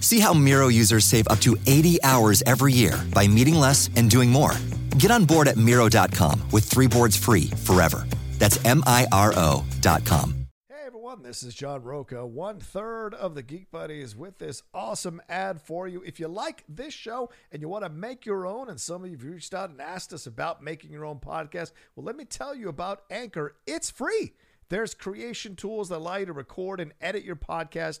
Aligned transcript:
See 0.00 0.18
how 0.18 0.32
Miro 0.34 0.68
users 0.68 1.04
save 1.04 1.28
up 1.28 1.40
to 1.40 1.56
80 1.66 2.02
hours 2.02 2.42
every 2.46 2.72
year 2.72 2.98
by 3.14 3.26
meeting 3.28 3.54
less 3.54 3.88
and 3.96 4.10
doing 4.10 4.30
more. 4.30 4.52
Get 4.98 5.10
on 5.10 5.24
board 5.24 5.46
at 5.48 5.56
Miro.com 5.56 6.42
with 6.50 6.64
three 6.64 6.88
boards 6.88 7.16
free 7.16 7.46
forever. 7.64 8.06
That's 8.38 8.62
M 8.64 8.82
I 8.86 9.06
R 9.12 9.32
O.com. 9.36 10.46
Hey 10.68 10.86
everyone, 10.86 11.22
this 11.22 11.42
is 11.42 11.54
John 11.54 11.82
Rocha, 11.82 12.26
one 12.26 12.58
third 12.58 13.14
of 13.14 13.34
the 13.34 13.42
Geek 13.42 13.70
Buddies, 13.70 14.16
with 14.16 14.38
this 14.38 14.62
awesome 14.72 15.20
ad 15.28 15.60
for 15.60 15.86
you. 15.86 16.02
If 16.04 16.18
you 16.18 16.26
like 16.28 16.64
this 16.68 16.94
show 16.94 17.30
and 17.52 17.60
you 17.60 17.68
want 17.68 17.84
to 17.84 17.90
make 17.90 18.24
your 18.24 18.46
own, 18.46 18.70
and 18.70 18.80
some 18.80 19.04
of 19.04 19.10
you 19.10 19.16
have 19.16 19.24
reached 19.26 19.54
out 19.54 19.70
and 19.70 19.80
asked 19.80 20.12
us 20.12 20.26
about 20.26 20.62
making 20.62 20.90
your 20.90 21.04
own 21.04 21.18
podcast, 21.18 21.72
well, 21.94 22.04
let 22.04 22.16
me 22.16 22.24
tell 22.24 22.54
you 22.54 22.68
about 22.68 23.02
Anchor. 23.10 23.54
It's 23.66 23.90
free. 23.90 24.32
There's 24.70 24.94
creation 24.94 25.56
tools 25.56 25.88
that 25.88 25.98
allow 25.98 26.16
you 26.16 26.26
to 26.26 26.32
record 26.32 26.80
and 26.80 26.92
edit 27.00 27.24
your 27.24 27.36
podcast 27.36 28.00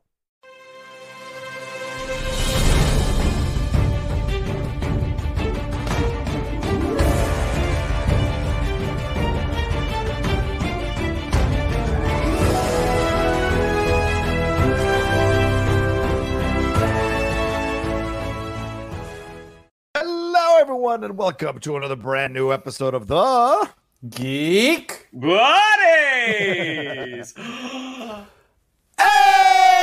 Everyone, 20.61 21.03
and 21.03 21.17
welcome 21.17 21.59
to 21.59 21.75
another 21.75 21.95
brand 21.95 22.35
new 22.35 22.53
episode 22.53 22.93
of 22.93 23.07
the 23.07 23.67
Geek 24.07 25.07
Buddies! 25.11 25.33
Hey! 28.95 29.80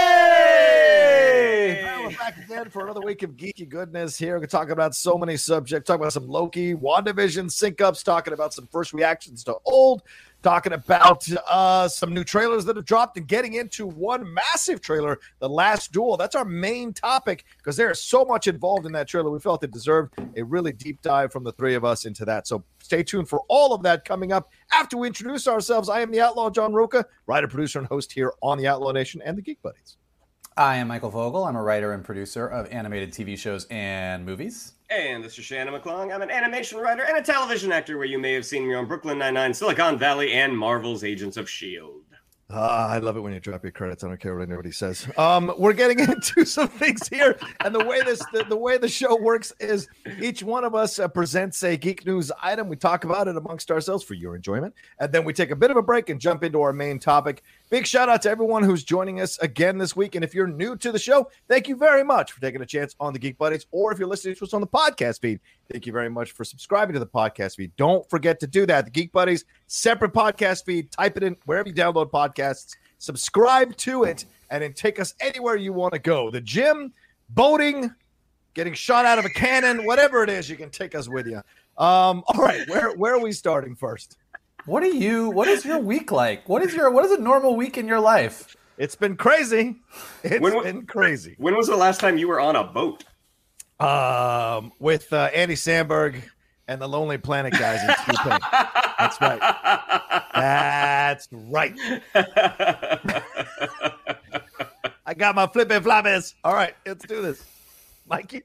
Again 2.58 2.70
for 2.72 2.82
another 2.82 3.02
week 3.02 3.22
of 3.22 3.36
geeky 3.36 3.68
goodness 3.68 4.18
here. 4.18 4.34
We're 4.34 4.40
to 4.40 4.46
talk 4.48 4.70
about 4.70 4.92
so 4.92 5.16
many 5.16 5.36
subjects, 5.36 5.86
talk 5.86 6.00
about 6.00 6.12
some 6.12 6.26
Loki, 6.26 6.74
WandaVision 6.74 7.52
sync 7.52 7.80
ups, 7.80 8.02
talking 8.02 8.32
about 8.32 8.52
some 8.52 8.66
first 8.66 8.92
reactions 8.92 9.44
to 9.44 9.54
old, 9.64 10.02
talking 10.42 10.72
about 10.72 11.24
uh, 11.48 11.86
some 11.86 12.12
new 12.12 12.24
trailers 12.24 12.64
that 12.64 12.74
have 12.74 12.84
dropped, 12.84 13.16
and 13.16 13.28
getting 13.28 13.54
into 13.54 13.86
one 13.86 14.34
massive 14.34 14.80
trailer, 14.80 15.20
The 15.38 15.48
Last 15.48 15.92
Duel. 15.92 16.16
That's 16.16 16.34
our 16.34 16.44
main 16.44 16.92
topic 16.92 17.44
because 17.58 17.76
there 17.76 17.92
is 17.92 18.02
so 18.02 18.24
much 18.24 18.48
involved 18.48 18.86
in 18.86 18.92
that 18.92 19.06
trailer. 19.06 19.30
We 19.30 19.38
felt 19.38 19.62
it 19.62 19.70
deserved 19.70 20.14
a 20.36 20.42
really 20.42 20.72
deep 20.72 21.00
dive 21.00 21.30
from 21.30 21.44
the 21.44 21.52
three 21.52 21.76
of 21.76 21.84
us 21.84 22.06
into 22.06 22.24
that. 22.24 22.48
So 22.48 22.64
stay 22.80 23.04
tuned 23.04 23.28
for 23.28 23.42
all 23.46 23.72
of 23.72 23.84
that 23.84 24.04
coming 24.04 24.32
up 24.32 24.50
after 24.72 24.96
we 24.96 25.06
introduce 25.06 25.46
ourselves. 25.46 25.88
I 25.88 26.00
am 26.00 26.10
the 26.10 26.22
Outlaw 26.22 26.50
John 26.50 26.72
Rocha, 26.72 27.06
writer, 27.28 27.46
producer, 27.46 27.78
and 27.78 27.86
host 27.86 28.10
here 28.10 28.32
on 28.42 28.58
the 28.58 28.66
Outlaw 28.66 28.90
Nation 28.90 29.22
and 29.24 29.38
the 29.38 29.42
Geek 29.42 29.62
Buddies. 29.62 29.97
I 30.58 30.74
am 30.78 30.88
Michael 30.88 31.10
Vogel. 31.10 31.44
I'm 31.44 31.54
a 31.54 31.62
writer 31.62 31.92
and 31.92 32.04
producer 32.04 32.48
of 32.48 32.66
animated 32.72 33.12
TV 33.12 33.38
shows 33.38 33.64
and 33.70 34.26
movies. 34.26 34.72
And 34.90 35.22
this 35.22 35.38
is 35.38 35.44
Shannon 35.44 35.72
McClung. 35.72 36.12
I'm 36.12 36.20
an 36.20 36.32
animation 36.32 36.80
writer 36.80 37.04
and 37.04 37.16
a 37.16 37.22
television 37.22 37.70
actor 37.70 37.96
where 37.96 38.08
you 38.08 38.18
may 38.18 38.32
have 38.32 38.44
seen 38.44 38.66
me 38.66 38.74
on 38.74 38.86
Brooklyn 38.86 39.18
Nine-Nine, 39.18 39.54
Silicon 39.54 39.96
Valley, 39.98 40.32
and 40.32 40.58
Marvel's 40.58 41.04
Agents 41.04 41.36
of 41.36 41.44
S.H.I.E.L.D. 41.44 42.08
Ah, 42.50 42.88
I 42.88 42.98
love 42.98 43.18
it 43.18 43.20
when 43.20 43.34
you 43.34 43.40
drop 43.40 43.62
your 43.62 43.72
credits. 43.72 44.02
I 44.02 44.08
don't 44.08 44.18
care 44.18 44.34
what 44.34 44.48
anybody 44.48 44.72
says. 44.72 45.06
Um, 45.18 45.52
we're 45.58 45.74
getting 45.74 45.98
into 46.08 46.46
some 46.46 46.68
things 46.68 47.06
here, 47.06 47.38
and 47.60 47.74
the 47.74 47.84
way 47.84 48.00
this 48.00 48.22
the, 48.32 48.42
the 48.48 48.56
way 48.56 48.78
the 48.78 48.88
show 48.88 49.16
works 49.20 49.52
is 49.60 49.86
each 50.18 50.42
one 50.42 50.64
of 50.64 50.74
us 50.74 50.98
uh, 50.98 51.08
presents 51.08 51.62
a 51.62 51.76
geek 51.76 52.06
news 52.06 52.32
item. 52.42 52.68
We 52.68 52.76
talk 52.76 53.04
about 53.04 53.28
it 53.28 53.36
amongst 53.36 53.70
ourselves 53.70 54.02
for 54.02 54.14
your 54.14 54.34
enjoyment, 54.34 54.74
and 54.98 55.12
then 55.12 55.24
we 55.24 55.34
take 55.34 55.50
a 55.50 55.56
bit 55.56 55.70
of 55.70 55.76
a 55.76 55.82
break 55.82 56.08
and 56.08 56.18
jump 56.18 56.42
into 56.42 56.62
our 56.62 56.72
main 56.72 56.98
topic. 56.98 57.42
Big 57.70 57.86
shout 57.86 58.08
out 58.08 58.22
to 58.22 58.30
everyone 58.30 58.62
who's 58.62 58.82
joining 58.82 59.20
us 59.20 59.38
again 59.40 59.76
this 59.76 59.94
week, 59.94 60.14
and 60.14 60.24
if 60.24 60.34
you're 60.34 60.46
new 60.46 60.74
to 60.76 60.90
the 60.90 60.98
show, 60.98 61.30
thank 61.48 61.68
you 61.68 61.76
very 61.76 62.02
much 62.02 62.32
for 62.32 62.40
taking 62.40 62.62
a 62.62 62.66
chance 62.66 62.96
on 62.98 63.12
the 63.12 63.18
Geek 63.18 63.36
Buddies, 63.36 63.66
or 63.72 63.92
if 63.92 63.98
you're 63.98 64.08
listening 64.08 64.34
to 64.36 64.44
us 64.44 64.54
on 64.54 64.62
the 64.62 64.66
podcast 64.66 65.20
feed, 65.20 65.38
thank 65.70 65.84
you 65.84 65.92
very 65.92 66.08
much 66.08 66.32
for 66.32 66.44
subscribing 66.44 66.94
to 66.94 66.98
the 66.98 67.06
podcast 67.06 67.56
feed. 67.56 67.70
Don't 67.76 68.08
forget 68.08 68.40
to 68.40 68.46
do 68.46 68.64
that. 68.64 68.86
The 68.86 68.90
Geek 68.90 69.12
Buddies 69.12 69.44
separate 69.66 70.14
podcast 70.14 70.64
feed. 70.64 70.90
Type 70.90 71.18
it 71.18 71.22
in 71.22 71.36
wherever 71.44 71.68
you 71.68 71.74
download 71.74 72.10
podcasts. 72.10 72.74
Subscribe 72.96 73.76
to 73.76 74.04
it, 74.04 74.24
and 74.50 74.62
then 74.62 74.72
take 74.72 74.98
us 74.98 75.12
anywhere 75.20 75.56
you 75.56 75.74
want 75.74 75.92
to 75.92 76.00
go. 76.00 76.30
The 76.30 76.40
gym, 76.40 76.94
boating, 77.28 77.94
getting 78.54 78.72
shot 78.72 79.04
out 79.04 79.18
of 79.18 79.26
a 79.26 79.30
cannon, 79.30 79.84
whatever 79.84 80.22
it 80.22 80.30
is, 80.30 80.48
you 80.48 80.56
can 80.56 80.70
take 80.70 80.94
us 80.94 81.06
with 81.06 81.26
you. 81.26 81.42
Um, 81.76 82.24
all 82.28 82.42
right, 82.42 82.66
where 82.68 82.96
where 82.96 83.14
are 83.14 83.20
we 83.20 83.32
starting 83.32 83.76
first? 83.76 84.16
What 84.68 84.82
are 84.82 84.86
you? 84.86 85.30
What 85.30 85.48
is 85.48 85.64
your 85.64 85.78
week 85.78 86.12
like? 86.12 86.46
What 86.46 86.62
is 86.62 86.74
your? 86.74 86.90
What 86.90 87.02
is 87.06 87.12
a 87.12 87.18
normal 87.18 87.56
week 87.56 87.78
in 87.78 87.88
your 87.88 88.00
life? 88.00 88.54
It's 88.76 88.94
been 88.94 89.16
crazy. 89.16 89.76
It's 90.22 90.40
When- 90.42 90.62
been 90.62 90.84
crazy. 90.84 91.34
When 91.38 91.56
was 91.56 91.68
the 91.68 91.76
last 91.76 92.00
time 92.00 92.18
you 92.18 92.28
were 92.28 92.38
on 92.38 92.54
a 92.54 92.64
boat? 92.64 93.02
Um, 93.80 94.72
with 94.78 95.10
uh, 95.10 95.30
Andy 95.34 95.54
Samberg 95.54 96.20
and 96.68 96.82
the 96.82 96.86
Lonely 96.86 97.16
Planet 97.16 97.54
guys 97.54 97.80
in 97.80 97.88
That's 98.98 99.18
right. 99.22 99.40
That's 100.34 101.28
right. 101.32 101.74
I 105.06 105.14
got 105.16 105.34
my 105.34 105.46
flippin' 105.46 105.82
floppies. 105.82 106.34
All 106.44 106.52
right, 106.52 106.74
let's 106.84 107.06
do 107.06 107.22
this. 107.22 107.42
Mikey, 108.06 108.42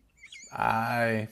I 0.53 1.27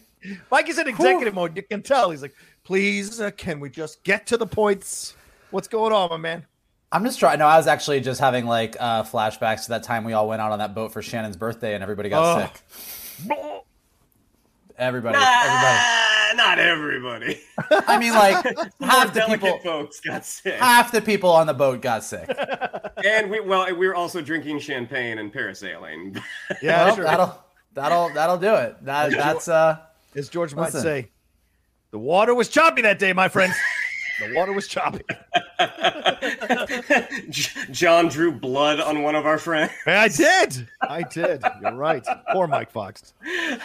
Mikey's 0.51 0.77
in 0.77 0.87
executive 0.87 1.33
mode. 1.33 1.55
You 1.55 1.63
can 1.63 1.81
tell. 1.81 2.11
He's 2.11 2.21
like, 2.21 2.35
please, 2.63 3.19
uh, 3.21 3.31
can 3.31 3.59
we 3.59 3.69
just 3.69 4.03
get 4.03 4.27
to 4.27 4.37
the 4.37 4.47
points? 4.47 5.15
What's 5.51 5.67
going 5.67 5.91
on, 5.93 6.09
my 6.09 6.17
man? 6.17 6.45
I'm 6.91 7.03
just 7.05 7.19
trying. 7.19 7.39
No, 7.39 7.47
I 7.47 7.57
was 7.57 7.67
actually 7.67 8.01
just 8.01 8.19
having 8.19 8.45
like 8.45 8.75
uh, 8.79 9.03
flashbacks 9.03 9.63
to 9.63 9.69
that 9.69 9.83
time 9.83 10.03
we 10.03 10.13
all 10.13 10.27
went 10.27 10.41
out 10.41 10.51
on 10.51 10.59
that 10.59 10.75
boat 10.75 10.91
for 10.91 11.01
Shannon's 11.01 11.37
birthday 11.37 11.73
and 11.73 11.81
everybody 11.81 12.09
got 12.09 12.37
Oh. 12.37 12.41
sick. 12.41 13.61
Everybody, 14.77 15.15
everybody. 15.15 15.17
Uh, 15.17 16.33
not 16.35 16.57
everybody. 16.59 17.39
I 17.87 17.99
mean, 17.99 18.13
like 18.13 18.43
half 18.81 19.13
the 19.13 19.21
people, 19.27 19.59
folks 19.59 19.99
got 19.99 20.25
sick, 20.25 20.55
half 20.59 20.91
the 20.91 21.01
people 21.01 21.29
on 21.29 21.45
the 21.45 21.53
boat 21.53 21.81
got 21.81 22.03
sick. 22.03 22.27
and 23.05 23.29
we 23.29 23.39
well, 23.41 23.67
we 23.75 23.87
were 23.87 23.95
also 23.95 24.21
drinking 24.21 24.59
champagne 24.59 25.19
and 25.19 25.31
parasailing. 25.31 26.19
Yeah, 26.61 26.85
well, 26.85 26.95
sure. 26.95 27.03
that'll 27.03 27.43
that'll 27.73 28.09
that'll 28.13 28.37
do 28.37 28.55
it. 28.55 28.83
That 28.83 29.11
that's 29.11 29.47
uh. 29.47 29.77
As 30.15 30.27
George 30.29 30.55
might 30.55 30.73
Listen. 30.73 30.81
say, 30.81 31.09
the 31.91 31.99
water 31.99 32.33
was 32.33 32.49
choppy 32.49 32.81
that 32.81 32.99
day, 32.99 33.13
my 33.13 33.27
friends. 33.27 33.55
the 34.19 34.33
water 34.35 34.53
was 34.53 34.67
choppy. 34.67 35.01
John 37.71 38.07
drew 38.07 38.31
blood 38.31 38.79
on 38.79 39.03
one 39.03 39.15
of 39.15 39.25
our 39.25 39.37
friends. 39.37 39.71
I 39.85 40.07
did. 40.07 40.67
I 40.81 41.03
did. 41.03 41.43
You're 41.61 41.73
right. 41.75 42.05
Poor 42.31 42.47
Mike 42.47 42.71
Fox. 42.71 43.13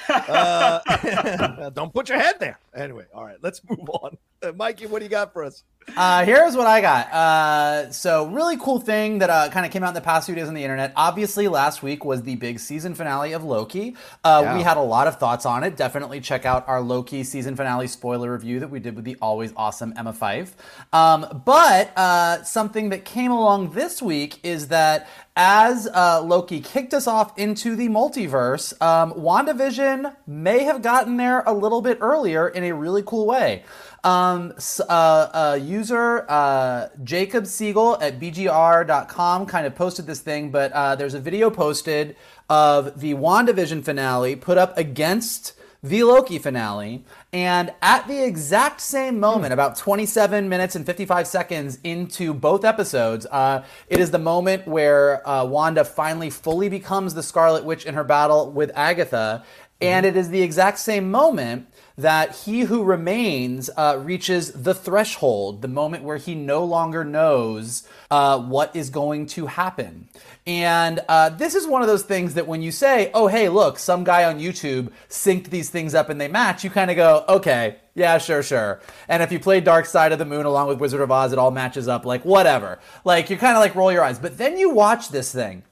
Uh, 0.08 1.70
don't 1.74 1.92
put 1.92 2.08
your 2.08 2.18
head 2.18 2.36
there. 2.40 2.58
Anyway, 2.74 3.04
all 3.14 3.24
right, 3.24 3.38
let's 3.42 3.60
move 3.68 3.88
on. 3.90 4.16
Mikey, 4.56 4.86
what 4.86 5.00
do 5.00 5.04
you 5.04 5.10
got 5.10 5.32
for 5.32 5.44
us? 5.44 5.62
Uh, 5.96 6.24
here's 6.24 6.56
what 6.56 6.66
I 6.66 6.80
got. 6.80 7.12
Uh, 7.12 7.92
so, 7.92 8.26
really 8.26 8.56
cool 8.56 8.80
thing 8.80 9.18
that 9.18 9.30
uh, 9.30 9.48
kind 9.50 9.64
of 9.64 9.70
came 9.70 9.84
out 9.84 9.90
in 9.90 9.94
the 9.94 10.00
past 10.00 10.26
few 10.26 10.34
days 10.34 10.48
on 10.48 10.54
the 10.54 10.64
internet. 10.64 10.92
Obviously, 10.96 11.46
last 11.46 11.80
week 11.80 12.04
was 12.04 12.22
the 12.22 12.34
big 12.34 12.58
season 12.58 12.92
finale 12.96 13.32
of 13.34 13.44
Loki. 13.44 13.94
Uh, 14.24 14.40
Yeah. 14.42 14.56
We 14.56 14.62
had 14.62 14.78
a 14.78 14.82
lot 14.82 15.06
of 15.06 15.20
thoughts 15.20 15.46
on 15.46 15.62
it. 15.62 15.76
Definitely 15.76 16.20
check 16.20 16.44
out 16.44 16.66
our 16.66 16.80
Loki 16.80 17.22
season 17.22 17.54
finale 17.54 17.86
spoiler 17.86 18.32
review 18.32 18.58
that 18.58 18.68
we 18.68 18.80
did 18.80 18.96
with 18.96 19.04
the 19.04 19.16
always 19.22 19.52
awesome 19.56 19.94
Emma 19.96 20.12
Fyffe. 20.12 20.50
Um, 20.92 21.42
but 21.44 21.96
uh, 21.96 22.42
something 22.42 22.88
that 22.88 23.04
came 23.04 23.30
along 23.30 23.70
this 23.70 24.02
week 24.02 24.40
is 24.44 24.66
that 24.68 25.08
as 25.36 25.86
uh, 25.86 26.22
Loki 26.22 26.60
kicked 26.60 26.94
us 26.94 27.06
off 27.06 27.38
into 27.38 27.76
the 27.76 27.88
multiverse, 27.88 28.72
um, 28.80 29.12
WandaVision 29.12 30.16
may 30.26 30.64
have 30.64 30.80
gotten 30.80 31.18
there 31.18 31.40
a 31.40 31.52
little 31.52 31.82
bit 31.82 31.98
earlier 32.00 32.48
in 32.48 32.64
a 32.64 32.72
really 32.72 33.02
cool 33.02 33.26
way. 33.26 33.62
Um, 34.02 34.54
uh, 34.80 34.92
uh, 34.92 35.58
user 35.60 36.24
uh, 36.28 36.88
Jacob 37.04 37.46
Siegel 37.46 37.98
at 38.00 38.18
BGR.com 38.18 39.46
kind 39.46 39.66
of 39.66 39.74
posted 39.74 40.06
this 40.06 40.20
thing, 40.20 40.50
but 40.50 40.72
uh, 40.72 40.96
there's 40.96 41.14
a 41.14 41.20
video 41.20 41.50
posted 41.50 42.16
of 42.48 42.98
the 43.00 43.14
WandaVision 43.14 43.84
finale 43.84 44.36
put 44.36 44.56
up 44.56 44.78
against 44.78 45.55
the 45.88 46.02
Loki 46.02 46.38
finale. 46.38 47.04
And 47.32 47.72
at 47.82 48.06
the 48.08 48.24
exact 48.24 48.80
same 48.80 49.20
moment, 49.20 49.52
about 49.52 49.76
27 49.76 50.48
minutes 50.48 50.74
and 50.74 50.86
55 50.86 51.26
seconds 51.26 51.78
into 51.84 52.32
both 52.32 52.64
episodes, 52.64 53.26
uh, 53.30 53.64
it 53.88 54.00
is 54.00 54.10
the 54.10 54.18
moment 54.18 54.66
where 54.66 55.26
uh, 55.28 55.44
Wanda 55.44 55.84
finally 55.84 56.30
fully 56.30 56.68
becomes 56.68 57.14
the 57.14 57.22
Scarlet 57.22 57.64
Witch 57.64 57.84
in 57.84 57.94
her 57.94 58.04
battle 58.04 58.50
with 58.50 58.70
Agatha. 58.74 59.44
And 59.80 60.06
it 60.06 60.16
is 60.16 60.30
the 60.30 60.42
exact 60.42 60.78
same 60.78 61.10
moment 61.10 61.68
that 61.98 62.36
he 62.44 62.60
who 62.60 62.82
remains 62.82 63.70
uh, 63.76 63.98
reaches 64.02 64.52
the 64.52 64.74
threshold, 64.74 65.62
the 65.62 65.68
moment 65.68 66.04
where 66.04 66.18
he 66.18 66.34
no 66.34 66.62
longer 66.64 67.04
knows 67.04 67.88
uh, 68.10 68.38
what 68.38 68.74
is 68.76 68.90
going 68.90 69.26
to 69.26 69.46
happen. 69.46 70.08
And 70.46 71.00
uh, 71.08 71.30
this 71.30 71.54
is 71.54 71.66
one 71.66 71.82
of 71.82 71.88
those 71.88 72.02
things 72.02 72.34
that 72.34 72.46
when 72.46 72.62
you 72.62 72.70
say, 72.70 73.10
oh, 73.14 73.26
hey, 73.26 73.48
look, 73.48 73.78
some 73.78 74.04
guy 74.04 74.24
on 74.24 74.38
YouTube 74.38 74.92
synced 75.08 75.48
these 75.48 75.70
things 75.70 75.94
up 75.94 76.10
and 76.10 76.20
they 76.20 76.28
match, 76.28 76.62
you 76.62 76.70
kind 76.70 76.90
of 76.90 76.96
go, 76.96 77.24
okay, 77.28 77.76
yeah, 77.94 78.18
sure, 78.18 78.42
sure. 78.42 78.80
And 79.08 79.22
if 79.22 79.32
you 79.32 79.40
play 79.40 79.60
Dark 79.60 79.86
Side 79.86 80.12
of 80.12 80.18
the 80.18 80.26
Moon 80.26 80.44
along 80.44 80.68
with 80.68 80.78
Wizard 80.78 81.00
of 81.00 81.10
Oz, 81.10 81.32
it 81.32 81.38
all 81.38 81.50
matches 81.50 81.88
up, 81.88 82.04
like, 82.04 82.24
whatever. 82.26 82.78
Like, 83.04 83.30
you 83.30 83.38
kind 83.38 83.56
of 83.56 83.60
like 83.60 83.74
roll 83.74 83.90
your 83.90 84.04
eyes. 84.04 84.18
But 84.18 84.36
then 84.36 84.58
you 84.58 84.70
watch 84.70 85.08
this 85.08 85.32
thing, 85.32 85.62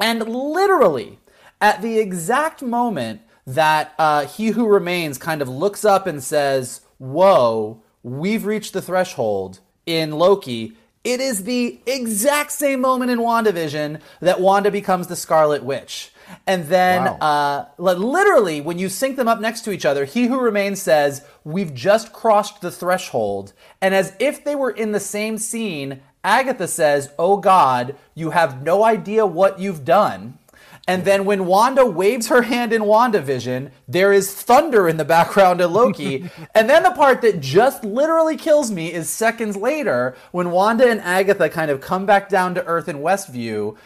and 0.00 0.20
literally, 0.28 1.18
at 1.60 1.82
the 1.82 1.98
exact 1.98 2.62
moment 2.62 3.22
that 3.46 3.94
uh, 3.98 4.26
he 4.26 4.48
who 4.48 4.66
remains 4.66 5.18
kind 5.18 5.42
of 5.42 5.48
looks 5.48 5.84
up 5.84 6.06
and 6.06 6.22
says, 6.22 6.80
Whoa, 6.98 7.82
we've 8.02 8.46
reached 8.46 8.72
the 8.72 8.82
threshold 8.82 9.60
in 9.86 10.12
Loki, 10.12 10.72
it 11.02 11.20
is 11.20 11.44
the 11.44 11.80
exact 11.86 12.50
same 12.52 12.80
moment 12.80 13.10
in 13.10 13.18
WandaVision 13.18 14.00
that 14.20 14.40
Wanda 14.40 14.70
becomes 14.70 15.06
the 15.06 15.16
Scarlet 15.16 15.62
Witch. 15.62 16.10
And 16.46 16.68
then, 16.68 17.04
Wow. 17.04 17.18
uh, 17.18 17.64
li- 17.76 17.92
literally, 17.94 18.62
when 18.62 18.78
you 18.78 18.88
sync 18.88 19.16
them 19.16 19.28
up 19.28 19.40
next 19.40 19.60
to 19.62 19.72
each 19.72 19.84
other, 19.84 20.06
He 20.06 20.26
Who 20.28 20.40
Remains 20.40 20.80
says, 20.80 21.22
We've 21.44 21.74
just 21.74 22.14
crossed 22.14 22.62
the 22.62 22.70
threshold. 22.70 23.52
And 23.82 23.94
as 23.94 24.14
if 24.18 24.42
they 24.42 24.54
were 24.54 24.70
in 24.70 24.92
the 24.92 25.00
same 25.00 25.36
scene, 25.36 26.00
Agatha 26.22 26.66
says, 26.66 27.10
Oh 27.18 27.36
God, 27.36 27.94
you 28.14 28.30
have 28.30 28.62
no 28.62 28.82
idea 28.84 29.26
what 29.26 29.58
you've 29.58 29.84
done. 29.84 30.38
And 30.86 31.04
then 31.04 31.24
when 31.24 31.46
Wanda 31.46 31.86
waves 31.86 32.28
her 32.28 32.42
hand 32.42 32.72
in 32.72 32.82
WandaVision, 32.82 33.70
there 33.88 34.12
is 34.12 34.34
thunder 34.34 34.86
in 34.86 34.98
the 34.98 35.04
background 35.04 35.60
of 35.60 35.72
Loki. 35.72 36.30
and 36.54 36.68
then 36.68 36.82
the 36.82 36.90
part 36.90 37.22
that 37.22 37.40
just 37.40 37.84
literally 37.84 38.36
kills 38.36 38.70
me 38.70 38.92
is 38.92 39.08
seconds 39.08 39.56
later 39.56 40.14
when 40.32 40.50
Wanda 40.50 40.88
and 40.88 41.00
Agatha 41.00 41.48
kind 41.48 41.70
of 41.70 41.80
come 41.80 42.04
back 42.04 42.28
down 42.28 42.54
to 42.54 42.64
Earth 42.66 42.88
in 42.88 42.98
Westview. 42.98 43.76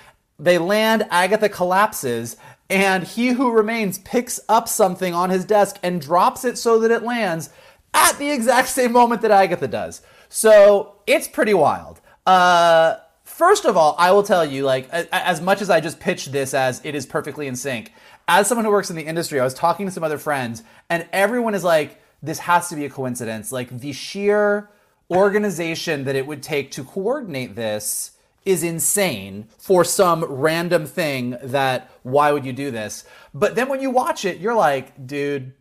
They 0.41 0.59
land, 0.59 1.07
Agatha 1.11 1.49
collapses, 1.49 2.37
and 2.69 3.05
he 3.05 3.29
who 3.29 3.53
remains 3.53 3.99
picks 4.01 4.41
up 4.49 4.69
something 4.69 5.15
on 5.15 5.31
his 5.31 5.45
desk 5.45 5.79
and 5.83 6.01
drops 6.01 6.45
it 6.45 6.59
so 6.59 6.81
that 6.81 6.91
it 6.91 7.03
lands 7.03 7.51
at 7.95 8.19
the 8.19 8.31
exact 8.31 8.69
same 8.69 8.93
moment 8.93 9.23
that 9.23 9.31
Agatha 9.31 9.69
does. 9.69 10.03
So 10.29 10.97
it's 11.07 11.29
pretty 11.29 11.55
wild. 11.55 12.01
Uh, 12.27 12.97
First 13.39 13.67
of 13.67 13.77
all, 13.77 13.95
I 13.99 14.11
will 14.11 14.25
tell 14.25 14.45
you, 14.45 14.65
like, 14.65 14.89
as 14.91 15.41
much 15.41 15.63
as 15.63 15.71
I 15.71 15.79
just 15.79 16.01
pitched 16.01 16.33
this 16.33 16.55
as 16.55 16.81
it 16.83 16.97
is 16.97 17.07
perfectly 17.07 17.47
in 17.47 17.55
sync, 17.55 17.93
as 18.27 18.49
someone 18.49 18.65
who 18.65 18.73
works 18.73 18.91
in 18.91 18.97
the 18.97 19.07
industry, 19.07 19.39
I 19.39 19.45
was 19.45 19.55
talking 19.55 19.87
to 19.87 19.93
some 19.93 20.03
other 20.03 20.19
friends, 20.19 20.65
and 20.91 21.09
everyone 21.13 21.55
is 21.55 21.63
like, 21.63 22.03
this 22.21 22.41
has 22.41 22.69
to 22.71 22.75
be 22.75 22.85
a 22.85 22.91
coincidence. 22.91 23.53
Like, 23.53 23.79
the 23.79 23.93
sheer 23.93 24.71
organization 25.09 26.03
that 26.03 26.17
it 26.17 26.27
would 26.27 26.43
take 26.43 26.73
to 26.73 26.83
coordinate 26.83 27.55
this 27.55 28.17
is 28.45 28.65
insane 28.65 29.47
for 29.57 29.85
some 29.85 30.25
random 30.25 30.85
thing 30.85 31.37
that, 31.41 31.93
why 32.03 32.33
would 32.33 32.45
you 32.45 32.53
do 32.53 32.73
this? 32.73 33.05
But 33.33 33.55
then 33.55 33.69
when 33.69 33.81
you 33.81 33.91
watch 33.91 34.25
it, 34.25 34.39
you're 34.39 34.57
like, 34.57 35.07
dude, 35.07 35.53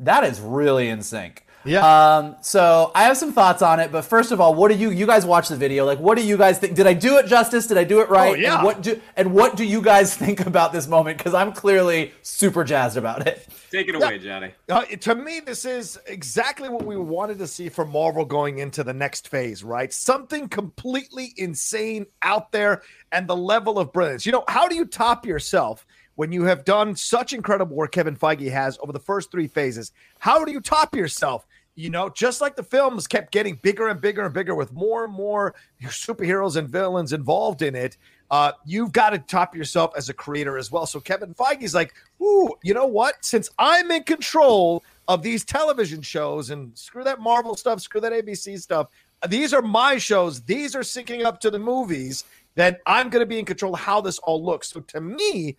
that 0.00 0.24
is 0.24 0.40
really 0.40 0.88
in 0.88 1.02
sync. 1.02 1.41
Yeah. 1.64 2.16
Um, 2.16 2.36
so 2.40 2.90
I 2.94 3.04
have 3.04 3.16
some 3.16 3.32
thoughts 3.32 3.62
on 3.62 3.80
it, 3.80 3.92
but 3.92 4.04
first 4.04 4.32
of 4.32 4.40
all, 4.40 4.54
what 4.54 4.70
do 4.70 4.76
you 4.76 4.90
you 4.90 5.06
guys 5.06 5.24
watch 5.24 5.48
the 5.48 5.56
video? 5.56 5.84
Like, 5.84 5.98
what 5.98 6.18
do 6.18 6.24
you 6.24 6.36
guys 6.36 6.58
think? 6.58 6.74
Did 6.74 6.86
I 6.86 6.94
do 6.94 7.18
it 7.18 7.26
justice? 7.26 7.66
Did 7.66 7.78
I 7.78 7.84
do 7.84 8.00
it 8.00 8.08
right? 8.08 8.32
Oh, 8.32 8.34
yeah. 8.34 8.56
And 8.56 8.64
what 8.64 8.82
do 8.82 9.00
and 9.16 9.32
what 9.32 9.56
do 9.56 9.64
you 9.64 9.82
guys 9.82 10.16
think 10.22 10.46
about 10.46 10.72
this 10.72 10.88
moment? 10.88 11.18
Because 11.18 11.34
I'm 11.34 11.52
clearly 11.52 12.12
super 12.22 12.64
jazzed 12.64 12.96
about 12.96 13.26
it. 13.26 13.46
Take 13.70 13.88
it 13.88 13.94
away, 13.94 14.18
Johnny. 14.18 14.52
Uh, 14.68 14.82
to 14.82 15.14
me, 15.14 15.40
this 15.40 15.64
is 15.64 15.98
exactly 16.06 16.68
what 16.68 16.84
we 16.84 16.96
wanted 16.96 17.38
to 17.38 17.46
see 17.46 17.70
from 17.70 17.90
Marvel 17.90 18.24
going 18.26 18.58
into 18.58 18.84
the 18.84 18.92
next 18.92 19.28
phase, 19.28 19.64
right? 19.64 19.90
Something 19.90 20.46
completely 20.48 21.32
insane 21.38 22.04
out 22.20 22.52
there 22.52 22.82
and 23.12 23.26
the 23.26 23.36
level 23.36 23.78
of 23.78 23.90
brilliance. 23.90 24.26
You 24.26 24.32
know, 24.32 24.44
how 24.46 24.68
do 24.68 24.74
you 24.74 24.84
top 24.84 25.24
yourself 25.24 25.86
when 26.16 26.32
you 26.32 26.44
have 26.44 26.66
done 26.66 26.94
such 26.94 27.32
incredible 27.32 27.74
work 27.74 27.92
Kevin 27.92 28.14
Feige 28.14 28.50
has 28.50 28.78
over 28.82 28.92
the 28.92 29.00
first 29.00 29.30
three 29.30 29.48
phases? 29.48 29.92
How 30.18 30.44
do 30.44 30.52
you 30.52 30.60
top 30.60 30.94
yourself? 30.94 31.46
You 31.74 31.88
know, 31.88 32.10
just 32.10 32.40
like 32.40 32.54
the 32.54 32.62
films 32.62 33.06
kept 33.06 33.32
getting 33.32 33.58
bigger 33.62 33.88
and 33.88 34.00
bigger 34.00 34.24
and 34.24 34.34
bigger 34.34 34.54
with 34.54 34.72
more 34.72 35.04
and 35.04 35.12
more 35.12 35.54
superheroes 35.84 36.56
and 36.56 36.68
villains 36.68 37.14
involved 37.14 37.62
in 37.62 37.74
it, 37.74 37.96
uh, 38.30 38.52
you've 38.66 38.92
got 38.92 39.10
to 39.10 39.18
top 39.18 39.56
yourself 39.56 39.92
as 39.96 40.08
a 40.08 40.14
creator 40.14 40.58
as 40.58 40.70
well. 40.70 40.86
So 40.86 41.00
Kevin 41.00 41.34
Feige's 41.34 41.74
like, 41.74 41.94
ooh, 42.20 42.50
you 42.62 42.74
know 42.74 42.86
what? 42.86 43.24
Since 43.24 43.48
I'm 43.58 43.90
in 43.90 44.02
control 44.04 44.82
of 45.08 45.22
these 45.22 45.44
television 45.44 46.02
shows 46.02 46.50
and 46.50 46.76
screw 46.76 47.04
that 47.04 47.20
Marvel 47.20 47.56
stuff, 47.56 47.80
screw 47.80 48.00
that 48.02 48.12
ABC 48.12 48.60
stuff, 48.60 48.88
these 49.28 49.54
are 49.54 49.62
my 49.62 49.98
shows. 49.98 50.42
These 50.42 50.74
are 50.74 50.80
syncing 50.80 51.24
up 51.24 51.40
to 51.40 51.50
the 51.50 51.58
movies. 51.58 52.24
Then 52.54 52.76
I'm 52.86 53.08
going 53.08 53.22
to 53.22 53.26
be 53.26 53.38
in 53.38 53.44
control 53.44 53.74
of 53.74 53.80
how 53.80 54.00
this 54.00 54.18
all 54.18 54.44
looks. 54.44 54.68
So 54.68 54.80
to 54.80 55.00
me, 55.00 55.56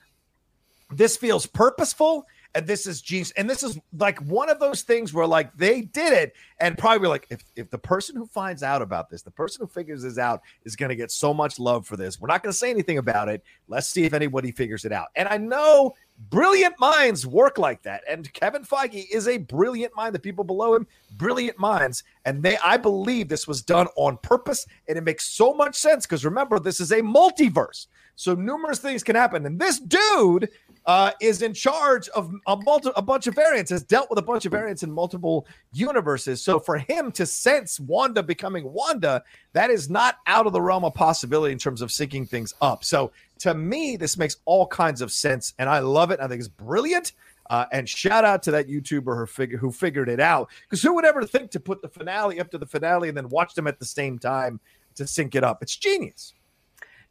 this 0.91 1.17
feels 1.17 1.45
purposeful 1.45 2.25
and 2.55 2.67
this 2.67 2.85
is 2.85 3.01
genius. 3.01 3.31
And 3.31 3.49
this 3.49 3.63
is 3.63 3.79
like 3.97 4.19
one 4.21 4.49
of 4.49 4.59
those 4.59 4.83
things 4.83 5.13
where 5.13 5.25
like 5.25 5.55
they 5.57 5.81
did 5.81 6.13
it 6.13 6.33
and 6.59 6.77
probably 6.77 7.07
like 7.07 7.27
if, 7.29 7.43
if 7.55 7.69
the 7.69 7.77
person 7.77 8.15
who 8.15 8.25
finds 8.25 8.63
out 8.63 8.81
about 8.81 9.09
this 9.09 9.21
the 9.21 9.31
person 9.31 9.61
who 9.61 9.67
figures 9.67 10.03
this 10.03 10.17
out 10.17 10.41
is 10.63 10.75
going 10.75 10.89
to 10.89 10.95
get 10.95 11.11
so 11.11 11.33
much 11.33 11.59
love 11.59 11.85
for 11.85 11.97
this 11.97 12.19
we're 12.19 12.27
not 12.27 12.43
going 12.43 12.51
to 12.51 12.57
say 12.57 12.69
anything 12.69 12.97
about 12.97 13.27
it. 13.29 13.43
Let's 13.67 13.87
see 13.87 14.03
if 14.03 14.13
anybody 14.13 14.51
figures 14.51 14.85
it 14.85 14.91
out. 14.91 15.07
And 15.15 15.27
i 15.27 15.37
know 15.37 15.93
brilliant 16.29 16.79
minds 16.79 17.25
work 17.25 17.57
like 17.57 17.81
that. 17.83 18.03
And 18.07 18.31
kevin 18.33 18.63
feige 18.63 19.05
is 19.11 19.27
a 19.27 19.37
brilliant 19.37 19.95
mind. 19.95 20.13
The 20.13 20.19
people 20.19 20.43
below 20.43 20.75
him 20.75 20.87
brilliant 21.17 21.57
minds. 21.57 22.03
And 22.25 22.43
they 22.43 22.57
i 22.57 22.77
believe 22.77 23.29
this 23.29 23.47
was 23.47 23.61
done 23.61 23.87
on 23.95 24.17
purpose 24.17 24.65
and 24.87 24.97
it 24.97 25.03
makes 25.03 25.25
so 25.25 25.53
much 25.53 25.75
sense 25.75 26.05
because 26.05 26.23
remember 26.23 26.59
this 26.59 26.79
is 26.79 26.91
a 26.91 27.01
multiverse. 27.01 27.87
So 28.15 28.35
numerous 28.35 28.79
things 28.79 29.03
can 29.03 29.15
happen. 29.15 29.45
And 29.45 29.59
this 29.59 29.79
dude 29.79 30.49
uh, 30.85 31.11
is 31.21 31.41
in 31.41 31.53
charge 31.53 32.09
of 32.09 32.33
a, 32.47 32.57
multi- 32.57 32.91
a 32.95 33.01
bunch 33.01 33.27
of 33.27 33.35
variants, 33.35 33.71
has 33.71 33.83
dealt 33.83 34.09
with 34.09 34.19
a 34.19 34.23
bunch 34.23 34.45
of 34.45 34.51
variants 34.51 34.83
in 34.83 34.91
multiple 34.91 35.47
universes. 35.71 36.41
So 36.41 36.59
for 36.59 36.77
him 36.77 37.11
to 37.13 37.25
sense 37.25 37.79
Wanda 37.79 38.21
becoming 38.21 38.71
Wanda, 38.71 39.23
that 39.53 39.69
is 39.69 39.89
not 39.89 40.17
out 40.27 40.45
of 40.45 40.53
the 40.53 40.61
realm 40.61 40.83
of 40.83 40.93
possibility 40.93 41.53
in 41.53 41.59
terms 41.59 41.81
of 41.81 41.89
syncing 41.89 42.27
things 42.27 42.53
up. 42.61 42.83
So 42.83 43.11
to 43.39 43.53
me, 43.53 43.95
this 43.95 44.17
makes 44.17 44.37
all 44.45 44.67
kinds 44.67 45.01
of 45.01 45.11
sense, 45.11 45.53
and 45.59 45.69
I 45.69 45.79
love 45.79 46.11
it. 46.11 46.19
I 46.19 46.27
think 46.27 46.39
it's 46.39 46.47
brilliant. 46.47 47.13
Uh, 47.49 47.65
and 47.71 47.87
shout 47.87 48.23
out 48.23 48.41
to 48.43 48.51
that 48.51 48.67
YouTuber 48.67 49.27
figure, 49.27 49.57
who 49.57 49.71
figured 49.71 50.09
it 50.09 50.19
out. 50.19 50.49
Because 50.63 50.81
who 50.81 50.93
would 50.95 51.05
ever 51.05 51.25
think 51.25 51.51
to 51.51 51.59
put 51.59 51.81
the 51.81 51.89
finale 51.89 52.39
up 52.39 52.49
to 52.51 52.57
the 52.57 52.65
finale 52.65 53.09
and 53.09 53.17
then 53.17 53.27
watch 53.29 53.53
them 53.53 53.67
at 53.67 53.79
the 53.79 53.85
same 53.85 54.17
time 54.17 54.59
to 54.95 55.05
sync 55.05 55.35
it 55.35 55.43
up? 55.43 55.61
It's 55.61 55.75
genius. 55.75 56.33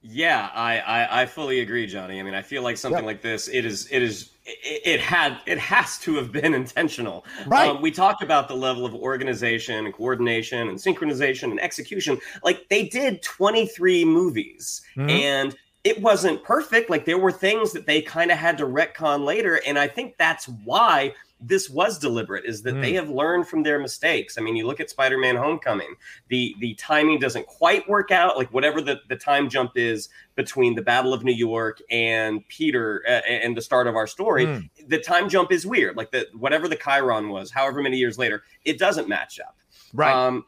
Yeah, 0.02 0.50
I, 0.52 0.78
I, 0.80 1.22
I 1.22 1.26
fully 1.26 1.60
agree, 1.60 1.86
Johnny. 1.86 2.18
I 2.18 2.22
mean, 2.24 2.34
I 2.34 2.42
feel 2.42 2.62
like 2.62 2.76
something 2.76 3.04
like 3.04 3.22
this, 3.22 3.46
it 3.48 3.64
is 3.64 3.86
it 3.90 4.02
is 4.02 4.30
it, 4.44 4.82
it 4.84 5.00
had 5.00 5.38
it 5.46 5.58
has 5.58 5.96
to 5.98 6.16
have 6.16 6.32
been 6.32 6.54
intentional. 6.62 7.24
Right. 7.46 7.70
Um, 7.70 7.80
we 7.80 7.92
talked 7.92 8.22
about 8.22 8.48
the 8.48 8.56
level 8.56 8.84
of 8.84 8.94
organization 8.94 9.84
and 9.84 9.94
coordination 9.94 10.68
and 10.68 10.76
synchronization 10.76 11.44
and 11.52 11.60
execution. 11.60 12.18
Like 12.42 12.68
they 12.68 12.88
did 12.88 13.22
23 13.22 14.04
movies 14.04 14.82
Mhm. 14.96 15.10
and 15.10 15.56
it 15.84 16.00
wasn't 16.00 16.42
perfect. 16.44 16.90
Like 16.90 17.04
there 17.04 17.18
were 17.18 17.32
things 17.32 17.72
that 17.72 17.86
they 17.86 18.00
kind 18.02 18.30
of 18.30 18.38
had 18.38 18.56
to 18.58 18.64
retcon 18.66 19.24
later. 19.24 19.60
And 19.66 19.78
I 19.78 19.88
think 19.88 20.16
that's 20.16 20.46
why 20.48 21.14
this 21.44 21.68
was 21.68 21.98
deliberate 21.98 22.44
is 22.44 22.62
that 22.62 22.80
they 22.80 22.92
have 22.92 23.10
learned 23.10 23.48
from 23.48 23.64
their 23.64 23.80
mistakes. 23.80 24.38
I 24.38 24.42
mean, 24.42 24.54
you 24.54 24.64
look 24.64 24.78
at 24.78 24.90
Spider-Man 24.90 25.34
Homecoming, 25.34 25.96
the 26.28 26.54
the 26.60 26.74
timing 26.74 27.18
doesn't 27.18 27.46
quite 27.48 27.88
work 27.88 28.12
out. 28.12 28.36
Like 28.36 28.52
whatever 28.54 28.80
the, 28.80 29.00
the 29.08 29.16
time 29.16 29.48
jump 29.48 29.72
is 29.74 30.08
between 30.36 30.76
the 30.76 30.82
Battle 30.82 31.12
of 31.12 31.24
New 31.24 31.34
York 31.34 31.80
and 31.90 32.46
Peter 32.46 33.02
uh, 33.08 33.22
and 33.28 33.56
the 33.56 33.60
start 33.62 33.88
of 33.88 33.96
our 33.96 34.06
story, 34.06 34.46
Mm. 34.46 34.70
the 34.86 34.98
time 35.00 35.28
jump 35.28 35.50
is 35.50 35.66
weird. 35.66 35.96
Like 35.96 36.12
the 36.12 36.28
whatever 36.38 36.68
the 36.68 36.76
chyron 36.76 37.28
was, 37.28 37.50
however 37.50 37.82
many 37.82 37.96
years 37.96 38.18
later, 38.18 38.44
it 38.64 38.78
doesn't 38.78 39.08
match 39.08 39.40
up. 39.40 39.56
Right. 39.92 40.14
Um, 40.14 40.44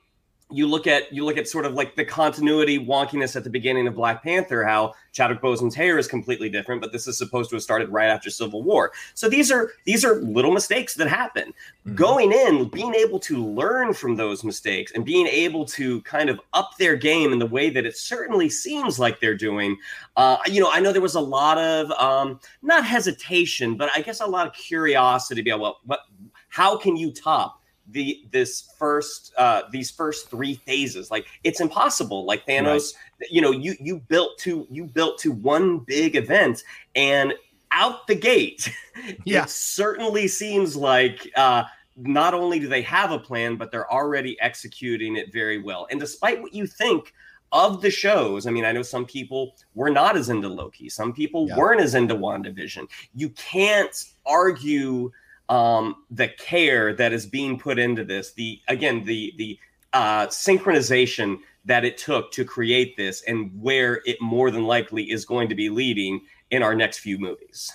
you 0.50 0.66
look 0.66 0.86
at 0.86 1.12
you 1.12 1.24
look 1.24 1.38
at 1.38 1.48
sort 1.48 1.64
of 1.64 1.74
like 1.74 1.96
the 1.96 2.04
continuity 2.04 2.78
wonkiness 2.78 3.34
at 3.34 3.44
the 3.44 3.50
beginning 3.50 3.86
of 3.86 3.94
Black 3.94 4.22
Panther, 4.22 4.62
how 4.62 4.92
Chadwick 5.12 5.40
Boseman's 5.40 5.74
hair 5.74 5.98
is 5.98 6.06
completely 6.06 6.48
different, 6.50 6.82
but 6.82 6.92
this 6.92 7.06
is 7.06 7.16
supposed 7.16 7.50
to 7.50 7.56
have 7.56 7.62
started 7.62 7.88
right 7.88 8.08
after 8.08 8.28
Civil 8.30 8.62
War. 8.62 8.92
So 9.14 9.28
these 9.28 9.50
are 9.50 9.72
these 9.84 10.04
are 10.04 10.16
little 10.16 10.52
mistakes 10.52 10.94
that 10.94 11.08
happen. 11.08 11.52
Going 11.94 12.30
in, 12.30 12.68
being 12.68 12.94
able 12.94 13.18
to 13.20 13.44
learn 13.44 13.94
from 13.94 14.16
those 14.16 14.44
mistakes 14.44 14.92
and 14.94 15.04
being 15.04 15.26
able 15.26 15.64
to 15.66 16.02
kind 16.02 16.28
of 16.28 16.40
up 16.52 16.72
their 16.78 16.94
game 16.94 17.32
in 17.32 17.38
the 17.38 17.46
way 17.46 17.70
that 17.70 17.86
it 17.86 17.96
certainly 17.96 18.50
seems 18.50 18.98
like 18.98 19.20
they're 19.20 19.36
doing. 19.36 19.76
Uh, 20.16 20.36
you 20.46 20.60
know, 20.60 20.70
I 20.70 20.80
know 20.80 20.92
there 20.92 21.02
was 21.02 21.14
a 21.14 21.20
lot 21.20 21.58
of 21.58 21.90
um, 21.92 22.38
not 22.62 22.84
hesitation, 22.84 23.76
but 23.76 23.90
I 23.96 24.02
guess 24.02 24.20
a 24.20 24.26
lot 24.26 24.46
of 24.46 24.52
curiosity. 24.52 25.40
about 25.40 25.60
well, 25.60 25.80
what? 25.84 26.00
How 26.48 26.76
can 26.76 26.96
you 26.96 27.10
top? 27.10 27.60
The 27.90 28.24
this 28.32 28.72
first 28.78 29.32
uh 29.36 29.62
these 29.70 29.90
first 29.90 30.30
three 30.30 30.54
phases. 30.66 31.10
Like 31.10 31.26
it's 31.44 31.60
impossible. 31.60 32.24
Like 32.24 32.46
thanos 32.46 32.94
you 33.30 33.40
know 33.40 33.50
you 33.50 33.74
you 33.80 33.98
built 34.08 34.38
to 34.38 34.66
you 34.70 34.84
built 34.84 35.18
to 35.18 35.32
one 35.32 35.78
big 35.80 36.16
event 36.16 36.62
and 36.94 37.34
out 37.72 38.06
the 38.06 38.14
gate 38.14 38.70
Yeah. 39.24 39.42
it 39.44 39.50
certainly 39.50 40.28
seems 40.28 40.76
like 40.76 41.28
uh 41.36 41.64
not 41.96 42.34
only 42.34 42.58
do 42.58 42.68
they 42.68 42.82
have 42.82 43.10
a 43.12 43.18
plan 43.18 43.56
but 43.56 43.70
they're 43.70 43.90
already 43.92 44.40
executing 44.40 45.16
it 45.16 45.32
very 45.32 45.58
well. 45.62 45.86
And 45.90 46.00
despite 46.00 46.40
what 46.40 46.54
you 46.54 46.66
think 46.66 47.12
of 47.52 47.82
the 47.82 47.90
shows 47.90 48.46
i 48.46 48.50
mean 48.50 48.64
i 48.64 48.72
know 48.72 48.82
some 48.82 49.04
people 49.04 49.54
were 49.74 49.90
not 49.90 50.16
as 50.16 50.28
into 50.28 50.48
loki. 50.48 50.88
Some 50.88 51.12
people 51.12 51.46
Yeah. 51.48 51.56
weren't 51.58 51.80
as 51.80 51.94
into 51.94 52.14
wandavision. 52.14 52.88
You 53.14 53.28
can't 53.30 53.94
argue 54.26 55.12
um, 55.48 55.96
the 56.10 56.28
care 56.28 56.94
that 56.94 57.12
is 57.12 57.26
being 57.26 57.58
put 57.58 57.78
into 57.78 58.04
this, 58.04 58.32
the 58.32 58.60
again 58.68 59.04
the 59.04 59.32
the 59.36 59.58
uh, 59.92 60.26
synchronization 60.26 61.38
that 61.66 61.84
it 61.84 61.96
took 61.98 62.32
to 62.32 62.44
create 62.44 62.96
this, 62.96 63.22
and 63.22 63.50
where 63.60 64.00
it 64.04 64.20
more 64.20 64.50
than 64.50 64.64
likely 64.64 65.10
is 65.10 65.24
going 65.24 65.48
to 65.48 65.54
be 65.54 65.68
leading 65.68 66.20
in 66.50 66.62
our 66.62 66.74
next 66.74 66.98
few 66.98 67.18
movies. 67.18 67.72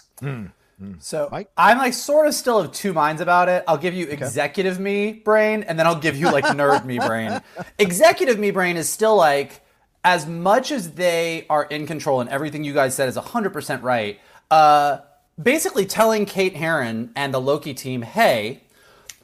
So 1.00 1.28
Mike? 1.32 1.52
I'm 1.58 1.78
like 1.78 1.94
sort 1.94 2.28
of 2.28 2.34
still 2.34 2.60
of 2.60 2.72
two 2.72 2.94
minds 2.94 3.22
about 3.22 3.50
it. 3.50 3.64
I'll 3.68 3.78
give 3.78 3.94
you 3.94 4.08
executive 4.08 4.80
me 4.80 5.12
brain, 5.14 5.64
and 5.64 5.78
then 5.78 5.86
I'll 5.86 6.00
give 6.00 6.16
you 6.16 6.32
like 6.32 6.46
nerd 6.46 6.86
me 6.86 7.00
brain. 7.00 7.42
Executive 7.78 8.40
me 8.40 8.52
brain 8.52 8.78
is 8.78 8.90
still 8.90 9.16
like 9.16 9.62
as 10.04 10.26
much 10.26 10.72
as 10.72 10.94
they 10.94 11.46
are 11.50 11.66
in 11.66 11.86
control, 11.86 12.22
and 12.22 12.30
everything 12.30 12.64
you 12.64 12.74
guys 12.74 12.96
said 12.96 13.10
is 13.10 13.18
100% 13.18 13.84
right. 13.84 14.20
Uh, 14.50 15.00
basically, 15.42 15.86
telling 15.86 16.26
Kate 16.26 16.56
Herron 16.56 17.12
and 17.16 17.34
the 17.34 17.40
Loki 17.42 17.74
team, 17.74 18.02
hey. 18.04 18.64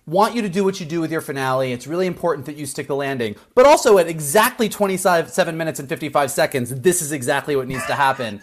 Want 0.08 0.36
you 0.36 0.44
to 0.44 0.50
do 0.50 0.64
what 0.64 0.80
you 0.80 0.86
do 0.86 1.02
with 1.02 1.12
your 1.12 1.20
finale. 1.20 1.72
It's 1.74 1.88
really 1.88 2.06
important 2.06 2.46
that 2.46 2.56
you 2.58 2.68
stick 2.68 2.86
the 2.86 2.96
landing. 2.96 3.36
But 3.56 3.66
also, 3.66 3.98
at 3.98 4.08
exactly 4.08 4.70
27 4.70 5.58
minutes 5.58 5.80
and 5.80 5.90
55 5.90 6.30
seconds, 6.30 6.70
this 6.82 7.02
is 7.02 7.12
exactly 7.12 7.56
what 7.56 7.68
needs 7.68 7.84
to 7.88 7.96
happen 7.96 8.40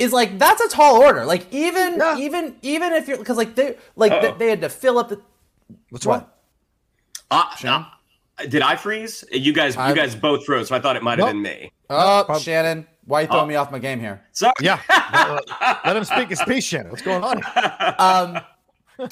is 0.00 0.12
like 0.12 0.40
that's 0.40 0.60
a 0.60 0.68
tall 0.68 1.00
order. 1.00 1.24
Like 1.24 1.46
even 1.52 1.98
Yeah. 1.98 2.16
even 2.18 2.56
even 2.62 2.92
if 2.94 3.06
you're 3.06 3.16
because 3.18 3.36
like 3.36 3.54
they 3.54 3.76
like 3.94 4.10
they, 4.22 4.32
they 4.38 4.50
had 4.50 4.60
to 4.62 4.68
fill 4.68 4.98
up 4.98 5.08
the 5.08 5.20
What's 5.90 6.04
what? 6.04 6.34
wrong? 7.30 7.50
Uh, 7.62 7.84
uh, 8.38 8.46
did 8.46 8.62
I 8.62 8.74
freeze? 8.74 9.22
You 9.30 9.52
guys, 9.52 9.76
you 9.76 9.82
I'm- 9.82 9.94
guys 9.94 10.16
both 10.16 10.44
froze, 10.44 10.66
so 10.66 10.74
I 10.74 10.80
thought 10.80 10.96
it 10.96 11.04
might 11.04 11.20
have 11.20 11.28
Nope. 11.28 11.28
been 11.28 11.42
me. 11.42 11.72
Oh, 11.90 12.38
Shannon, 12.40 12.88
why 13.06 13.20
are 13.20 13.22
you 13.22 13.28
throwing 13.28 13.48
me 13.48 13.54
off 13.54 13.70
my 13.70 13.78
game 13.78 14.00
here? 14.00 14.22
Sorry. 14.32 14.54
Yeah. 14.60 14.80
let, 14.88 15.84
let 15.84 15.96
him 15.96 16.04
speak 16.04 16.28
his 16.28 16.42
piece, 16.42 16.64
Shannon. 16.64 16.90
What's 16.90 17.02
going 17.02 17.22
on? 17.22 17.42
Um, 17.98 18.40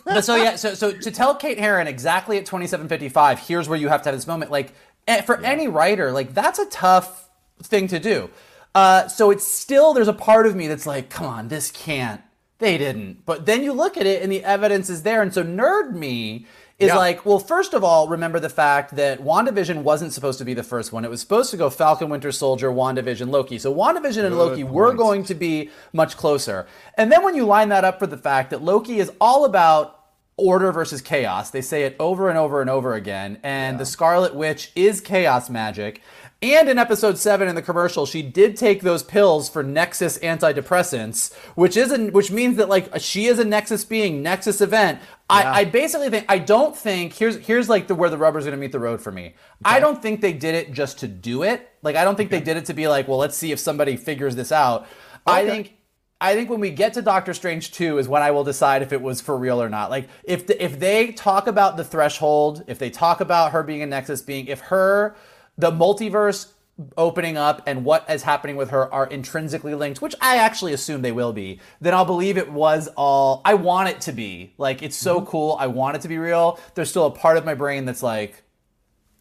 but 0.05 0.23
so 0.23 0.37
yeah, 0.37 0.57
so 0.57 0.75
so 0.75 0.93
to 0.93 1.11
tell 1.11 1.35
Kate 1.35 1.59
Herron 1.59 1.87
exactly 1.87 2.39
at 2.39 2.47
27:55, 2.47 3.39
here's 3.47 3.69
where 3.69 3.79
you 3.79 3.89
have 3.89 4.03
to 4.03 4.11
have 4.11 4.17
this 4.17 4.27
moment. 4.27 4.51
Like 4.51 4.73
eh, 5.09 5.23
for 5.23 5.41
any 5.41 5.69
writer, 5.69 6.13
like 6.13 6.35
that's 6.35 6.59
a 6.59 6.67
tough 6.67 7.29
thing 7.63 7.89
to 7.89 7.99
do. 7.99 8.31
Uh, 8.75 9.07
so 9.09 9.31
it's 9.31 9.47
still 9.47 9.93
there's 9.93 10.09
a 10.09 10.15
part 10.15 10.47
of 10.47 10.57
me 10.57 10.69
that's 10.69 10.87
like, 10.87 11.11
come 11.11 11.27
on, 11.27 11.49
this 11.49 11.71
can't. 11.71 12.23
They 12.59 12.79
didn't. 12.79 13.27
But 13.27 13.45
then 13.45 13.65
you 13.65 13.73
look 13.73 13.97
at 13.97 14.07
it 14.07 14.23
and 14.23 14.31
the 14.31 14.45
evidence 14.45 14.89
is 14.89 15.03
there, 15.03 15.21
and 15.21 15.35
so 15.35 15.43
nerd 15.43 15.93
me 15.93 16.47
is 16.83 16.89
Yeah. 16.89 16.97
like, 16.97 17.25
well, 17.25 17.39
first 17.39 17.75
of 17.75 17.85
all, 17.85 18.09
remember 18.09 18.41
the 18.41 18.49
fact 18.49 18.97
that 18.97 19.21
WandaVision 19.23 19.83
wasn't 19.83 20.13
supposed 20.13 20.39
to 20.39 20.45
be 20.45 20.55
the 20.55 20.63
first 20.63 20.93
one. 20.93 21.05
It 21.05 21.11
was 21.11 21.21
supposed 21.21 21.51
to 21.53 21.57
go 21.57 21.71
Falcon, 21.71 22.09
Winter 22.09 22.33
Soldier, 22.33 22.71
WandaVision, 22.71 23.31
Loki. 23.31 23.59
So 23.59 23.73
WandaVision 23.75 24.25
and 24.25 24.37
Loki 24.37 24.65
were 24.65 24.93
going 24.93 25.25
to 25.25 25.35
be 25.35 25.71
much 25.93 26.17
closer. 26.17 26.67
And 26.99 27.11
then 27.11 27.23
when 27.25 27.35
you 27.35 27.47
line 27.47 27.69
that 27.71 27.85
up 27.85 27.99
for 27.99 28.07
the 28.07 28.17
fact 28.19 28.51
that 28.51 28.63
Loki 28.63 28.99
is 28.99 29.11
all 29.21 29.45
about 29.45 29.99
order 30.37 30.73
versus 30.73 31.01
chaos, 31.01 31.51
they 31.51 31.61
say 31.61 31.85
it 31.85 31.95
over 32.01 32.29
and 32.29 32.39
over 32.39 32.61
and 32.61 32.71
over 32.71 32.95
again, 32.95 33.39
and 33.43 33.79
the 33.79 33.85
Scarlet 33.87 34.35
Witch 34.35 34.73
is 34.75 35.01
chaos 35.01 35.49
magic. 35.51 36.01
And 36.43 36.69
in 36.69 36.77
episode 36.77 37.19
seven 37.19 37.47
in 37.47 37.55
the 37.55 37.63
commercial, 37.63 38.05
she 38.05 38.21
did 38.21 38.57
take 38.57 38.83
those 38.83 39.05
pills 39.05 39.49
for 39.49 39.63
Nexus 39.63 40.19
antidepressants, 40.19 41.33
which 41.55 41.77
is 41.77 41.93
a, 41.93 42.11
which 42.11 42.33
means 42.33 42.57
that 42.57 42.69
like 42.69 42.91
she 42.99 43.27
is 43.27 43.39
a 43.39 43.45
Nexus 43.45 43.85
being, 43.85 44.23
Nexus 44.23 44.61
event. 44.61 44.99
I, 45.31 45.61
I 45.61 45.65
basically 45.65 46.11
think 46.11 46.27
I 46.29 46.39
don't 46.39 46.77
think 46.77 47.13
here's 47.13 47.37
here's 47.37 47.69
like 47.69 47.87
the 47.87 47.95
where 47.95 48.11
the 48.11 48.19
rubber's 48.19 48.45
gonna 48.45 48.57
meet 48.57 48.73
the 48.73 48.81
road 48.81 49.01
for 49.01 49.13
me. 49.13 49.35
I 49.65 49.79
don't 49.79 50.03
think 50.03 50.21
they 50.21 50.33
did 50.33 50.57
it 50.57 50.73
just 50.73 50.99
to 50.99 51.09
do 51.09 51.45
it. 51.45 51.71
Like 51.81 51.95
I 51.95 52.03
don't 52.03 52.17
think 52.17 52.31
they 52.31 52.41
did 52.41 52.57
it 52.57 52.65
to 52.67 52.75
be 52.75 52.89
like, 52.89 53.07
well, 53.07 53.19
let's 53.19 53.37
see 53.37 53.53
if 53.53 53.61
somebody 53.61 53.97
figures 53.97 54.35
this 54.35 54.51
out. 54.51 54.89
I 55.25 55.47
think 55.47 55.77
I 56.21 56.35
think 56.35 56.51
when 56.51 56.61
we 56.61 56.71
get 56.71 56.95
to 56.95 57.03
Doctor 57.03 57.35
Strange 57.35 57.73
2 57.73 57.99
is 57.99 58.09
when 58.09 58.23
I 58.23 58.33
will 58.33 58.45
decide 58.45 58.83
if 58.83 58.93
it 58.93 59.01
was 59.01 59.21
for 59.21 59.37
real 59.37 59.63
or 59.63 59.69
not. 59.69 59.91
Like 59.91 60.09
if 60.25 60.47
the, 60.47 60.63
if 60.63 60.79
they 60.79 61.13
talk 61.13 61.47
about 61.47 61.77
the 61.77 61.85
threshold, 61.85 62.65
if 62.67 62.79
they 62.79 62.91
talk 62.91 63.21
about 63.21 63.53
her 63.53 63.63
being 63.63 63.83
a 63.83 63.87
Nexus 63.87 64.23
being, 64.23 64.47
if 64.47 64.61
her 64.61 65.17
the 65.57 65.71
multiverse 65.71 66.53
opening 66.97 67.37
up 67.37 67.63
and 67.67 67.85
what 67.85 68.09
is 68.11 68.23
happening 68.23 68.57
with 68.57 68.71
her 68.71 68.93
are 68.93 69.07
intrinsically 69.07 69.75
linked, 69.75 70.01
which 70.01 70.15
I 70.21 70.37
actually 70.37 70.73
assume 70.73 71.03
they 71.03 71.13
will 71.13 71.33
be, 71.33 71.61
then 71.81 71.95
I'll 71.95 72.05
believe 72.05 72.39
it 72.39 72.51
was 72.51 72.89
all 72.97 73.43
I 73.45 73.55
want 73.55 73.91
it 73.91 74.01
to 74.03 74.13
be. 74.13 74.55
Like 74.59 74.83
it's 74.83 74.97
so 74.97 75.17
mm-hmm. 75.17 75.27
cool, 75.27 75.57
I 75.61 75.67
want 75.67 75.97
it 75.97 76.03
to 76.03 76.09
be 76.09 76.19
real. 76.19 76.59
There's 76.75 76.91
still 76.91 77.07
a 77.07 77.11
part 77.11 77.37
of 77.37 77.45
my 77.45 77.55
brain 77.55 77.85
that's 77.85 78.03
like 78.03 78.43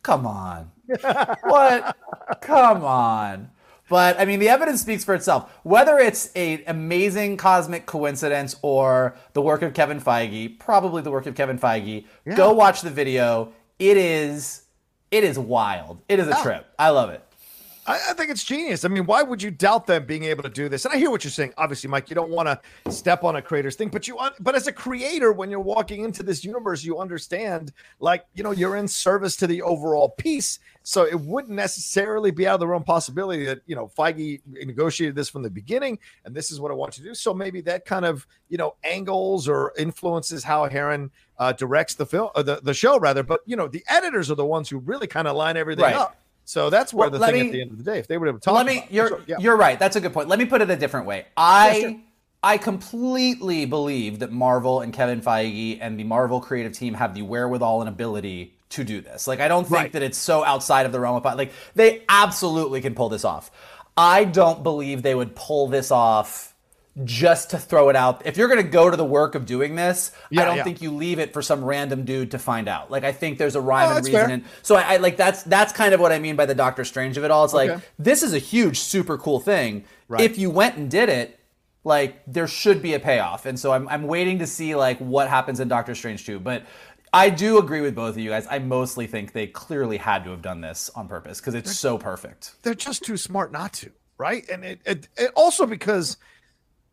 come 0.03 0.25
on. 0.25 0.71
what? 1.43 1.95
Come 2.41 2.83
on. 2.83 3.51
But 3.87 4.19
I 4.19 4.25
mean, 4.25 4.39
the 4.39 4.49
evidence 4.49 4.81
speaks 4.81 5.03
for 5.03 5.13
itself. 5.13 5.51
Whether 5.63 5.97
it's 5.99 6.31
an 6.33 6.63
amazing 6.65 7.37
cosmic 7.37 7.85
coincidence 7.85 8.55
or 8.61 9.15
the 9.33 9.41
work 9.41 9.61
of 9.61 9.73
Kevin 9.73 9.99
Feige, 9.99 10.57
probably 10.59 11.01
the 11.01 11.11
work 11.11 11.25
of 11.25 11.35
Kevin 11.35 11.59
Feige. 11.59 12.05
Go 12.35 12.53
watch 12.53 12.81
the 12.81 12.89
video. 12.89 13.53
It 13.79 13.97
is, 13.97 14.63
it 15.11 15.23
is 15.23 15.37
wild. 15.37 16.01
It 16.09 16.19
is 16.19 16.27
a 16.27 16.37
oh. 16.37 16.43
trip. 16.43 16.65
I 16.79 16.89
love 16.89 17.09
it. 17.09 17.23
I, 17.91 18.11
I 18.11 18.13
think 18.13 18.31
it's 18.31 18.43
genius. 18.43 18.85
I 18.85 18.87
mean, 18.87 19.05
why 19.05 19.21
would 19.21 19.43
you 19.43 19.51
doubt 19.51 19.85
them 19.85 20.05
being 20.05 20.23
able 20.23 20.43
to 20.43 20.49
do 20.49 20.69
this? 20.69 20.85
And 20.85 20.93
I 20.93 20.97
hear 20.97 21.11
what 21.11 21.23
you're 21.23 21.31
saying. 21.31 21.53
Obviously, 21.57 21.89
Mike, 21.89 22.09
you 22.09 22.15
don't 22.15 22.31
want 22.31 22.47
to 22.47 22.91
step 22.91 23.23
on 23.23 23.35
a 23.35 23.41
creator's 23.41 23.75
thing, 23.75 23.89
but 23.89 24.07
you, 24.07 24.17
but 24.39 24.55
as 24.55 24.67
a 24.67 24.71
creator, 24.71 25.33
when 25.33 25.49
you're 25.51 25.59
walking 25.59 26.03
into 26.03 26.23
this 26.23 26.45
universe, 26.45 26.83
you 26.83 26.99
understand, 26.99 27.73
like, 27.99 28.25
you 28.33 28.43
know, 28.43 28.51
you're 28.51 28.77
in 28.77 28.87
service 28.87 29.35
to 29.37 29.47
the 29.47 29.61
overall 29.61 30.09
piece. 30.09 30.59
So 30.83 31.05
it 31.05 31.19
wouldn't 31.19 31.53
necessarily 31.53 32.31
be 32.31 32.47
out 32.47 32.55
of 32.55 32.59
the 32.61 32.67
realm 32.67 32.83
possibility 32.83 33.45
that 33.45 33.61
you 33.67 33.75
know 33.75 33.91
Feige 33.95 34.41
negotiated 34.47 35.15
this 35.15 35.29
from 35.29 35.43
the 35.43 35.49
beginning, 35.49 35.99
and 36.25 36.33
this 36.33 36.51
is 36.51 36.59
what 36.59 36.71
I 36.71 36.73
want 36.73 36.93
to 36.93 37.03
do. 37.03 37.13
So 37.13 37.35
maybe 37.35 37.61
that 37.61 37.85
kind 37.85 38.03
of 38.03 38.25
you 38.49 38.57
know 38.57 38.73
angles 38.83 39.47
or 39.47 39.73
influences 39.77 40.43
how 40.43 40.65
Herron 40.65 41.11
uh, 41.37 41.51
directs 41.51 41.93
the 41.93 42.07
film, 42.07 42.31
or 42.35 42.41
the 42.41 42.61
the 42.63 42.73
show 42.73 42.97
rather. 42.97 43.21
But 43.21 43.41
you 43.45 43.55
know, 43.55 43.67
the 43.67 43.83
editors 43.87 44.31
are 44.31 44.35
the 44.35 44.45
ones 44.45 44.69
who 44.69 44.79
really 44.79 45.05
kind 45.05 45.27
of 45.27 45.35
line 45.35 45.55
everything 45.55 45.83
Right. 45.83 45.95
up. 45.95 46.17
So 46.51 46.69
that's 46.69 46.93
where 46.93 47.09
Well, 47.09 47.17
the 47.17 47.25
thing 47.25 47.35
me- 47.35 47.47
at 47.47 47.51
the 47.53 47.61
end 47.61 47.71
of 47.71 47.77
the 47.77 47.83
day, 47.85 47.97
if 47.97 48.07
they 48.07 48.17
were 48.17 48.27
able 48.27 48.39
to 48.39 48.43
talk, 48.43 48.55
Let 48.55 48.65
me. 48.65 48.79
about. 48.79 48.91
You're 48.91 49.07
So, 49.07 49.21
yeah. 49.25 49.37
you're 49.39 49.55
right. 49.55 49.79
That's 49.79 49.95
a 49.95 50.01
good 50.01 50.11
point. 50.11 50.27
Let 50.27 50.37
me 50.37 50.43
put 50.43 50.61
it 50.61 50.69
a 50.69 50.75
different 50.75 51.05
way. 51.05 51.25
I 51.37 51.79
sure. 51.79 51.95
I 52.43 52.57
completely 52.57 53.65
believe 53.65 54.19
that 54.19 54.33
Marvel 54.33 54.81
and 54.81 54.91
Kevin 54.91 55.21
Feige 55.21 55.77
and 55.79 55.97
the 55.97 56.03
Marvel 56.03 56.41
creative 56.41 56.73
team 56.73 56.95
have 56.95 57.13
the 57.13 57.21
wherewithal 57.21 57.79
and 57.81 57.87
ability 57.87 58.53
to 58.71 58.83
do 58.83 58.99
this. 58.99 59.27
Like, 59.27 59.39
I 59.39 59.47
don't 59.47 59.63
think 59.63 59.75
Right. 59.75 59.91
that 59.93 60.01
it's 60.03 60.17
so 60.17 60.43
outside 60.43 60.85
of 60.85 60.91
the 60.91 60.99
realm 60.99 61.15
of 61.15 61.23
like 61.23 61.53
they 61.73 62.03
absolutely 62.09 62.81
can 62.81 62.95
pull 62.95 63.07
this 63.07 63.23
off. 63.23 63.49
I 63.95 64.25
don't 64.25 64.61
believe 64.61 65.03
they 65.03 65.15
would 65.15 65.35
pull 65.37 65.67
this 65.69 65.89
off 65.89 66.50
just 67.05 67.51
to 67.51 67.57
throw 67.57 67.87
it 67.89 67.95
out. 67.95 68.25
If 68.25 68.35
you're 68.35 68.49
going 68.49 68.61
to 68.63 68.69
go 68.69 68.89
to 68.89 68.97
the 68.97 69.05
work 69.05 69.33
of 69.35 69.45
doing 69.45 69.75
this, 69.75 70.11
Yeah, 70.29 70.41
I 70.41 70.45
don't 70.45 70.57
yeah. 70.57 70.63
think 70.63 70.81
you 70.81 70.91
leave 70.91 71.19
it 71.19 71.31
for 71.31 71.41
some 71.41 71.63
random 71.63 72.03
dude 72.03 72.31
to 72.31 72.39
find 72.39 72.67
out. 72.67 72.91
Like 72.91 73.03
I 73.05 73.13
think 73.13 73.37
there's 73.37 73.55
a 73.55 73.61
rhyme 73.61 73.89
Oh, 73.93 73.95
and 73.97 74.05
reason. 74.05 74.19
fair. 74.21 74.29
And 74.29 74.43
so 74.61 74.75
I, 74.75 74.81
I 74.93 74.97
like 74.97 75.15
that's 75.15 75.43
that's 75.43 75.71
kind 75.71 75.93
of 75.93 75.99
what 76.01 76.11
I 76.11 76.19
mean 76.19 76.35
by 76.35 76.45
the 76.45 76.55
Doctor 76.55 76.83
Strange 76.83 77.15
of 77.17 77.23
it 77.23 77.31
all. 77.31 77.45
It's 77.45 77.53
like 77.53 77.79
this 77.97 78.23
is 78.23 78.33
a 78.33 78.39
huge, 78.39 78.79
super 78.79 79.17
cool 79.17 79.39
thing. 79.39 79.85
Right. 80.09 80.21
If 80.21 80.37
you 80.37 80.49
went 80.49 80.75
and 80.75 80.91
did 80.91 81.07
it, 81.07 81.39
like 81.85 82.21
there 82.27 82.47
should 82.47 82.81
be 82.81 82.93
a 82.93 82.99
payoff. 82.99 83.45
And 83.45 83.57
so 83.57 83.71
I'm 83.71 83.87
I'm 83.87 84.03
waiting 84.03 84.39
to 84.39 84.47
see 84.47 84.75
like 84.75 84.97
what 84.99 85.29
happens 85.29 85.61
in 85.61 85.69
Doctor 85.69 85.95
Strange 85.95 86.25
2. 86.25 86.39
But 86.41 86.65
I 87.13 87.29
do 87.29 87.57
agree 87.57 87.81
with 87.81 87.95
both 87.95 88.11
of 88.15 88.17
you 88.19 88.29
guys. 88.31 88.47
I 88.49 88.59
mostly 88.59 89.07
think 89.07 89.31
they 89.31 89.47
clearly 89.47 89.97
had 89.97 90.25
to 90.25 90.31
have 90.31 90.41
done 90.41 90.59
this 90.61 90.89
on 90.95 91.07
purpose 91.07 91.39
because 91.39 91.55
it's 91.55 91.75
so 91.77 91.97
perfect. 91.97 92.55
they're 92.63 92.73
just 92.75 93.03
too 93.03 93.15
smart 93.17 93.51
not 93.51 93.73
to, 93.73 93.91
right? 94.17 94.47
And 94.49 94.63
it, 94.63 94.79
it, 94.85 95.07
it 95.17 95.31
also 95.35 95.65
because 95.65 96.17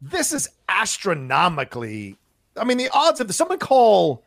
this 0.00 0.32
is 0.32 0.48
astronomically. 0.68 2.16
I 2.56 2.64
mean, 2.64 2.78
the 2.78 2.90
odds 2.92 3.20
of 3.20 3.34
someone 3.34 3.58
call 3.58 4.24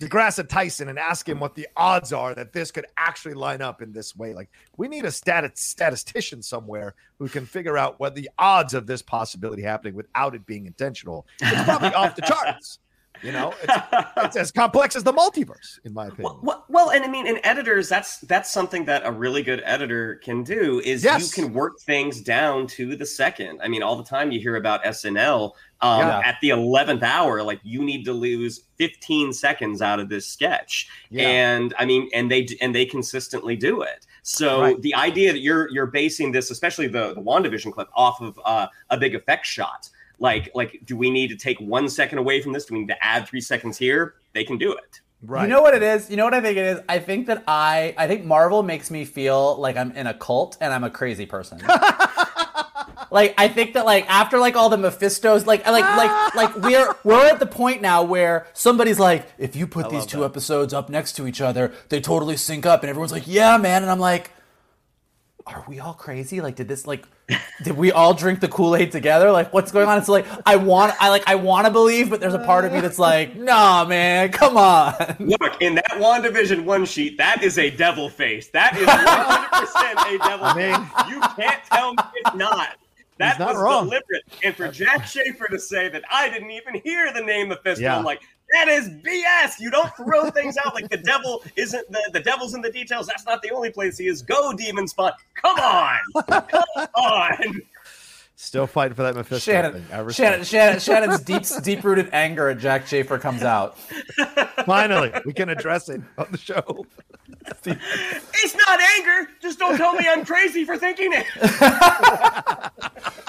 DeGrasse 0.00 0.48
Tyson 0.48 0.88
and 0.88 0.98
ask 0.98 1.28
him 1.28 1.40
what 1.40 1.54
the 1.54 1.68
odds 1.76 2.12
are 2.12 2.34
that 2.34 2.52
this 2.52 2.70
could 2.70 2.86
actually 2.96 3.34
line 3.34 3.60
up 3.60 3.82
in 3.82 3.92
this 3.92 4.16
way. 4.16 4.32
Like, 4.32 4.48
we 4.78 4.88
need 4.88 5.04
a 5.04 5.10
stat- 5.10 5.58
statistician 5.58 6.42
somewhere 6.42 6.94
who 7.18 7.28
can 7.28 7.44
figure 7.44 7.76
out 7.76 8.00
what 8.00 8.14
the 8.14 8.30
odds 8.38 8.72
of 8.72 8.86
this 8.86 9.02
possibility 9.02 9.62
happening 9.62 9.94
without 9.94 10.34
it 10.34 10.46
being 10.46 10.66
intentional. 10.66 11.26
It's 11.40 11.64
probably 11.64 11.92
off 11.92 12.16
the 12.16 12.22
charts. 12.26 12.78
You 13.22 13.32
know, 13.32 13.54
it's, 13.62 13.74
it's 14.16 14.36
as 14.36 14.50
complex 14.52 14.96
as 14.96 15.04
the 15.04 15.12
multiverse, 15.12 15.78
in 15.84 15.92
my 15.92 16.06
opinion. 16.06 16.38
Well, 16.42 16.64
well, 16.68 16.90
and 16.90 17.04
I 17.04 17.08
mean, 17.08 17.26
in 17.26 17.38
editors, 17.44 17.88
that's 17.88 18.18
that's 18.20 18.50
something 18.50 18.84
that 18.86 19.02
a 19.04 19.12
really 19.12 19.42
good 19.42 19.62
editor 19.64 20.16
can 20.16 20.42
do. 20.42 20.80
Is 20.84 21.04
Yes. 21.04 21.36
you 21.36 21.42
can 21.44 21.52
work 21.52 21.78
things 21.80 22.20
down 22.22 22.66
to 22.68 22.96
the 22.96 23.06
second. 23.06 23.60
I 23.62 23.68
mean, 23.68 23.82
all 23.82 23.96
the 23.96 24.04
time 24.04 24.32
you 24.32 24.40
hear 24.40 24.56
about 24.56 24.82
SNL 24.84 25.52
um, 25.82 26.00
Yeah. 26.00 26.20
at 26.24 26.36
the 26.40 26.50
eleventh 26.50 27.02
hour, 27.02 27.42
like 27.42 27.60
you 27.62 27.82
need 27.82 28.04
to 28.04 28.12
lose 28.12 28.62
fifteen 28.78 29.32
seconds 29.32 29.82
out 29.82 30.00
of 30.00 30.08
this 30.08 30.26
sketch, 30.26 30.88
Yeah. 31.10 31.28
and 31.28 31.74
I 31.78 31.84
mean, 31.84 32.08
and 32.14 32.30
they 32.30 32.46
and 32.60 32.74
they 32.74 32.86
consistently 32.86 33.56
do 33.56 33.82
it. 33.82 34.06
So 34.22 34.60
Right. 34.60 34.80
the 34.82 34.94
idea 34.94 35.32
that 35.32 35.40
you're 35.40 35.68
you're 35.70 35.86
basing 35.86 36.32
this, 36.32 36.50
especially 36.50 36.86
the 36.88 37.14
the 37.14 37.20
Wandavision 37.22 37.72
clip, 37.72 37.88
off 37.94 38.20
of 38.20 38.38
uh, 38.44 38.66
a 38.90 38.96
big 38.96 39.14
effect 39.14 39.46
shot. 39.46 39.88
Like, 40.20 40.50
like, 40.54 40.82
do 40.84 40.96
we 40.96 41.10
need 41.10 41.28
to 41.28 41.36
take 41.36 41.58
one 41.58 41.88
second 41.88 42.18
away 42.18 42.40
from 42.42 42.52
this? 42.52 42.66
Do 42.66 42.74
we 42.74 42.80
need 42.80 42.88
to 42.88 43.04
add 43.04 43.26
three 43.26 43.40
seconds 43.40 43.78
here? 43.78 44.14
They 44.34 44.44
can 44.44 44.58
do 44.58 44.72
it. 44.72 45.00
right. 45.22 45.42
You 45.42 45.48
know 45.48 45.62
what 45.62 45.74
it 45.74 45.82
is? 45.82 46.08
You 46.10 46.16
know 46.16 46.24
what 46.24 46.34
I 46.34 46.40
think 46.42 46.56
it 46.58 46.66
is? 46.66 46.80
I 46.88 46.98
think 46.98 47.26
that 47.26 47.42
I 47.48 47.94
I 47.96 48.06
think 48.06 48.24
Marvel 48.24 48.62
makes 48.62 48.90
me 48.90 49.04
feel 49.04 49.56
like 49.58 49.76
I'm 49.76 49.90
in 49.92 50.06
a 50.06 50.14
cult 50.14 50.56
and 50.60 50.72
I'm 50.72 50.84
a 50.84 50.90
crazy 50.90 51.26
person. 51.26 51.58
like 53.10 53.34
I 53.38 53.48
think 53.48 53.74
that 53.74 53.84
like 53.86 54.08
after 54.08 54.38
like 54.38 54.56
all 54.56 54.68
the 54.68 54.76
Mephistos 54.76 55.46
like 55.46 55.66
like 55.66 55.84
like 55.96 56.34
like 56.34 56.56
we're 56.56 56.94
we're 57.02 57.26
at 57.26 57.38
the 57.40 57.46
point 57.46 57.82
now 57.82 58.02
where 58.02 58.46
somebody's 58.52 58.98
like 58.98 59.26
if 59.38 59.56
you 59.56 59.66
put 59.66 59.90
these 59.90 60.06
two 60.06 60.24
episodes 60.24 60.72
up 60.72 60.88
next 60.90 61.14
to 61.14 61.26
each 61.26 61.40
other, 61.40 61.72
they 61.88 62.00
totally 62.00 62.36
sync 62.36 62.66
up 62.66 62.82
and 62.82 62.90
everyone's 62.90 63.12
like, 63.12 63.26
"Yeah, 63.26 63.56
man." 63.56 63.82
And 63.82 63.90
I'm 63.90 63.98
like, 64.00 64.30
are 65.46 65.64
we 65.68 65.80
all 65.80 65.94
crazy? 65.94 66.40
Like, 66.40 66.56
did 66.56 66.68
this 66.68 66.86
like, 66.86 67.06
did 67.62 67.76
we 67.76 67.92
all 67.92 68.14
drink 68.14 68.40
the 68.40 68.48
Kool 68.48 68.76
Aid 68.76 68.92
together? 68.92 69.30
Like, 69.30 69.52
what's 69.52 69.72
going 69.72 69.88
on? 69.88 69.98
It's 69.98 70.08
like 70.08 70.26
I 70.46 70.56
want, 70.56 70.94
I 71.00 71.08
like, 71.08 71.24
I 71.28 71.34
want 71.36 71.66
to 71.66 71.72
believe, 71.72 72.10
but 72.10 72.20
there's 72.20 72.34
a 72.34 72.38
part 72.40 72.64
of 72.64 72.72
me 72.72 72.80
that's 72.80 72.98
like, 72.98 73.36
nah, 73.36 73.84
man, 73.84 74.30
come 74.32 74.56
on. 74.56 74.94
Look, 75.18 75.60
in 75.60 75.74
that 75.76 75.90
WandaVision 75.92 76.64
one 76.64 76.84
sheet, 76.84 77.16
that 77.18 77.42
is 77.42 77.58
a 77.58 77.70
devil 77.70 78.08
face. 78.08 78.48
That 78.48 78.76
is 78.76 78.86
100% 78.86 80.14
a 80.14 80.18
devil 80.28 80.54
mean- 80.54 80.86
face. 80.86 81.10
You 81.10 81.20
can't 81.42 81.64
tell 81.64 81.92
me 81.94 82.02
it's 82.14 82.36
not. 82.36 82.76
That 83.18 83.38
not 83.38 83.54
was 83.54 83.62
wrong. 83.62 83.84
deliberate. 83.84 84.22
And 84.42 84.56
for 84.56 84.68
Jac 84.68 85.06
Schaeffer 85.06 85.46
to 85.50 85.58
say 85.58 85.90
that 85.90 86.02
I 86.10 86.30
didn't 86.30 86.50
even 86.52 86.80
hear 86.82 87.12
the 87.12 87.20
name 87.20 87.48
Mephisto, 87.48 87.82
Yeah. 87.82 87.98
I'm 87.98 88.04
like, 88.04 88.22
that 88.52 88.68
is 88.68 88.88
BS. 88.88 89.60
You 89.60 89.70
don't 89.70 89.94
throw 89.96 90.30
things 90.30 90.56
out 90.64 90.74
like 90.74 90.88
the 90.88 90.96
devil 90.96 91.42
isn't 91.56 91.90
the, 91.90 92.10
the 92.12 92.20
devil's 92.20 92.54
in 92.54 92.60
the 92.62 92.70
details. 92.70 93.06
That's 93.06 93.26
not 93.26 93.42
the 93.42 93.50
only 93.50 93.70
place 93.70 93.98
he 93.98 94.06
is. 94.06 94.22
Go, 94.22 94.52
Demon 94.52 94.88
Spawn. 94.88 95.12
Come 95.34 95.58
on. 95.58 95.98
Come 96.28 96.88
on. 96.96 97.62
Still 98.42 98.66
fighting 98.66 98.94
for 98.94 99.02
that 99.02 99.14
Mephisto 99.14 99.52
Shannon, 99.52 99.82
thing. 99.82 100.08
Shannon, 100.12 100.44
Shannon, 100.44 100.80
Shannon's 100.80 101.20
deep, 101.20 101.42
deep-rooted 101.62 102.08
anger 102.10 102.48
at 102.48 102.58
Jac 102.58 102.86
Schaeffer 102.86 103.18
comes 103.18 103.42
out. 103.42 103.78
Finally, 104.64 105.12
we 105.26 105.34
can 105.34 105.50
address 105.50 105.90
it 105.90 106.00
on 106.16 106.26
the 106.30 106.38
show. 106.38 106.86
It's 107.66 108.56
not 108.56 108.80
anger. 108.96 109.28
Just 109.42 109.58
don't 109.58 109.76
tell 109.76 109.92
me 109.92 110.06
I'm 110.08 110.24
crazy 110.24 110.64
for 110.64 110.78
thinking 110.78 111.12
it. 111.12 111.26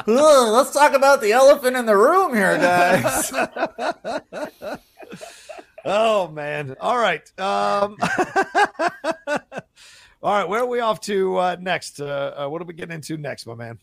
Ugh, 0.08 0.54
let's 0.54 0.72
talk 0.72 0.94
about 0.94 1.20
the 1.20 1.34
elephant 1.34 1.76
in 1.76 1.86
the 1.86 1.98
room 1.98 2.34
here, 2.34 2.58
guys. 2.58 3.34
Oh 5.84 6.28
man! 6.28 6.76
All 6.80 6.98
right, 6.98 7.24
um, 7.40 7.98
all 9.28 10.32
right. 10.32 10.48
Where 10.48 10.62
are 10.62 10.68
we 10.68 10.80
off 10.80 11.02
to 11.02 11.38
uh, 11.38 11.58
next? 11.60 12.00
Uh, 12.00 12.36
uh, 12.46 12.50
what 12.50 12.62
are 12.62 12.66
we 12.66 12.74
getting 12.74 12.94
into 12.94 13.18
next, 13.18 13.48
my 13.48 13.56
man? 13.56 13.80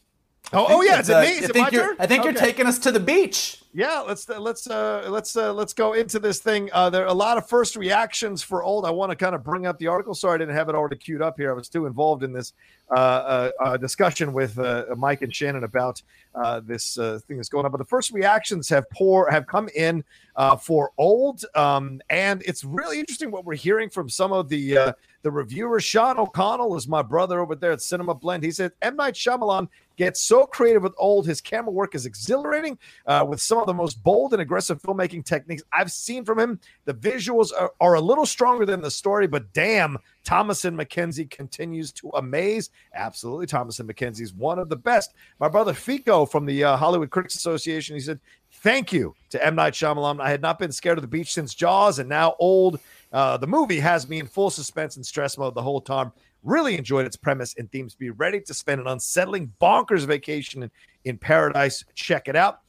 Oh, 0.52 0.66
oh 0.70 0.82
yeah, 0.82 1.00
is 1.00 1.08
it 1.10 1.16
Uh, 1.16 1.20
me? 1.20 1.26
I 1.26 1.30
Is 1.30 1.44
it 1.44 1.52
think 1.52 1.66
my 1.66 1.70
you're, 1.70 1.86
turn? 1.88 1.96
I 1.98 2.06
think 2.06 2.24
you're 2.24 2.32
taking 2.32 2.66
us 2.66 2.78
to 2.80 2.90
the 2.90 3.00
beach. 3.00 3.62
Yeah, 3.74 4.00
let's 4.00 4.26
let's 4.28 4.66
uh, 4.68 5.06
let's 5.08 5.36
uh, 5.36 5.52
let's 5.52 5.74
go 5.74 5.92
into 5.92 6.18
this 6.18 6.38
thing. 6.40 6.70
Uh, 6.72 6.88
there 6.88 7.02
are 7.04 7.08
a 7.08 7.12
lot 7.14 7.36
of 7.36 7.46
first 7.48 7.76
reactions 7.76 8.42
for 8.42 8.62
old. 8.62 8.86
I 8.86 8.90
want 8.90 9.10
to 9.10 9.16
kind 9.16 9.34
of 9.34 9.44
bring 9.44 9.66
up 9.66 9.78
the 9.78 9.88
article. 9.88 10.14
Sorry, 10.14 10.36
I 10.36 10.38
didn't 10.38 10.54
have 10.54 10.70
it 10.70 10.74
already 10.74 10.96
queued 10.96 11.20
up 11.20 11.36
here. 11.36 11.50
I 11.50 11.54
was 11.54 11.68
too 11.68 11.84
involved 11.84 12.22
in 12.22 12.32
this 12.32 12.54
uh, 12.90 12.94
uh, 12.94 13.50
uh, 13.60 13.76
discussion 13.76 14.32
with 14.32 14.58
uh, 14.58 14.86
Mike 14.96 15.20
and 15.20 15.32
Shannon 15.34 15.64
about 15.64 16.00
uh, 16.34 16.60
this 16.60 16.98
uh, 16.98 17.20
thing 17.28 17.36
that's 17.36 17.50
going 17.50 17.66
on. 17.66 17.70
But 17.70 17.78
the 17.78 17.84
first 17.84 18.10
reactions 18.12 18.70
have 18.70 18.88
pour 18.90 19.30
have 19.30 19.46
come 19.46 19.68
in 19.76 20.02
uh, 20.34 20.56
for 20.56 20.92
old, 20.96 21.44
um, 21.54 22.00
and 22.08 22.42
it's 22.46 22.64
really 22.64 22.98
interesting 22.98 23.30
what 23.30 23.44
we're 23.44 23.54
hearing 23.54 23.90
from 23.90 24.08
some 24.08 24.32
of 24.32 24.48
the 24.48 24.78
uh, 24.78 24.92
the 25.22 25.30
reviewers. 25.30 25.84
Sean 25.84 26.18
O'Connell 26.18 26.74
is 26.76 26.88
my 26.88 27.02
brother 27.02 27.38
over 27.40 27.54
there 27.54 27.72
at 27.72 27.82
Cinema 27.82 28.14
Blend. 28.14 28.42
He 28.42 28.50
said 28.50 28.72
M 28.80 28.96
Night 28.96 29.14
Shyamalan 29.14 29.68
gets 29.98 30.22
so 30.22 30.46
creative 30.46 30.82
with 30.82 30.94
old. 30.96 31.26
His 31.26 31.42
camera 31.42 31.72
work 31.72 31.94
is 31.94 32.06
exhilarating 32.06 32.78
uh, 33.06 33.26
with 33.28 33.42
some 33.42 33.58
of 33.58 33.66
the 33.66 33.74
most 33.74 34.02
bold 34.02 34.32
and 34.32 34.40
aggressive 34.40 34.80
filmmaking 34.80 35.24
techniques 35.24 35.62
I've 35.72 35.92
seen 35.92 36.24
from 36.24 36.38
him. 36.38 36.60
The 36.86 36.94
visuals 36.94 37.50
are, 37.52 37.72
are 37.80 37.94
a 37.94 38.00
little 38.00 38.24
stronger 38.24 38.64
than 38.64 38.80
the 38.80 38.90
story, 38.90 39.26
but 39.26 39.52
damn, 39.52 39.98
Thomasin 40.24 40.76
McKenzie 40.76 41.28
continues 41.28 41.92
to 41.92 42.10
amaze. 42.10 42.70
Absolutely, 42.94 43.46
Thomasin 43.46 43.90
McKenzie 43.90 44.22
is 44.22 44.32
one 44.32 44.58
of 44.58 44.68
the 44.68 44.76
best. 44.76 45.14
My 45.40 45.48
brother 45.48 45.74
Fico 45.74 46.24
from 46.24 46.46
the 46.46 46.64
uh, 46.64 46.76
Hollywood 46.76 47.10
Critics 47.10 47.34
Association, 47.34 47.96
he 47.96 48.00
said, 48.00 48.20
"Thank 48.50 48.92
you 48.92 49.14
to 49.30 49.44
M 49.44 49.56
Night 49.56 49.74
Shyamalan. 49.74 50.20
I 50.20 50.30
had 50.30 50.40
not 50.40 50.58
been 50.58 50.72
scared 50.72 50.98
of 50.98 51.02
the 51.02 51.08
beach 51.08 51.34
since 51.34 51.54
Jaws, 51.54 51.98
and 51.98 52.08
now 52.08 52.36
Old. 52.38 52.78
Uh, 53.10 53.38
the 53.38 53.46
movie 53.46 53.80
has 53.80 54.06
me 54.06 54.20
in 54.20 54.26
full 54.26 54.50
suspense 54.50 54.96
and 54.96 55.04
stress 55.04 55.36
mode 55.36 55.54
the 55.54 55.62
whole 55.62 55.80
time." 55.80 56.12
Really 56.48 56.78
enjoyed 56.78 57.04
its 57.04 57.14
premise 57.14 57.54
and 57.58 57.70
themes. 57.70 57.94
Be 57.94 58.08
ready 58.08 58.40
to 58.40 58.54
spend 58.54 58.80
an 58.80 58.86
unsettling, 58.86 59.52
bonkers 59.60 60.06
vacation 60.06 60.62
in, 60.62 60.70
in 61.04 61.18
paradise. 61.18 61.84
Check 61.94 62.26
it 62.26 62.36
out. 62.36 62.60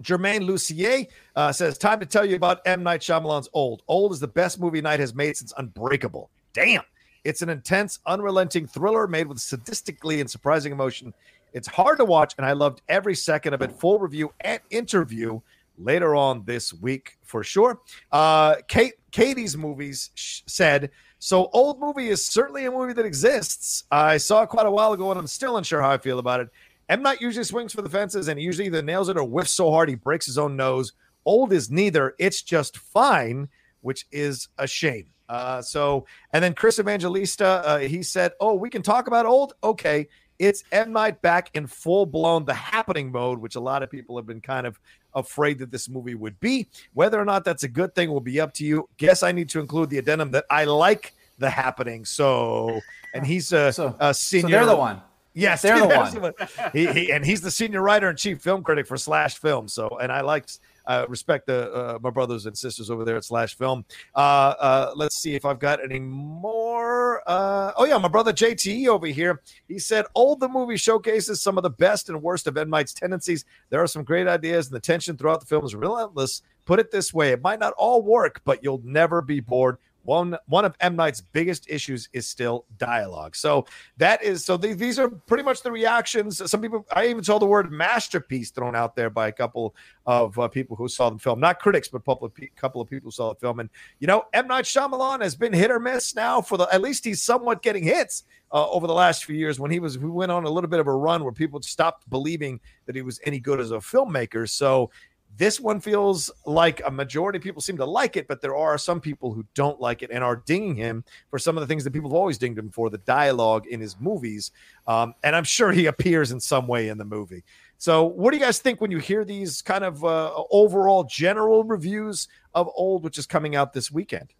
Germain 0.00 0.42
Lussier 0.42 1.08
uh, 1.34 1.50
says, 1.50 1.78
"Time 1.78 1.98
to 1.98 2.06
tell 2.06 2.24
you 2.24 2.36
about 2.36 2.60
M 2.64 2.84
Night 2.84 3.00
Shyamalan's 3.00 3.48
Old. 3.54 3.82
Old 3.88 4.12
is 4.12 4.20
the 4.20 4.28
best 4.28 4.60
movie 4.60 4.80
Night 4.80 5.00
has 5.00 5.16
made 5.16 5.36
since 5.36 5.52
Unbreakable. 5.58 6.30
Damn, 6.52 6.84
it's 7.24 7.42
an 7.42 7.48
intense, 7.48 7.98
unrelenting 8.06 8.68
thriller 8.68 9.08
made 9.08 9.26
with 9.26 9.38
sadistically 9.38 10.20
and 10.20 10.30
surprising 10.30 10.70
emotion. 10.70 11.12
It's 11.52 11.66
hard 11.66 11.98
to 11.98 12.04
watch, 12.04 12.34
and 12.38 12.46
I 12.46 12.52
loved 12.52 12.82
every 12.88 13.16
second 13.16 13.52
of 13.52 13.62
it. 13.62 13.72
Full 13.72 13.98
review 13.98 14.32
and 14.42 14.60
interview 14.70 15.40
later 15.76 16.14
on 16.14 16.44
this 16.44 16.72
week 16.72 17.18
for 17.24 17.42
sure." 17.42 17.80
Uh, 18.12 18.58
Kate, 18.68 18.94
Katie's 19.12 19.56
movies 19.56 20.10
said. 20.46 20.90
So, 21.18 21.48
old 21.52 21.78
movie 21.78 22.08
is 22.08 22.26
certainly 22.26 22.64
a 22.64 22.70
movie 22.70 22.94
that 22.94 23.06
exists. 23.06 23.84
I 23.92 24.16
saw 24.16 24.42
it 24.42 24.48
quite 24.48 24.66
a 24.66 24.70
while 24.70 24.92
ago, 24.92 25.10
and 25.10 25.20
I'm 25.20 25.28
still 25.28 25.56
unsure 25.56 25.80
how 25.80 25.90
I 25.90 25.98
feel 25.98 26.18
about 26.18 26.40
it. 26.40 26.48
M 26.88 27.02
Night 27.02 27.20
usually 27.20 27.44
swings 27.44 27.72
for 27.72 27.82
the 27.82 27.88
fences 27.88 28.28
and 28.28 28.38
he 28.38 28.44
usually 28.44 28.66
either 28.66 28.82
nails 28.82 29.08
it 29.08 29.16
or 29.16 29.24
whiffs 29.24 29.52
so 29.52 29.70
hard 29.70 29.88
he 29.88 29.94
breaks 29.94 30.26
his 30.26 30.36
own 30.36 30.56
nose. 30.56 30.92
Old 31.24 31.52
is 31.52 31.70
neither. 31.70 32.14
It's 32.18 32.42
just 32.42 32.76
fine, 32.76 33.48
which 33.80 34.06
is 34.10 34.48
a 34.58 34.66
shame. 34.66 35.06
Uh, 35.28 35.62
so, 35.62 36.04
and 36.32 36.44
then 36.44 36.52
Chris 36.52 36.78
Evangelista, 36.78 37.46
uh, 37.46 37.78
he 37.78 38.02
said, 38.02 38.32
"Oh, 38.40 38.54
we 38.54 38.68
can 38.68 38.82
talk 38.82 39.06
about 39.06 39.24
old. 39.24 39.54
Okay, 39.64 40.08
it's 40.38 40.64
M 40.72 40.92
Night 40.92 41.22
back 41.22 41.50
in 41.54 41.66
full 41.66 42.04
blown 42.04 42.44
the 42.44 42.52
happening 42.52 43.10
mode, 43.10 43.38
which 43.38 43.54
a 43.54 43.60
lot 43.60 43.82
of 43.82 43.90
people 43.90 44.16
have 44.16 44.26
been 44.26 44.40
kind 44.40 44.66
of 44.66 44.78
afraid 45.14 45.58
that 45.60 45.70
this 45.70 45.88
movie 45.88 46.14
would 46.14 46.38
be. 46.40 46.68
Whether 46.94 47.20
or 47.20 47.24
not 47.24 47.44
that's 47.44 47.62
a 47.62 47.68
good 47.68 47.94
thing 47.94 48.10
will 48.10 48.20
be 48.20 48.40
up 48.40 48.52
to 48.54 48.64
you. 48.64 48.88
Guess 48.96 49.22
I 49.22 49.32
need 49.32 49.48
to 49.50 49.60
include 49.60 49.90
the 49.90 49.98
addendum 49.98 50.30
that 50.32 50.44
I 50.50 50.64
like 50.64 51.14
the 51.38 51.50
happening. 51.50 52.04
So, 52.04 52.80
and 53.14 53.26
he's 53.26 53.52
a, 53.52 53.72
So- 53.72 53.96
a 54.00 54.12
So 54.14 54.18
senior. 54.38 54.48
they're 54.50 54.66
the 54.66 54.76
one. 54.76 55.00
Yes, 55.34 55.62
They're 55.62 55.78
the 55.80 55.86
one. 56.52 56.70
He, 56.74 56.86
he 56.92 57.10
and 57.10 57.24
he's 57.24 57.40
the 57.40 57.50
senior 57.50 57.80
writer 57.80 58.08
and 58.10 58.18
chief 58.18 58.42
film 58.42 58.62
critic 58.62 58.86
for 58.86 58.98
Slash 58.98 59.38
Film. 59.38 59.66
So, 59.66 59.88
and 59.98 60.12
I 60.12 60.20
like 60.20 60.44
uh, 60.86 61.06
respect 61.08 61.46
the 61.46 61.72
uh, 61.72 61.98
my 62.02 62.10
brothers 62.10 62.46
and 62.46 62.56
sisters 62.56 62.90
over 62.90 63.04
there 63.04 63.16
at 63.16 63.24
Slash 63.24 63.56
Film. 63.56 63.84
Uh, 64.14 64.54
uh, 64.58 64.92
let's 64.96 65.16
see 65.16 65.34
if 65.34 65.44
I've 65.44 65.58
got 65.58 65.82
any 65.82 65.98
more. 65.98 67.22
Uh, 67.26 67.72
oh 67.76 67.84
yeah, 67.84 67.98
my 67.98 68.08
brother 68.08 68.32
JT 68.32 68.88
over 68.88 69.06
here. 69.06 69.40
He 69.68 69.78
said, 69.78 70.06
"Old 70.14 70.40
the 70.40 70.48
movie 70.48 70.76
showcases 70.76 71.40
some 71.40 71.56
of 71.56 71.62
the 71.62 71.70
best 71.70 72.08
and 72.08 72.22
worst 72.22 72.46
of 72.46 72.56
Night's 72.68 72.94
tendencies. 72.94 73.44
There 73.70 73.82
are 73.82 73.86
some 73.86 74.04
great 74.04 74.28
ideas, 74.28 74.66
and 74.66 74.76
the 74.76 74.80
tension 74.80 75.16
throughout 75.16 75.40
the 75.40 75.46
film 75.46 75.64
is 75.64 75.74
relentless. 75.74 76.42
Put 76.64 76.80
it 76.80 76.90
this 76.90 77.12
way: 77.12 77.32
it 77.32 77.42
might 77.42 77.60
not 77.60 77.74
all 77.76 78.02
work, 78.02 78.40
but 78.44 78.62
you'll 78.62 78.82
never 78.84 79.22
be 79.22 79.40
bored." 79.40 79.78
One 80.04 80.36
one 80.46 80.64
of 80.64 80.76
M 80.80 80.96
Night's 80.96 81.20
biggest 81.20 81.68
issues 81.68 82.08
is 82.12 82.26
still 82.26 82.64
dialogue. 82.78 83.36
So 83.36 83.66
that 83.98 84.22
is 84.22 84.44
so 84.44 84.56
the, 84.56 84.72
these 84.72 84.98
are 84.98 85.08
pretty 85.08 85.44
much 85.44 85.62
the 85.62 85.70
reactions. 85.70 86.42
Some 86.50 86.60
people 86.60 86.86
I 86.92 87.06
even 87.06 87.22
saw 87.22 87.38
the 87.38 87.46
word 87.46 87.70
masterpiece 87.70 88.50
thrown 88.50 88.74
out 88.74 88.96
there 88.96 89.10
by 89.10 89.28
a 89.28 89.32
couple 89.32 89.74
of 90.06 90.38
uh, 90.38 90.48
people 90.48 90.76
who 90.76 90.88
saw 90.88 91.10
the 91.10 91.18
film, 91.18 91.38
not 91.40 91.60
critics, 91.60 91.88
but 91.88 92.04
pe- 92.34 92.48
couple 92.56 92.80
of 92.80 92.90
people 92.90 93.10
saw 93.10 93.32
the 93.32 93.40
film. 93.40 93.60
And 93.60 93.70
you 94.00 94.06
know, 94.06 94.24
M 94.32 94.48
Night 94.48 94.64
Shyamalan 94.64 95.22
has 95.22 95.36
been 95.36 95.52
hit 95.52 95.70
or 95.70 95.78
miss 95.78 96.14
now 96.14 96.40
for 96.40 96.58
the 96.58 96.66
at 96.72 96.82
least 96.82 97.04
he's 97.04 97.22
somewhat 97.22 97.62
getting 97.62 97.84
hits 97.84 98.24
uh, 98.52 98.68
over 98.70 98.86
the 98.86 98.94
last 98.94 99.24
few 99.24 99.36
years. 99.36 99.60
When 99.60 99.70
he 99.70 99.80
was 99.80 99.98
we 99.98 100.10
went 100.10 100.32
on 100.32 100.44
a 100.44 100.50
little 100.50 100.70
bit 100.70 100.80
of 100.80 100.86
a 100.86 100.94
run 100.94 101.22
where 101.22 101.32
people 101.32 101.62
stopped 101.62 102.08
believing 102.10 102.60
that 102.86 102.96
he 102.96 103.02
was 103.02 103.20
any 103.24 103.38
good 103.38 103.60
as 103.60 103.70
a 103.70 103.76
filmmaker. 103.76 104.48
So 104.48 104.90
this 105.36 105.58
one 105.58 105.80
feels 105.80 106.30
like 106.44 106.82
a 106.84 106.90
majority 106.90 107.38
of 107.38 107.42
people 107.42 107.62
seem 107.62 107.76
to 107.78 107.86
like 107.86 108.16
it, 108.16 108.28
but 108.28 108.40
there 108.40 108.56
are 108.56 108.76
some 108.76 109.00
people 109.00 109.32
who 109.32 109.44
don't 109.54 109.80
like 109.80 110.02
it 110.02 110.10
and 110.10 110.22
are 110.22 110.36
dinging 110.36 110.76
him 110.76 111.04
for 111.30 111.38
some 111.38 111.56
of 111.56 111.62
the 111.62 111.66
things 111.66 111.84
that 111.84 111.92
people 111.92 112.10
have 112.10 112.16
always 112.16 112.38
dinged 112.38 112.58
him 112.58 112.70
for 112.70 112.90
the 112.90 112.98
dialogue 112.98 113.66
in 113.66 113.80
his 113.80 113.98
movies. 113.98 114.50
Um, 114.86 115.14
and 115.24 115.34
I'm 115.34 115.44
sure 115.44 115.72
he 115.72 115.86
appears 115.92 116.32
in 116.32 116.40
some 116.40 116.66
way 116.66 116.88
in 116.88 116.98
the 116.98 117.04
movie. 117.04 117.44
So, 117.78 118.04
what 118.04 118.30
do 118.30 118.36
you 118.36 118.42
guys 118.44 118.60
think 118.60 118.80
when 118.80 118.90
you 118.90 118.98
hear 118.98 119.24
these 119.24 119.62
kind 119.62 119.82
of 119.82 120.04
uh, 120.04 120.32
overall 120.50 121.04
general 121.04 121.64
reviews 121.64 122.28
of 122.54 122.68
Old, 122.76 123.02
which 123.02 123.18
is 123.18 123.26
coming 123.26 123.56
out 123.56 123.72
this 123.72 123.90
weekend? 123.90 124.32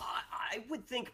I 0.00 0.64
would 0.68 0.86
think 0.86 1.12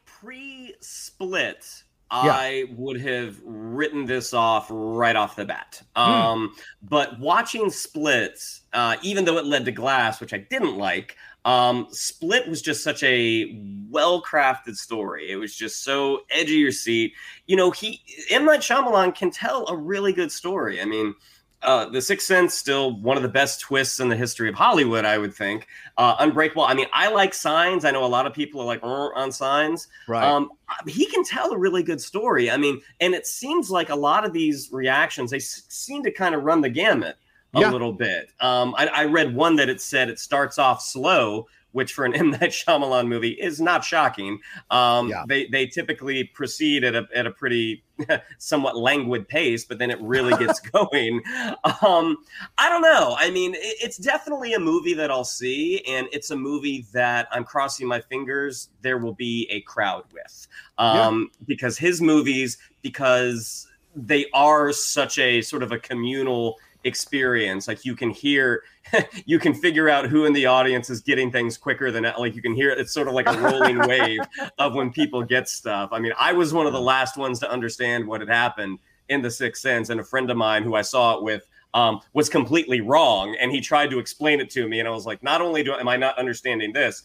pre-split, 2.11 2.31
I 2.31 2.64
would 2.77 3.01
have 3.01 3.37
written 3.44 4.05
this 4.05 4.35
off 4.35 4.66
right 4.70 5.16
off 5.16 5.37
the 5.37 5.44
bat. 5.44 5.83
Um, 5.96 6.55
But 6.83 7.18
watching 7.20 7.70
Splits, 7.70 8.62
uh, 8.73 8.96
even 9.03 9.25
though 9.25 9.38
it 9.38 9.44
led 9.44 9.64
to 9.66 9.73
Glass, 9.73 10.20
which 10.20 10.35
I 10.35 10.38
didn't 10.38 10.77
like, 10.77 11.16
um, 11.44 11.87
Split 11.90 12.49
was 12.49 12.62
just 12.62 12.83
such 12.83 13.03
a 13.03 13.59
well-crafted 13.90 14.77
story. 14.77 15.31
It 15.31 15.37
was 15.37 15.55
just 15.55 15.85
so 15.85 16.20
edge 16.31 16.51
of 16.51 16.57
your 16.57 16.73
seat. 16.73 17.14
You 17.46 17.57
know, 17.57 17.70
he 17.70 18.03
M 18.31 18.44
Night 18.44 18.61
Shyamalan 18.61 19.14
can 19.14 19.31
tell 19.31 19.66
a 19.68 19.77
really 19.77 20.12
good 20.12 20.33
story. 20.33 20.81
I 20.81 20.85
mean. 20.85 21.14
Uh, 21.62 21.87
the 21.90 22.01
Sixth 22.01 22.27
Sense 22.27 22.55
still 22.55 22.99
one 23.01 23.16
of 23.18 23.23
the 23.23 23.29
best 23.29 23.61
twists 23.61 24.01
in 24.01 24.09
the 24.09 24.16
history 24.16 24.49
of 24.49 24.55
Hollywood, 24.55 25.05
I 25.05 25.18
would 25.18 25.35
think. 25.35 25.66
Uh, 25.99 26.16
Unbreakable. 26.18 26.62
I 26.62 26.73
mean, 26.75 26.87
I 26.92 27.09
like 27.11 27.35
Signs. 27.35 27.85
I 27.85 27.90
know 27.90 28.05
a 28.05 28.07
lot 28.07 28.27
of 28.27 28.33
people 28.33 28.61
are 28.62 28.64
like 28.64 28.81
on 28.83 29.31
Signs. 29.31 29.87
Right. 30.09 30.25
Um, 30.25 30.51
he 30.87 31.05
can 31.07 31.23
tell 31.25 31.53
a 31.53 31.59
really 31.59 31.83
good 31.83 32.01
story. 32.01 32.51
I 32.51 32.57
mean, 32.57 32.81
and 33.01 33.14
it 33.14 33.27
seems 33.27 33.70
like 33.70 33.90
a 33.90 33.94
lot 33.94 34.25
of 34.25 34.33
these 34.33 34.70
reactions 34.73 35.31
they 35.31 35.37
s- 35.37 35.64
seem 35.68 36.03
to 36.05 36.11
kind 36.11 36.35
of 36.35 36.44
run 36.44 36.62
the 36.62 36.70
gamut 36.70 37.16
a 37.55 37.61
Yeah. 37.61 37.70
little 37.73 37.92
bit. 37.92 38.31
Um, 38.40 38.75
I, 38.79 38.87
I 38.87 39.05
read 39.05 39.35
one 39.35 39.57
that 39.57 39.68
it 39.68 39.81
said 39.83 40.09
it 40.09 40.18
starts 40.18 40.59
off 40.59 40.81
slow, 40.81 41.46
which 41.73 41.92
for 41.92 42.05
an 42.07 42.14
M 42.16 42.31
Night 42.31 42.53
Shyamalan 42.53 43.07
movie 43.07 43.33
is 43.33 43.61
not 43.61 43.85
shocking. 43.85 44.38
Um, 44.70 45.09
Yeah. 45.11 45.25
They 45.29 45.46
they 45.46 45.66
typically 45.66 46.25
proceed 46.25 46.85
at 46.85 46.94
a 46.94 47.07
at 47.14 47.27
a 47.27 47.31
pretty 47.31 47.83
somewhat 48.38 48.76
languid 48.76 49.28
pace, 49.28 49.64
but 49.64 49.78
then 49.78 49.90
it 49.90 50.00
really 50.00 50.36
gets 50.36 50.60
going. 50.70 51.22
Um, 51.64 52.18
I 52.58 52.68
don't 52.68 52.82
know. 52.82 53.16
I 53.18 53.30
mean, 53.30 53.54
it, 53.54 53.76
it's 53.82 53.96
definitely 53.96 54.54
a 54.54 54.60
movie 54.60 54.94
that 54.94 55.10
I'll 55.10 55.24
see, 55.24 55.82
and 55.86 56.08
it's 56.12 56.30
a 56.30 56.36
movie 56.36 56.86
that 56.92 57.28
I'm 57.30 57.44
crossing 57.44 57.86
my 57.86 58.00
fingers 58.00 58.68
there 58.82 58.98
will 58.98 59.14
be 59.14 59.46
a 59.50 59.60
crowd 59.62 60.04
with, 60.12 60.46
um, 60.78 61.30
because 61.46 61.78
his 61.78 62.00
movies, 62.00 62.58
because 62.82 63.66
they 63.94 64.26
are 64.32 64.72
such 64.72 65.18
a 65.18 65.42
sort 65.42 65.62
of 65.62 65.72
a 65.72 65.78
communal 65.78 66.58
experience. 66.84 67.68
Like 67.68 67.84
you 67.84 67.94
can 67.94 68.10
hear, 68.10 68.62
you 69.26 69.38
can 69.38 69.54
figure 69.54 69.88
out 69.88 70.06
who 70.06 70.24
in 70.24 70.32
the 70.32 70.46
audience 70.46 70.90
is 70.90 71.00
getting 71.00 71.30
things 71.30 71.56
quicker 71.56 71.90
than 71.90 72.04
like 72.18 72.34
you 72.34 72.42
can 72.42 72.54
hear. 72.54 72.70
It's 72.70 72.92
sort 72.92 73.08
of 73.08 73.14
like 73.14 73.28
a 73.28 73.38
rolling 73.38 73.78
wave 73.88 74.20
of 74.58 74.74
when 74.74 74.90
people 74.90 75.22
get 75.22 75.48
stuff. 75.48 75.90
I 75.92 75.98
mean, 75.98 76.12
I 76.18 76.32
was 76.32 76.52
one 76.52 76.66
of 76.66 76.72
the 76.72 76.80
last 76.80 77.16
ones 77.16 77.38
to 77.40 77.50
understand 77.50 78.06
what 78.06 78.20
had 78.20 78.30
happened 78.30 78.78
in 79.08 79.22
The 79.22 79.30
Sixth 79.30 79.62
Sense, 79.62 79.90
and 79.90 80.00
a 80.00 80.04
friend 80.04 80.30
of 80.30 80.36
mine 80.36 80.62
who 80.62 80.74
I 80.74 80.82
saw 80.82 81.16
it 81.16 81.22
with 81.22 81.44
um, 81.74 82.00
was 82.12 82.28
completely 82.28 82.80
wrong, 82.80 83.36
and 83.40 83.50
he 83.50 83.60
tried 83.60 83.90
to 83.90 83.98
explain 83.98 84.40
it 84.40 84.50
to 84.50 84.68
me, 84.68 84.78
and 84.78 84.88
I 84.88 84.92
was 84.92 85.06
like, 85.06 85.22
not 85.22 85.40
only 85.40 85.62
do 85.62 85.74
am 85.74 85.88
I 85.88 85.96
not 85.96 86.16
understanding 86.18 86.72
this, 86.72 87.02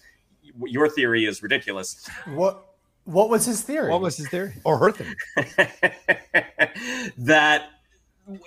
your 0.64 0.88
theory 0.88 1.26
is 1.26 1.44
ridiculous. 1.44 2.08
What 2.26 2.66
what 3.06 3.30
was 3.30 3.46
his 3.46 3.62
theory? 3.62 3.92
What 3.92 4.02
was 4.02 4.18
his 4.18 4.30
theory 4.30 4.54
or 4.64 4.78
her 4.80 4.92
theory? 4.92 5.16
that 7.18 7.70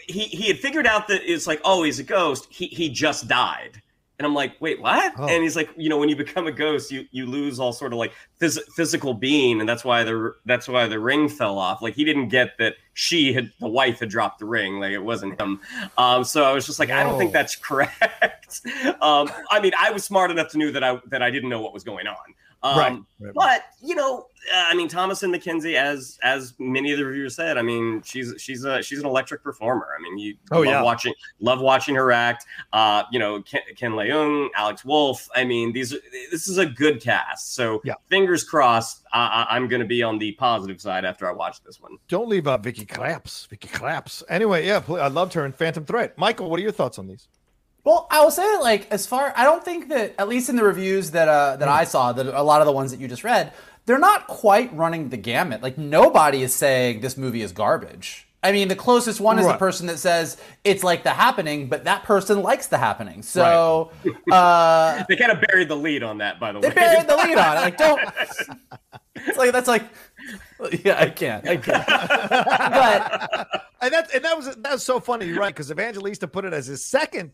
he 0.09 0.25
he 0.25 0.49
had 0.49 0.59
figured 0.59 0.87
out 0.87 1.09
that 1.09 1.23
it's 1.31 1.47
like, 1.47 1.61
oh, 1.65 1.83
he's 1.83 1.99
a 1.99 2.05
ghost. 2.05 2.47
He 2.51 2.67
he 2.67 2.89
just 2.89 3.29
died. 3.29 3.83
And 4.19 4.27
I'm 4.27 4.35
like, 4.35 4.61
wait, 4.61 4.81
what? 4.81 5.13
Oh. 5.17 5.29
And 5.29 5.45
he's 5.45 5.55
like, 5.55 5.71
you 5.77 5.89
know, 5.89 5.97
when 5.97 6.09
you 6.09 6.17
become 6.17 6.49
a 6.49 6.53
ghost, 6.53 6.91
you 6.91 7.07
you 7.13 7.25
lose 7.25 7.61
all 7.61 7.73
sort 7.73 7.93
of 7.93 8.01
like 8.01 8.13
phys- 8.41 8.65
physical 8.75 9.15
being, 9.15 9.61
and 9.61 9.69
that's 9.69 9.85
why 9.85 10.03
the 10.03 10.35
that's 10.45 10.67
why 10.67 10.89
the 10.89 10.99
ring 10.99 11.29
fell 11.29 11.57
off. 11.57 11.83
Like 11.83 11.95
he 11.95 12.05
didn't 12.05 12.29
get 12.29 12.59
that 12.59 12.75
she 12.95 13.33
had 13.33 13.53
the 13.61 13.69
wife 13.69 14.01
had 14.01 14.09
dropped 14.09 14.41
the 14.41 14.47
ring, 14.47 14.81
like 14.81 14.91
it 14.91 14.99
wasn't 14.99 15.41
him. 15.41 15.61
Um, 15.97 16.25
so 16.25 16.43
I 16.43 16.53
was 16.53 16.67
just 16.67 16.81
like, 16.81 16.91
I 16.91 17.05
don't 17.05 17.17
think 17.17 17.33
that's 17.33 17.55
correct. 17.69 18.61
um, 19.01 19.31
I 19.53 19.61
mean, 19.61 19.73
I 19.79 19.93
was 19.93 20.03
smart 20.03 20.33
enough 20.33 20.49
to 20.49 20.59
know 20.59 20.73
that 20.73 20.83
I 20.83 21.01
that 21.07 21.23
I 21.23 21.31
didn't 21.31 21.49
know 21.49 21.61
what 21.61 21.73
was 21.73 21.85
going 21.85 22.09
on. 22.09 22.17
Um, 22.63 22.77
Right, 22.77 22.99
right. 23.21 23.35
But 23.35 23.63
you 23.81 23.95
know, 23.95 24.27
uh, 24.53 24.65
I 24.69 24.75
mean, 24.75 24.89
Thomasin 24.89 25.35
McKenzie, 25.35 25.75
as 25.75 26.19
as 26.25 26.55
many 26.59 26.91
of 26.93 26.99
the 26.99 27.05
reviewers 27.05 27.37
said, 27.37 27.57
I 27.57 27.63
mean, 27.63 28.03
she's 28.05 28.35
she's 28.39 28.65
a 28.65 28.83
she's 28.83 28.99
an 28.99 29.07
electric 29.07 29.45
performer. 29.45 29.87
I 29.97 30.03
mean, 30.03 30.19
you 30.19 30.35
Oh, 30.51 30.57
love 30.59 30.67
yeah. 30.67 30.83
watching 30.83 31.15
love 31.39 31.61
watching 31.61 31.95
her 31.95 32.11
act. 32.11 32.47
Uh, 32.73 33.05
you 33.13 33.19
know, 33.21 33.43
Ken, 33.43 33.61
Ken 33.77 33.93
Leung, 33.93 34.49
Alex 34.57 34.85
Wolff. 34.85 35.29
I 35.37 35.45
mean, 35.45 35.73
these 35.73 35.95
are- 35.95 36.01
this 36.33 36.49
is 36.49 36.59
a 36.59 36.67
good 36.67 37.01
cast. 37.01 37.55
So 37.55 37.81
Yeah. 37.85 37.95
fingers 38.09 38.43
crossed. 38.43 39.05
I, 39.13 39.47
I'm 39.51 39.69
going 39.69 39.81
to 39.81 39.87
be 39.87 40.03
on 40.03 40.19
the 40.19 40.33
positive 40.33 40.81
side 40.81 41.05
after 41.05 41.29
I 41.29 41.33
watch 41.33 41.63
this 41.63 41.81
one. 41.81 41.97
Don't 42.09 42.29
leave 42.29 42.47
out 42.49 42.63
Vicky 42.65 42.87
Krieps. 42.87 43.47
Vicky 43.49 43.69
Krieps. 43.69 44.23
Anyway, 44.29 44.67
yeah, 44.67 44.83
I 44.89 45.09
loved 45.09 45.33
her 45.35 45.47
in 45.47 45.53
Phantom 45.53 45.85
Thread. 45.85 46.13
Michael, 46.17 46.51
what 46.51 46.59
are 46.59 46.63
your 46.63 46.73
thoughts 46.73 46.99
on 46.99 47.07
these? 47.07 47.29
Well, 47.85 48.07
I 48.11 48.23
will 48.23 48.31
say 48.31 48.43
that, 48.43 48.61
like, 48.61 48.91
as 48.91 49.07
far 49.07 49.33
I 49.37 49.45
don't 49.45 49.65
think 49.65 49.89
that 49.89 50.15
at 50.19 50.29
least 50.29 50.49
in 50.49 50.57
the 50.57 50.65
reviews 50.65 51.13
that 51.13 51.29
uh, 51.29 51.57
that 51.57 51.69
I 51.69 51.85
saw, 51.85 52.13
that 52.13 52.27
a 52.27 52.43
lot 52.43 52.61
of 52.61 52.67
the 52.67 52.73
ones 52.73 52.91
that 52.91 53.01
you 53.01 53.09
just 53.09 53.25
read, 53.25 53.53
they're 53.87 53.99
not 53.99 54.27
quite 54.27 54.75
running 54.77 55.09
the 55.09 55.17
gamut. 55.17 55.63
Like, 55.63 55.79
nobody 55.79 56.43
is 56.43 56.55
saying 56.55 57.01
this 57.01 57.17
movie 57.17 57.43
is 57.43 57.53
garbage. 57.53 58.27
I 58.43 58.53
mean, 58.53 58.69
the 58.69 58.77
closest 58.77 59.21
one 59.21 59.39
is 59.41 59.47
the 59.47 59.57
person 59.57 59.89
that 59.89 59.99
says 59.99 60.37
it's 60.63 60.85
like 60.85 61.03
the 61.03 61.11
happening, 61.11 61.69
but 61.69 61.85
that 61.85 62.05
person 62.05 62.41
likes 62.43 62.69
the 62.69 62.79
happening. 62.79 63.23
So, 63.23 63.91
uh, 64.31 65.03
They 65.09 65.17
kind 65.17 65.33
of 65.33 65.43
buried 65.49 65.69
the 65.69 65.75
lead 65.77 66.05
on 66.05 66.19
that, 66.19 66.39
by 66.39 66.53
the 66.53 66.61
they 66.61 66.69
way. 66.69 66.75
buried 66.75 67.09
the 67.09 67.17
lead 67.17 67.37
on 67.37 67.57
it. 67.57 67.61
Like, 67.61 67.77
don't. 67.77 68.01
It's 69.27 69.37
like 69.37 69.51
that's 69.51 69.67
like, 69.67 69.83
yeah, 70.85 70.99
I 70.99 71.11
can't, 71.11 71.47
I 71.47 71.57
can't. 71.57 71.87
But 71.89 73.69
And 73.81 73.93
that 73.93 74.13
and 74.13 74.25
that 74.25 74.37
was 74.37 74.47
that 74.47 74.73
was 74.73 74.83
so 74.83 74.99
funny, 74.99 75.27
you're 75.27 75.39
right? 75.39 75.55
Because 75.55 75.71
Evangelista 75.71 76.27
put 76.27 76.45
it 76.45 76.53
as 76.53 76.67
his 76.67 76.85
second, 76.85 77.31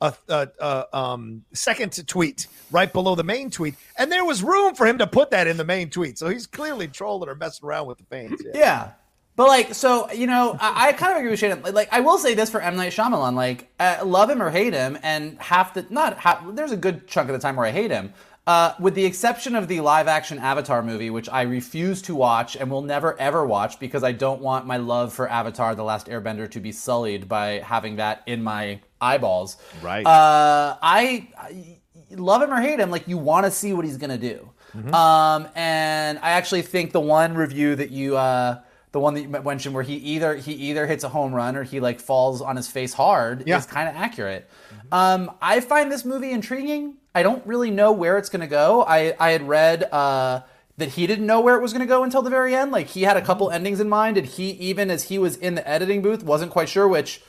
uh, 0.00 0.12
uh, 0.28 0.46
uh, 0.58 0.84
um, 0.92 1.44
second 1.52 2.06
tweet 2.08 2.46
right 2.70 2.90
below 2.90 3.14
the 3.14 3.24
main 3.24 3.50
tweet, 3.50 3.74
and 3.98 4.10
there 4.10 4.24
was 4.24 4.42
room 4.42 4.74
for 4.74 4.86
him 4.86 4.96
to 4.98 5.06
put 5.06 5.30
that 5.30 5.46
in 5.46 5.58
the 5.58 5.64
main 5.64 5.90
tweet. 5.90 6.18
So 6.18 6.28
he's 6.28 6.46
clearly 6.46 6.88
trolling 6.88 7.28
or 7.28 7.34
messing 7.34 7.66
around 7.68 7.88
with 7.88 7.98
the 7.98 8.04
fans. 8.04 8.40
Yeah. 8.42 8.52
Yeah. 8.54 8.90
But 9.36 9.48
like, 9.48 9.74
so 9.74 10.10
you 10.12 10.26
know, 10.26 10.56
I, 10.60 10.88
I 10.88 10.92
kind 10.92 11.12
of 11.12 11.18
agree 11.18 11.30
with 11.30 11.40
Shannon. 11.40 11.62
Like, 11.74 11.88
I 11.92 12.00
will 12.00 12.18
say 12.18 12.34
this 12.34 12.50
for 12.50 12.60
M 12.60 12.76
Night 12.76 12.92
Shyamalan: 12.92 13.34
like, 13.34 13.70
uh, 13.78 14.00
love 14.04 14.30
him 14.30 14.42
or 14.42 14.50
hate 14.50 14.72
him, 14.72 14.98
and 15.02 15.38
half 15.40 15.74
the 15.74 15.86
not 15.90 16.18
half. 16.18 16.42
There's 16.54 16.72
a 16.72 16.76
good 16.76 17.06
chunk 17.06 17.28
of 17.28 17.34
the 17.34 17.38
time 17.38 17.56
where 17.56 17.66
I 17.66 17.70
hate 17.70 17.90
him. 17.90 18.14
Uh, 18.44 18.74
with 18.80 18.94
the 18.94 19.04
exception 19.04 19.54
of 19.54 19.68
the 19.68 19.80
live 19.80 20.08
action 20.08 20.38
Avatar 20.38 20.82
movie, 20.82 21.10
which 21.10 21.28
I 21.28 21.42
refuse 21.42 22.02
to 22.02 22.14
watch 22.14 22.56
and 22.56 22.68
will 22.70 22.82
never 22.82 23.18
ever 23.20 23.46
watch 23.46 23.78
because 23.78 24.02
I 24.02 24.10
don't 24.10 24.40
want 24.40 24.66
my 24.66 24.78
love 24.78 25.12
for 25.12 25.28
Avatar: 25.28 25.76
The 25.76 25.84
Last 25.84 26.08
Airbender 26.08 26.50
to 26.50 26.58
be 26.58 26.72
sullied 26.72 27.28
by 27.28 27.60
having 27.60 27.96
that 27.96 28.22
in 28.26 28.42
my 28.42 28.80
eyeballs. 29.00 29.58
Right. 29.80 30.04
Uh, 30.04 30.76
I, 30.82 31.28
I 31.38 31.78
love 32.10 32.42
him 32.42 32.52
or 32.52 32.60
hate 32.60 32.80
him, 32.80 32.90
like 32.90 33.06
you 33.06 33.16
want 33.16 33.46
to 33.46 33.50
see 33.52 33.72
what 33.74 33.84
he's 33.84 33.96
gonna 33.96 34.18
do. 34.18 34.50
Um, 34.92 35.48
and 35.54 36.18
I 36.18 36.30
actually 36.30 36.62
think 36.62 36.92
the 36.92 37.00
one 37.00 37.34
review 37.34 37.76
that 37.76 37.90
you, 37.90 38.16
uh, 38.16 38.60
the 38.92 39.00
one 39.00 39.14
that 39.14 39.22
you 39.22 39.28
mentioned, 39.28 39.74
where 39.74 39.82
he 39.84 39.94
either 39.96 40.36
he 40.36 40.52
either 40.52 40.86
hits 40.86 41.02
a 41.04 41.08
home 41.08 41.34
run 41.34 41.56
or 41.56 41.62
he 41.64 41.80
like 41.80 42.00
falls 42.00 42.40
on 42.40 42.56
his 42.56 42.68
face 42.68 42.92
hard, 42.94 43.44
Yeah. 43.46 43.58
is 43.58 43.66
kind 43.66 43.88
of 43.88 43.96
accurate. 43.96 44.48
Um, 44.90 45.30
I 45.40 45.60
find 45.60 45.90
this 45.90 46.04
movie 46.04 46.30
intriguing. 46.30 46.94
I 47.14 47.22
don't 47.22 47.44
really 47.46 47.70
know 47.70 47.92
where 47.92 48.18
it's 48.18 48.28
gonna 48.28 48.46
go. 48.46 48.84
I 48.84 49.14
I 49.18 49.30
had 49.32 49.48
read 49.48 49.84
uh, 49.92 50.42
that 50.78 50.90
he 50.90 51.06
didn't 51.06 51.26
know 51.26 51.40
where 51.40 51.56
it 51.56 51.62
was 51.62 51.72
going 51.72 51.80
to 51.86 51.86
go 51.86 52.02
until 52.02 52.22
the 52.22 52.30
very 52.30 52.54
end. 52.54 52.72
Like 52.72 52.88
he 52.88 53.02
had 53.02 53.16
a 53.16 53.20
couple 53.22 53.50
endings 53.50 53.78
in 53.80 53.88
mind, 53.88 54.16
and 54.16 54.26
he 54.26 54.50
even 54.52 54.90
as 54.90 55.04
he 55.04 55.18
was 55.18 55.36
in 55.36 55.54
the 55.54 55.66
editing 55.68 56.02
booth 56.02 56.22
wasn't 56.22 56.50
quite 56.50 56.68
sure, 56.68 56.88
which 56.88 57.22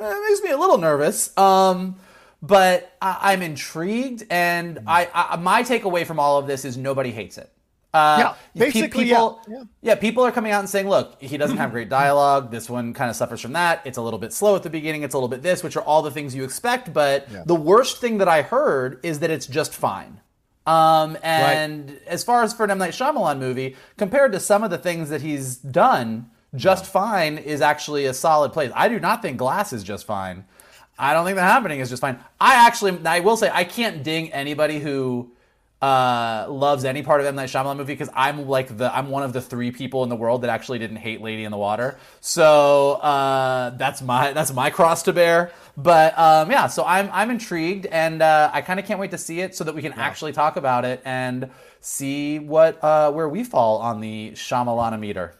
eh, 0.00 0.20
makes 0.28 0.42
me 0.42 0.50
a 0.50 0.56
little 0.56 0.78
nervous. 0.78 1.36
Um, 1.36 1.96
but 2.42 2.96
I, 3.00 3.32
am 3.32 3.42
intrigued, 3.42 4.24
and 4.30 4.80
I, 4.86 5.08
I 5.12 5.36
my 5.36 5.62
takeaway 5.62 6.06
from 6.06 6.18
all 6.18 6.38
of 6.38 6.46
this 6.46 6.64
is 6.64 6.76
nobody 6.76 7.10
hates 7.10 7.38
it. 7.38 7.50
Uh, 7.96 8.18
yeah, 8.18 8.34
basically, 8.54 9.04
people, 9.04 9.40
yeah. 9.48 9.62
yeah. 9.80 9.94
people 9.94 10.22
are 10.22 10.30
coming 10.30 10.52
out 10.52 10.60
and 10.60 10.68
saying, 10.68 10.86
look, 10.86 11.20
he 11.22 11.38
doesn't 11.38 11.56
have 11.56 11.70
great 11.70 11.88
dialogue. 11.88 12.50
This 12.50 12.68
one 12.68 12.92
kind 12.92 13.08
of 13.08 13.16
suffers 13.16 13.40
from 13.40 13.54
that. 13.54 13.80
It's 13.84 13.96
a 13.96 14.02
little 14.02 14.18
bit 14.18 14.32
slow 14.34 14.54
at 14.54 14.62
the 14.62 14.70
beginning. 14.70 15.02
It's 15.02 15.14
a 15.14 15.18
little 15.18 15.28
bit 15.28 15.42
this, 15.42 15.62
which 15.62 15.76
are 15.76 15.82
all 15.82 16.02
the 16.02 16.10
things 16.10 16.34
you 16.34 16.44
expect. 16.44 16.92
But 16.92 17.26
yeah. 17.32 17.44
the 17.46 17.54
worst 17.54 18.00
thing 18.02 18.18
that 18.18 18.28
I 18.28 18.42
heard 18.42 19.00
is 19.02 19.20
that 19.20 19.30
it's 19.30 19.46
just 19.46 19.72
fine. 19.74 20.20
Um, 20.66 21.16
and 21.22 21.90
right. 21.90 22.02
as 22.06 22.22
far 22.22 22.42
as 22.42 22.52
for 22.52 22.64
an 22.64 22.70
M. 22.72 22.78
Night 22.78 22.92
Shyamalan 22.92 23.38
movie, 23.38 23.76
compared 23.96 24.32
to 24.32 24.40
some 24.40 24.62
of 24.62 24.70
the 24.70 24.78
things 24.78 25.08
that 25.08 25.22
he's 25.22 25.56
done, 25.56 26.30
Just 26.54 26.84
yeah. 26.84 26.90
Fine 26.90 27.38
is 27.38 27.60
actually 27.60 28.06
a 28.06 28.14
solid 28.14 28.52
place. 28.52 28.72
I 28.74 28.88
do 28.88 28.98
not 28.98 29.22
think 29.22 29.36
Glass 29.36 29.72
is 29.72 29.82
just 29.82 30.06
fine. 30.06 30.44
I 30.98 31.12
don't 31.12 31.24
think 31.24 31.36
The 31.36 31.42
Happening 31.42 31.80
is 31.80 31.90
just 31.90 32.00
fine. 32.00 32.18
I 32.40 32.66
actually, 32.66 32.98
I 33.04 33.20
will 33.20 33.36
say, 33.36 33.50
I 33.52 33.64
can't 33.64 34.02
ding 34.02 34.32
anybody 34.32 34.78
who 34.78 35.32
uh, 35.82 36.46
loves 36.48 36.84
any 36.84 37.02
part 37.02 37.20
of 37.20 37.26
M 37.26 37.34
Night 37.34 37.50
Shyamalan 37.50 37.76
movie 37.76 37.92
because 37.92 38.08
I'm 38.14 38.48
like 38.48 38.76
the 38.76 38.94
I'm 38.96 39.10
one 39.10 39.22
of 39.22 39.32
the 39.32 39.42
three 39.42 39.70
people 39.70 40.02
in 40.02 40.08
the 40.08 40.16
world 40.16 40.42
that 40.42 40.50
actually 40.50 40.78
didn't 40.78 40.96
hate 40.96 41.20
Lady 41.20 41.44
in 41.44 41.50
the 41.50 41.58
Water. 41.58 41.98
So 42.20 42.94
uh, 42.94 43.70
that's 43.70 44.00
my 44.00 44.32
that's 44.34 44.52
my 44.52 44.70
cross 44.70 45.02
to 45.04 45.12
bear. 45.12 45.52
But 45.76 46.18
um, 46.18 46.50
yeah, 46.50 46.66
so 46.68 46.84
I'm 46.84 47.10
I'm 47.12 47.30
intrigued 47.30 47.86
and 47.86 48.22
uh, 48.22 48.50
I 48.52 48.62
kind 48.62 48.80
of 48.80 48.86
can't 48.86 48.98
wait 48.98 49.10
to 49.10 49.18
see 49.18 49.40
it 49.40 49.54
so 49.54 49.64
that 49.64 49.74
we 49.74 49.82
can 49.82 49.92
yeah. 49.92 50.02
actually 50.02 50.32
talk 50.32 50.56
about 50.56 50.86
it 50.86 51.02
and 51.04 51.50
see 51.80 52.38
what 52.38 52.82
uh, 52.82 53.12
where 53.12 53.28
we 53.28 53.44
fall 53.44 53.78
on 53.78 54.00
the 54.00 54.30
Shyamalana 54.32 54.98
meter. 54.98 55.34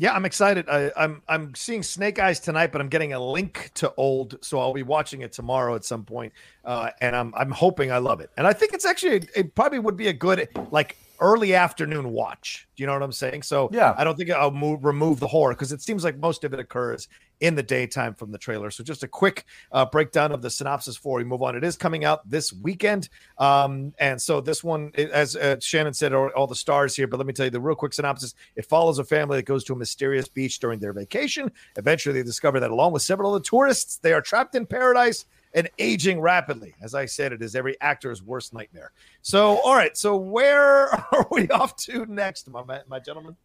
Yeah, 0.00 0.14
I'm 0.14 0.24
excited. 0.24 0.66
I, 0.66 0.84
am 0.84 0.92
I'm, 0.96 1.22
I'm 1.28 1.54
seeing 1.54 1.82
Snake 1.82 2.18
Eyes 2.18 2.40
tonight, 2.40 2.72
but 2.72 2.80
I'm 2.80 2.88
getting 2.88 3.12
a 3.12 3.20
link 3.20 3.70
to 3.74 3.92
Old, 3.98 4.38
so 4.40 4.58
I'll 4.58 4.72
be 4.72 4.82
watching 4.82 5.20
it 5.20 5.30
tomorrow 5.30 5.74
at 5.74 5.84
some 5.84 6.04
point. 6.04 6.32
Uh, 6.64 6.88
and 7.02 7.14
I'm 7.14 7.34
I'm 7.36 7.50
hoping 7.50 7.92
I 7.92 7.98
love 7.98 8.22
it. 8.22 8.30
And 8.38 8.46
I 8.46 8.54
think 8.54 8.72
it's 8.72 8.86
actually 8.86 9.28
it 9.36 9.54
probably 9.54 9.78
would 9.78 9.98
be 9.98 10.08
a 10.08 10.14
good 10.14 10.48
like 10.70 10.96
early 11.20 11.54
afternoon 11.54 12.12
watch. 12.12 12.66
Do 12.74 12.82
you 12.82 12.86
know 12.86 12.94
what 12.94 13.02
I'm 13.02 13.12
saying? 13.12 13.42
So 13.42 13.68
yeah, 13.72 13.94
I 13.96 14.04
don't 14.04 14.16
think 14.16 14.30
I'll 14.30 14.50
move, 14.50 14.84
remove 14.84 15.20
the 15.20 15.26
horror 15.26 15.52
because 15.52 15.72
it 15.72 15.82
seems 15.82 16.02
like 16.02 16.18
most 16.18 16.44
of 16.44 16.52
it 16.52 16.60
occurs 16.60 17.08
in 17.40 17.54
the 17.54 17.62
daytime 17.62 18.14
from 18.14 18.32
the 18.32 18.38
trailer. 18.38 18.70
So 18.70 18.84
just 18.84 19.02
a 19.02 19.08
quick 19.08 19.44
uh, 19.72 19.86
breakdown 19.86 20.32
of 20.32 20.42
the 20.42 20.50
synopsis 20.50 20.96
before 20.96 21.18
we 21.18 21.24
move 21.24 21.42
on. 21.42 21.56
It 21.56 21.64
is 21.64 21.76
coming 21.76 22.04
out 22.04 22.28
this 22.28 22.52
weekend, 22.52 23.08
um, 23.38 23.94
and 23.98 24.20
so 24.20 24.40
this 24.40 24.62
one, 24.62 24.92
as 24.96 25.36
uh, 25.36 25.56
Shannon 25.60 25.94
said, 25.94 26.12
all, 26.12 26.28
all 26.36 26.46
the 26.46 26.54
stars 26.54 26.96
here. 26.96 27.06
But 27.06 27.18
let 27.18 27.26
me 27.26 27.32
tell 27.32 27.46
you 27.46 27.50
the 27.50 27.60
real 27.60 27.76
quick 27.76 27.92
synopsis. 27.92 28.34
It 28.56 28.66
follows 28.66 28.98
a 28.98 29.04
family 29.04 29.38
that 29.38 29.44
goes 29.44 29.64
to 29.64 29.72
a 29.72 29.76
mysterious 29.76 30.28
beach 30.28 30.58
during 30.58 30.80
their 30.80 30.92
vacation. 30.92 31.50
Eventually, 31.76 32.14
they 32.14 32.22
discover 32.22 32.60
that 32.60 32.70
along 32.70 32.92
with 32.92 33.02
several 33.02 33.34
other 33.34 33.42
tourists, 33.42 33.96
they 33.96 34.12
are 34.12 34.22
trapped 34.22 34.54
in 34.54 34.66
paradise 34.66 35.24
and 35.54 35.68
aging 35.78 36.20
rapidly. 36.20 36.74
As 36.80 36.94
I 36.94 37.06
said, 37.06 37.32
it 37.32 37.42
is 37.42 37.54
every 37.54 37.76
actor's 37.80 38.22
worst 38.22 38.54
nightmare. 38.54 38.92
So, 39.22 39.58
all 39.58 39.74
right. 39.74 39.96
So, 39.96 40.16
where 40.16 40.88
are 41.12 41.26
we 41.30 41.48
off 41.48 41.76
to 41.76 42.06
next, 42.06 42.48
my 42.48 42.62
my 42.88 42.98
gentlemen? 42.98 43.36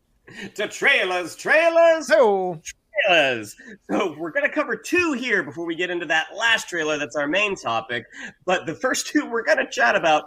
To 0.55 0.67
trailers, 0.67 1.35
trailers. 1.35 2.09
Oh. 2.11 2.61
Trailers. 3.07 3.55
So 3.89 4.15
we're 4.17 4.31
going 4.31 4.45
to 4.45 4.51
cover 4.51 4.75
two 4.75 5.13
here 5.13 5.43
before 5.43 5.65
we 5.65 5.75
get 5.75 5.89
into 5.89 6.05
that 6.07 6.27
last 6.35 6.69
trailer. 6.69 6.97
That's 6.97 7.15
our 7.15 7.27
main 7.27 7.55
topic. 7.55 8.05
But 8.45 8.65
the 8.65 8.73
first 8.73 9.07
two 9.07 9.29
we're 9.29 9.43
going 9.43 9.57
to 9.57 9.69
chat 9.69 9.95
about 9.95 10.25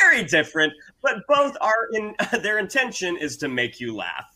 very 0.00 0.24
different, 0.24 0.72
but 1.02 1.18
both 1.28 1.56
are 1.60 1.88
in 1.92 2.14
their 2.42 2.58
intention 2.58 3.16
is 3.16 3.36
to 3.38 3.48
make 3.48 3.80
you 3.80 3.94
laugh. 3.94 4.26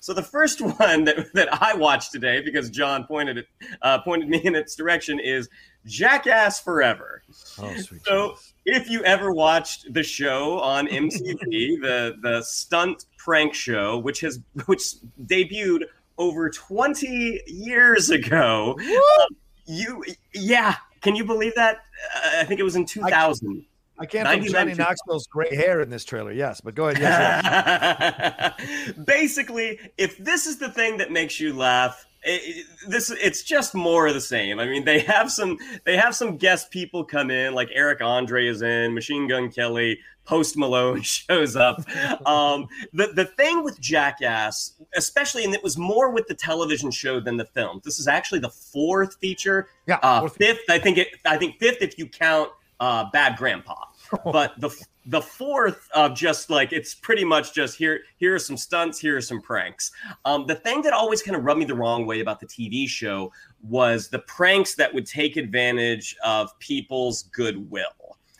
So 0.00 0.14
the 0.14 0.22
first 0.22 0.60
one 0.78 1.04
that, 1.04 1.32
that 1.34 1.62
I 1.62 1.74
watched 1.74 2.12
today, 2.12 2.40
because 2.40 2.70
John 2.70 3.04
pointed 3.04 3.38
it 3.38 3.46
uh, 3.82 3.98
pointed 4.00 4.28
me 4.28 4.38
in 4.44 4.54
its 4.54 4.74
direction, 4.74 5.20
is 5.20 5.48
Jackass 5.86 6.60
Forever. 6.60 7.22
Oh, 7.58 7.74
sweet 7.76 8.04
so 8.04 8.30
Jesus. 8.30 8.54
if 8.66 8.90
you 8.90 9.02
ever 9.04 9.32
watched 9.32 9.92
the 9.92 10.02
show 10.02 10.58
on 10.60 10.86
MTV, 10.88 11.40
the 11.80 12.16
the 12.20 12.42
stunt 12.42 13.06
prank 13.16 13.54
show, 13.54 13.98
which 13.98 14.20
has 14.20 14.40
which 14.66 14.82
debuted 15.24 15.84
over 16.18 16.50
20 16.50 17.42
years 17.46 18.10
ago, 18.10 18.78
um, 18.78 19.36
you 19.66 20.04
yeah, 20.34 20.76
can 21.00 21.16
you 21.16 21.24
believe 21.24 21.54
that? 21.54 21.78
Uh, 22.14 22.40
I 22.40 22.44
think 22.44 22.60
it 22.60 22.64
was 22.64 22.76
in 22.76 22.84
2000. 22.84 23.64
I 24.00 24.06
can't 24.06 24.26
find 24.26 24.42
Johnny 24.46 24.72
Knoxville's 24.72 25.26
gray 25.26 25.54
hair 25.54 25.82
in 25.82 25.90
this 25.90 26.06
trailer. 26.06 26.32
Yes, 26.32 26.62
but 26.62 26.74
go 26.74 26.88
ahead. 26.88 27.02
Yes, 27.02 28.54
yes. 28.58 28.92
Basically, 29.06 29.78
if 29.98 30.16
this 30.16 30.46
is 30.46 30.56
the 30.56 30.70
thing 30.70 30.96
that 30.96 31.12
makes 31.12 31.38
you 31.38 31.52
laugh, 31.52 32.06
it, 32.22 32.66
this 32.88 33.10
it's 33.10 33.42
just 33.42 33.74
more 33.74 34.06
of 34.06 34.14
the 34.14 34.20
same. 34.20 34.58
I 34.58 34.66
mean, 34.66 34.84
they 34.84 35.00
have 35.00 35.30
some 35.30 35.58
they 35.84 35.96
have 35.96 36.14
some 36.14 36.36
guest 36.36 36.70
people 36.70 37.04
come 37.04 37.30
in, 37.30 37.54
like 37.54 37.68
Eric 37.72 38.00
Andre 38.02 38.46
is 38.46 38.62
in, 38.62 38.94
Machine 38.94 39.26
Gun 39.26 39.50
Kelly, 39.50 39.98
Post 40.24 40.56
Malone 40.56 41.02
shows 41.02 41.56
up. 41.56 41.78
um, 42.26 42.68
the 42.92 43.08
the 43.14 43.24
thing 43.24 43.64
with 43.64 43.80
Jackass, 43.80 44.74
especially, 44.94 45.44
and 45.44 45.54
it 45.54 45.62
was 45.62 45.78
more 45.78 46.10
with 46.10 46.26
the 46.26 46.34
television 46.34 46.90
show 46.90 47.20
than 47.20 47.36
the 47.36 47.46
film. 47.46 47.80
This 47.84 47.98
is 47.98 48.06
actually 48.06 48.40
the 48.40 48.50
fourth 48.50 49.16
feature. 49.16 49.68
Yeah, 49.86 49.98
uh, 50.02 50.28
fifth. 50.28 50.68
I 50.68 50.78
think 50.78 50.98
it. 50.98 51.08
I 51.24 51.36
think 51.36 51.58
fifth 51.58 51.80
if 51.80 51.98
you 51.98 52.06
count 52.06 52.50
uh, 52.80 53.06
Bad 53.12 53.36
Grandpa. 53.36 53.86
but 54.24 54.58
the 54.58 54.70
the 55.06 55.20
fourth 55.20 55.88
of 55.94 56.14
just 56.14 56.50
like 56.50 56.72
it's 56.72 56.94
pretty 56.94 57.24
much 57.24 57.54
just 57.54 57.76
here 57.76 58.00
here 58.18 58.34
are 58.34 58.38
some 58.38 58.56
stunts 58.56 58.98
here 58.98 59.16
are 59.16 59.20
some 59.20 59.40
pranks 59.40 59.92
um, 60.24 60.46
the 60.46 60.54
thing 60.54 60.82
that 60.82 60.92
always 60.92 61.22
kind 61.22 61.36
of 61.36 61.42
rubbed 61.42 61.58
me 61.58 61.64
the 61.64 61.74
wrong 61.74 62.04
way 62.04 62.20
about 62.20 62.38
the 62.38 62.46
tv 62.46 62.86
show 62.86 63.32
was 63.62 64.08
the 64.08 64.18
pranks 64.20 64.74
that 64.74 64.92
would 64.92 65.06
take 65.06 65.36
advantage 65.36 66.16
of 66.22 66.56
people's 66.58 67.24
goodwill 67.32 67.86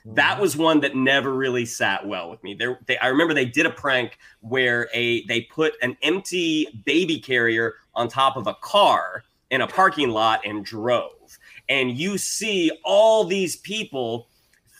that 0.04 0.32
mm-hmm. 0.32 0.40
was 0.40 0.56
one 0.56 0.80
that 0.80 0.96
never 0.96 1.34
really 1.34 1.66
sat 1.66 2.06
well 2.06 2.30
with 2.30 2.42
me. 2.42 2.54
There, 2.54 2.78
they, 2.86 2.96
I 2.98 3.08
remember 3.08 3.34
they 3.34 3.44
did 3.44 3.66
a 3.66 3.70
prank 3.70 4.18
where 4.40 4.88
a 4.94 5.24
they 5.26 5.42
put 5.42 5.74
an 5.82 5.96
empty 6.02 6.82
baby 6.86 7.18
carrier 7.18 7.74
on 7.94 8.08
top 8.08 8.36
of 8.36 8.46
a 8.46 8.54
car 8.54 9.24
in 9.50 9.60
a 9.60 9.66
parking 9.66 10.10
lot 10.10 10.40
and 10.46 10.64
drove. 10.64 11.38
And 11.68 11.96
you 11.98 12.18
see 12.18 12.70
all 12.84 13.24
these 13.24 13.56
people 13.56 14.28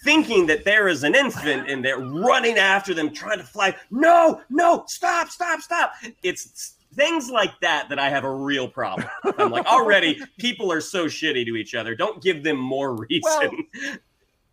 thinking 0.03 0.47
that 0.47 0.65
there 0.65 0.89
is 0.89 1.05
an 1.05 1.15
infant 1.15 1.71
and 1.71 1.85
they're 1.85 1.99
running 1.99 2.59
after 2.59 2.95
them, 2.95 3.13
trying 3.13 3.39
to 3.39 3.45
fly. 3.45 3.75
No, 3.91 4.41
no, 4.51 4.85
stop, 4.87 5.29
stop, 5.29 5.61
stop. 5.61 5.93
It's 6.23 6.75
things 6.95 7.31
like 7.31 7.59
that 7.61 7.89
that 7.89 7.99
I 7.99 8.11
have 8.11 8.25
a 8.25 8.33
real 8.33 8.69
problem. 8.69 9.09
I'm 9.39 9.51
like, 9.51 9.67
already 9.67 10.21
people 10.39 10.73
are 10.73 10.81
so 10.81 11.07
shitty 11.07 11.47
to 11.47 11.57
each 11.57 11.75
other. 11.75 11.95
Don't 11.95 12.23
give 12.23 12.43
them 12.43 12.57
more 12.57 12.95
reason. 12.95 13.23
Well, 13.23 13.97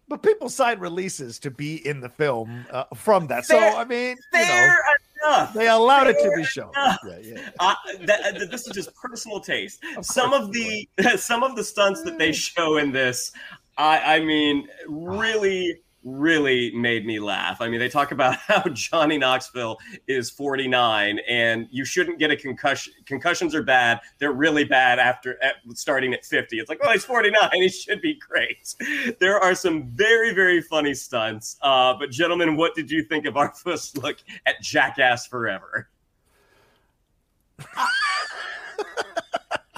but 0.10 0.23
people 0.23 0.49
sign 0.49 0.79
releases 0.79 1.38
to 1.39 1.51
be 1.51 1.86
in 1.86 1.99
the 1.99 2.10
film 2.10 2.65
uh, 2.71 2.86
from 2.95 3.27
that. 3.27 3.45
Fair, 3.45 3.71
so 3.71 3.77
I 3.77 3.83
mean, 3.83 4.15
fair 4.31 4.65
you 4.65 4.67
know, 4.67 5.36
enough. 5.36 5.53
They 5.53 5.67
allowed 5.67 6.03
fair 6.05 6.12
it 6.12 6.23
to 6.23 6.38
be 6.38 6.43
shown. 6.45 6.71
Yeah, 6.75 6.95
yeah. 7.21 7.49
Uh, 7.60 7.75
that, 8.01 8.36
uh, 8.36 8.45
this 8.45 8.67
is 8.67 8.73
just 8.73 8.95
personal 8.95 9.41
taste. 9.41 9.83
Of 9.97 10.05
some 10.05 10.31
of 10.31 10.53
the 10.53 10.88
some 11.17 11.43
of 11.43 11.55
the 11.55 11.63
stunts 11.63 12.03
that 12.03 12.17
they 12.17 12.31
show 12.31 12.77
in 12.77 12.91
this, 12.91 13.33
I, 13.78 14.16
I 14.16 14.20
mean, 14.22 14.68
really, 14.88 15.82
really 16.04 16.74
made 16.74 17.06
me 17.06 17.20
laugh. 17.20 17.62
I 17.62 17.68
mean, 17.68 17.80
they 17.80 17.90
talk 17.90 18.12
about 18.12 18.36
how 18.48 18.63
Johnny 18.70 19.18
Knoxville 19.18 19.78
is 20.08 20.30
49 20.30 21.20
and 21.28 21.68
you 21.70 21.86
shouldn't 21.86 22.18
get 22.18 22.32
a 22.32 22.36
concussion. 22.36 22.94
Concussions 23.06 23.54
are 23.54 23.63
bad. 23.63 24.00
They're 24.20 24.32
really 24.32 24.63
bad 24.63 25.00
after 25.00 25.42
at, 25.44 25.56
starting 25.74 26.13
at 26.13 26.26
50. 26.26 26.60
It's 26.60 26.70
like, 26.70 26.82
well, 26.82 26.92
he's 26.92 27.06
49. 27.06 27.38
He 27.54 27.70
should 27.70 28.02
be 28.02 28.16
great. 28.16 28.76
There 29.20 29.40
are 29.40 29.54
some 29.54 29.90
very, 29.90 30.34
very 30.34 30.62
funny 30.62 30.94
stunts. 30.94 31.58
Uh, 31.62 31.94
but, 31.98 32.12
gentlemen, 32.12 32.56
what 32.56 32.76
did 32.76 32.90
you 32.90 33.04
think 33.04 33.26
of 33.26 33.36
our 33.36 33.54
first 33.63 33.98
look 33.98 34.18
at 34.46 34.62
Jackass 34.62 35.28
Forever? 35.28 35.90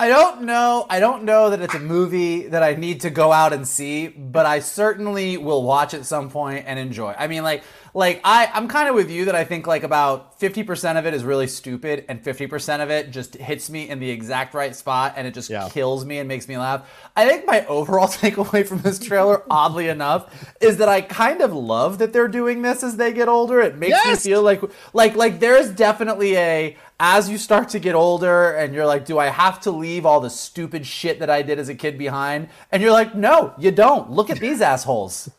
I 0.02 0.08
don't 0.08 0.44
know. 0.44 0.86
I 0.90 1.02
don't 1.02 1.26
know 1.26 1.50
that 1.50 1.60
it's 1.60 1.76
a 1.76 1.80
movie 1.80 2.48
that 2.48 2.64
I 2.64 2.74
need 2.76 3.02
to 3.02 3.10
go 3.10 3.34
out 3.34 3.52
and 3.52 3.68
see, 3.68 4.08
but 4.08 4.46
I 4.46 4.60
certainly 4.62 5.36
will 5.36 5.62
watch 5.62 5.94
at 5.94 6.06
some 6.06 6.30
point 6.30 6.64
and 6.68 6.80
enjoy. 6.80 7.14
I 7.20 7.28
mean, 7.28 7.44
like, 7.44 7.64
like 7.94 8.22
I, 8.24 8.50
I'm 8.54 8.68
kind 8.68 8.90
of 8.90 8.96
with 8.96 9.10
you 9.10 9.26
that 9.26 9.36
I 9.36 9.44
think 9.44 9.68
like 9.68 9.84
about 9.84 10.40
50% 10.40 10.98
of 10.98 11.06
it 11.06 11.14
is 11.14 11.24
really 11.24 11.48
stupid 11.48 12.06
and 12.08 12.24
50% 12.24 12.82
of 12.82 12.90
it 12.90 13.12
just 13.12 13.36
hits 13.36 13.70
me 13.70 13.90
in 13.90 14.00
the 14.00 14.10
exact 14.10 14.54
right 14.54 14.76
spot 14.76 15.14
and 15.18 15.28
it 15.28 15.34
just 15.34 15.50
yeah. 15.50 15.70
kills 15.70 16.06
me 16.06 16.20
and 16.20 16.28
makes 16.28 16.48
me 16.48 16.58
laugh. 16.58 16.88
I 17.16 17.28
think 17.28 17.46
my 17.46 17.66
overall 17.66 18.08
takeaway 18.08 18.68
from 18.68 18.82
this 18.82 19.00
trailer, 19.00 19.44
oddly 19.50 19.88
enough, 19.88 20.54
is 20.62 20.78
that 20.78 20.90
I 20.90 21.02
kind 21.02 21.42
of 21.42 21.54
love 21.54 21.98
that 21.98 22.14
they're 22.14 22.28
doing 22.28 22.62
this 22.62 22.84
as 22.84 22.98
they 22.98 23.12
get 23.12 23.28
older. 23.28 23.62
It 23.62 23.78
makes 23.78 23.98
yes! 24.04 24.26
me 24.26 24.32
feel 24.32 24.44
like 24.44 24.62
like 24.94 25.16
like 25.16 25.40
there 25.40 25.58
is 25.58 25.72
definitely 25.72 26.38
a 26.38 26.78
as 27.00 27.30
you 27.30 27.38
start 27.38 27.70
to 27.70 27.80
get 27.80 27.96
older 27.96 28.52
and 28.52 28.74
you're 28.74 28.86
like, 28.86 29.06
do 29.06 29.18
I 29.18 29.28
have 29.28 29.62
to 29.62 29.72
leave 29.72 30.06
all 30.06 30.20
the 30.20 30.30
stupid 30.30 30.86
shit 30.86 31.20
that 31.20 31.30
I 31.30 31.42
did 31.42 31.58
as 31.58 31.70
a 31.70 31.76
kid 31.76 31.98
behind? 31.98 32.50
And 32.72 32.84
you're 32.84 32.92
like, 32.92 33.16
no, 33.16 33.54
you 33.58 33.72
don't. 33.72 34.12
Look 34.12 34.30
at 34.30 34.40
these 34.40 34.62
assholes. 34.62 35.30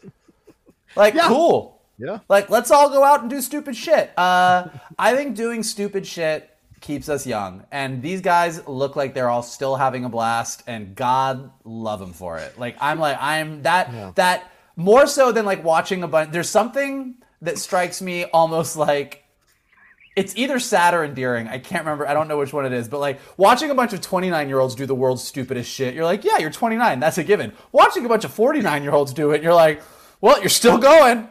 Like, 0.96 1.14
yeah. 1.14 1.28
cool. 1.28 1.79
Yeah. 2.00 2.20
Like, 2.28 2.50
let's 2.50 2.70
all 2.70 2.88
go 2.88 3.04
out 3.04 3.20
and 3.20 3.30
do 3.30 3.40
stupid 3.40 3.76
shit. 3.76 4.10
Uh, 4.18 4.68
I 4.98 5.14
think 5.14 5.36
doing 5.36 5.62
stupid 5.62 6.06
shit 6.06 6.50
keeps 6.80 7.08
us 7.08 7.26
young. 7.26 7.64
And 7.70 8.02
these 8.02 8.20
guys 8.20 8.66
look 8.66 8.96
like 8.96 9.14
they're 9.14 9.28
all 9.28 9.42
still 9.42 9.76
having 9.76 10.04
a 10.04 10.08
blast, 10.08 10.62
and 10.66 10.94
God 10.94 11.50
love 11.64 12.00
them 12.00 12.12
for 12.12 12.38
it. 12.38 12.58
Like, 12.58 12.76
I'm 12.80 12.98
like, 12.98 13.18
I'm 13.20 13.62
that, 13.62 14.14
that 14.16 14.50
more 14.76 15.06
so 15.06 15.30
than 15.30 15.44
like 15.44 15.62
watching 15.62 16.02
a 16.02 16.08
bunch. 16.08 16.32
There's 16.32 16.48
something 16.48 17.16
that 17.42 17.58
strikes 17.58 18.00
me 18.00 18.24
almost 18.24 18.76
like 18.76 19.24
it's 20.16 20.36
either 20.36 20.58
sad 20.58 20.92
or 20.94 21.04
endearing. 21.04 21.48
I 21.48 21.58
can't 21.58 21.84
remember. 21.84 22.06
I 22.06 22.14
don't 22.14 22.28
know 22.28 22.38
which 22.38 22.52
one 22.52 22.66
it 22.66 22.72
is. 22.72 22.88
But 22.88 22.98
like 22.98 23.20
watching 23.36 23.70
a 23.70 23.74
bunch 23.74 23.92
of 23.92 24.00
29 24.00 24.48
year 24.48 24.58
olds 24.58 24.74
do 24.74 24.86
the 24.86 24.94
world's 24.94 25.22
stupidest 25.22 25.70
shit, 25.70 25.94
you're 25.94 26.04
like, 26.04 26.24
yeah, 26.24 26.38
you're 26.38 26.50
29. 26.50 27.00
That's 27.00 27.18
a 27.18 27.24
given. 27.24 27.52
Watching 27.72 28.04
a 28.04 28.08
bunch 28.08 28.24
of 28.24 28.32
49 28.32 28.82
year 28.82 28.92
olds 28.92 29.12
do 29.12 29.30
it, 29.30 29.42
you're 29.42 29.54
like, 29.54 29.82
well, 30.20 30.40
you're 30.40 30.48
still 30.48 30.78
going. 30.78 31.28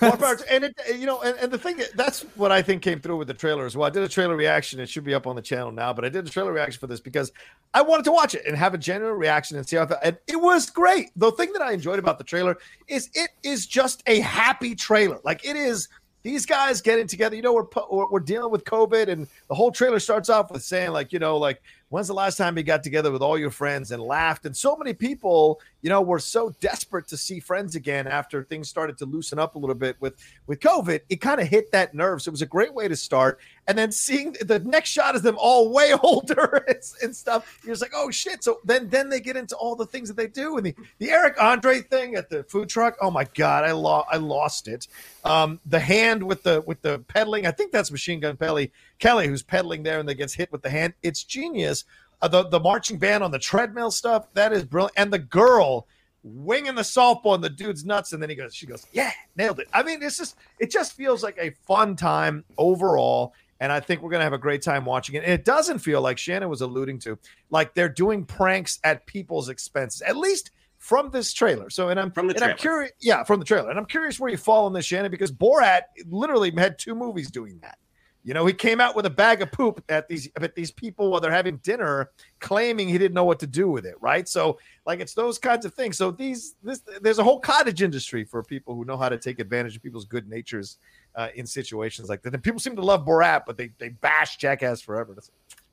Power 0.00 0.38
and 0.50 0.64
it, 0.64 0.74
you 0.98 1.06
know, 1.06 1.20
and, 1.22 1.36
and 1.38 1.50
the 1.50 1.58
thing 1.58 1.80
that's 1.94 2.22
what 2.34 2.52
I 2.52 2.60
think 2.62 2.82
came 2.82 3.00
through 3.00 3.16
with 3.16 3.28
the 3.28 3.34
trailer 3.34 3.64
as 3.64 3.76
well. 3.76 3.86
I 3.86 3.90
did 3.90 4.02
a 4.02 4.08
trailer 4.08 4.36
reaction. 4.36 4.80
It 4.80 4.88
should 4.88 5.04
be 5.04 5.14
up 5.14 5.26
on 5.26 5.36
the 5.36 5.42
channel 5.42 5.72
now, 5.72 5.92
but 5.92 6.04
I 6.04 6.08
did 6.08 6.26
a 6.26 6.30
trailer 6.30 6.52
reaction 6.52 6.78
for 6.80 6.86
this 6.86 7.00
because 7.00 7.32
I 7.72 7.82
wanted 7.82 8.04
to 8.04 8.12
watch 8.12 8.34
it 8.34 8.42
and 8.46 8.56
have 8.56 8.74
a 8.74 8.78
genuine 8.78 9.16
reaction 9.16 9.56
and 9.56 9.66
see 9.66 9.76
how 9.76 9.84
I 9.84 9.86
felt. 9.86 10.00
And 10.02 10.18
it 10.26 10.40
was 10.40 10.68
great. 10.68 11.10
The 11.16 11.30
thing 11.32 11.52
that 11.52 11.62
I 11.62 11.72
enjoyed 11.72 11.98
about 11.98 12.18
the 12.18 12.24
trailer 12.24 12.58
is 12.88 13.08
it 13.14 13.30
is 13.42 13.66
just 13.66 14.02
a 14.06 14.20
happy 14.20 14.74
trailer. 14.74 15.20
Like 15.24 15.44
it 15.44 15.56
is 15.56 15.88
these 16.22 16.46
guys 16.46 16.80
getting 16.80 17.06
together. 17.06 17.36
You 17.36 17.42
know, 17.42 17.54
we're 17.54 18.06
we're 18.08 18.20
dealing 18.20 18.50
with 18.50 18.64
COVID, 18.64 19.08
and 19.08 19.26
the 19.48 19.54
whole 19.54 19.72
trailer 19.72 19.98
starts 19.98 20.28
off 20.28 20.50
with 20.50 20.62
saying 20.62 20.90
like, 20.90 21.12
you 21.12 21.18
know, 21.18 21.36
like 21.36 21.62
when's 21.88 22.08
the 22.08 22.14
last 22.14 22.36
time 22.36 22.56
you 22.56 22.62
got 22.62 22.82
together 22.82 23.10
with 23.10 23.22
all 23.22 23.38
your 23.38 23.50
friends 23.50 23.90
and 23.90 24.02
laughed? 24.02 24.46
And 24.46 24.56
so 24.56 24.76
many 24.76 24.94
people, 24.94 25.60
you 25.82 25.88
know, 25.88 26.00
were 26.00 26.20
so 26.20 26.54
desperate 26.60 27.08
to 27.08 27.16
see 27.16 27.40
friends 27.40 27.74
again 27.74 28.06
after 28.06 28.44
things 28.44 28.68
started 28.68 28.96
to 28.98 29.04
loosen 29.04 29.38
up 29.38 29.56
a 29.56 29.58
little 29.58 29.74
bit 29.74 29.96
with 30.00 30.14
with 30.46 30.60
COVID. 30.60 31.00
It 31.08 31.16
kind 31.16 31.40
of 31.40 31.48
hit 31.48 31.72
that 31.72 31.92
nerve. 31.92 32.22
So 32.22 32.30
it 32.30 32.32
was 32.32 32.42
a 32.42 32.46
great 32.46 32.72
way 32.72 32.86
to 32.86 32.96
start. 32.96 33.40
And 33.66 33.76
then 33.76 33.90
seeing 33.90 34.36
the 34.40 34.60
next 34.60 34.90
shot 34.90 35.16
is 35.16 35.22
them 35.22 35.36
all 35.38 35.72
way 35.72 35.92
older 36.02 36.64
and, 36.68 36.78
and 37.02 37.14
stuff. 37.14 37.60
You're 37.64 37.72
just 37.72 37.82
like, 37.82 37.92
oh 37.94 38.10
shit. 38.10 38.44
So 38.44 38.60
then 38.64 38.88
then 38.88 39.08
they 39.08 39.20
get 39.20 39.36
into 39.36 39.56
all 39.56 39.74
the 39.74 39.86
things 39.86 40.08
that 40.08 40.16
they 40.16 40.28
do 40.28 40.56
and 40.56 40.66
the 40.66 40.74
the 40.98 41.10
Eric 41.10 41.42
Andre 41.42 41.80
thing 41.80 42.14
at 42.14 42.30
the 42.30 42.44
food 42.44 42.68
truck. 42.68 42.96
Oh 43.00 43.10
my 43.10 43.24
god, 43.34 43.64
I 43.64 43.72
lost 43.72 44.06
I 44.10 44.16
lost 44.18 44.68
it. 44.68 44.86
Um, 45.24 45.60
the 45.66 45.80
hand 45.80 46.22
with 46.22 46.44
the 46.44 46.62
with 46.64 46.80
the 46.82 47.00
pedaling. 47.08 47.46
I 47.46 47.50
think 47.50 47.72
that's 47.72 47.90
Machine 47.90 48.20
Gun 48.20 48.36
Kelly 48.36 48.70
Kelly 49.00 49.26
who's 49.26 49.42
pedaling 49.42 49.82
there 49.82 49.98
and 49.98 50.08
then 50.08 50.16
gets 50.16 50.34
hit 50.34 50.52
with 50.52 50.62
the 50.62 50.70
hand. 50.70 50.94
It's 51.02 51.24
genius. 51.24 51.84
Uh, 52.22 52.28
the 52.28 52.48
the 52.48 52.60
marching 52.60 52.98
band 52.98 53.22
on 53.22 53.30
the 53.30 53.38
treadmill 53.38 53.90
stuff 53.90 54.32
that 54.34 54.52
is 54.52 54.64
brilliant. 54.64 54.94
And 54.96 55.12
the 55.12 55.18
girl 55.18 55.86
winging 56.22 56.76
the 56.76 56.82
softball 56.82 57.34
and 57.34 57.42
the 57.42 57.50
dude's 57.50 57.84
nuts, 57.84 58.12
and 58.12 58.22
then 58.22 58.30
he 58.30 58.36
goes, 58.36 58.54
she 58.54 58.64
goes, 58.64 58.86
yeah, 58.92 59.10
nailed 59.36 59.58
it. 59.58 59.66
I 59.74 59.82
mean, 59.82 60.02
it's 60.02 60.16
just 60.16 60.36
it 60.58 60.70
just 60.70 60.92
feels 60.94 61.22
like 61.22 61.36
a 61.38 61.50
fun 61.66 61.96
time 61.96 62.44
overall. 62.56 63.34
And 63.60 63.70
I 63.70 63.80
think 63.80 64.02
we're 64.02 64.10
gonna 64.10 64.24
have 64.24 64.32
a 64.32 64.38
great 64.38 64.62
time 64.62 64.84
watching 64.84 65.16
it. 65.16 65.24
And 65.24 65.32
it 65.32 65.44
doesn't 65.44 65.80
feel 65.80 66.00
like 66.00 66.16
Shannon 66.18 66.48
was 66.48 66.60
alluding 66.62 66.98
to, 67.00 67.18
like 67.50 67.74
they're 67.74 67.88
doing 67.88 68.24
pranks 68.24 68.78
at 68.84 69.04
people's 69.06 69.48
expenses. 69.48 70.02
At 70.02 70.16
least 70.16 70.50
from 70.78 71.10
this 71.10 71.32
trailer. 71.32 71.70
So, 71.70 71.90
and 71.90 72.00
I'm 72.00 72.10
From 72.10 72.26
the 72.26 72.34
and 72.34 72.42
I'm 72.42 72.50
trailer. 72.50 72.58
curious, 72.58 72.92
yeah, 73.00 73.22
from 73.22 73.38
the 73.38 73.44
trailer. 73.46 73.70
And 73.70 73.78
I'm 73.78 73.86
curious 73.86 74.18
where 74.18 74.32
you 74.32 74.36
fall 74.36 74.66
on 74.66 74.72
this, 74.72 74.84
Shannon, 74.84 75.12
because 75.12 75.30
Borat 75.30 75.82
literally 76.08 76.50
had 76.50 76.76
two 76.76 76.96
movies 76.96 77.30
doing 77.30 77.60
that. 77.62 77.78
You 78.24 78.34
know, 78.34 78.46
he 78.46 78.52
came 78.52 78.80
out 78.80 78.94
with 78.94 79.04
a 79.06 79.10
bag 79.10 79.42
of 79.42 79.50
poop 79.50 79.82
at 79.88 80.08
these 80.08 80.28
at 80.40 80.54
these 80.54 80.70
people 80.70 81.10
while 81.10 81.20
they're 81.20 81.32
having 81.32 81.56
dinner, 81.58 82.10
claiming 82.38 82.88
he 82.88 82.96
didn't 82.96 83.14
know 83.14 83.24
what 83.24 83.40
to 83.40 83.48
do 83.48 83.68
with 83.68 83.84
it. 83.84 83.96
Right. 84.00 84.28
So, 84.28 84.58
like, 84.86 85.00
it's 85.00 85.14
those 85.14 85.38
kinds 85.38 85.66
of 85.66 85.74
things. 85.74 85.98
So 85.98 86.12
these 86.12 86.54
this 86.62 86.82
there's 87.00 87.18
a 87.18 87.24
whole 87.24 87.40
cottage 87.40 87.82
industry 87.82 88.24
for 88.24 88.42
people 88.44 88.76
who 88.76 88.84
know 88.84 88.96
how 88.96 89.08
to 89.08 89.18
take 89.18 89.40
advantage 89.40 89.76
of 89.76 89.82
people's 89.82 90.04
good 90.04 90.28
natures 90.28 90.78
uh, 91.16 91.28
in 91.34 91.46
situations 91.46 92.08
like 92.08 92.22
that. 92.22 92.32
And 92.32 92.42
people 92.42 92.60
seem 92.60 92.76
to 92.76 92.82
love 92.82 93.04
Borat, 93.04 93.42
but 93.44 93.56
they 93.56 93.70
they 93.78 93.88
bash 93.88 94.36
Jackass 94.36 94.80
forever. 94.80 95.16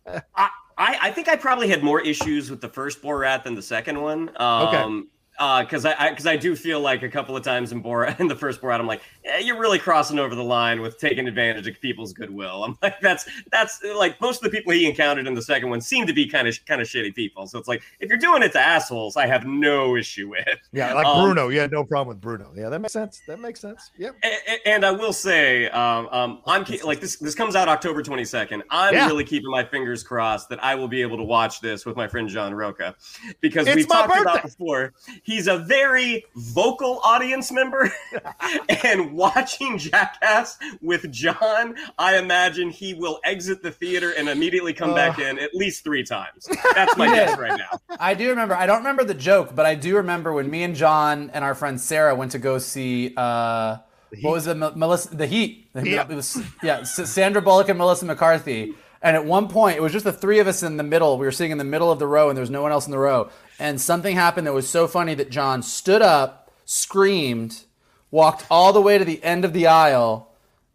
I, 0.08 0.22
I 0.36 0.50
I 0.78 1.12
think 1.12 1.28
I 1.28 1.36
probably 1.36 1.68
had 1.68 1.84
more 1.84 2.02
issues 2.02 2.50
with 2.50 2.62
the 2.62 2.70
first 2.70 3.02
Borat 3.04 3.44
than 3.44 3.54
the 3.54 3.62
second 3.62 4.02
one. 4.02 4.30
Um, 4.38 5.10
Because 5.40 5.86
I 5.86 6.10
because 6.10 6.28
I, 6.28 6.36
do 6.36 6.54
feel 6.54 6.82
like 6.82 7.02
a 7.02 7.08
couple 7.08 7.38
of 7.38 7.44
times 7.44 7.72
in 7.72 7.82
Borat 7.82 8.20
in 8.20 8.28
the 8.28 8.36
first 8.36 8.62
Borat, 8.62 8.80
I'm 8.80 8.88
like, 8.88 9.02
eh, 9.24 9.38
you're 9.40 9.58
really 9.58 9.80
crossing 9.80 10.20
over 10.20 10.36
the 10.36 10.44
line 10.44 10.82
with 10.82 10.98
taking 10.98 11.30
advantage 11.30 11.66
of 11.66 11.80
people's 11.80 12.12
goodwill. 12.12 12.64
I'm 12.66 12.78
like, 12.82 13.00
that's 13.00 13.26
that's 13.50 13.82
like 13.96 14.20
most 14.20 14.44
of 14.44 14.52
the 14.52 14.58
people 14.58 14.74
he 14.74 14.86
encountered 14.86 15.28
in 15.28 15.34
the 15.34 15.42
second 15.42 15.70
one 15.70 15.80
seem 15.80 16.06
to 16.08 16.14
be 16.14 16.28
kind 16.28 16.46
of 16.48 16.58
kind 16.66 16.82
of 16.82 16.88
shitty 16.88 17.16
people. 17.16 17.48
So 17.48 17.58
it's 17.58 17.70
like 17.70 17.82
if 18.02 18.10
you're 18.10 18.18
doing 18.18 18.44
it 18.44 18.52
to 18.52 18.60
assholes, 18.60 19.16
I 19.16 19.28
have 19.28 19.46
no 19.46 19.96
issue 19.96 20.30
with. 20.30 20.46
Yeah, 20.74 20.94
like 20.94 21.06
Um, 21.06 21.24
Bruno. 21.24 21.50
Had 21.50 21.72
no 21.72 21.84
problem 21.86 22.10
with 22.10 22.20
Bruno. 22.22 22.52
Yeah, 22.56 22.68
that 22.70 22.80
makes 22.80 22.94
sense. 22.94 23.22
That 23.26 23.40
makes 23.40 23.62
sense. 23.62 23.92
Yep. 23.98 24.16
A- 24.24 24.28
a- 24.28 24.68
And 24.68 24.86
I 24.86 24.92
will 24.92 25.14
say, 25.14 25.68
um, 25.70 26.08
um, 26.12 26.42
I'm 26.48 26.66
like 26.84 27.00
this. 27.00 27.16
This 27.18 27.34
comes 27.36 27.56
out 27.56 27.68
October 27.70 28.04
22nd. 28.04 28.62
I'm 28.70 28.94
Yeah. 28.94 29.08
really 29.08 29.24
keeping 29.24 29.50
my 29.52 29.64
fingers 29.64 30.04
crossed 30.04 30.50
that 30.50 30.62
I 30.64 30.76
will 30.76 30.88
be 30.90 31.02
able 31.02 31.16
to 31.18 31.24
watch 31.24 31.62
this 31.62 31.86
with 31.86 31.96
my 31.96 32.08
friend 32.08 32.28
John 32.30 32.54
Rocha, 32.54 32.96
because 33.42 33.68
It's 33.68 33.76
we've 33.76 33.90
my 33.90 34.06
talked 34.06 34.22
about 34.22 34.44
before. 34.44 34.94
He's 35.30 35.46
a 35.46 35.60
very 35.60 36.26
vocal 36.36 37.00
audience 37.04 37.52
member, 37.52 37.94
and 38.84 39.14
watching 39.14 39.78
Jackass 39.78 40.58
with 40.82 41.12
John, 41.12 41.76
I 42.00 42.18
imagine 42.18 42.72
he 42.72 42.96
will 42.96 43.20
exit 43.24 43.62
the 43.62 43.70
theater 43.70 44.12
and 44.18 44.28
immediately 44.28 44.74
come 44.74 44.96
back 44.96 45.20
in 45.20 45.38
at 45.38 45.54
least 45.54 45.84
three 45.84 46.04
times. 46.04 46.50
That's 46.74 46.98
my 46.98 47.06
Yeah. 47.14 47.28
guess 47.28 47.38
right 47.38 47.60
now. 47.60 47.80
I 48.00 48.16
do 48.16 48.28
remember. 48.30 48.56
I 48.56 48.66
don't 48.66 48.80
remember 48.80 49.04
the 49.04 49.14
joke, 49.14 49.54
but 49.56 49.68
I 49.68 49.76
do 49.76 49.98
remember 49.98 50.34
when 50.34 50.50
me 50.50 50.64
and 50.64 50.76
John 50.76 51.30
and 51.32 51.46
our 51.46 51.54
friend 51.54 51.80
Sarah 51.80 52.16
went 52.16 52.32
to 52.32 52.40
go 52.40 52.58
see. 52.58 53.14
Uh, 53.16 53.78
what 54.22 54.32
was 54.32 54.48
it? 54.48 54.56
Melissa, 54.56 55.16
the 55.16 55.28
Heat. 55.28 55.70
Yeah. 55.76 56.08
It 56.10 56.16
was 56.16 56.42
yeah. 56.64 56.82
Sandra 56.82 57.44
Bullock 57.44 57.70
and 57.70 57.78
Melissa 57.78 58.06
McCarthy. 58.06 58.74
And 59.02 59.16
at 59.16 59.26
one 59.26 59.48
point, 59.48 59.78
it 59.78 59.82
was 59.82 59.94
just 59.94 60.06
the 60.06 60.12
three 60.12 60.40
of 60.40 60.48
us 60.48 60.62
in 60.64 60.78
the 60.78 60.84
middle. 60.84 61.18
We 61.18 61.26
were 61.26 61.32
sitting 61.32 61.52
in 61.52 61.58
the 61.58 61.64
middle 61.64 61.92
of 61.92 62.00
the 62.00 62.08
row, 62.08 62.30
and 62.30 62.36
there 62.36 62.42
was 62.42 62.50
no 62.50 62.62
one 62.62 62.72
else 62.72 62.86
in 62.86 62.92
the 62.92 62.98
row. 62.98 63.30
And 63.60 63.80
something 63.82 64.16
happened 64.16 64.48
that 64.48 64.54
was 64.54 64.70
so 64.70 64.88
funny 64.88 65.14
that 65.16 65.30
John 65.30 65.62
stood 65.64 66.02
up, 66.02 66.52
screamed, 66.66 67.64
walked 68.10 68.46
all 68.50 68.72
the 68.74 68.82
way 68.82 68.98
to 68.98 69.04
the 69.06 69.22
end 69.24 69.44
of 69.46 69.52
the 69.54 69.68
aisle, 69.68 70.32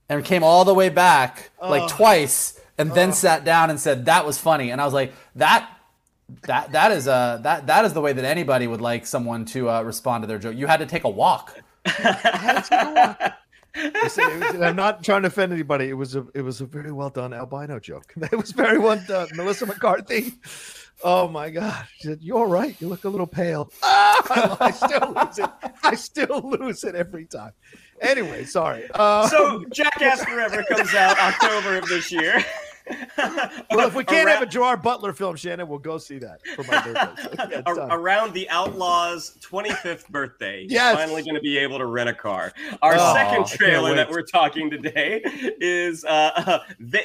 and 0.08 0.22
came 0.24 0.44
all 0.44 0.64
the 0.66 0.74
way 0.74 0.90
back 0.90 1.50
like 1.60 1.88
twice, 1.88 2.60
and 2.76 2.92
then 2.92 3.12
sat 3.12 3.44
down 3.44 3.70
and 3.70 3.80
said 3.80 4.04
that 4.04 4.26
was 4.26 4.38
funny. 4.38 4.70
And 4.70 4.80
I 4.80 4.84
was 4.84 4.92
like, 4.94 5.14
that 5.36 5.68
that 6.42 6.72
that 6.72 6.90
is 6.92 7.06
uh 7.08 7.38
that 7.42 7.66
that 7.66 7.84
is 7.84 7.92
the 7.92 8.00
way 8.00 8.12
that 8.12 8.24
anybody 8.24 8.66
would 8.66 8.80
like 8.80 9.06
someone 9.06 9.44
to 9.46 9.68
uh, 9.70 9.82
respond 9.82 10.22
to 10.22 10.26
their 10.26 10.38
joke. 10.38 10.56
You 10.56 10.66
had 10.66 10.78
to 10.78 10.86
take 10.86 11.04
a 11.04 11.08
walk. 11.10 11.58
Listen, 13.76 14.40
was- 14.40 14.54
I'm 14.60 14.76
not 14.76 15.02
trying 15.02 15.22
to 15.22 15.28
offend 15.28 15.52
anybody. 15.52 15.88
It 15.88 15.94
was 15.94 16.14
a 16.14 16.26
it 16.34 16.42
was 16.42 16.60
a 16.60 16.66
very 16.66 16.92
well 16.92 17.10
done 17.10 17.32
albino 17.32 17.80
joke. 17.80 18.14
It 18.32 18.36
was 18.36 18.52
very 18.52 18.78
well 18.78 19.02
done. 19.08 19.28
Melissa 19.34 19.66
McCarthy. 19.66 20.34
Oh 21.06 21.28
my 21.28 21.50
God. 21.50 21.86
She 21.98 22.08
said, 22.08 22.18
You're 22.22 22.46
right. 22.46 22.74
You 22.80 22.88
look 22.88 23.04
a 23.04 23.08
little 23.08 23.26
pale. 23.26 23.70
Ah, 24.26 24.56
I 24.58 24.70
still 24.70 25.12
lose 25.14 25.38
it. 25.38 25.50
I 25.82 25.94
still 25.96 26.40
lose 26.58 26.82
it 26.82 26.94
every 26.94 27.26
time. 27.26 27.52
Anyway, 28.00 28.44
sorry. 28.44 28.84
Uh, 28.94 29.28
So 29.28 29.64
Jackass 29.70 30.24
Forever 30.24 30.62
comes 30.64 30.94
out 30.94 31.18
October 31.18 31.76
of 31.76 31.86
this 31.88 32.10
year. 32.10 32.42
well, 33.70 33.86
if 33.88 33.94
we 33.94 34.04
can't 34.04 34.26
Around- 34.26 34.34
have 34.34 34.42
a 34.42 34.46
Gerard 34.50 34.82
Butler 34.82 35.12
film, 35.12 35.36
Shannon, 35.36 35.68
we'll 35.68 35.78
go 35.78 35.98
see 35.98 36.18
that 36.18 36.40
for 36.54 36.62
my 36.64 36.82
birthday. 36.82 37.22
So, 37.22 37.30
yeah, 37.50 37.58
it's 37.58 37.62
Ar- 37.66 37.74
done. 37.74 37.92
around 37.92 38.32
the 38.34 38.48
Outlaw's 38.50 39.36
25th 39.40 40.08
birthday. 40.08 40.66
Yes. 40.68 40.96
finally 40.96 41.22
going 41.22 41.34
to 41.34 41.40
be 41.40 41.58
able 41.58 41.78
to 41.78 41.86
rent 41.86 42.08
a 42.08 42.14
car. 42.14 42.52
Our 42.82 42.94
Oh, 42.98 43.14
second 43.14 43.46
trailer 43.46 43.94
that 43.94 44.10
we're 44.10 44.22
talking 44.22 44.70
today 44.70 45.20
is 45.24 46.04
uh, 46.04 46.08
uh, 46.36 46.58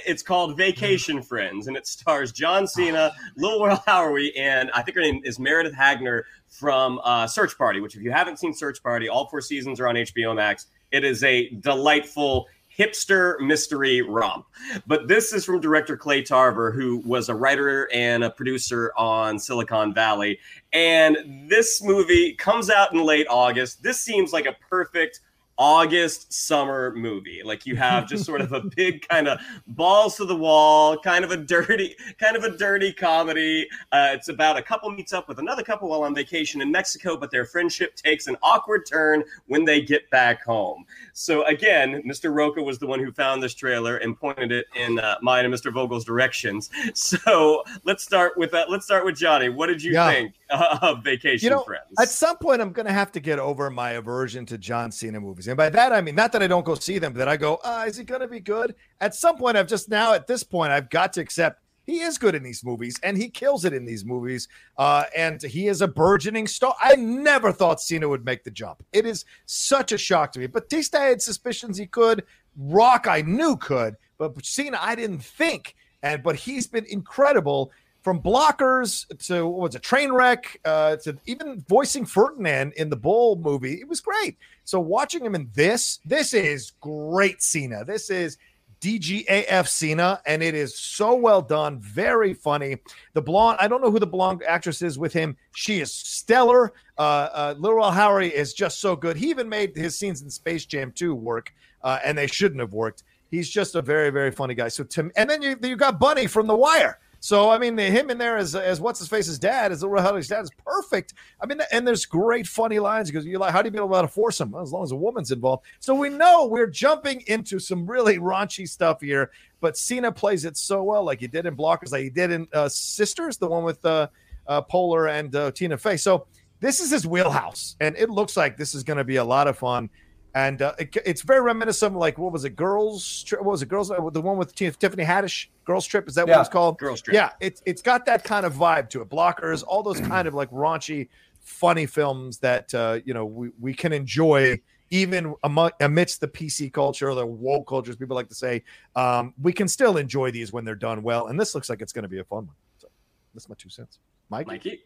it's 0.06 0.24
called 0.24 0.58
Vacation 0.58 1.22
Friends, 1.22 1.68
and 1.68 1.76
it 1.78 1.86
stars 1.88 2.32
John 2.32 2.68
Cena, 2.68 3.12
Lil 3.38 3.64
Rel 3.66 3.84
Howery, 3.88 4.32
and 4.38 4.72
I 4.74 4.82
think 4.82 4.96
her 4.96 5.02
name 5.02 5.22
is 5.24 5.40
Meredith 5.40 5.74
Hagner 5.76 6.26
from 6.48 7.00
uh, 7.04 7.28
Search 7.28 7.58
Party. 7.58 7.80
Which, 7.80 7.96
if 7.96 8.02
you 8.02 8.12
haven't 8.12 8.40
seen 8.40 8.54
Search 8.54 8.82
Party, 8.82 9.08
all 9.10 9.28
four 9.28 9.42
seasons 9.42 9.80
are 9.80 9.88
on 9.88 9.96
HBO 9.96 10.36
Max. 10.36 10.68
It 10.92 11.04
is 11.04 11.24
a 11.24 11.50
delightful 11.50 12.48
hipster 12.80 13.40
mystery 13.42 14.02
romp. 14.02 14.46
But 14.88 15.08
this 15.08 15.34
is 15.34 15.44
from 15.44 15.60
director 15.60 15.98
Clay 15.98 16.24
Tarver, 16.24 16.72
who 16.72 17.02
was 17.06 17.28
a 17.28 17.36
writer 17.36 17.90
and 17.94 18.24
a 18.24 18.30
producer 18.30 18.94
on 18.98 19.38
Silicon 19.38 19.94
Valley. 19.94 20.40
And 20.72 21.50
this 21.50 21.84
movie 21.84 22.34
comes 22.34 22.70
out 22.70 22.94
in 22.94 23.04
late 23.04 23.28
August. 23.30 23.84
This 23.84 24.00
seems 24.00 24.32
like 24.32 24.46
a 24.46 24.56
perfect 24.70 25.20
August 25.60 26.32
summer 26.32 26.94
movie. 26.96 27.42
Like 27.44 27.66
you 27.66 27.76
have 27.76 28.08
just 28.08 28.24
sort 28.26 28.40
of 28.40 28.54
a 28.54 28.62
big 28.76 29.06
kind 29.08 29.28
of 29.28 29.40
balls 29.68 30.16
to 30.16 30.26
the 30.26 30.36
wall, 30.36 30.98
kind 30.98 31.26
of 31.26 31.32
a 31.32 31.38
dirty, 31.38 31.96
kind 32.18 32.38
of 32.38 32.46
a 32.46 32.58
dirty 32.58 32.94
comedy. 32.94 33.68
Uh, 33.92 34.12
it's 34.14 34.30
about 34.30 34.58
a 34.58 34.62
couple 34.62 34.90
meets 34.90 35.12
up 35.12 35.28
with 35.28 35.38
another 35.38 35.62
couple 35.62 35.90
while 35.90 36.04
on 36.04 36.16
vacation 36.16 36.62
in 36.62 36.72
Mexico, 36.72 37.18
but 37.18 37.30
their 37.30 37.46
friendship 37.46 37.96
takes 37.96 38.28
an 38.28 38.38
awkward 38.42 38.86
turn 38.86 39.22
when 39.48 39.66
they 39.66 39.82
get 39.82 40.10
back 40.10 40.44
home. 40.46 40.86
So 41.12 41.44
again, 41.46 42.02
Mr. 42.08 42.34
Rocha 42.34 42.64
was 42.64 42.80
the 42.80 42.88
one 42.88 43.00
who 43.02 43.12
found 43.12 43.44
this 43.44 43.54
trailer 43.54 43.98
and 43.98 44.18
pointed 44.18 44.54
it 44.54 44.66
in 44.76 44.98
uh, 44.98 45.18
mine 45.22 45.44
and 45.44 45.54
Mr. 45.54 45.72
Vogel's 45.74 46.06
directions. 46.06 46.70
So 47.20 47.64
let's 47.84 48.04
start 48.04 48.38
with 48.38 48.52
that. 48.52 48.70
Let's 48.70 48.86
start 48.86 49.04
with 49.04 49.16
Johnny. 49.18 49.50
What 49.50 49.68
did 49.68 49.84
you 49.84 49.92
Yeah. 49.94 50.10
think 50.12 50.34
uh, 50.50 50.80
of 50.82 51.04
Vacation 51.04 51.46
you 51.46 51.50
know, 51.50 51.64
Friends? 51.64 51.84
at 52.00 52.08
some 52.10 52.38
point, 52.38 52.62
I'm 52.62 52.72
going 52.72 52.86
to 52.86 52.92
have 52.94 53.12
to 53.14 53.20
get 53.20 53.40
over 53.40 53.70
my 53.70 53.92
aversion 53.92 54.46
to 54.48 54.58
John 54.58 54.92
Cena 54.92 55.20
movies. 55.20 55.48
And 55.50 55.58
by 55.58 55.70
that, 55.70 55.92
I 55.92 56.02
mean, 56.02 56.16
not 56.16 56.32
that 56.32 56.44
I 56.44 56.48
don't 56.48 56.66
go 56.66 56.76
see 56.76 57.00
them, 57.00 57.14
but 57.14 57.20
that 57.20 57.28
I 57.28 57.38
go, 57.38 57.56
uh, 57.64 57.86
is 57.88 57.98
he 57.98 58.04
going 58.04 58.22
to 58.22 58.28
be 58.28 58.40
good? 58.40 58.76
At 59.02 59.16
some 59.16 59.38
point, 59.38 59.58
I've 59.58 59.68
just 59.68 59.90
now, 59.90 60.14
at 60.14 60.28
this 60.28 60.44
point, 60.44 60.72
I've 60.72 60.90
got 60.90 61.14
to 61.14 61.22
accept 61.22 61.62
he 61.90 62.02
is 62.02 62.20
good 62.20 62.36
in 62.36 62.44
these 62.44 62.64
movies 62.64 63.00
and 63.02 63.18
he 63.18 63.30
kills 63.30 63.66
it 63.66 63.74
in 63.74 63.84
these 63.84 64.06
movies. 64.06 64.48
Uh, 64.78 65.06
and 65.18 65.42
he 65.42 65.68
is 65.68 65.82
a 65.82 65.88
burgeoning 65.88 66.46
star. 66.46 66.76
I 66.80 66.96
never 66.96 67.52
thought 67.52 67.82
Cena 67.82 68.08
would 68.08 68.24
make 68.24 68.44
the 68.44 68.52
jump. 68.52 68.84
It 68.94 69.08
is 69.08 69.26
such 69.48 69.92
a 69.92 69.98
shock 69.98 70.32
to 70.34 70.40
me. 70.40 70.46
Batista 70.46 71.00
I 71.00 71.06
had 71.06 71.22
suspicions 71.22 71.78
he 71.78 71.88
could. 71.88 72.24
Rock, 72.56 73.08
I 73.08 73.22
knew 73.22 73.58
could, 73.58 73.96
but 74.18 74.46
Cena, 74.46 74.78
I 74.80 74.94
didn't 74.94 75.24
think. 75.24 75.76
And 76.04 76.22
but 76.22 76.36
he's 76.36 76.68
been 76.68 76.86
incredible 76.86 77.72
from 78.02 78.22
blockers 78.22 79.06
to 79.28 79.46
what 79.46 79.62
was 79.62 79.76
a 79.76 79.80
train 79.80 80.12
wreck 80.12 80.60
uh, 80.66 80.96
to 80.98 81.18
even 81.26 81.64
voicing 81.68 82.06
Ferdinand 82.06 82.74
in 82.74 82.90
the 82.90 82.96
Bull 82.96 83.36
movie. 83.36 83.76
It 83.76 83.88
was 83.88 84.00
great. 84.00 84.38
So 84.64 84.80
watching 84.80 85.26
him 85.26 85.36
in 85.36 85.50
this, 85.54 86.00
this 86.06 86.34
is 86.34 86.72
great 86.82 87.42
Cena. 87.42 87.84
This 87.84 88.10
is 88.10 88.38
DGAF 88.82 89.68
Cena, 89.68 90.22
and 90.26 90.42
it 90.42 90.56
is 90.56 90.78
so 90.78 91.14
well 91.14 91.42
done, 91.42 91.80
very 91.80 92.34
funny. 92.34 92.78
The 93.14 93.22
blonde, 93.22 93.58
I 93.60 93.68
don't 93.68 93.82
know 93.82 93.92
who 93.92 94.00
the 94.00 94.08
blonde 94.08 94.42
actress 94.48 94.82
is 94.82 94.98
with 94.98 95.12
him. 95.12 95.36
She 95.52 95.82
is 95.82 95.92
stellar. 95.92 96.74
Uh, 96.98 97.02
uh, 97.02 97.56
Lil 97.58 97.74
Rel 97.74 97.92
Howery 97.92 98.32
is 98.32 98.54
just 98.54 98.80
so 98.80 98.96
good. 98.96 99.18
He 99.18 99.30
even 99.30 99.50
made 99.50 99.76
his 99.76 99.98
scenes 99.98 100.22
in 100.22 100.30
Space 100.30 100.66
Jam 100.66 100.94
2 100.94 101.14
work, 101.14 101.54
uh, 101.84 102.00
and 102.06 102.18
they 102.18 102.28
shouldn't 102.28 102.62
have 102.62 102.74
worked. 102.74 103.04
He's 103.30 103.50
just 103.50 103.76
a 103.76 103.82
very, 103.82 104.10
very 104.12 104.32
funny 104.32 104.56
guy. 104.56 104.70
So, 104.70 104.84
Tim, 104.84 105.12
and 105.16 105.30
then 105.30 105.42
you 105.42 105.58
you 105.62 105.76
got 105.76 106.00
Bunny 106.00 106.26
from 106.26 106.48
The 106.48 106.56
Wire. 106.56 107.00
So 107.22 107.50
I 107.50 107.58
mean, 107.58 107.78
him 107.78 108.10
in 108.10 108.18
there 108.18 108.38
as 108.38 108.56
as 108.56 108.80
what's 108.80 109.00
his 109.00 109.10
face's 109.10 109.38
dad, 109.38 109.72
as 109.72 109.84
Lil 109.84 110.02
Howery's 110.02 110.28
dad 110.28 110.44
is 110.44 110.52
perfect. 110.66 111.14
I 111.42 111.46
mean, 111.46 111.60
and 111.72 111.86
there's 111.86 112.06
great 112.06 112.48
funny 112.48 112.80
lines 112.80 113.12
because 113.12 113.26
you're 113.26 113.40
like, 113.40 113.52
how 113.52 113.62
do 113.62 113.68
you 113.68 113.74
feel 113.74 113.86
about 113.86 114.06
a 114.06 114.08
foursome? 114.08 114.52
Well, 114.52 114.62
as 114.62 114.72
long 114.72 114.84
as 114.84 114.92
a 114.92 114.96
woman's 114.96 115.32
involved. 115.32 115.66
So 115.80 115.94
we 115.94 116.10
know 116.10 116.46
we're 116.46 116.68
jumping 116.68 117.22
into 117.28 117.60
some 117.60 117.86
really 117.86 118.20
raunchy 118.20 118.68
stuff 118.68 119.02
here, 119.02 119.32
but 119.60 119.78
Cena 119.78 120.12
plays 120.12 120.46
it 120.46 120.56
so 120.56 120.84
well, 120.84 121.04
like 121.04 121.20
he 121.20 121.28
did 121.28 121.46
in 121.46 121.56
Blockers, 121.56 121.92
like 121.92 122.04
he 122.04 122.10
did 122.10 122.32
in 122.32 122.48
uh, 122.54 122.70
Sisters, 122.70 123.38
the 123.38 123.48
one 123.48 123.64
with 123.64 123.84
uh, 123.86 124.08
uh, 124.48 124.62
Poehler 124.62 125.12
and 125.12 125.36
uh, 125.36 125.52
Tina 125.52 125.78
Fey. 125.78 125.98
So 125.98 126.26
this 126.62 126.80
is 126.80 126.90
his 126.90 127.06
wheelhouse, 127.06 127.76
and 127.82 127.98
it 127.98 128.10
looks 128.10 128.38
like 128.38 128.56
this 128.56 128.74
is 128.74 128.84
going 128.84 128.98
to 128.98 129.04
be 129.04 129.18
a 129.18 129.24
lot 129.24 129.48
of 129.48 129.58
fun 129.58 129.90
and 130.36 130.62
uh, 130.62 130.74
it, 130.78 130.96
it's 131.06 131.22
very 131.22 131.42
reminiscent 131.42 131.94
of 131.94 132.00
like 132.00 132.18
what 132.18 132.32
was 132.32 132.46
it, 132.46 132.56
Girls? 132.56 133.26
What 133.32 133.46
was 133.46 133.62
it, 133.62 133.70
Girls? 133.70 133.92
Uh, 133.92 134.10
the 134.12 134.22
one 134.22 134.38
with 134.38 134.54
Tiffany 134.56 135.04
Haddish, 135.04 135.48
Girls 135.66 135.86
Trip. 135.86 136.08
Is 136.08 136.16
that 136.16 136.28
yeah, 136.28 136.36
what 136.36 136.42
it's 136.42 136.50
called? 136.50 136.78
Girls 136.78 137.02
Trip. 137.02 137.14
Yeah, 137.14 137.32
it's 137.40 137.62
it's 137.66 137.82
got 137.82 138.06
that 138.06 138.24
kind 138.24 138.46
of 138.46 138.54
vibe 138.54 138.90
to 138.92 139.02
it. 139.02 139.10
Blockers, 139.10 139.64
all 139.68 139.84
those 139.84 140.00
kind 140.00 140.28
of 140.28 140.34
like 140.34 140.50
raunchy, 140.52 141.10
funny 141.40 141.86
films 141.86 142.38
that 142.40 142.74
uh, 142.74 143.00
you 143.06 143.14
know 143.14 143.26
we 143.26 143.50
we 143.60 143.74
can 143.74 143.92
enjoy 143.94 144.60
even 144.92 145.36
among, 145.44 145.72
amidst 145.80 146.20
the 146.22 146.28
PC 146.28 146.72
culture 146.74 147.14
the 147.14 147.26
woke 147.26 147.68
culture, 147.68 147.92
as 147.92 147.98
people 147.98 148.16
like 148.16 148.30
to 148.30 148.36
say. 148.36 148.64
Um, 148.96 149.34
we 149.42 149.54
can 149.54 149.68
still 149.68 149.98
enjoy 149.98 150.32
these 150.32 150.52
when 150.52 150.66
they're 150.66 150.76
done 150.76 151.04
well, 151.04 151.28
and 151.28 151.40
this 151.40 151.56
looks 151.56 151.70
like 151.70 151.82
it's 151.82 151.94
going 151.94 152.04
to 152.04 152.10
be 152.10 152.20
a 152.20 152.24
fun 152.24 152.48
one. 152.48 152.56
So 152.78 152.88
that's 153.34 153.50
my 153.50 153.56
two 153.58 153.70
cents, 153.70 154.00
Mike. 154.30 154.48
Mikey. 154.48 154.84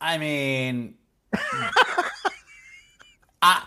I 0.00 0.18
mean, 0.18 0.94
I 3.42 3.62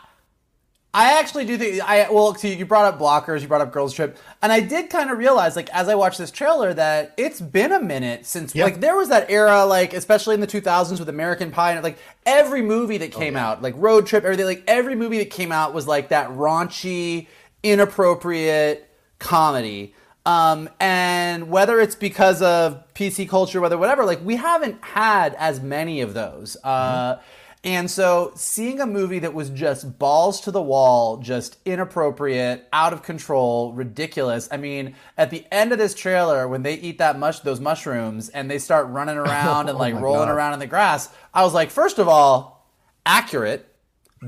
I 0.95 1.19
actually 1.19 1.43
do 1.43 1.57
think 1.57 1.81
I 1.81 2.09
well, 2.09 2.33
see, 2.35 2.53
you 2.53 2.65
brought 2.65 2.85
up 2.85 2.97
blockers, 2.97 3.41
you 3.41 3.49
brought 3.49 3.59
up 3.59 3.73
Girls 3.73 3.93
Trip, 3.93 4.17
and 4.41 4.49
I 4.49 4.61
did 4.61 4.89
kind 4.89 5.11
of 5.11 5.17
realize, 5.17 5.57
like, 5.57 5.69
as 5.71 5.89
I 5.89 5.95
watched 5.95 6.17
this 6.17 6.31
trailer, 6.31 6.73
that 6.73 7.13
it's 7.17 7.41
been 7.41 7.73
a 7.73 7.81
minute 7.81 8.25
since, 8.25 8.55
like, 8.55 8.79
there 8.79 8.95
was 8.95 9.09
that 9.09 9.29
era, 9.29 9.65
like, 9.65 9.93
especially 9.93 10.35
in 10.35 10.39
the 10.39 10.47
2000s 10.47 10.97
with 10.97 11.09
American 11.09 11.51
Pie, 11.51 11.73
and 11.73 11.83
like 11.83 11.97
every 12.25 12.61
movie 12.61 12.97
that 12.99 13.11
came 13.11 13.35
oh, 13.35 13.39
yeah. 13.39 13.49
out, 13.49 13.61
like 13.61 13.73
Road 13.75 14.07
Trip, 14.07 14.23
everything, 14.23 14.45
like 14.45 14.63
every 14.67 14.95
movie 14.95 15.17
that 15.17 15.29
came 15.29 15.51
out 15.51 15.73
was 15.73 15.85
like 15.85 16.09
that 16.09 16.29
raunchy, 16.29 17.27
inappropriate 17.61 18.89
comedy. 19.19 19.93
Um, 20.25 20.69
and 20.79 21.49
whether 21.49 21.77
it's 21.81 21.95
because 21.95 22.41
of 22.41 22.81
PC 22.93 23.27
culture, 23.27 23.59
whether 23.59 23.77
whatever, 23.77 24.05
like 24.05 24.23
we 24.23 24.37
haven't 24.37 24.81
had 24.81 25.35
as 25.35 25.59
many 25.59 25.99
of 25.99 26.13
those. 26.13 26.55
Uh, 26.63 27.15
mm-hmm. 27.15 27.21
And 27.65 27.89
so 27.89 28.31
seeing 28.35 28.79
a 28.79 28.85
movie 28.85 29.17
that 29.19 29.33
was 29.33 29.49
just 29.49 29.97
balls 29.97 30.39
to 30.41 30.51
the 30.51 30.61
wall, 30.61 31.17
just 31.17 31.57
inappropriate, 31.65 32.67
out 32.71 32.93
of 32.93 33.01
control, 33.01 33.73
ridiculous. 33.73 34.47
I 34.51 34.57
mean, 34.57 34.95
at 35.17 35.31
the 35.31 35.47
end 35.51 35.71
of 35.71 35.79
this 35.79 35.95
trailer, 35.95 36.47
when 36.47 36.61
they 36.61 36.75
eat 36.75 36.99
that 36.99 37.17
mush 37.17 37.39
those 37.39 37.59
mushrooms 37.59 38.29
and 38.29 38.51
they 38.51 38.59
start 38.59 38.87
running 38.89 39.17
around 39.17 39.67
and 39.67 39.77
oh 39.77 39.79
like 39.79 39.95
oh 39.95 39.99
rolling 39.99 40.27
God. 40.27 40.35
around 40.35 40.53
in 40.53 40.59
the 40.59 40.67
grass, 40.67 41.09
I 41.33 41.43
was 41.43 41.55
like, 41.55 41.71
first 41.71 41.97
of 41.97 42.07
all, 42.07 42.69
accurate 43.03 43.67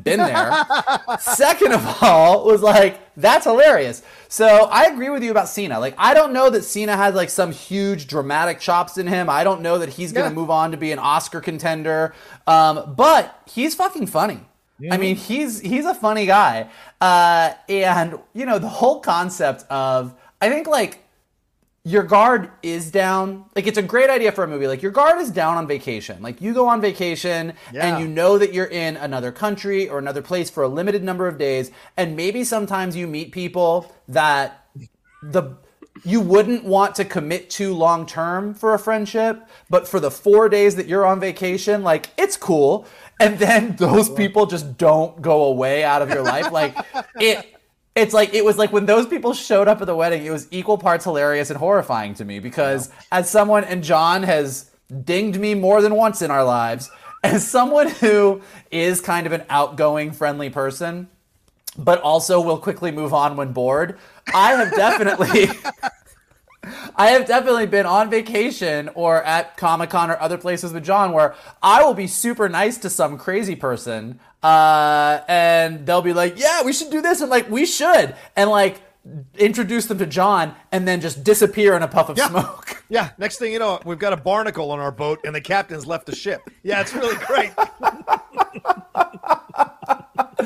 been 0.03 0.19
there. 0.19 0.65
Second 1.19 1.73
of 1.73 2.03
all, 2.03 2.45
was 2.45 2.61
like, 2.61 2.99
that's 3.15 3.45
hilarious. 3.45 4.03
So 4.27 4.47
I 4.47 4.85
agree 4.85 5.09
with 5.09 5.23
you 5.23 5.31
about 5.31 5.49
Cena. 5.49 5.79
Like, 5.79 5.95
I 5.97 6.13
don't 6.13 6.33
know 6.33 6.49
that 6.49 6.63
Cena 6.63 6.95
has 6.95 7.15
like 7.15 7.29
some 7.29 7.51
huge 7.51 8.07
dramatic 8.07 8.59
chops 8.59 8.97
in 8.97 9.07
him. 9.07 9.29
I 9.29 9.43
don't 9.43 9.61
know 9.61 9.77
that 9.77 9.89
he's 9.89 10.11
going 10.11 10.29
to 10.29 10.35
move 10.35 10.49
on 10.49 10.71
to 10.71 10.77
be 10.77 10.91
an 10.91 10.99
Oscar 10.99 11.41
contender. 11.41 12.13
Um, 12.45 12.93
but 12.95 13.41
he's 13.47 13.75
fucking 13.75 14.07
funny. 14.07 14.39
Yeah. 14.79 14.93
I 14.93 14.97
mean, 14.97 15.15
he's 15.15 15.59
he's 15.59 15.85
a 15.85 15.95
funny 15.95 16.25
guy. 16.25 16.69
Uh, 17.01 17.53
and 17.67 18.19
you 18.33 18.45
know, 18.45 18.59
the 18.59 18.69
whole 18.69 18.99
concept 18.99 19.65
of 19.71 20.13
I 20.39 20.49
think 20.49 20.67
like 20.67 21.03
your 21.87 22.03
guard 22.03 22.51
is 22.61 22.91
down. 22.91 23.45
Like 23.55 23.65
it's 23.65 23.77
a 23.77 23.81
great 23.81 24.09
idea 24.09 24.33
for 24.33 24.43
a 24.43 24.47
movie. 24.47 24.67
Like 24.67 24.81
your 24.81 24.91
guard 24.91 25.21
is 25.21 25.31
down 25.31 25.55
on 25.55 25.67
vacation. 25.67 26.21
Like 26.21 26.41
you 26.41 26.53
go 26.53 26.67
on 26.67 26.81
vacation 26.81 27.53
yeah. 27.71 27.87
and 27.87 28.03
you 28.03 28.09
know 28.09 28.37
that 28.37 28.53
you're 28.53 28.65
in 28.65 28.97
another 28.97 29.31
country 29.31 29.87
or 29.87 29.97
another 29.97 30.21
place 30.21 30.49
for 30.49 30.63
a 30.63 30.67
limited 30.67 31.01
number 31.01 31.29
of 31.29 31.37
days 31.37 31.71
and 31.95 32.17
maybe 32.17 32.43
sometimes 32.43 32.97
you 32.97 33.07
meet 33.07 33.31
people 33.31 33.95
that 34.09 34.65
the 35.23 35.55
you 36.03 36.19
wouldn't 36.19 36.65
want 36.65 36.95
to 36.95 37.05
commit 37.05 37.49
to 37.51 37.73
long 37.73 38.05
term 38.05 38.53
for 38.53 38.73
a 38.73 38.79
friendship, 38.79 39.47
but 39.69 39.87
for 39.87 39.99
the 39.99 40.11
4 40.11 40.49
days 40.49 40.75
that 40.75 40.87
you're 40.87 41.05
on 41.05 41.21
vacation, 41.21 41.83
like 41.83 42.09
it's 42.17 42.35
cool. 42.35 42.85
And 43.19 43.39
then 43.39 43.75
those 43.79 44.09
people 44.09 44.45
just 44.45 44.77
don't 44.77 45.21
go 45.21 45.45
away 45.45 45.85
out 45.85 46.01
of 46.01 46.09
your 46.09 46.21
life. 46.21 46.51
Like 46.51 46.75
it 47.15 47.56
it's 47.97 48.13
like 48.13 48.33
it 48.33 48.45
was 48.45 48.57
like 48.57 48.71
when 48.71 48.85
those 48.85 49.07
people 49.07 49.33
showed 49.33 49.67
up 49.67 49.81
at 49.81 49.87
the 49.87 49.95
wedding, 49.95 50.23
it 50.25 50.29
was 50.29 50.47
equal 50.51 50.77
parts 50.77 51.03
hilarious 51.03 51.49
and 51.49 51.57
horrifying 51.57 52.13
to 52.15 52.25
me 52.25 52.39
because 52.39 52.91
as 53.11 53.29
someone 53.29 53.63
and 53.63 53.83
John 53.83 54.23
has 54.23 54.69
dinged 55.03 55.39
me 55.39 55.55
more 55.55 55.81
than 55.81 55.95
once 55.95 56.21
in 56.21 56.29
our 56.29 56.43
lives, 56.43 56.91
as 57.23 57.47
someone 57.47 57.89
who 57.89 58.41
is 58.69 59.01
kind 59.01 59.25
of 59.25 59.33
an 59.33 59.43
outgoing, 59.49 60.11
friendly 60.11 60.49
person, 60.49 61.09
but 61.77 61.99
also 62.01 62.39
will 62.39 62.59
quickly 62.59 62.91
move 62.91 63.13
on 63.13 63.35
when 63.35 63.51
bored, 63.51 63.97
I 64.33 64.51
have 64.51 64.71
definitely 64.75 65.49
I 66.95 67.07
have 67.07 67.25
definitely 67.25 67.65
been 67.65 67.85
on 67.85 68.09
vacation 68.09 68.89
or 68.93 69.23
at 69.23 69.57
Comic 69.57 69.89
Con 69.89 70.11
or 70.11 70.19
other 70.19 70.37
places 70.37 70.73
with 70.73 70.83
John 70.83 71.13
where 71.13 71.33
I 71.63 71.83
will 71.83 71.93
be 71.93 72.07
super 72.07 72.47
nice 72.49 72.77
to 72.79 72.89
some 72.89 73.17
crazy 73.17 73.55
person, 73.55 74.19
uh, 74.43 75.21
and 75.27 75.85
they'll 75.85 76.01
be 76.01 76.13
like, 76.13 76.39
"Yeah, 76.39 76.63
we 76.63 76.73
should 76.73 76.91
do 76.91 77.01
this," 77.01 77.21
and 77.21 77.29
like, 77.29 77.49
"We 77.49 77.65
should," 77.65 78.15
and 78.35 78.49
like 78.49 78.81
introduce 79.37 79.85
them 79.85 79.97
to 79.99 80.05
John, 80.05 80.53
and 80.71 80.87
then 80.87 81.01
just 81.01 81.23
disappear 81.23 81.75
in 81.75 81.83
a 81.83 81.87
puff 81.87 82.09
of 82.09 82.17
yeah. 82.17 82.29
smoke. 82.29 82.73
Yeah. 82.89 83.09
Next 83.17 83.37
thing 83.37 83.51
you 83.51 83.59
know, 83.59 83.81
we've 83.83 83.99
got 83.99 84.13
a 84.13 84.17
barnacle 84.17 84.71
on 84.71 84.79
our 84.79 84.93
boat, 84.93 85.19
and 85.25 85.35
the 85.35 85.41
captain's 85.41 85.85
left 85.85 86.05
the 86.05 86.15
ship. 86.15 86.39
Yeah, 86.63 86.79
it's 86.79 86.93
really 86.93 87.17
great. 87.25 87.51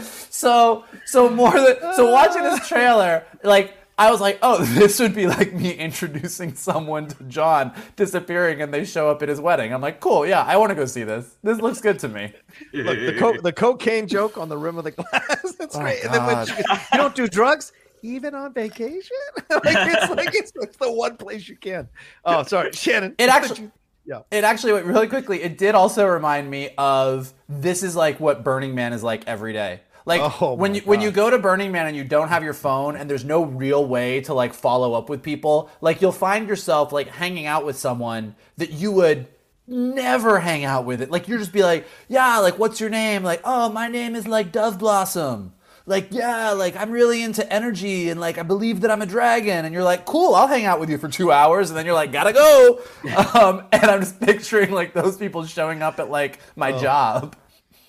so, 0.32 0.86
so 1.06 1.30
more 1.30 1.52
than 1.52 1.94
so 1.94 2.12
watching 2.12 2.42
this 2.42 2.68
trailer, 2.68 3.24
like 3.44 3.76
I 3.98 4.10
was 4.10 4.20
like, 4.20 4.40
oh, 4.42 4.64
this 4.66 5.00
would 5.00 5.14
be 5.14 5.28
like 5.28 5.54
me 5.54 5.72
introducing 5.72 6.56
someone 6.56 7.08
to 7.08 7.24
John 7.26 7.74
disappearing 7.96 8.62
and 8.62 8.74
they 8.74 8.86
show 8.86 9.10
up 9.10 9.22
at 9.22 9.30
his 9.30 9.40
wedding. 9.40 9.74
I'm 9.74 9.82
like, 9.82 10.00
cool, 10.00 10.26
yeah, 10.26 10.44
I 10.44 10.58
want 10.58 10.70
to 10.70 10.76
go 10.76 10.86
see 10.86 11.04
this. 11.04 11.38
This 11.44 11.60
looks 11.60 11.82
good 11.82 12.00
to 12.00 12.08
me. 12.08 12.34
Look, 12.74 12.98
the, 12.98 13.16
co- 13.18 13.42
the 13.42 13.54
cocaine 13.54 14.08
joke 14.08 14.38
on 14.38 14.50
the 14.50 14.58
rim 14.58 14.78
of 14.78 14.84
the 14.84 14.92
glass. 14.92 15.54
That's 15.58 15.76
oh, 15.76 15.80
great. 15.80 16.04
And 16.04 16.14
then 16.14 16.26
when 16.26 16.48
you, 16.48 16.54
you 16.58 16.98
don't 16.98 17.16
do 17.16 17.28
drugs, 17.28 17.74
even 18.04 18.34
on 18.34 18.54
vacation? 18.54 19.18
like 19.50 19.62
it's 19.66 20.10
like 20.10 20.36
it's, 20.36 20.52
it's, 20.56 20.78
the 20.78 20.92
one 20.92 21.18
place 21.18 21.48
you 21.48 21.56
can. 21.56 21.88
Oh, 22.26 22.44
sorry, 22.44 22.72
Shannon. 22.74 23.16
It 23.18 23.30
actually. 23.30 23.72
Yeah. 24.04 24.22
It 24.32 24.44
actually 24.44 24.74
went 24.74 24.88
really 24.88 25.08
quickly. 25.08 25.44
It 25.44 25.60
did 25.60 25.76
also 25.76 26.08
remind 26.08 26.50
me 26.50 26.72
of 26.78 27.32
this 27.48 27.84
is 27.84 27.96
like 27.96 28.20
what 28.20 28.44
Burning 28.44 28.74
Man 28.74 28.94
is 28.94 29.04
like 29.04 29.28
every 29.28 29.54
day. 29.54 29.82
Like 30.06 30.22
oh 30.42 30.54
when 30.54 30.74
you 30.74 30.82
God. 30.82 30.88
when 30.88 31.02
you 31.02 31.12
go 31.12 31.30
to 31.30 31.38
Burning 31.38 31.72
Man 31.72 31.88
and 31.88 31.96
you 31.96 32.04
don't 32.04 32.30
have 32.30 32.44
your 32.44 32.54
phone 32.54 32.96
and 32.96 33.10
there's 33.10 33.26
no 33.26 33.44
real 33.44 33.86
way 33.86 34.22
to 34.22 34.34
like 34.34 34.54
follow 34.54 34.94
up 34.94 35.10
with 35.10 35.22
people, 35.22 35.70
like 35.80 36.02
you'll 36.02 36.12
find 36.12 36.48
yourself 36.48 36.92
like 36.92 37.08
hanging 37.08 37.46
out 37.46 37.66
with 37.66 37.78
someone 37.78 38.36
that 38.58 38.72
you 38.72 38.92
would 38.92 39.28
never 39.68 40.40
hang 40.40 40.66
out 40.66 40.86
with 40.86 41.02
it. 41.02 41.10
Like 41.12 41.28
you'll 41.28 41.40
just 41.40 41.54
be 41.54 41.64
like, 41.64 41.88
"Yeah, 42.08 42.40
like 42.40 42.58
what's 42.60 42.80
your 42.80 42.90
name?" 42.90 43.24
Like, 43.24 43.42
"Oh, 43.44 43.70
my 43.70 43.88
name 43.88 44.16
is 44.16 44.28
like 44.28 44.52
Dove 44.52 44.78
Blossom." 44.78 45.54
Like, 45.86 46.08
"Yeah, 46.12 46.52
like 46.52 46.76
I'm 46.76 46.92
really 46.92 47.24
into 47.24 47.52
energy 47.52 48.10
and 48.10 48.20
like 48.20 48.38
I 48.38 48.44
believe 48.44 48.82
that 48.82 48.92
I'm 48.92 49.02
a 49.02 49.06
dragon." 49.06 49.66
And 49.66 49.74
you're 49.74 49.84
like, 49.84 50.06
"Cool, 50.06 50.36
I'll 50.36 50.48
hang 50.48 50.66
out 50.66 50.80
with 50.80 50.90
you 50.90 50.98
for 50.98 51.08
2 51.08 51.32
hours." 51.32 51.70
And 51.70 51.78
then 51.78 51.86
you're 51.86 51.96
like, 51.96 52.12
"Got 52.12 52.26
to 52.26 52.34
go." 52.34 52.82
um, 53.40 53.64
and 53.72 53.86
I'm 53.86 54.02
just 54.02 54.20
picturing 54.20 54.72
like 54.72 54.94
those 54.94 55.18
people 55.18 55.46
showing 55.46 55.82
up 55.82 56.00
at 56.00 56.10
like 56.10 56.40
my 56.56 56.74
oh. 56.74 56.82
job. 56.82 57.36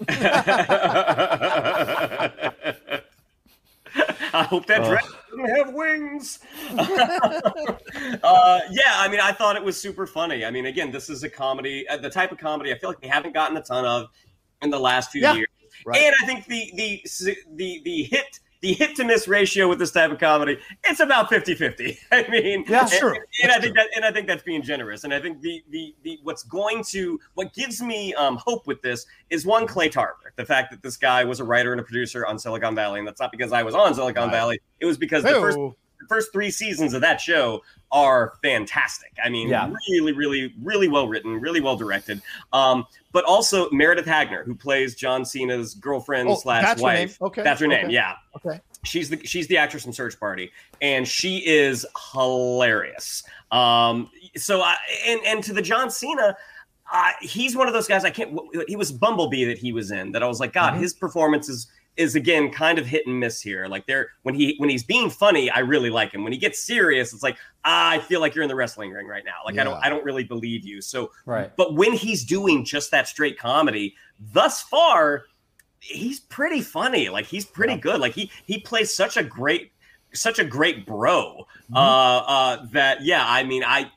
I 4.35 4.45
hope 4.45 4.67
that 4.67 4.85
dress 4.85 5.07
doesn't 5.31 5.57
have 5.57 5.75
wings. 5.75 6.39
uh, 6.79 8.61
yeah, 8.71 8.95
I 8.97 9.09
mean, 9.11 9.21
I 9.21 9.33
thought 9.33 9.57
it 9.57 9.63
was 9.63 9.81
super 9.81 10.07
funny. 10.07 10.45
I 10.45 10.51
mean, 10.51 10.67
again, 10.67 10.91
this 10.91 11.11
is 11.11 11.23
a 11.23 11.29
comedy, 11.29 11.87
uh, 11.89 11.99
the 11.99 12.11
type 12.11 12.33
of 12.33 12.39
comedy 12.39 12.73
I 12.73 12.79
feel 12.79 12.91
like 12.91 13.03
we 13.03 13.09
haven't 13.09 13.35
gotten 13.35 13.57
a 13.57 13.63
ton 13.63 13.85
of 13.85 14.09
in 14.63 14.71
the 14.71 14.79
last 14.79 15.11
few 15.11 15.21
Yeah, 15.21 15.35
years. 15.35 15.49
right. 15.85 16.01
And 16.01 16.15
I 16.23 16.27
think 16.27 16.47
the 16.47 16.73
the 16.77 17.03
the 17.57 17.81
the 17.85 18.03
hit 18.05 18.41
the 18.63 18.73
hit 18.73 18.97
to 18.97 19.05
miss 19.05 19.29
ratio 19.29 19.69
with 19.69 19.79
this 19.79 19.91
type 19.91 20.11
of 20.11 20.19
comedy, 20.19 20.59
it's 20.85 21.01
about 21.01 21.29
50-50. 21.31 21.99
I 22.13 22.27
mean, 22.29 22.65
Yeah, 22.69 22.81
and, 22.83 22.91
sure. 22.91 23.27
and 23.43 23.53
I 23.53 23.59
think 23.61 23.75
that 23.77 23.89
and 23.95 24.05
I 24.05 24.13
think 24.13 24.27
that's 24.29 24.43
being 24.45 24.63
generous. 24.63 25.05
And 25.05 25.13
I 25.13 25.21
think 25.21 25.43
the 25.43 25.63
the 25.71 25.95
the 26.03 26.19
what's 26.23 26.45
going 26.45 26.83
to 26.91 27.21
what 27.35 27.53
gives 27.53 27.83
me 27.83 28.15
um, 28.15 28.37
hope 28.37 28.67
with 28.67 28.81
this 28.81 29.05
is 29.31 29.45
one 29.45 29.67
Clay 29.67 29.89
Tarver, 29.89 30.33
the 30.37 30.45
fact 30.47 30.71
that 30.71 30.83
this 30.83 30.97
guy 30.97 31.25
was 31.25 31.41
a 31.41 31.45
writer 31.45 31.73
and 31.73 31.81
a 31.81 31.85
producer 31.85 32.25
on 32.25 32.39
Silicon 32.39 32.75
Valley, 32.75 33.01
and 33.01 33.07
that's 33.07 33.21
not 33.21 33.33
because 33.33 33.53
I 33.53 33.63
was 33.63 33.75
on 33.75 33.95
Silicon 33.95 34.25
Right. 34.25 34.33
Valley. 34.33 34.61
It 34.81 34.87
was 34.87 34.97
because 34.97 35.25
the 35.25 35.31
first 35.33 35.59
the 35.59 36.07
first 36.09 36.33
three 36.33 36.51
seasons 36.51 36.95
of 36.95 37.01
that 37.03 37.21
show 37.21 37.63
are 37.93 38.33
fantastic. 38.43 39.13
I 39.23 39.29
mean, 39.29 39.49
Yeah. 39.49 39.71
really, 39.91 40.13
really, 40.13 40.55
really 40.63 40.89
well 40.89 41.07
written, 41.07 41.39
really 41.41 41.61
well 41.61 41.77
directed. 41.77 42.23
Um, 42.53 42.87
but 43.13 43.25
also 43.27 43.69
Meredith 43.71 44.07
Hagner, 44.07 44.45
who 44.45 44.55
plays 44.55 44.95
John 44.95 45.25
Cena's 45.27 45.75
girlfriend 45.75 46.29
Oh, 46.31 46.35
slash 46.37 46.63
that's 46.63 46.81
her 46.81 46.89
name? 46.89 47.09
wife. 47.09 47.21
Okay, 47.23 47.43
that's 47.43 47.61
her 47.61 47.67
name. 47.67 47.85
okay. 47.87 47.95
Yeah, 47.95 48.15
Okay. 48.37 48.61
she's 48.85 49.11
the 49.11 49.21
she's 49.27 49.47
the 49.47 49.59
actress 49.59 49.83
from 49.83 49.93
Search 49.93 50.19
Party, 50.19 50.51
and 50.81 51.07
she 51.07 51.47
is 51.47 51.85
hilarious. 52.15 53.23
Um, 53.51 54.11
so 54.37 54.63
I 54.63 54.77
and 55.07 55.21
and 55.27 55.45
to 55.45 55.53
the 55.53 55.63
John 55.63 55.91
Cena. 55.91 56.37
Uh, 56.95 57.11
he's 57.23 57.57
one 57.57 57.67
of 57.69 57.73
those 57.73 57.89
guys 57.89 58.05
I 58.05 58.11
can't. 58.11 58.39
He 58.69 58.77
was 58.77 58.93
Bumblebee 58.93 59.45
that 59.47 59.57
he 59.57 59.73
was 59.73 59.91
in. 59.91 60.13
That 60.13 60.23
I 60.23 60.27
was 60.27 60.41
like, 60.41 60.53
God, 60.53 60.75
Mm-hmm. 60.75 60.83
his 60.83 60.93
performance 60.93 61.49
is 61.49 61.69
is 61.97 62.15
again 62.15 62.51
kind 62.51 62.79
of 62.79 62.87
hit 62.87 63.07
and 63.07 63.21
miss 63.21 63.41
here. 63.41 63.67
Like 63.67 63.87
there, 63.87 64.09
when 64.23 64.35
he 64.35 64.55
when 64.59 64.71
he's 64.71 64.83
being 64.83 65.11
funny, 65.11 65.51
I 65.51 65.59
really 65.61 65.91
like 65.91 66.13
him. 66.13 66.25
When 66.25 66.33
he 66.33 66.39
gets 66.39 66.63
serious, 66.63 67.13
it's 67.13 67.23
like 67.23 67.37
ah, 67.65 67.91
I 67.91 67.99
feel 67.99 68.21
like 68.21 68.35
you're 68.35 68.43
in 68.43 68.49
the 68.49 68.55
wrestling 68.57 68.91
ring 68.91 69.07
right 69.07 69.25
now. 69.25 69.41
Like 69.45 69.59
I 69.59 69.65
don't 69.65 69.85
I 69.85 69.89
don't 69.89 70.05
really 70.05 70.25
believe 70.25 70.65
you. 70.65 70.81
So 70.81 71.11
Right. 71.27 71.55
but 71.57 71.75
when 71.75 71.93
he's 71.93 72.25
doing 72.25 72.65
just 72.65 72.91
that 72.93 73.09
straight 73.09 73.39
comedy, 73.39 73.95
thus 74.33 74.63
far, 74.63 75.25
he's 75.81 76.21
pretty 76.21 76.61
funny. 76.63 77.09
Like 77.09 77.27
he's 77.27 77.45
pretty 77.45 77.77
good. 77.77 78.01
Like 78.01 78.15
he 78.15 78.31
he 78.47 78.59
plays 78.59 78.95
such 78.95 79.17
a 79.17 79.23
great 79.23 79.73
such 80.15 80.39
a 80.39 80.45
great 80.45 80.87
bro. 80.87 81.47
Mm-hmm. 81.65 81.77
Uh 81.77 81.79
uh 82.27 82.67
that 82.73 83.03
yeah, 83.03 83.25
I 83.27 83.45
mean 83.45 83.65
I 83.65 83.91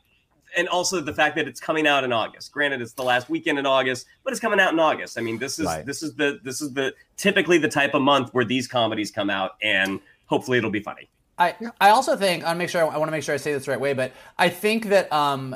and 0.58 0.68
also 0.70 1.02
the 1.02 1.14
fact 1.14 1.36
that 1.36 1.48
it's 1.48 1.60
coming 1.60 1.88
out 1.88 2.04
in 2.04 2.12
August. 2.12 2.52
Granted, 2.52 2.82
it's 2.82 2.94
the 2.94 3.04
last 3.04 3.30
weekend 3.30 3.60
in 3.60 3.66
August, 3.66 4.06
but 4.24 4.32
it's 4.32 4.40
coming 4.40 4.60
out 4.60 4.74
in 4.74 4.80
August. 4.80 5.18
I 5.18 5.22
mean, 5.22 5.38
this 5.38 5.60
is 5.60 5.66
Right. 5.66 5.86
this 5.86 6.02
is 6.04 6.16
the 6.16 6.40
this 6.44 6.62
is 6.62 6.74
the 6.74 6.94
typically 7.18 7.58
the 7.58 7.68
type 7.70 7.94
of 7.94 8.02
month 8.02 8.34
where 8.34 8.46
these 8.46 8.68
comedies 8.68 9.12
come 9.12 9.30
out, 9.30 9.52
and 9.62 10.00
hopefully 10.28 10.58
it'll 10.58 10.72
be 10.72 10.82
funny. 10.82 11.10
I 11.38 11.56
I 11.82 11.90
also 11.90 12.16
think 12.16 12.44
I 12.44 12.48
want 12.48 12.56
to 12.56 12.60
make 12.60 12.70
sure 12.70 12.82
I 12.82 12.98
want 12.98 13.08
to 13.08 13.12
make 13.12 13.24
sure 13.24 13.36
I 13.36 13.38
say 13.38 13.54
this 13.54 13.66
the 13.66 13.72
right 13.72 13.80
way, 13.80 13.94
but 13.94 14.12
I 14.38 14.50
think 14.50 14.86
that 14.88 15.12
um, 15.12 15.56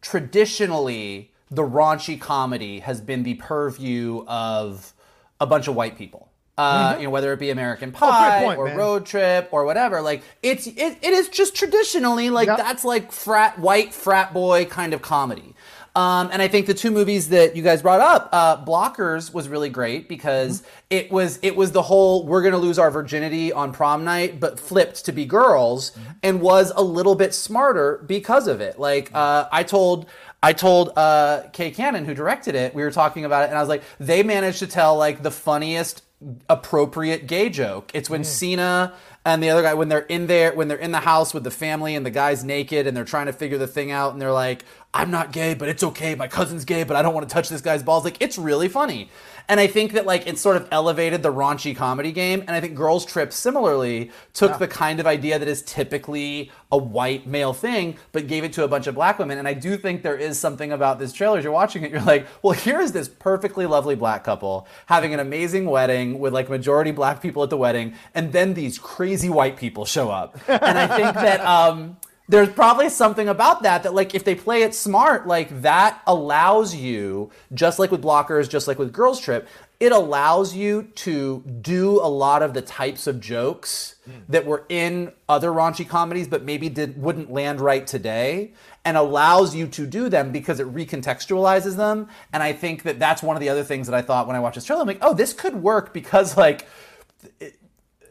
traditionally 0.00 1.32
the 1.50 1.62
raunchy 1.62 2.20
comedy 2.20 2.80
has 2.80 3.00
been 3.00 3.22
the 3.22 3.34
purview 3.34 4.24
of 4.26 4.92
a 5.40 5.46
bunch 5.46 5.68
of 5.68 5.74
white 5.74 5.96
people. 5.96 6.27
Uh, 6.58 6.96
You 6.98 7.04
know, 7.04 7.10
whether 7.10 7.32
it 7.32 7.38
be 7.38 7.50
American 7.50 7.92
Pie 7.92 8.44
point, 8.44 8.58
or 8.58 8.64
man. 8.66 8.76
Road 8.76 9.06
Trip 9.06 9.48
or 9.52 9.64
whatever, 9.64 10.02
like 10.02 10.22
it's 10.42 10.66
it, 10.66 10.98
it 11.00 11.12
is 11.12 11.28
just 11.28 11.54
traditionally 11.54 12.30
like 12.30 12.48
Yep. 12.48 12.56
that's 12.58 12.84
like 12.84 13.12
frat 13.12 13.58
white 13.58 13.94
frat 13.94 14.34
boy 14.34 14.64
kind 14.64 14.92
of 14.92 15.00
comedy. 15.00 15.54
Um, 15.96 16.30
and 16.32 16.40
I 16.40 16.46
think 16.46 16.66
the 16.66 16.74
two 16.74 16.92
movies 16.92 17.30
that 17.30 17.56
you 17.56 17.62
guys 17.62 17.82
brought 17.82 18.00
up, 18.00 18.28
uh, 18.30 18.64
Blockers 18.64 19.34
was 19.34 19.48
really 19.48 19.68
great 19.68 20.08
because 20.08 20.62
it 20.90 21.10
was 21.10 21.38
it 21.42 21.56
was 21.56 21.72
the 21.72 21.82
whole 21.82 22.24
we're 22.26 22.42
gonna 22.42 22.58
lose 22.58 22.78
our 22.78 22.90
virginity 22.90 23.52
on 23.52 23.72
prom 23.72 24.04
night, 24.04 24.38
but 24.38 24.60
flipped 24.60 25.04
to 25.06 25.12
be 25.12 25.24
girls, 25.26 25.92
and 26.22 26.40
was 26.40 26.72
a 26.76 26.82
little 26.82 27.14
bit 27.16 27.34
smarter 27.34 28.04
because 28.06 28.46
of 28.46 28.60
it. 28.60 28.78
Like 28.78 29.10
uh, 29.14 29.48
I 29.50 29.62
told 29.64 30.06
I 30.40 30.52
told 30.52 30.92
uh, 30.96 31.44
Kay 31.52 31.72
Cannon, 31.72 32.04
who 32.04 32.14
directed 32.14 32.54
it, 32.54 32.74
we 32.76 32.82
were 32.82 32.92
talking 32.92 33.24
about 33.24 33.44
it, 33.44 33.48
and 33.48 33.58
I 33.58 33.60
was 33.60 33.68
like, 33.68 33.82
they 33.98 34.22
managed 34.22 34.60
to 34.60 34.68
tell 34.68 34.96
like 34.96 35.22
the 35.24 35.32
funniest 35.32 36.02
appropriate 36.48 37.26
gay 37.26 37.48
joke. 37.48 37.90
It's 37.94 38.10
when 38.10 38.22
mm. 38.22 38.26
Cena 38.26 38.94
and 39.28 39.42
the 39.42 39.50
other 39.50 39.62
guy 39.62 39.74
when 39.74 39.88
they're 39.88 40.00
in 40.00 40.26
there 40.26 40.54
when 40.54 40.68
they're 40.68 40.78
in 40.78 40.92
the 40.92 41.00
house 41.00 41.34
with 41.34 41.44
the 41.44 41.50
family 41.50 41.94
and 41.94 42.06
the 42.06 42.10
guy's 42.10 42.42
naked 42.44 42.86
and 42.86 42.96
they're 42.96 43.04
trying 43.04 43.26
to 43.26 43.32
figure 43.32 43.58
the 43.58 43.66
thing 43.66 43.90
out 43.90 44.12
and 44.12 44.22
they're 44.22 44.32
like, 44.32 44.64
"I'm 44.94 45.10
not 45.10 45.32
gay, 45.32 45.54
but 45.54 45.68
it's 45.68 45.82
okay. 45.82 46.14
My 46.14 46.28
cousin's 46.28 46.64
gay, 46.64 46.82
but 46.82 46.96
I 46.96 47.02
don't 47.02 47.14
want 47.14 47.28
to 47.28 47.32
touch 47.32 47.48
this 47.48 47.60
guy's 47.60 47.82
balls." 47.82 48.04
Like 48.04 48.16
it's 48.20 48.38
really 48.38 48.68
funny. 48.68 49.10
And 49.50 49.60
I 49.60 49.66
think 49.66 49.92
that 49.92 50.04
like 50.04 50.26
it 50.26 50.38
sort 50.38 50.56
of 50.56 50.68
elevated 50.70 51.22
the 51.22 51.32
raunchy 51.32 51.74
comedy 51.74 52.12
game 52.12 52.40
and 52.40 52.50
I 52.50 52.60
think 52.60 52.74
Girls 52.74 53.06
Trip 53.06 53.32
similarly 53.32 54.10
took 54.34 54.58
the 54.58 54.68
kind 54.68 55.00
of 55.00 55.06
idea 55.06 55.38
that 55.38 55.48
is 55.48 55.62
typically 55.62 56.52
a 56.70 56.76
white 56.76 57.26
male 57.26 57.54
thing 57.54 57.96
but 58.12 58.26
gave 58.26 58.44
it 58.44 58.52
to 58.54 58.64
a 58.64 58.68
bunch 58.68 58.86
of 58.86 58.94
black 58.94 59.18
women 59.18 59.38
and 59.38 59.48
I 59.48 59.54
do 59.54 59.78
think 59.78 60.02
there 60.02 60.18
is 60.18 60.38
something 60.38 60.70
about 60.70 60.98
this 60.98 61.14
trailer 61.14 61.38
as 61.38 61.44
you're 61.44 61.52
watching 61.52 61.82
it 61.82 61.90
you're 61.90 62.02
like, 62.02 62.26
"Well, 62.42 62.52
here 62.52 62.78
is 62.78 62.92
this 62.92 63.08
perfectly 63.08 63.64
lovely 63.64 63.94
black 63.94 64.22
couple 64.22 64.68
having 64.86 65.14
an 65.14 65.20
amazing 65.20 65.64
wedding 65.64 66.18
with 66.18 66.34
like 66.34 66.50
majority 66.50 66.90
black 66.90 67.22
people 67.22 67.42
at 67.42 67.48
the 67.48 67.56
wedding 67.56 67.94
and 68.14 68.34
then 68.34 68.52
these 68.52 68.78
crazy 68.78 69.17
white 69.26 69.56
people 69.56 69.84
show 69.84 70.10
up." 70.10 70.38
And 70.46 70.78
I 70.78 70.86
think 70.86 71.14
that 71.14 71.40
um 71.40 71.96
there's 72.28 72.50
probably 72.50 72.90
something 72.90 73.28
about 73.28 73.62
that 73.62 73.82
that 73.82 73.94
like 73.94 74.14
if 74.14 74.22
they 74.22 74.34
play 74.34 74.62
it 74.62 74.74
smart 74.74 75.26
like 75.26 75.62
that 75.62 76.00
allows 76.06 76.74
you 76.74 77.30
just 77.54 77.78
like 77.78 77.90
with 77.90 78.02
blockers 78.02 78.48
just 78.48 78.68
like 78.68 78.78
with 78.78 78.92
girls 78.92 79.18
trip 79.18 79.48
it 79.80 79.92
allows 79.92 80.54
you 80.54 80.82
to 80.96 81.42
do 81.60 82.00
a 82.00 82.10
lot 82.10 82.42
of 82.42 82.52
the 82.52 82.60
types 82.60 83.06
of 83.06 83.20
jokes 83.20 83.94
that 84.28 84.44
were 84.44 84.64
in 84.68 85.12
other 85.28 85.50
raunchy 85.50 85.88
comedies 85.88 86.28
but 86.28 86.44
maybe 86.44 86.68
did 86.68 87.00
wouldn't 87.00 87.30
land 87.30 87.60
right 87.60 87.86
today 87.86 88.52
and 88.84 88.96
allows 88.96 89.54
you 89.54 89.66
to 89.66 89.86
do 89.86 90.08
them 90.08 90.30
because 90.30 90.60
it 90.60 90.74
recontextualizes 90.74 91.76
them 91.76 92.08
and 92.32 92.42
i 92.42 92.52
think 92.52 92.82
that 92.82 92.98
that's 92.98 93.22
one 93.22 93.36
of 93.36 93.40
the 93.40 93.48
other 93.48 93.64
things 93.64 93.86
that 93.86 93.94
i 93.94 94.02
thought 94.02 94.26
when 94.26 94.36
i 94.36 94.40
watched 94.40 94.56
this 94.56 94.64
trailer 94.64 94.82
i'm 94.82 94.86
like 94.86 94.98
oh 95.00 95.14
this 95.14 95.32
could 95.32 95.54
work 95.56 95.94
because 95.94 96.36
like 96.36 96.66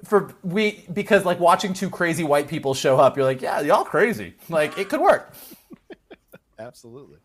for 0.08 0.34
we 0.44 0.86
because 0.94 1.26
like 1.26 1.40
watching 1.40 1.74
two 1.74 1.90
crazy 1.90 2.24
white 2.24 2.48
people 2.48 2.74
show 2.74 2.98
up, 2.98 3.16
you're 3.18 3.26
like, 3.26 3.42
yeah, 3.42 3.62
y'all 3.62 3.84
crazy. 3.84 4.34
Like 4.50 4.78
it 4.78 4.90
could 4.90 5.02
work. 5.02 5.34
Absolutely. 6.60 7.18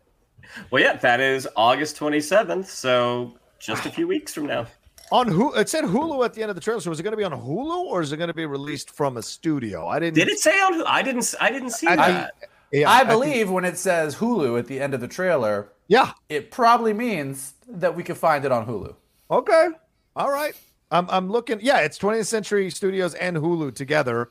Well, 0.69 0.81
yeah, 0.83 0.97
that 0.97 1.19
is 1.19 1.47
August 1.55 1.97
27th, 1.97 2.65
so 2.65 3.37
just 3.59 3.85
a 3.85 3.89
few 3.89 4.07
weeks 4.07 4.33
from 4.33 4.45
now. 4.47 4.67
On 5.11 5.27
who 5.27 5.53
it 5.53 5.69
said 5.69 5.83
Hulu 5.83 6.23
at 6.25 6.33
the 6.33 6.41
end 6.41 6.49
of 6.49 6.55
the 6.55 6.61
trailer. 6.61 6.79
So 6.81 6.91
is 6.91 6.99
it 6.99 7.03
going 7.03 7.11
to 7.11 7.17
be 7.17 7.23
on 7.23 7.33
Hulu 7.33 7.85
or 7.85 8.01
is 8.01 8.11
it 8.13 8.17
going 8.17 8.29
to 8.29 8.33
be 8.33 8.45
released 8.47 8.89
from 8.89 9.17
a 9.17 9.21
studio? 9.21 9.87
I 9.87 9.99
didn't. 9.99 10.15
Did 10.15 10.27
it 10.27 10.39
say 10.39 10.59
on? 10.59 10.73
Hulu? 10.73 10.83
I 10.87 11.01
didn't. 11.03 11.35
I 11.39 11.51
didn't 11.51 11.69
see 11.71 11.85
I 11.87 11.95
that. 11.95 12.33
think- 12.39 12.51
Yeah, 12.71 12.89
I 12.91 12.99
think- 12.99 13.09
believe 13.09 13.51
when 13.51 13.63
it 13.65 13.77
says 13.77 14.15
Hulu 14.15 14.57
at 14.57 14.65
the 14.67 14.79
end 14.79 14.93
of 14.95 15.01
the 15.01 15.07
trailer, 15.07 15.69
yeah. 15.87 16.13
it 16.29 16.49
probably 16.51 16.93
means 16.93 17.53
that 17.67 17.95
we 17.95 18.01
could 18.01 18.17
find 18.17 18.43
it 18.43 18.51
on 18.51 18.65
Hulu. 18.65 18.95
Okay. 19.29 19.67
All 20.15 20.31
right. 20.31 20.55
I'm 20.93 21.09
I'm 21.09 21.29
looking. 21.29 21.59
Yeah, 21.61 21.79
it's 21.79 21.97
20th 21.97 22.27
Century 22.27 22.69
Studios 22.69 23.15
and 23.15 23.35
Hulu 23.35 23.73
together. 23.73 24.29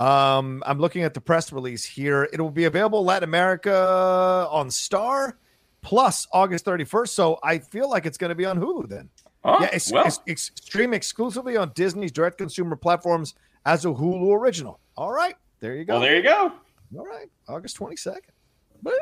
Um, 0.00 0.62
I'm 0.64 0.78
looking 0.78 1.02
at 1.02 1.12
the 1.14 1.20
press 1.20 1.52
release 1.52 1.84
here. 1.84 2.28
It 2.32 2.40
will 2.40 2.50
be 2.50 2.64
available 2.64 3.04
Latin 3.04 3.28
America 3.28 4.48
on 4.50 4.70
Star 4.70 5.36
plus 5.82 6.26
August 6.32 6.64
31st. 6.64 7.08
So 7.08 7.38
I 7.42 7.58
feel 7.58 7.90
like 7.90 8.06
it's 8.06 8.18
going 8.18 8.30
to 8.30 8.34
be 8.34 8.44
on 8.44 8.58
Hulu 8.58 8.88
then. 8.88 9.08
Oh, 9.44 9.60
yeah, 9.60 9.68
it's, 9.72 9.92
well, 9.92 10.06
it's, 10.06 10.20
it's 10.26 10.50
stream 10.54 10.94
exclusively 10.94 11.56
on 11.56 11.70
Disney's 11.74 12.10
direct 12.10 12.38
consumer 12.38 12.76
platforms 12.76 13.34
as 13.66 13.84
a 13.84 13.88
Hulu 13.88 14.34
original. 14.34 14.80
All 14.96 15.12
right. 15.12 15.34
There 15.60 15.76
you 15.76 15.84
go. 15.84 15.94
well, 15.94 16.00
there 16.00 16.16
you 16.16 16.22
go. 16.22 16.52
All 16.96 17.06
right, 17.06 17.28
August 17.48 17.78
22nd. 17.78 18.20
Woo! 18.82 18.92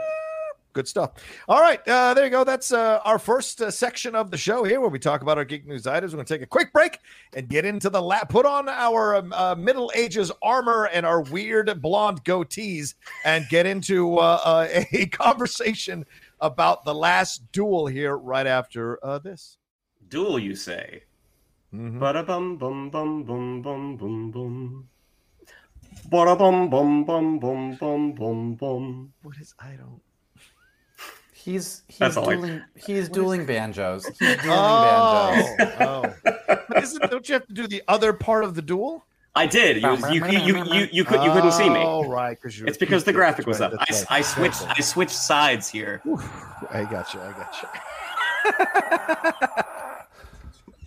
Good 0.72 0.88
stuff. 0.88 1.12
All 1.48 1.60
right, 1.60 1.86
uh, 1.86 2.14
there 2.14 2.24
you 2.24 2.30
go. 2.30 2.44
That's 2.44 2.72
uh, 2.72 3.00
our 3.04 3.18
first 3.18 3.60
uh, 3.60 3.70
section 3.70 4.14
of 4.14 4.30
the 4.30 4.38
show 4.38 4.64
here 4.64 4.80
where 4.80 4.88
we 4.88 4.98
talk 4.98 5.20
about 5.20 5.36
our 5.36 5.44
geek 5.44 5.66
news 5.66 5.86
items. 5.86 6.12
We're 6.12 6.16
going 6.16 6.26
to 6.26 6.34
take 6.34 6.42
a 6.42 6.46
quick 6.46 6.72
break 6.72 6.98
and 7.34 7.46
get 7.48 7.66
into 7.66 7.90
the 7.90 8.00
lap. 8.00 8.30
Put 8.30 8.46
on 8.46 8.68
our 8.68 9.16
um, 9.16 9.32
uh, 9.34 9.54
Middle 9.54 9.92
Ages 9.94 10.32
armor 10.42 10.86
and 10.86 11.04
our 11.04 11.20
weird 11.22 11.82
blonde 11.82 12.24
goatees 12.24 12.94
and 13.24 13.46
get 13.50 13.66
into 13.66 14.16
uh, 14.18 14.40
uh, 14.44 14.68
a 14.92 15.06
conversation 15.06 16.06
about 16.40 16.84
the 16.84 16.94
last 16.94 17.50
duel 17.52 17.86
here 17.86 18.16
right 18.16 18.46
after 18.46 18.98
uh, 19.04 19.18
this. 19.18 19.58
Duel, 20.08 20.38
you 20.38 20.54
say? 20.54 21.02
Mhm. 21.74 21.98
Ba 22.00 22.22
bum 22.22 22.58
bum 22.58 22.90
bum 22.90 23.24
bum 23.24 23.62
bum 23.62 23.96
bum 23.96 24.30
bum. 24.30 24.88
Bum 26.10 26.38
bum 26.38 27.04
bum 27.04 27.38
bum 27.38 27.76
bum 27.76 28.12
bum 28.12 28.54
bum. 28.54 29.12
What 29.22 29.36
is 29.38 29.54
I 29.58 29.72
don't. 29.72 30.02
He's 31.42 31.82
he's 31.88 31.98
That's 31.98 32.16
all 32.16 32.30
I- 32.30 32.34
dueling 32.34 32.62
he's 32.76 33.08
dueling 33.08 33.44
banjos. 33.44 34.06
He's 34.06 34.16
dueling 34.36 34.40
Oh, 34.48 35.54
banjos. 35.58 35.76
oh. 35.80 36.14
But 36.68 36.82
isn't, 36.84 37.10
don't 37.10 37.28
you 37.28 37.32
have 37.34 37.46
to 37.48 37.52
do 37.52 37.66
the 37.66 37.82
other 37.88 38.12
part 38.12 38.44
of 38.44 38.54
the 38.54 38.62
duel? 38.62 39.04
I 39.34 39.46
did. 39.46 39.82
You 39.82 39.96
you 40.12 40.24
you 40.26 40.36
you 40.38 40.64
you, 40.64 40.88
you, 40.92 41.04
could, 41.04 41.22
you 41.24 41.32
couldn't 41.32 41.52
see 41.52 41.68
me. 41.68 41.78
Oh, 41.80 42.04
right, 42.06 42.38
because 42.40 42.56
you're. 42.58 42.68
It's 42.68 42.76
because 42.78 43.02
the 43.04 43.12
graphic 43.12 43.46
was 43.46 43.60
up. 43.60 43.72
That's 43.72 44.02
I, 44.02 44.16
right. 44.16 44.18
I 44.18 44.22
switched 44.22 44.62
I 44.68 44.80
switched 44.80 45.16
sides 45.16 45.68
here. 45.68 46.00
I 46.70 46.84
got 46.84 47.12
you. 47.12 47.20
I 47.20 47.32
got 47.32 47.56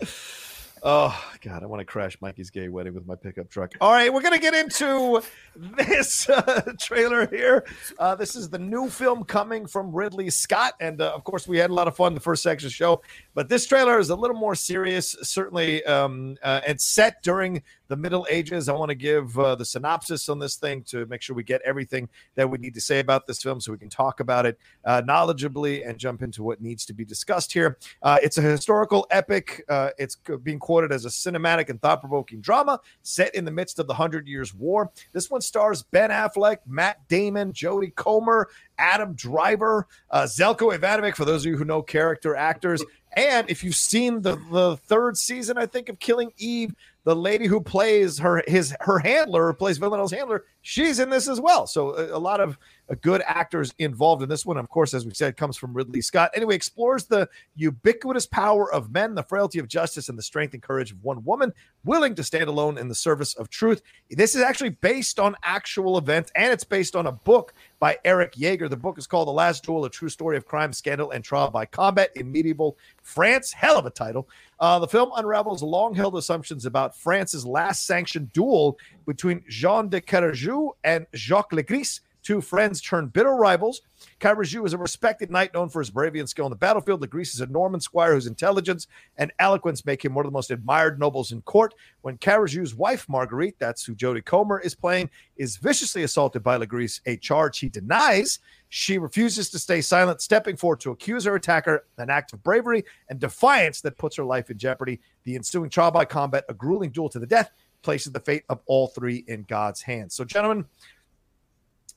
you. 0.00 0.06
oh, 0.84 1.22
God, 1.46 1.62
I 1.62 1.66
want 1.66 1.78
to 1.78 1.84
crash 1.84 2.20
Mikey's 2.20 2.50
gay 2.50 2.68
wedding 2.68 2.92
with 2.92 3.06
my 3.06 3.14
pickup 3.14 3.48
truck. 3.48 3.72
All 3.80 3.92
right, 3.92 4.12
we're 4.12 4.20
going 4.20 4.34
to 4.34 4.40
get 4.40 4.52
into 4.52 5.22
this 5.54 6.28
uh, 6.28 6.72
trailer 6.80 7.28
here. 7.28 7.64
Uh, 8.00 8.16
this 8.16 8.34
is 8.34 8.48
the 8.48 8.58
new 8.58 8.88
film 8.88 9.22
coming 9.22 9.64
from 9.64 9.94
Ridley 9.94 10.28
Scott. 10.28 10.72
And 10.80 11.00
uh, 11.00 11.12
of 11.14 11.22
course, 11.22 11.46
we 11.46 11.56
had 11.56 11.70
a 11.70 11.72
lot 11.72 11.86
of 11.86 11.94
fun 11.94 12.14
the 12.14 12.20
first 12.20 12.42
section 12.42 12.68
show, 12.68 13.00
but 13.32 13.48
this 13.48 13.64
trailer 13.64 14.00
is 14.00 14.10
a 14.10 14.16
little 14.16 14.36
more 14.36 14.56
serious, 14.56 15.14
certainly. 15.22 15.84
Um, 15.84 16.36
uh, 16.42 16.62
and 16.66 16.80
set 16.80 17.22
during 17.22 17.62
the 17.88 17.96
Middle 17.96 18.26
Ages. 18.30 18.68
I 18.68 18.72
want 18.72 18.90
to 18.90 18.94
give 18.94 19.38
uh, 19.38 19.54
the 19.54 19.64
synopsis 19.64 20.28
on 20.28 20.38
this 20.38 20.56
thing 20.56 20.82
to 20.84 21.06
make 21.06 21.22
sure 21.22 21.36
we 21.36 21.44
get 21.44 21.60
everything 21.62 22.08
that 22.34 22.48
we 22.48 22.58
need 22.58 22.74
to 22.74 22.80
say 22.80 23.00
about 23.00 23.26
this 23.26 23.42
film 23.42 23.60
so 23.60 23.72
we 23.72 23.78
can 23.78 23.88
talk 23.88 24.20
about 24.20 24.46
it 24.46 24.58
uh, 24.84 25.02
knowledgeably 25.02 25.88
and 25.88 25.98
jump 25.98 26.22
into 26.22 26.42
what 26.42 26.60
needs 26.60 26.84
to 26.86 26.94
be 26.94 27.04
discussed 27.04 27.52
here. 27.52 27.78
Uh, 28.02 28.18
it's 28.22 28.38
a 28.38 28.42
historical 28.42 29.06
epic. 29.10 29.64
Uh, 29.68 29.90
it's 29.98 30.16
being 30.42 30.58
quoted 30.58 30.92
as 30.92 31.04
a 31.04 31.08
cinematic 31.08 31.68
and 31.68 31.80
thought 31.80 32.00
provoking 32.00 32.40
drama 32.40 32.80
set 33.02 33.34
in 33.34 33.44
the 33.44 33.50
midst 33.50 33.78
of 33.78 33.86
the 33.86 33.94
Hundred 33.94 34.26
Years' 34.26 34.54
War. 34.54 34.90
This 35.12 35.30
one 35.30 35.40
stars 35.40 35.82
Ben 35.82 36.10
Affleck, 36.10 36.58
Matt 36.66 37.06
Damon, 37.08 37.52
Jodie 37.52 37.94
Comer, 37.94 38.48
Adam 38.78 39.14
Driver, 39.14 39.86
uh, 40.10 40.22
Zeljko 40.22 40.76
Ivanovic, 40.76 41.14
for 41.14 41.24
those 41.24 41.44
of 41.44 41.50
you 41.50 41.56
who 41.56 41.64
know 41.64 41.82
character 41.82 42.36
actors. 42.36 42.82
And 43.16 43.48
if 43.48 43.64
you've 43.64 43.76
seen 43.76 44.20
the, 44.20 44.36
the 44.50 44.76
third 44.76 45.16
season, 45.16 45.56
I 45.56 45.64
think, 45.64 45.88
of 45.88 45.98
Killing 45.98 46.32
Eve, 46.36 46.74
the 47.06 47.14
lady 47.14 47.46
who 47.46 47.60
plays 47.60 48.18
her 48.18 48.42
his 48.48 48.74
her 48.80 48.98
handler, 48.98 49.52
plays 49.52 49.78
Villanelle's 49.78 50.10
handler, 50.10 50.44
she's 50.62 50.98
in 50.98 51.08
this 51.08 51.28
as 51.28 51.40
well. 51.40 51.64
So 51.64 51.94
a, 51.94 52.16
a 52.16 52.18
lot 52.18 52.40
of 52.40 52.58
good 52.94 53.22
actors 53.26 53.74
involved 53.78 54.22
in 54.22 54.28
this 54.28 54.46
one. 54.46 54.56
Of 54.56 54.68
course, 54.68 54.94
as 54.94 55.04
we 55.04 55.12
said, 55.12 55.36
comes 55.36 55.56
from 55.56 55.74
Ridley 55.74 56.00
Scott. 56.00 56.30
Anyway, 56.34 56.54
explores 56.54 57.04
the 57.04 57.28
ubiquitous 57.56 58.26
power 58.26 58.72
of 58.72 58.92
men, 58.92 59.16
the 59.16 59.24
frailty 59.24 59.58
of 59.58 59.66
justice, 59.66 60.08
and 60.08 60.16
the 60.16 60.22
strength 60.22 60.54
and 60.54 60.62
courage 60.62 60.92
of 60.92 61.02
one 61.02 61.24
woman 61.24 61.52
willing 61.84 62.14
to 62.14 62.22
stand 62.22 62.44
alone 62.44 62.78
in 62.78 62.86
the 62.86 62.94
service 62.94 63.34
of 63.34 63.50
truth. 63.50 63.82
This 64.10 64.36
is 64.36 64.42
actually 64.42 64.70
based 64.70 65.18
on 65.18 65.34
actual 65.42 65.98
events, 65.98 66.30
and 66.36 66.52
it's 66.52 66.64
based 66.64 66.94
on 66.94 67.08
a 67.08 67.12
book 67.12 67.52
by 67.80 67.98
Eric 68.04 68.34
Jager. 68.34 68.68
The 68.68 68.76
book 68.76 68.98
is 68.98 69.06
called 69.06 69.26
The 69.26 69.32
Last 69.32 69.64
Duel: 69.64 69.84
A 69.84 69.90
True 69.90 70.08
Story 70.08 70.36
of 70.36 70.46
Crime, 70.46 70.72
Scandal, 70.72 71.10
and 71.10 71.24
Trial 71.24 71.50
by 71.50 71.66
Combat 71.66 72.10
in 72.14 72.30
Medieval 72.30 72.76
France. 73.02 73.52
Hell 73.52 73.78
of 73.78 73.86
a 73.86 73.90
title. 73.90 74.28
Uh, 74.58 74.78
the 74.78 74.88
film 74.88 75.10
unravels 75.16 75.62
long 75.62 75.94
held 75.94 76.16
assumptions 76.16 76.64
about 76.64 76.96
France's 76.96 77.44
last 77.44 77.86
sanctioned 77.86 78.32
duel 78.32 78.78
between 79.06 79.44
Jean 79.48 79.88
de 79.88 80.00
Carrouges 80.00 80.70
and 80.82 81.06
Jacques 81.14 81.52
Legris, 81.52 82.00
two 82.26 82.40
friends 82.40 82.80
turned 82.80 83.12
bitter 83.12 83.36
rivals. 83.36 83.82
Carrouges 84.18 84.66
is 84.66 84.72
a 84.72 84.78
respected 84.78 85.30
knight 85.30 85.54
known 85.54 85.68
for 85.68 85.78
his 85.78 85.90
bravery 85.90 86.18
and 86.18 86.28
skill 86.28 86.44
on 86.44 86.50
the 86.50 86.56
battlefield. 86.56 87.00
Legris 87.00 87.32
is 87.32 87.40
a 87.40 87.46
Norman 87.46 87.80
squire 87.80 88.14
whose 88.14 88.26
intelligence 88.26 88.88
and 89.16 89.32
eloquence 89.38 89.86
make 89.86 90.04
him 90.04 90.12
one 90.12 90.26
of 90.26 90.32
the 90.32 90.36
most 90.36 90.50
admired 90.50 90.98
nobles 90.98 91.30
in 91.30 91.40
court. 91.42 91.72
When 92.02 92.18
Carrouges's 92.18 92.74
wife, 92.74 93.08
Marguerite, 93.08 93.60
that's 93.60 93.84
who 93.84 93.94
Jodie 93.94 94.24
Comer 94.24 94.58
is 94.58 94.74
playing, 94.74 95.08
is 95.36 95.56
viciously 95.56 96.02
assaulted 96.02 96.42
by 96.42 96.58
Legris, 96.58 97.00
a 97.06 97.16
charge 97.16 97.60
he 97.60 97.68
denies, 97.68 98.40
she 98.68 98.98
refuses 98.98 99.48
to 99.50 99.60
stay 99.60 99.80
silent, 99.80 100.20
stepping 100.20 100.56
forward 100.56 100.80
to 100.80 100.90
accuse 100.90 101.24
her 101.24 101.36
attacker, 101.36 101.86
an 101.98 102.10
act 102.10 102.32
of 102.32 102.42
bravery 102.42 102.84
and 103.08 103.20
defiance 103.20 103.80
that 103.82 103.98
puts 103.98 104.16
her 104.16 104.24
life 104.24 104.50
in 104.50 104.58
jeopardy. 104.58 105.00
The 105.22 105.36
ensuing 105.36 105.70
trial 105.70 105.92
by 105.92 106.04
combat, 106.04 106.44
a 106.48 106.54
grueling 106.54 106.90
duel 106.90 107.08
to 107.10 107.20
the 107.20 107.26
death, 107.26 107.52
places 107.82 108.12
the 108.12 108.18
fate 108.18 108.42
of 108.48 108.60
all 108.66 108.88
three 108.88 109.24
in 109.28 109.44
God's 109.44 109.80
hands. 109.80 110.14
So, 110.14 110.24
gentlemen, 110.24 110.64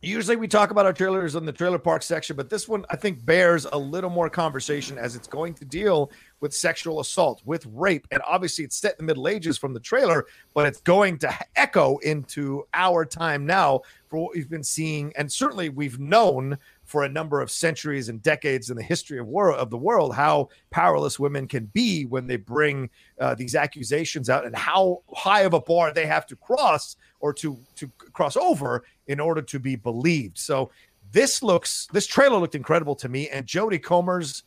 usually 0.01 0.35
we 0.35 0.47
talk 0.47 0.71
about 0.71 0.85
our 0.85 0.93
trailers 0.93 1.35
in 1.35 1.45
the 1.45 1.51
trailer 1.51 1.77
park 1.77 2.03
section, 2.03 2.35
but 2.35 2.49
this 2.49 2.67
one 2.67 2.85
I 2.89 2.95
think 2.95 3.25
bears 3.25 3.65
a 3.65 3.77
little 3.77 4.09
more 4.09 4.29
conversation 4.29 4.97
as 4.97 5.15
it's 5.15 5.27
going 5.27 5.53
to 5.55 5.65
deal 5.65 6.11
with 6.39 6.53
sexual 6.53 6.99
assault, 6.99 7.41
with 7.45 7.65
rape. 7.73 8.07
And 8.11 8.21
obviously, 8.25 8.63
it's 8.63 8.77
set 8.77 8.93
in 8.99 9.05
the 9.05 9.11
Middle 9.11 9.27
Ages 9.27 9.57
from 9.57 9.73
the 9.73 9.79
trailer, 9.79 10.25
but 10.53 10.65
it's 10.65 10.81
going 10.81 11.17
to 11.19 11.33
echo 11.55 11.97
into 11.97 12.65
our 12.73 13.05
time 13.05 13.45
now 13.45 13.81
for 14.07 14.23
what 14.23 14.35
we've 14.35 14.49
been 14.49 14.63
seeing. 14.63 15.11
And 15.17 15.31
certainly, 15.31 15.69
we've 15.69 15.99
known 15.99 16.57
for 16.89 17.03
a 17.03 17.09
number 17.09 17.39
of 17.39 17.51
centuries 17.51 18.09
and 18.09 18.19
decades 18.23 18.71
in 18.71 18.75
the 18.75 18.81
history 18.81 19.19
of, 19.19 19.27
war- 19.27 19.53
of 19.53 19.69
the 19.69 19.77
world 19.77 20.15
how 20.15 20.49
powerless 20.71 21.19
women 21.19 21.47
can 21.47 21.65
be 21.65 22.07
when 22.07 22.25
they 22.25 22.35
bring 22.35 22.89
uh, 23.19 23.35
these 23.35 23.53
accusations 23.53 24.27
out 24.27 24.43
and 24.43 24.55
how 24.55 24.99
high 25.13 25.41
of 25.41 25.53
a 25.53 25.61
bar 25.61 25.93
they 25.93 26.07
have 26.07 26.25
to 26.25 26.35
cross 26.35 26.95
or 27.19 27.31
to 27.31 27.59
to 27.75 27.87
cross 28.11 28.35
over 28.35 28.83
in 29.05 29.19
order 29.19 29.39
to 29.39 29.59
be 29.59 29.75
believed. 29.75 30.39
So 30.39 30.71
this 31.11 31.43
looks 31.43 31.87
this 31.93 32.07
trailer 32.07 32.39
looked 32.39 32.55
incredible 32.55 32.95
to 32.95 33.07
me 33.07 33.29
and 33.29 33.45
Jodie 33.45 33.83
Comer's 33.83 34.41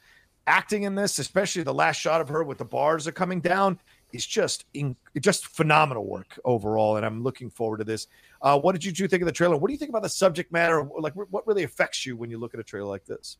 acting 0.49 0.82
in 0.82 0.97
this, 0.97 1.20
especially 1.20 1.62
the 1.62 1.72
last 1.72 2.01
shot 2.01 2.20
of 2.20 2.28
her 2.28 2.43
with 2.43 2.59
the 2.59 2.64
bars 2.64 3.07
are 3.07 3.12
coming 3.12 3.40
down, 3.40 3.78
is 4.12 4.26
just 4.26 4.64
in, 4.74 4.96
just 5.20 5.46
phenomenal 5.46 6.06
work 6.06 6.38
overall. 6.44 6.96
And 6.96 7.06
I'm 7.06 7.22
looking 7.22 7.50
forward 7.50 7.78
to 7.78 7.84
this. 7.84 8.06
Uh, 8.40 8.58
what 8.58 8.72
did 8.72 8.84
you 8.84 8.92
two 8.92 9.08
think 9.08 9.22
of 9.22 9.26
the 9.26 9.32
trailer? 9.32 9.56
What 9.56 9.68
do 9.68 9.72
you 9.72 9.78
think 9.78 9.90
about 9.90 10.02
the 10.02 10.08
subject 10.08 10.52
matter? 10.52 10.82
Like, 10.98 11.14
what 11.14 11.46
really 11.46 11.64
affects 11.64 12.04
you 12.04 12.16
when 12.16 12.30
you 12.30 12.38
look 12.38 12.54
at 12.54 12.60
a 12.60 12.64
trailer 12.64 12.88
like 12.88 13.04
this? 13.04 13.38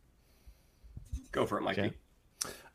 Go 1.31 1.45
for 1.45 1.57
it, 1.57 1.61
Mikey. 1.61 1.81
Okay. 1.81 1.93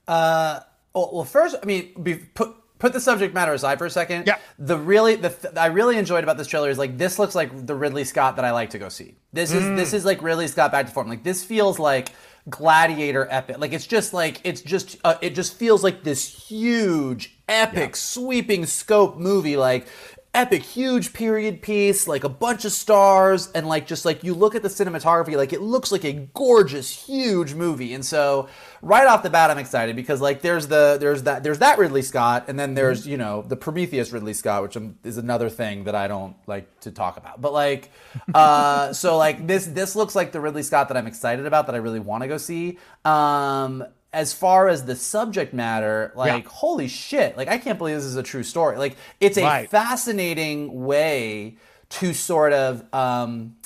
Uh, 0.06 0.60
well, 0.94 1.10
well, 1.12 1.24
first, 1.24 1.56
I 1.62 1.66
mean, 1.66 2.02
be, 2.02 2.16
put 2.16 2.54
put 2.78 2.92
the 2.92 3.00
subject 3.00 3.34
matter 3.34 3.52
aside 3.52 3.78
for 3.78 3.86
a 3.86 3.90
second. 3.90 4.26
Yeah. 4.26 4.38
The 4.58 4.78
really 4.78 5.16
the 5.16 5.30
th- 5.30 5.56
I 5.56 5.66
really 5.66 5.98
enjoyed 5.98 6.24
about 6.24 6.38
this 6.38 6.46
trailer 6.46 6.70
is 6.70 6.78
like 6.78 6.96
this 6.96 7.18
looks 7.18 7.34
like 7.34 7.66
the 7.66 7.74
Ridley 7.74 8.04
Scott 8.04 8.36
that 8.36 8.44
I 8.44 8.52
like 8.52 8.70
to 8.70 8.78
go 8.78 8.88
see. 8.88 9.16
This 9.32 9.52
is 9.52 9.64
mm. 9.64 9.76
this 9.76 9.92
is 9.92 10.04
like 10.04 10.22
Ridley 10.22 10.48
Scott 10.48 10.72
back 10.72 10.86
to 10.86 10.92
form. 10.92 11.08
Like 11.08 11.22
this 11.22 11.44
feels 11.44 11.78
like 11.78 12.10
gladiator 12.48 13.26
epic. 13.30 13.58
Like 13.58 13.72
it's 13.72 13.86
just 13.86 14.12
like 14.14 14.40
it's 14.44 14.60
just 14.60 14.96
uh, 15.04 15.16
it 15.20 15.34
just 15.34 15.54
feels 15.54 15.84
like 15.84 16.02
this 16.02 16.26
huge 16.48 17.37
epic 17.48 17.90
yeah. 17.90 17.94
sweeping 17.94 18.66
scope 18.66 19.16
movie 19.16 19.56
like 19.56 19.86
epic 20.34 20.62
huge 20.62 21.12
period 21.14 21.62
piece 21.62 22.06
like 22.06 22.22
a 22.22 22.28
bunch 22.28 22.64
of 22.64 22.70
stars 22.70 23.50
and 23.56 23.66
like 23.66 23.86
just 23.86 24.04
like 24.04 24.22
you 24.22 24.34
look 24.34 24.54
at 24.54 24.62
the 24.62 24.68
cinematography 24.68 25.34
like 25.36 25.52
it 25.52 25.62
looks 25.62 25.90
like 25.90 26.04
a 26.04 26.12
gorgeous 26.12 27.06
huge 27.06 27.54
movie. 27.54 27.94
And 27.94 28.04
so 28.04 28.48
right 28.80 29.06
off 29.08 29.24
the 29.24 29.30
bat 29.30 29.50
i'm 29.50 29.58
excited 29.58 29.96
because 29.96 30.20
like 30.20 30.40
there's 30.42 30.68
the 30.68 30.98
there's 31.00 31.24
that 31.24 31.42
there's 31.42 31.58
that 31.58 31.78
ridley 31.78 32.02
scott 32.02 32.44
and 32.46 32.56
then 32.56 32.74
there's 32.74 33.08
you 33.08 33.16
know 33.16 33.42
the 33.42 33.56
prometheus 33.56 34.12
ridley 34.12 34.32
scott 34.32 34.62
which 34.62 34.76
is 35.02 35.16
another 35.18 35.50
thing 35.50 35.82
that 35.82 35.96
i 35.96 36.06
don't 36.06 36.36
like 36.46 36.78
to 36.80 36.92
talk 36.92 37.16
about. 37.16 37.40
But 37.40 37.52
like 37.52 37.90
uh 38.34 38.92
so 39.02 39.16
like 39.16 39.46
this 39.46 39.66
this 39.66 39.96
looks 39.96 40.14
like 40.14 40.30
the 40.32 40.40
ridley 40.40 40.62
scott 40.62 40.88
that 40.88 40.96
i'm 40.96 41.06
excited 41.06 41.46
about 41.46 41.66
that 41.66 41.74
i 41.74 41.78
really 41.78 42.00
want 42.00 42.22
to 42.22 42.28
go 42.28 42.36
see. 42.36 42.78
Um 43.04 43.84
as 44.12 44.32
far 44.32 44.68
as 44.68 44.84
the 44.84 44.96
subject 44.96 45.52
matter, 45.52 46.12
like 46.14 46.44
yeah. 46.44 46.50
holy 46.50 46.88
shit, 46.88 47.36
like 47.36 47.48
I 47.48 47.58
can't 47.58 47.78
believe 47.78 47.96
this 47.96 48.04
is 48.04 48.16
a 48.16 48.22
true 48.22 48.42
story. 48.42 48.78
Like 48.78 48.96
it's 49.20 49.36
a 49.36 49.44
right. 49.44 49.70
fascinating 49.70 50.84
way 50.84 51.56
to 51.90 52.12
sort 52.14 52.52
of 52.52 52.82
um, 52.94 53.56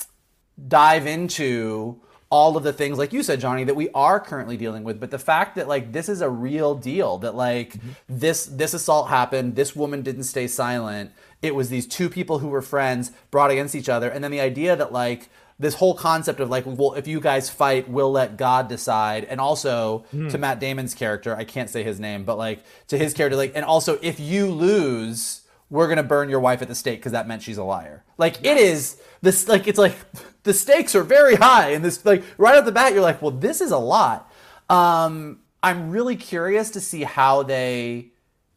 dive 0.67 1.07
into 1.07 1.99
all 2.29 2.57
of 2.57 2.63
the 2.63 2.73
things 2.73 2.97
like 2.97 3.13
you 3.13 3.21
said 3.21 3.39
johnny 3.39 3.63
that 3.63 3.75
we 3.75 3.89
are 3.89 4.19
currently 4.19 4.57
dealing 4.57 4.83
with 4.83 4.99
but 4.99 5.11
the 5.11 5.19
fact 5.19 5.55
that 5.55 5.67
like 5.67 5.91
this 5.91 6.09
is 6.09 6.19
a 6.19 6.27
real 6.27 6.73
deal 6.73 7.19
that 7.19 7.35
like 7.35 7.73
mm-hmm. 7.73 7.89
this 8.09 8.47
this 8.47 8.73
assault 8.73 9.07
happened 9.07 9.55
this 9.55 9.75
woman 9.75 10.01
didn't 10.01 10.23
stay 10.23 10.47
silent 10.47 11.11
it 11.43 11.53
was 11.53 11.69
these 11.69 11.85
two 11.85 12.09
people 12.09 12.39
who 12.39 12.47
were 12.47 12.63
friends 12.63 13.11
brought 13.29 13.51
against 13.51 13.75
each 13.75 13.87
other 13.87 14.09
and 14.09 14.23
then 14.23 14.31
the 14.31 14.39
idea 14.39 14.75
that 14.75 14.91
like 14.91 15.29
this 15.59 15.75
whole 15.75 15.93
concept 15.93 16.39
of 16.39 16.49
like, 16.49 16.65
well, 16.65 16.93
if 16.93 17.07
you 17.07 17.19
guys 17.19 17.49
fight, 17.49 17.89
we'll 17.89 18.11
let 18.11 18.37
God 18.37 18.67
decide. 18.67 19.23
And 19.25 19.39
also 19.39 20.05
mm. 20.13 20.29
to 20.29 20.37
Matt 20.37 20.59
Damon's 20.59 20.93
character, 20.93 21.35
I 21.35 21.43
can't 21.43 21.69
say 21.69 21.83
his 21.83 21.99
name, 21.99 22.23
but 22.23 22.37
like 22.37 22.63
to 22.87 22.97
his 22.97 23.13
character, 23.13 23.37
like, 23.37 23.53
and 23.55 23.65
also 23.65 23.99
if 24.01 24.19
you 24.19 24.47
lose, 24.47 25.41
we're 25.69 25.87
gonna 25.87 26.03
burn 26.03 26.29
your 26.29 26.39
wife 26.39 26.61
at 26.61 26.67
the 26.67 26.75
stake 26.75 26.99
because 26.99 27.13
that 27.13 27.27
meant 27.27 27.41
she's 27.41 27.57
a 27.57 27.63
liar. 27.63 28.03
Like 28.17 28.43
it 28.43 28.57
is 28.57 29.01
this, 29.21 29.47
like 29.47 29.67
it's 29.67 29.79
like 29.79 29.95
the 30.43 30.53
stakes 30.53 30.95
are 30.95 31.03
very 31.03 31.35
high, 31.35 31.69
and 31.69 31.83
this 31.83 32.05
like 32.05 32.23
right 32.37 32.57
off 32.57 32.65
the 32.65 32.71
bat, 32.71 32.93
you're 32.93 33.01
like, 33.01 33.21
well, 33.21 33.31
this 33.31 33.61
is 33.61 33.71
a 33.71 33.77
lot. 33.77 34.31
Um, 34.69 35.39
I'm 35.61 35.91
really 35.91 36.15
curious 36.15 36.71
to 36.71 36.81
see 36.81 37.03
how 37.03 37.43
they 37.43 38.11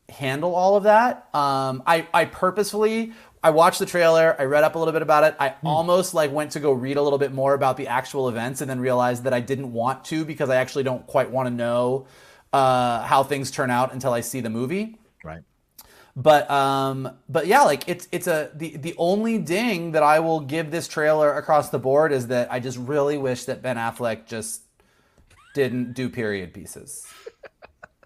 handle 0.09 0.55
all 0.55 0.77
of 0.77 0.85
that. 0.85 1.29
Um, 1.35 1.83
I 1.87 2.07
I 2.13 2.25
purposefully 2.27 3.13
I 3.47 3.51
watched 3.51 3.79
the 3.79 3.87
trailer. 3.87 4.35
I 4.41 4.43
read 4.43 4.65
up 4.65 4.75
a 4.75 4.79
little 4.79 4.93
bit 4.93 5.03
about 5.03 5.23
it. 5.23 5.37
I 5.39 5.51
mm. 5.51 5.55
almost 5.63 6.15
like 6.15 6.33
went 6.33 6.51
to 6.53 6.61
go 6.61 6.73
read 6.73 6.97
a 6.97 7.03
little 7.03 7.19
bit 7.21 7.33
more 7.33 7.55
about 7.55 7.77
the 7.77 7.87
actual 7.87 8.29
events, 8.29 8.61
and 8.61 8.69
then 8.69 8.81
realized 8.81 9.23
that 9.23 9.33
I 9.33 9.39
didn't 9.39 9.73
want 9.73 10.05
to 10.07 10.25
because 10.25 10.51
I 10.51 10.57
actually 10.57 10.83
don't 10.83 11.07
quite 11.07 11.31
want 11.31 11.47
to 11.47 11.55
know 11.55 12.09
uh, 12.53 13.03
how 13.03 13.23
things 13.23 13.53
turn 13.53 13.71
out 13.71 13.93
until 13.93 14.13
I 14.13 14.23
see 14.23 14.41
the 14.41 14.51
movie. 14.51 14.99
Right. 15.23 15.43
But 16.17 16.51
um, 16.51 17.09
but 17.29 17.47
yeah, 17.47 17.63
like 17.63 17.89
it's 17.89 18.09
it's 18.11 18.27
a 18.27 18.51
the 18.53 18.79
the 18.79 18.97
only 18.99 19.39
ding 19.39 19.93
that 19.93 20.03
I 20.03 20.19
will 20.19 20.41
give 20.41 20.73
this 20.73 20.89
trailer 20.89 21.33
across 21.33 21.71
the 21.71 21.79
board 21.79 22.11
is 22.11 22.27
that 22.27 22.51
I 22.51 22.59
just 22.59 22.79
really 22.79 23.17
wish 23.17 23.45
that 23.45 23.63
Ben 23.63 23.77
Affleck 23.77 24.27
just 24.27 24.63
didn't 25.55 25.93
do 25.93 26.09
period 26.09 26.53
pieces. 26.53 27.07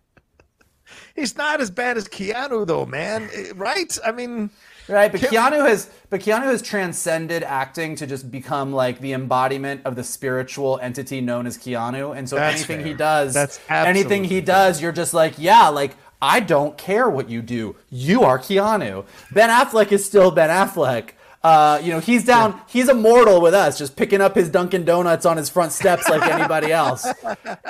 He's 1.17 1.35
not 1.35 1.63
as 1.63 1.71
bad 1.71 1.97
as 1.97 2.09
Keanu 2.09 2.67
though, 2.67 2.85
man. 2.85 3.31
Right? 3.55 3.97
I 4.05 4.13
mean, 4.13 4.51
Right, 4.91 5.11
but 5.13 5.21
Keanu 5.21 5.67
has 5.67 5.89
but 6.11 6.21
Keanu 6.21 6.45
has 6.45 6.61
transcended 6.63 7.43
acting 7.43 7.95
to 7.97 8.07
just 8.07 8.31
become 8.31 8.73
like 8.73 9.01
the 9.01 9.13
embodiment 9.13 9.83
of 9.85 9.95
the 9.97 10.05
spiritual 10.05 10.79
entity 10.83 11.21
known 11.21 11.47
as 11.47 11.57
Keanu. 11.57 12.17
And 12.17 12.29
so 12.29 12.37
That's 12.37 12.57
anything 12.57 12.79
fair. 12.79 12.87
he 12.87 12.95
does, 12.95 13.35
That's 13.35 13.61
anything 13.69 14.25
he 14.25 14.41
does, 14.41 14.83
you're 14.83 14.93
just 14.93 15.15
like, 15.15 15.35
yeah, 15.39 15.69
like 15.69 15.97
I 16.21 16.41
don't 16.41 16.77
care 16.77 17.09
what 17.09 17.31
you 17.31 17.41
do. 17.43 17.77
You 17.89 18.23
are 18.25 18.39
Keanu. 18.39 19.07
Ben 19.33 19.49
Affleck 19.49 19.93
is 19.93 20.05
still 20.05 20.31
Ben 20.31 20.51
Affleck. 20.51 21.11
Uh, 21.43 21.81
you 21.83 21.91
know, 21.91 22.01
he's 22.01 22.27
down, 22.27 22.51
yeah. 22.51 22.61
he's 22.67 22.89
immortal 22.91 23.41
with 23.41 23.55
us, 23.55 23.79
just 23.79 23.97
picking 23.97 24.21
up 24.21 24.35
his 24.35 24.51
Dunkin' 24.51 24.85
Donuts 24.85 25.25
on 25.25 25.39
his 25.39 25.49
front 25.49 25.73
steps 25.73 26.07
like 26.07 26.21
anybody 26.31 26.71
else. 26.85 27.07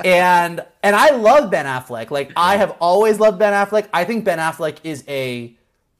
And 0.04 0.64
and 0.82 0.96
I 0.96 1.10
love 1.10 1.52
Ben 1.52 1.66
Affleck. 1.66 2.10
Like 2.10 2.32
I 2.34 2.56
have 2.56 2.76
always 2.80 3.20
loved 3.20 3.38
Ben 3.38 3.52
Affleck. 3.52 3.88
I 3.92 4.04
think 4.04 4.24
Ben 4.24 4.38
Affleck 4.38 4.78
is 4.82 5.04
a 5.06 5.54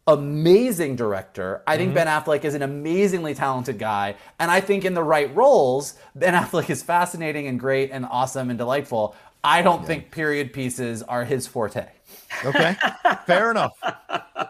amazing 0.07 0.96
director. 0.96 1.62
I 1.66 1.76
think 1.76 1.88
mm-hmm. 1.88 1.94
Ben 1.94 2.07
Affleck 2.07 2.44
is 2.44 2.55
an 2.55 2.62
amazingly 2.62 3.34
talented 3.34 3.78
guy. 3.78 4.16
And 4.38 4.51
I 4.51 4.61
think 4.61 4.84
in 4.84 4.94
the 4.94 5.03
right 5.03 5.34
roles, 5.34 5.94
Ben 6.14 6.34
Affleck 6.34 6.70
is 6.70 6.82
fascinating 6.82 7.46
and 7.46 7.59
great 7.61 7.90
and 7.90 8.05
awesome 8.07 8.51
and 8.51 8.59
delightful. 8.59 9.14
I 9.42 9.62
don't 9.62 9.82
yeah. 9.82 9.86
think 9.86 10.11
period 10.11 10.53
pieces 10.53 11.03
are 11.03 11.24
his 11.24 11.46
forte. 11.46 11.88
Okay, 12.44 12.76
fair 13.26 13.51
enough. 13.51 13.72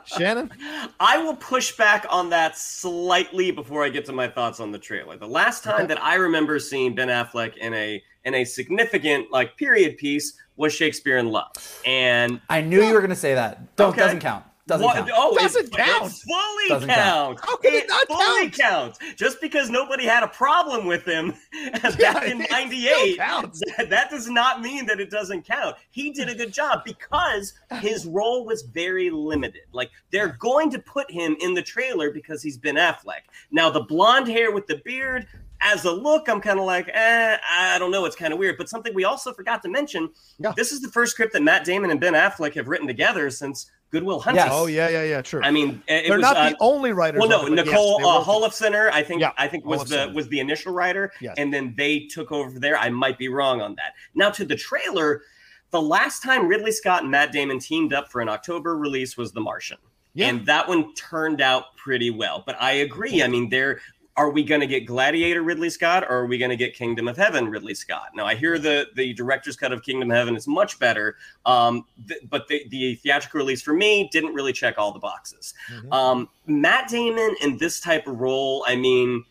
Shannon? 0.04 0.50
I 0.98 1.18
will 1.18 1.36
push 1.36 1.76
back 1.76 2.04
on 2.10 2.30
that 2.30 2.58
slightly 2.58 3.50
before 3.50 3.84
I 3.84 3.88
get 3.88 4.04
to 4.06 4.12
my 4.12 4.28
thoughts 4.28 4.60
on 4.60 4.72
the 4.72 4.78
trailer. 4.78 5.16
The 5.16 5.28
last 5.28 5.64
time 5.64 5.76
okay. 5.76 5.86
that 5.86 6.02
I 6.02 6.16
remember 6.16 6.58
seeing 6.58 6.94
Ben 6.94 7.08
Affleck 7.08 7.56
in 7.56 7.72
a 7.74 8.02
in 8.24 8.34
a 8.34 8.44
significant 8.44 9.30
like 9.30 9.56
period 9.56 9.96
piece 9.96 10.36
was 10.56 10.74
Shakespeare 10.74 11.18
in 11.18 11.28
Love. 11.28 11.52
And 11.86 12.40
I 12.50 12.60
knew 12.60 12.82
you 12.82 12.92
were 12.92 13.00
going 13.00 13.10
to 13.10 13.16
say 13.16 13.34
that. 13.34 13.76
Don't 13.76 13.90
okay. 13.90 14.00
doesn't 14.00 14.20
count. 14.20 14.44
Doesn't 14.70 14.84
what? 14.86 14.96
count. 14.96 15.10
Oh, 15.12 15.36
doesn't 15.36 15.66
it, 15.66 15.72
count. 15.72 16.12
It 16.12 16.22
fully 16.28 16.68
doesn't 16.68 16.88
count. 16.88 17.40
How 17.42 17.56
can 17.56 17.74
it, 17.74 17.84
it 17.84 17.88
not 17.88 18.06
fully 18.06 18.50
count? 18.50 18.98
counts? 18.98 19.00
Just 19.16 19.40
because 19.40 19.68
nobody 19.68 20.04
had 20.04 20.22
a 20.22 20.28
problem 20.28 20.86
with 20.86 21.04
him 21.04 21.34
back 21.82 21.98
yeah, 21.98 22.24
in 22.24 22.46
'98, 22.48 23.16
that, 23.18 23.86
that 23.90 24.10
does 24.10 24.28
not 24.28 24.60
mean 24.60 24.86
that 24.86 25.00
it 25.00 25.10
doesn't 25.10 25.44
count. 25.44 25.74
He 25.90 26.12
did 26.12 26.28
a 26.28 26.36
good 26.36 26.52
job 26.52 26.84
because 26.84 27.54
his 27.80 28.06
role 28.06 28.46
was 28.46 28.62
very 28.62 29.10
limited. 29.10 29.62
Like 29.72 29.90
they're 30.12 30.36
going 30.38 30.70
to 30.70 30.78
put 30.78 31.10
him 31.10 31.36
in 31.40 31.52
the 31.52 31.62
trailer 31.62 32.12
because 32.12 32.40
he's 32.40 32.56
Ben 32.56 32.76
Affleck. 32.76 33.22
Now 33.50 33.70
the 33.70 33.80
blonde 33.80 34.28
hair 34.28 34.52
with 34.52 34.68
the 34.68 34.80
beard, 34.84 35.26
as 35.60 35.84
a 35.84 35.92
look, 35.92 36.28
I'm 36.28 36.40
kind 36.40 36.58
of 36.58 36.64
like, 36.64 36.88
eh, 36.92 37.36
I 37.50 37.78
don't 37.78 37.90
know. 37.90 38.04
It's 38.04 38.16
kind 38.16 38.32
of 38.32 38.38
weird. 38.38 38.56
But 38.56 38.68
something 38.68 38.94
we 38.94 39.04
also 39.04 39.32
forgot 39.32 39.62
to 39.62 39.68
mention 39.68 40.10
yeah. 40.38 40.52
this 40.56 40.72
is 40.72 40.80
the 40.80 40.88
first 40.88 41.12
script 41.12 41.32
that 41.34 41.42
Matt 41.42 41.64
Damon 41.64 41.90
and 41.90 42.00
Ben 42.00 42.14
Affleck 42.14 42.54
have 42.54 42.68
written 42.68 42.86
together 42.86 43.30
since 43.30 43.70
Good 43.90 44.04
Will 44.04 44.20
Hunting. 44.20 44.44
Yes. 44.44 44.50
Oh 44.52 44.66
yeah, 44.66 44.88
yeah, 44.88 45.02
yeah. 45.02 45.22
True. 45.22 45.40
I 45.42 45.50
mean, 45.50 45.82
they're 45.88 46.16
was, 46.16 46.20
not 46.20 46.36
uh, 46.36 46.50
the 46.50 46.56
only 46.60 46.92
writers. 46.92 47.20
Well, 47.20 47.28
no, 47.28 47.48
Nicole 47.48 47.98
yes, 48.00 48.08
uh, 48.08 48.22
Holofcener, 48.22 48.90
I 48.92 49.02
think, 49.02 49.20
yeah, 49.20 49.32
I 49.36 49.48
think 49.48 49.64
was 49.64 49.88
the 49.88 50.12
was 50.14 50.28
the 50.28 50.38
initial 50.38 50.72
writer, 50.72 51.12
yes. 51.20 51.34
and 51.38 51.52
then 51.52 51.74
they 51.76 52.00
took 52.00 52.30
over 52.30 52.58
there. 52.60 52.78
I 52.78 52.88
might 52.90 53.18
be 53.18 53.28
wrong 53.28 53.60
on 53.60 53.74
that. 53.76 53.94
Now 54.14 54.30
to 54.30 54.44
the 54.44 54.54
trailer, 54.54 55.22
the 55.70 55.82
last 55.82 56.22
time 56.22 56.46
Ridley 56.46 56.72
Scott 56.72 57.02
and 57.02 57.10
Matt 57.10 57.32
Damon 57.32 57.58
teamed 57.58 57.92
up 57.92 58.10
for 58.10 58.20
an 58.20 58.28
October 58.28 58.76
release 58.76 59.16
was 59.16 59.32
The 59.32 59.40
Martian. 59.40 59.78
Yeah. 60.14 60.28
And 60.28 60.46
that 60.46 60.68
one 60.68 60.94
turned 60.94 61.40
out 61.40 61.76
pretty 61.76 62.10
well. 62.10 62.42
But 62.44 62.60
I 62.60 62.72
agree. 62.72 63.22
I 63.22 63.28
mean, 63.28 63.48
they're 63.48 63.80
are 64.20 64.28
we 64.28 64.44
going 64.44 64.60
to 64.60 64.66
get 64.66 64.84
Gladiator 64.84 65.42
Ridley 65.42 65.70
Scott 65.70 66.04
or 66.04 66.10
are 66.10 66.26
we 66.26 66.36
going 66.36 66.50
to 66.50 66.56
get 66.56 66.74
Kingdom 66.74 67.08
of 67.08 67.16
Heaven 67.16 67.48
Ridley 67.48 67.74
Scott? 67.74 68.10
Now, 68.14 68.26
I 68.26 68.34
hear 68.34 68.58
the 68.58 68.88
the 68.94 69.14
director's 69.14 69.56
cut 69.56 69.72
of 69.72 69.82
Kingdom 69.82 70.10
of 70.10 70.16
Heaven 70.16 70.36
is 70.36 70.46
much 70.46 70.78
better, 70.78 71.16
um, 71.46 71.86
th- 72.06 72.20
but 72.28 72.46
the, 72.48 72.66
the 72.68 72.96
theatrical 72.96 73.38
release 73.38 73.62
for 73.62 73.72
me 73.72 74.10
didn't 74.12 74.34
really 74.34 74.52
check 74.52 74.74
all 74.76 74.92
the 74.92 74.98
boxes. 74.98 75.54
Mm-hmm. 75.72 75.92
Um, 75.92 76.28
Matt 76.46 76.90
Damon 76.90 77.34
in 77.40 77.56
this 77.56 77.80
type 77.80 78.06
of 78.06 78.20
role, 78.20 78.62
I 78.68 78.76
mean, 78.76 79.24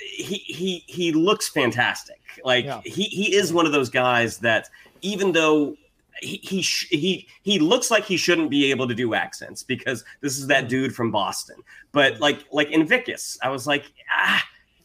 he 0.00 0.38
he 0.38 0.82
he 0.88 1.12
looks 1.12 1.48
fantastic. 1.48 2.20
Like 2.44 2.64
yeah. 2.64 2.80
he 2.84 3.04
he 3.04 3.36
is 3.36 3.52
one 3.52 3.66
of 3.66 3.72
those 3.72 3.88
guys 3.88 4.38
that 4.38 4.68
even 5.00 5.30
though 5.30 5.76
he 6.20 6.36
he 6.42 6.60
he 6.60 7.28
he 7.42 7.58
looks 7.58 7.90
like 7.90 8.04
he 8.04 8.16
shouldn't 8.16 8.50
be 8.50 8.70
able 8.70 8.88
to 8.88 8.94
do 8.94 9.14
accents 9.14 9.62
because 9.62 10.04
this 10.20 10.38
is 10.38 10.46
that 10.46 10.64
hmm. 10.64 10.68
dude 10.68 10.94
from 10.94 11.10
Boston. 11.10 11.56
But 11.92 12.16
hmm. 12.16 12.22
like 12.22 12.44
like 12.52 12.70
Invictus, 12.70 13.38
I 13.42 13.50
was 13.50 13.66
like, 13.66 13.84
ah, 14.10 14.44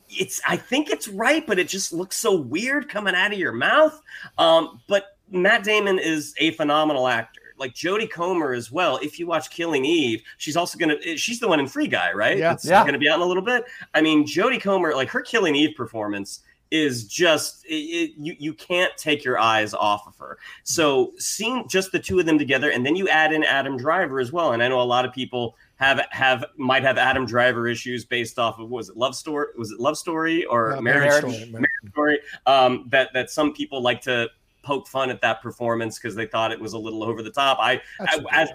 it's 0.10 0.42
I 0.48 0.58
think 0.58 0.90
it's 0.90 1.08
right, 1.08 1.46
but 1.46 1.60
it 1.60 1.68
just 1.68 1.94
looks 1.94 2.18
so 2.18 2.36
weird 2.36 2.90
coming 2.90 3.16
out 3.16 3.32
of 3.32 3.40
your 3.40 3.52
mouth. 3.52 4.02
Um, 4.38 4.82
but 4.88 5.18
Matt 5.30 5.64
Damon 5.64 6.00
is 6.00 6.34
a 6.40 6.52
phenomenal 6.52 7.08
actor. 7.08 7.42
Like 7.58 7.74
Jodie 7.74 8.10
Comer 8.10 8.54
as 8.54 8.72
well. 8.72 8.98
If 9.02 9.20
you 9.20 9.28
watch 9.28 9.50
Killing 9.50 9.84
Eve, 9.84 10.22
she's 10.38 10.56
also 10.56 10.78
gonna 10.78 10.96
she's 11.18 11.40
the 11.40 11.48
one 11.48 11.60
in 11.60 11.68
Free 11.68 11.88
Guy, 11.88 12.14
right? 12.14 12.38
Yeah, 12.38 12.54
it's 12.54 12.66
yeah. 12.66 12.86
gonna 12.86 12.98
be 12.98 13.10
out 13.10 13.16
in 13.16 13.22
a 13.22 13.26
little 13.26 13.44
bit. 13.44 13.66
I 13.94 14.02
mean, 14.02 14.26
Jodie 14.26 14.62
Comer, 14.62 14.96
like 14.96 15.10
her 15.10 15.22
Killing 15.22 15.56
Eve 15.56 15.76
performance 15.76 16.42
is 16.72 17.06
just 17.06 17.66
it, 17.66 17.74
it, 17.74 18.12
you 18.18 18.36
you 18.38 18.54
can't 18.54 18.96
take 18.98 19.24
your 19.24 19.40
eyes 19.40 19.74
off 19.74 20.08
of 20.08 20.18
her. 20.18 20.38
So 20.64 21.14
seeing 21.18 21.68
just 21.68 21.92
the 21.92 22.00
two 22.00 22.20
of 22.20 22.26
them 22.26 22.38
together, 22.38 22.70
and 22.72 22.86
then 22.86 22.96
you 22.96 23.08
add 23.10 23.34
in 23.34 23.44
Adam 23.44 23.78
Driver 23.78 24.20
as 24.20 24.32
well. 24.32 24.54
And 24.54 24.62
I 24.62 24.68
know 24.68 24.82
a 24.82 24.84
lot 24.84 25.06
of 25.06 25.14
people 25.14 25.56
have 25.78 26.06
have 26.12 26.46
might 26.58 26.84
have 26.84 26.98
Adam 26.98 27.26
Driver 27.26 27.68
issues 27.68 28.06
based 28.06 28.38
off 28.38 28.60
of 28.60 28.70
was 28.70 28.90
it 28.90 28.98
Love 28.98 29.16
Story? 29.16 29.48
Was 29.58 29.72
it 29.72 29.80
Love 29.80 29.98
Story 29.98 30.46
or 30.46 30.76
no, 30.76 30.82
Marriage, 30.82 31.24
Marriage, 31.24 31.36
Story? 31.36 31.52
Marriage 31.52 31.92
Story? 31.92 32.20
Um, 32.46 32.86
that 32.90 33.10
that 33.14 33.30
some 33.30 33.54
people 33.54 33.82
like 33.82 34.02
to 34.02 34.30
poke 34.62 34.88
fun 34.88 35.10
at 35.10 35.22
that 35.22 35.42
performance 35.42 35.98
because 35.98 36.16
they 36.16 36.28
thought 36.28 36.52
it 36.52 36.60
was 36.60 36.74
a 36.74 36.78
little 36.78 37.04
over 37.04 37.24
the 37.24 37.32
top. 37.32 37.58
I, 37.60 37.82
I 38.00 38.24
as 38.32 38.50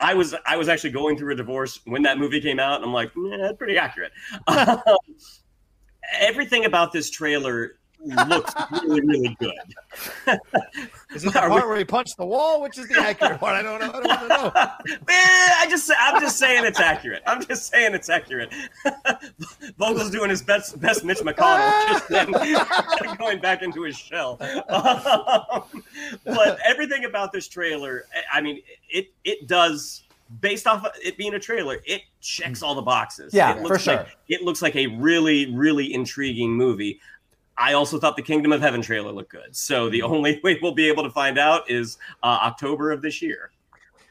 I 0.00 0.14
was 0.14 0.34
I 0.46 0.56
was 0.56 0.68
actually 0.68 0.90
going 0.90 1.16
through 1.16 1.32
a 1.32 1.36
divorce 1.36 1.80
when 1.84 2.02
that 2.02 2.18
movie 2.18 2.40
came 2.40 2.60
out. 2.60 2.76
And 2.76 2.84
I'm 2.84 2.92
like, 2.92 3.12
yeah, 3.16 3.52
pretty 3.56 3.76
accurate. 3.78 4.12
Um, 4.46 4.80
everything 6.20 6.64
about 6.64 6.92
this 6.92 7.10
trailer 7.10 7.78
looks 8.00 8.54
really, 8.82 9.00
really 9.00 9.36
good. 9.40 9.54
Is 11.14 11.24
it 11.24 11.32
the 11.32 11.40
part 11.40 11.50
where 11.50 11.76
he 11.76 11.84
punched 11.84 12.16
the 12.16 12.24
wall, 12.24 12.62
which 12.62 12.78
is 12.78 12.88
the 12.88 12.98
accurate 12.98 13.40
part? 13.40 13.56
I 13.56 13.62
don't 13.62 13.80
know. 13.80 13.90
I 13.92 14.16
don't 14.16 14.28
know. 14.28 14.52
Man, 15.06 15.50
I 15.58 15.66
just, 15.68 15.90
I'm 15.98 16.20
just 16.20 16.38
saying 16.38 16.64
it's 16.64 16.80
accurate. 16.80 17.22
I'm 17.26 17.44
just 17.44 17.70
saying 17.70 17.94
it's 17.94 18.08
accurate. 18.08 18.52
Vogel's 19.78 20.10
doing 20.10 20.30
his 20.30 20.42
best, 20.42 20.78
best 20.80 21.04
Mitch 21.04 21.18
McConnell, 21.18 21.88
just 21.88 22.08
then 22.08 22.30
going 23.16 23.40
back 23.40 23.62
into 23.62 23.82
his 23.82 23.96
shell. 23.96 24.38
Um, 24.68 25.82
but 26.24 26.58
everything 26.64 27.04
about 27.04 27.32
this 27.32 27.48
trailer, 27.48 28.04
I 28.32 28.40
mean, 28.40 28.62
it, 28.90 29.08
it 29.24 29.48
does 29.48 30.02
based 30.40 30.66
off 30.66 30.84
of 30.84 30.92
it 31.02 31.16
being 31.16 31.34
a 31.34 31.38
trailer, 31.38 31.78
it 31.84 32.02
checks 32.20 32.62
all 32.62 32.74
the 32.74 32.82
boxes. 32.82 33.32
Yeah, 33.32 33.56
it 33.56 33.62
looks 33.62 33.84
for 33.84 33.92
like, 33.92 34.06
sure. 34.06 34.16
It 34.28 34.42
looks 34.42 34.62
like 34.62 34.76
a 34.76 34.86
really, 34.86 35.54
really 35.54 35.92
intriguing 35.92 36.52
movie. 36.52 37.00
I 37.56 37.72
also 37.72 37.98
thought 37.98 38.16
the 38.16 38.22
Kingdom 38.22 38.52
of 38.52 38.60
Heaven 38.60 38.80
trailer 38.80 39.10
looked 39.10 39.32
good. 39.32 39.54
So 39.56 39.90
the 39.90 40.02
only 40.02 40.40
way 40.44 40.58
we'll 40.62 40.74
be 40.74 40.88
able 40.88 41.02
to 41.02 41.10
find 41.10 41.38
out 41.38 41.68
is 41.70 41.98
uh, 42.22 42.38
October 42.42 42.92
of 42.92 43.02
this 43.02 43.20
year. 43.20 43.50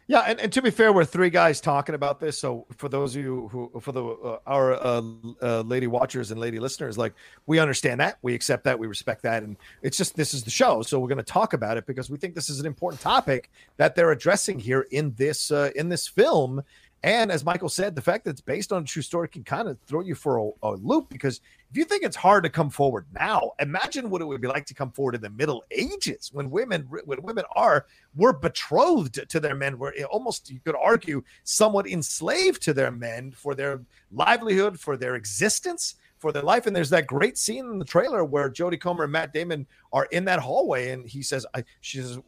Yeah, 0.09 0.21
and, 0.21 0.39
and 0.39 0.53
to 0.53 0.61
be 0.61 0.71
fair, 0.71 0.93
we're 0.93 1.03
three 1.03 1.29
guys 1.29 1.59
talking 1.59 1.93
about 1.93 2.21
this. 2.21 2.37
So 2.37 2.65
for 2.77 2.87
those 2.87 3.13
of 3.13 3.21
you 3.21 3.49
who, 3.49 3.77
for 3.81 3.91
the 3.91 4.05
uh, 4.05 4.39
our 4.47 4.73
uh, 4.73 5.01
uh, 5.41 5.61
lady 5.61 5.87
watchers 5.87 6.31
and 6.31 6.39
lady 6.39 6.59
listeners, 6.59 6.97
like 6.97 7.13
we 7.45 7.59
understand 7.59 7.99
that, 7.99 8.17
we 8.21 8.33
accept 8.33 8.63
that, 8.63 8.79
we 8.79 8.87
respect 8.87 9.21
that, 9.23 9.43
and 9.43 9.57
it's 9.81 9.97
just 9.97 10.15
this 10.15 10.33
is 10.33 10.43
the 10.43 10.49
show, 10.49 10.81
so 10.81 10.97
we're 10.97 11.09
going 11.09 11.17
to 11.17 11.23
talk 11.23 11.51
about 11.51 11.75
it 11.75 11.85
because 11.85 12.09
we 12.09 12.17
think 12.17 12.35
this 12.35 12.49
is 12.49 12.61
an 12.61 12.65
important 12.65 13.01
topic 13.01 13.51
that 13.75 13.95
they're 13.95 14.11
addressing 14.11 14.59
here 14.59 14.87
in 14.91 15.13
this 15.17 15.51
uh, 15.51 15.71
in 15.75 15.89
this 15.89 16.07
film, 16.07 16.63
and 17.03 17.31
as 17.31 17.45
Michael 17.45 17.69
said, 17.69 17.95
the 17.95 18.01
fact 18.01 18.25
that 18.25 18.31
it's 18.31 18.41
based 18.41 18.73
on 18.73 18.81
a 18.81 18.85
true 18.85 19.03
story 19.03 19.27
can 19.27 19.43
kind 19.43 19.67
of 19.67 19.77
throw 19.81 20.01
you 20.01 20.15
for 20.15 20.37
a, 20.37 20.49
a, 20.63 20.71
loop 20.71 21.09
because 21.09 21.41
if 21.69 21.77
you 21.77 21.83
think 21.83 22.03
it's 22.03 22.15
hard 22.15 22.43
to 22.43 22.49
come 22.49 22.71
forward 22.71 23.05
now, 23.13 23.51
imagine 23.59 24.09
what 24.09 24.21
it 24.21 24.25
would 24.25 24.41
be 24.41 24.47
like 24.47 24.65
to 24.65 24.73
come 24.73 24.91
forward 24.91 25.13
in 25.13 25.21
the 25.21 25.29
Middle 25.29 25.63
Ages 25.69 26.31
when 26.33 26.49
women 26.49 26.87
when 27.05 27.21
women 27.21 27.45
are 27.55 27.85
were 28.15 28.33
betrothed 28.33 29.29
to 29.29 29.39
their 29.39 29.53
men, 29.53 29.77
were 29.77 29.93
eh, 29.95 30.03
almost 30.05 30.49
you 30.49 30.59
could 30.65 30.75
argue 30.75 31.23
somewhat 31.43 31.87
enslaved 31.87 32.63
to 32.63 32.73
their 32.73 32.91
men 32.91 33.31
for 33.31 33.53
their 33.53 33.81
livelihood, 34.11 34.79
for 34.79 34.97
their 34.97 35.15
existence 35.15 35.95
for 36.19 36.31
their 36.31 36.43
life. 36.43 36.65
And 36.65 36.75
there's 36.75 36.89
that 36.89 37.07
great 37.07 37.37
scene 37.37 37.69
in 37.69 37.79
the 37.79 37.85
trailer 37.85 38.23
where 38.23 38.49
Jodie 38.49 38.79
Comer 38.79 39.03
and 39.03 39.11
Matt 39.11 39.33
Damon 39.33 39.67
are 39.93 40.05
in 40.05 40.25
that 40.25 40.39
hallway, 40.39 40.91
and 40.91 41.07
he 41.07 41.21
says, 41.21 41.45
"I." 41.53 41.63
She 41.81 41.99
says, 41.99 42.19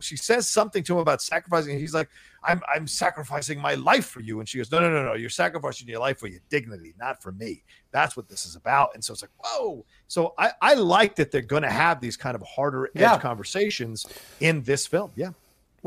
she 0.00 0.16
says 0.16 0.48
something 0.48 0.82
to 0.84 0.94
him 0.94 1.00
about 1.00 1.22
sacrificing. 1.22 1.78
he's 1.78 1.94
like, 1.94 2.08
"I'm 2.44 2.60
I'm 2.72 2.86
sacrificing 2.86 3.60
my 3.60 3.74
life 3.74 4.06
for 4.06 4.20
you," 4.20 4.40
and 4.40 4.48
she 4.48 4.58
goes, 4.58 4.70
"No, 4.70 4.80
no, 4.80 4.90
no, 4.90 5.04
no. 5.04 5.14
You're 5.14 5.30
sacrificing 5.30 5.88
your 5.88 6.00
life 6.00 6.18
for 6.18 6.26
your 6.26 6.40
dignity, 6.48 6.94
not 6.98 7.22
for 7.22 7.32
me. 7.32 7.64
That's 7.90 8.16
what 8.16 8.28
this 8.28 8.46
is 8.46 8.56
about." 8.56 8.90
And 8.94 9.04
so 9.04 9.12
it's 9.12 9.22
like, 9.22 9.30
whoa. 9.38 9.84
So 10.06 10.34
I 10.38 10.52
I 10.60 10.74
like 10.74 11.16
that 11.16 11.30
they're 11.30 11.42
going 11.42 11.62
to 11.62 11.70
have 11.70 12.00
these 12.00 12.16
kind 12.16 12.34
of 12.34 12.42
harder 12.42 12.86
edge 12.86 13.00
yeah. 13.00 13.18
conversations 13.18 14.06
in 14.40 14.62
this 14.62 14.86
film. 14.86 15.10
Yeah. 15.16 15.30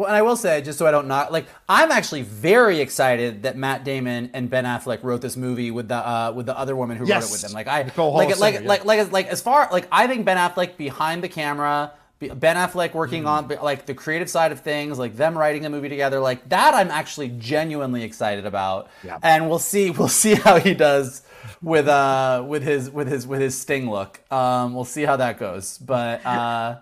Well, 0.01 0.07
and 0.07 0.17
I 0.17 0.23
will 0.23 0.35
say, 0.35 0.63
just 0.63 0.79
so 0.79 0.87
I 0.87 0.91
don't 0.91 1.07
not 1.07 1.31
like, 1.31 1.45
I'm 1.69 1.91
actually 1.91 2.23
very 2.23 2.79
excited 2.79 3.43
that 3.43 3.55
Matt 3.55 3.83
Damon 3.83 4.31
and 4.33 4.49
Ben 4.49 4.65
Affleck 4.65 5.03
wrote 5.03 5.21
this 5.21 5.37
movie 5.37 5.69
with 5.69 5.89
the 5.89 5.95
uh, 5.95 6.33
with 6.35 6.47
the 6.47 6.57
other 6.57 6.75
woman 6.75 6.97
who 6.97 7.05
yes. 7.05 7.21
wrote 7.21 7.29
it 7.29 7.31
with 7.33 7.41
them. 7.43 7.51
Like 7.51 7.67
I 7.67 7.83
Nicole 7.83 8.11
like, 8.15 8.39
like, 8.39 8.55
yeah. 8.55 8.61
like, 8.61 8.83
like 8.83 9.11
like 9.11 9.27
as 9.27 9.43
far 9.43 9.69
like 9.71 9.87
I 9.91 10.07
think 10.07 10.25
Ben 10.25 10.37
Affleck 10.37 10.75
behind 10.75 11.23
the 11.23 11.29
camera, 11.29 11.91
Ben 12.17 12.55
Affleck 12.55 12.95
working 12.95 13.25
mm. 13.25 13.27
on 13.27 13.63
like 13.63 13.85
the 13.85 13.93
creative 13.93 14.27
side 14.27 14.51
of 14.51 14.61
things, 14.61 14.97
like 14.97 15.15
them 15.15 15.37
writing 15.37 15.67
a 15.67 15.69
movie 15.69 15.89
together, 15.89 16.19
like 16.19 16.49
that. 16.49 16.73
I'm 16.73 16.89
actually 16.89 17.29
genuinely 17.37 18.01
excited 18.01 18.47
about, 18.47 18.89
yeah. 19.03 19.19
and 19.21 19.49
we'll 19.49 19.59
see 19.59 19.91
we'll 19.91 20.07
see 20.07 20.33
how 20.33 20.59
he 20.59 20.73
does 20.73 21.21
with 21.61 21.87
uh 21.87 22.43
with 22.47 22.63
his 22.63 22.89
with 22.89 23.07
his 23.07 23.27
with 23.27 23.39
his 23.39 23.55
Sting 23.55 23.87
look. 23.87 24.19
Um, 24.33 24.73
we'll 24.73 24.83
see 24.83 25.03
how 25.03 25.17
that 25.17 25.37
goes, 25.37 25.77
but. 25.77 26.25
uh 26.25 26.77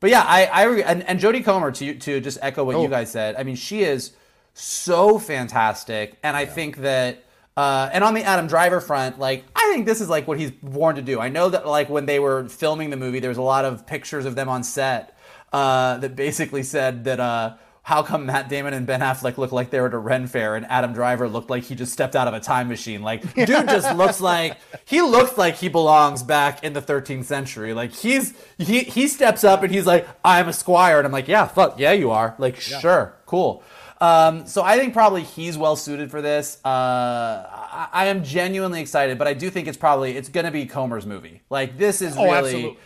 but 0.00 0.10
yeah, 0.10 0.22
I, 0.26 0.46
I 0.46 0.66
and, 0.80 1.02
and 1.04 1.20
Jodie 1.20 1.44
Comer 1.44 1.70
to 1.72 1.94
to 1.94 2.20
just 2.20 2.38
echo 2.42 2.64
what 2.64 2.76
Oh. 2.76 2.82
you 2.82 2.88
guys 2.88 3.10
said. 3.10 3.36
I 3.36 3.42
mean, 3.44 3.56
she 3.56 3.82
is 3.82 4.12
so 4.54 5.18
fantastic, 5.18 6.18
and 6.22 6.36
I 6.36 6.46
think 6.46 6.78
that. 6.78 7.24
Uh, 7.56 7.90
and 7.92 8.02
on 8.04 8.14
the 8.14 8.22
Adam 8.22 8.46
Driver 8.46 8.80
front, 8.80 9.18
like 9.18 9.44
I 9.54 9.70
think 9.72 9.84
this 9.84 10.00
is 10.00 10.08
like 10.08 10.26
what 10.26 10.38
he's 10.38 10.50
born 10.50 10.96
to 10.96 11.02
do. 11.02 11.20
I 11.20 11.28
know 11.28 11.50
that 11.50 11.66
like 11.66 11.90
when 11.90 12.06
they 12.06 12.18
were 12.18 12.48
filming 12.48 12.88
the 12.90 12.96
movie, 12.96 13.18
there 13.20 13.28
was 13.28 13.36
a 13.38 13.42
lot 13.42 13.64
of 13.66 13.86
pictures 13.86 14.24
of 14.24 14.34
them 14.34 14.48
on 14.48 14.62
set 14.62 15.18
uh, 15.52 15.98
that 15.98 16.16
basically 16.16 16.62
said 16.62 17.04
that 17.04 17.20
uh, 17.20 17.56
how 17.90 18.04
come 18.04 18.26
Matt 18.26 18.48
Damon 18.48 18.72
and 18.72 18.86
Ben 18.86 19.00
Affleck 19.00 19.36
look 19.36 19.50
like 19.50 19.70
they 19.70 19.80
were 19.80 19.88
at 19.88 19.94
a 19.94 19.98
Ren 19.98 20.28
fair 20.28 20.54
and 20.54 20.64
Adam 20.66 20.92
Driver 20.92 21.28
looked 21.28 21.50
like 21.50 21.64
he 21.64 21.74
just 21.74 21.92
stepped 21.92 22.14
out 22.14 22.28
of 22.28 22.34
a 22.34 22.38
time 22.38 22.68
machine? 22.68 23.02
Like, 23.02 23.34
dude 23.34 23.68
just 23.68 23.96
looks 23.96 24.20
like 24.20 24.56
he 24.84 25.00
looks 25.02 25.36
like 25.36 25.56
he 25.56 25.68
belongs 25.68 26.22
back 26.22 26.62
in 26.62 26.72
the 26.72 26.80
13th 26.80 27.24
century. 27.24 27.74
Like 27.74 27.90
he's 27.92 28.32
he 28.58 28.84
he 28.84 29.08
steps 29.08 29.42
up 29.42 29.64
and 29.64 29.72
he's 29.72 29.86
like, 29.86 30.06
I'm 30.24 30.46
a 30.46 30.52
squire, 30.52 30.98
and 30.98 31.04
I'm 31.06 31.10
like, 31.10 31.26
yeah, 31.26 31.48
fuck, 31.48 31.80
yeah, 31.80 31.90
you 31.90 32.12
are. 32.12 32.36
Like, 32.38 32.60
sure, 32.60 33.16
cool. 33.26 33.64
Um, 34.00 34.46
so 34.46 34.62
I 34.62 34.78
think 34.78 34.94
probably 34.94 35.24
he's 35.24 35.58
well 35.58 35.74
suited 35.74 36.12
for 36.12 36.22
this. 36.22 36.58
Uh, 36.64 36.68
I, 36.68 37.88
I 37.92 38.06
am 38.06 38.22
genuinely 38.22 38.80
excited, 38.80 39.18
but 39.18 39.26
I 39.26 39.34
do 39.34 39.50
think 39.50 39.66
it's 39.66 39.76
probably 39.76 40.16
it's 40.16 40.28
going 40.28 40.46
to 40.46 40.52
be 40.52 40.64
Comer's 40.64 41.04
movie. 41.06 41.42
Like 41.50 41.76
this 41.76 42.00
is 42.00 42.16
Oh, 42.16 42.22
really 42.22 42.36
absolutely. 42.38 42.78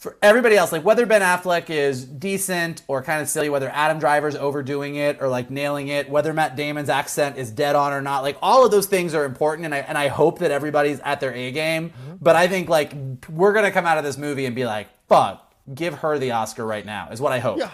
For 0.00 0.16
everybody 0.22 0.56
else, 0.56 0.72
like 0.72 0.82
whether 0.82 1.04
Ben 1.04 1.20
Affleck 1.20 1.68
is 1.68 2.06
decent 2.06 2.80
or 2.88 3.02
kind 3.02 3.20
of 3.20 3.28
silly, 3.28 3.50
whether 3.50 3.68
Adam 3.68 3.98
Driver's 3.98 4.34
overdoing 4.34 4.96
it 4.96 5.18
or 5.20 5.28
like 5.28 5.50
nailing 5.50 5.88
it, 5.88 6.08
whether 6.08 6.32
Matt 6.32 6.56
Damon's 6.56 6.88
accent 6.88 7.36
is 7.36 7.50
dead 7.50 7.76
on 7.76 7.92
or 7.92 8.00
not, 8.00 8.22
like 8.22 8.38
all 8.40 8.64
of 8.64 8.70
those 8.70 8.86
things 8.86 9.12
are 9.12 9.26
important, 9.26 9.66
and 9.66 9.74
I 9.74 9.80
and 9.80 9.98
I 9.98 10.08
hope 10.08 10.38
that 10.38 10.50
everybody's 10.50 11.00
at 11.00 11.20
their 11.20 11.34
A 11.34 11.52
game. 11.52 11.90
Mm-hmm. 11.90 12.14
But 12.22 12.34
I 12.34 12.48
think 12.48 12.70
like 12.70 12.94
we're 13.28 13.52
gonna 13.52 13.70
come 13.70 13.84
out 13.84 13.98
of 13.98 14.04
this 14.04 14.16
movie 14.16 14.46
and 14.46 14.56
be 14.56 14.64
like, 14.64 14.88
fuck, 15.06 15.52
give 15.74 15.96
her 15.98 16.18
the 16.18 16.30
Oscar 16.30 16.64
right 16.64 16.86
now, 16.86 17.10
is 17.10 17.20
what 17.20 17.32
I 17.32 17.38
hope. 17.38 17.58
Yeah. 17.58 17.70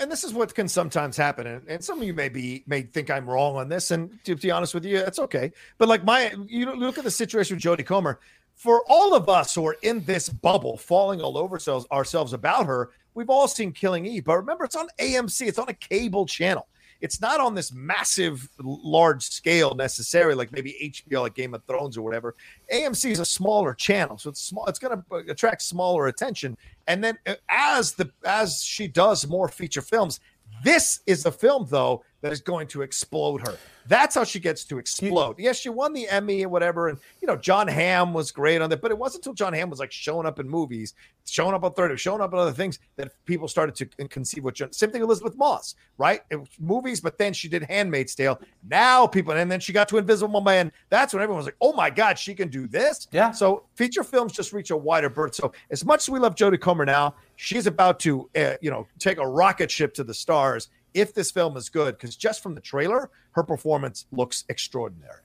And 0.00 0.10
this 0.10 0.24
is 0.24 0.34
what 0.34 0.54
can 0.54 0.68
sometimes 0.68 1.16
happen. 1.16 1.46
And, 1.46 1.66
and 1.68 1.84
some 1.84 2.00
of 2.00 2.04
you 2.04 2.12
may 2.12 2.28
be 2.28 2.64
may 2.66 2.82
think 2.82 3.10
I'm 3.10 3.30
wrong 3.30 3.54
on 3.54 3.68
this. 3.68 3.92
And 3.92 4.22
to 4.24 4.34
be 4.34 4.50
honest 4.50 4.74
with 4.74 4.84
you, 4.84 4.98
that's 4.98 5.20
okay. 5.20 5.52
But 5.78 5.88
like 5.88 6.04
my 6.04 6.34
you 6.48 6.66
know, 6.66 6.74
look 6.74 6.98
at 6.98 7.04
the 7.04 7.12
situation 7.12 7.56
with 7.56 7.62
Jodie 7.62 7.86
Comer. 7.86 8.18
For 8.60 8.84
all 8.90 9.14
of 9.14 9.30
us 9.30 9.54
who 9.54 9.66
are 9.66 9.78
in 9.80 10.04
this 10.04 10.28
bubble, 10.28 10.76
falling 10.76 11.22
all 11.22 11.38
over 11.38 11.58
ourselves, 11.90 12.32
about 12.34 12.66
her, 12.66 12.90
we've 13.14 13.30
all 13.30 13.48
seen 13.48 13.72
Killing 13.72 14.04
Eve. 14.04 14.24
But 14.24 14.36
remember, 14.36 14.64
it's 14.64 14.76
on 14.76 14.88
AMC, 14.98 15.48
it's 15.48 15.58
on 15.58 15.70
a 15.70 15.72
cable 15.72 16.26
channel. 16.26 16.68
It's 17.00 17.22
not 17.22 17.40
on 17.40 17.54
this 17.54 17.72
massive, 17.72 18.46
large 18.58 19.22
scale 19.22 19.74
necessarily, 19.74 20.34
like 20.34 20.52
maybe 20.52 20.92
HBO, 20.92 21.22
like 21.22 21.32
Game 21.32 21.54
of 21.54 21.64
Thrones 21.64 21.96
or 21.96 22.02
whatever. 22.02 22.34
AMC 22.70 23.10
is 23.10 23.18
a 23.18 23.24
smaller 23.24 23.72
channel, 23.72 24.18
so 24.18 24.28
it's 24.28 24.42
small. 24.42 24.66
It's 24.66 24.78
going 24.78 25.02
to 25.02 25.16
attract 25.30 25.62
smaller 25.62 26.08
attention. 26.08 26.54
And 26.86 27.02
then 27.02 27.16
uh, 27.26 27.36
as 27.48 27.94
the 27.94 28.10
as 28.26 28.62
she 28.62 28.88
does 28.88 29.26
more 29.26 29.48
feature 29.48 29.80
films, 29.80 30.20
this 30.62 31.00
is 31.06 31.22
the 31.22 31.32
film 31.32 31.66
though 31.70 32.04
that 32.20 32.30
is 32.30 32.42
going 32.42 32.66
to 32.68 32.82
explode 32.82 33.40
her. 33.48 33.56
That's 33.86 34.14
how 34.14 34.24
she 34.24 34.40
gets 34.40 34.64
to 34.64 34.78
explode. 34.78 35.36
Yes, 35.38 35.58
she 35.58 35.68
won 35.68 35.92
the 35.92 36.08
Emmy 36.08 36.42
and 36.42 36.50
whatever, 36.50 36.88
and 36.88 36.98
you 37.20 37.26
know 37.26 37.36
Jon 37.36 37.68
Hamm 37.68 38.12
was 38.12 38.30
great 38.30 38.60
on 38.60 38.70
that, 38.70 38.80
but 38.80 38.90
it 38.90 38.98
wasn't 38.98 39.26
until 39.26 39.34
Jon 39.34 39.52
Hamm 39.52 39.70
was 39.70 39.78
like 39.78 39.92
showing 39.92 40.26
up 40.26 40.38
in 40.38 40.48
movies, 40.48 40.94
showing 41.26 41.54
up 41.54 41.64
on 41.64 41.72
third, 41.72 41.98
showing 41.98 42.20
up 42.20 42.32
on 42.32 42.38
other 42.38 42.52
things 42.52 42.78
that 42.96 43.12
people 43.24 43.48
started 43.48 43.74
to 43.76 44.08
conceive 44.08 44.44
what. 44.44 44.54
John, 44.54 44.72
same 44.72 44.90
thing 44.90 45.02
Elisabeth 45.02 45.36
Moss, 45.36 45.74
right? 45.98 46.22
It 46.30 46.36
was 46.36 46.48
movies, 46.58 47.00
but 47.00 47.18
then 47.18 47.32
she 47.32 47.48
did 47.48 47.62
*Handmaid's 47.62 48.14
Tale*. 48.14 48.40
Now 48.68 49.06
people, 49.06 49.32
and 49.32 49.50
then 49.50 49.60
she 49.60 49.72
got 49.72 49.88
to 49.88 49.98
*Invisible 49.98 50.40
Man*. 50.40 50.72
That's 50.88 51.12
when 51.12 51.22
everyone 51.22 51.38
was 51.38 51.46
like, 51.46 51.56
"Oh 51.60 51.72
my 51.72 51.90
God, 51.90 52.18
she 52.18 52.34
can 52.34 52.48
do 52.48 52.66
this!" 52.66 53.08
Yeah. 53.12 53.30
So 53.30 53.64
feature 53.74 54.04
films 54.04 54.32
just 54.32 54.52
reach 54.52 54.70
a 54.70 54.76
wider 54.76 55.08
berth. 55.08 55.34
So 55.34 55.52
as 55.70 55.84
much 55.84 56.02
as 56.02 56.10
we 56.10 56.18
love 56.18 56.34
Jodie 56.34 56.60
Comer 56.60 56.84
now, 56.84 57.14
she's 57.36 57.66
about 57.66 58.00
to, 58.00 58.28
uh, 58.36 58.54
you 58.60 58.70
know, 58.70 58.86
take 58.98 59.18
a 59.18 59.26
rocket 59.26 59.70
ship 59.70 59.94
to 59.94 60.04
the 60.04 60.14
stars 60.14 60.68
if 60.94 61.14
this 61.14 61.30
film 61.30 61.56
is 61.56 61.68
good. 61.68 61.96
Because 61.96 62.16
just 62.16 62.42
from 62.42 62.54
the 62.54 62.60
trailer, 62.60 63.10
her 63.32 63.42
performance 63.42 64.06
looks 64.12 64.44
extraordinary. 64.48 65.20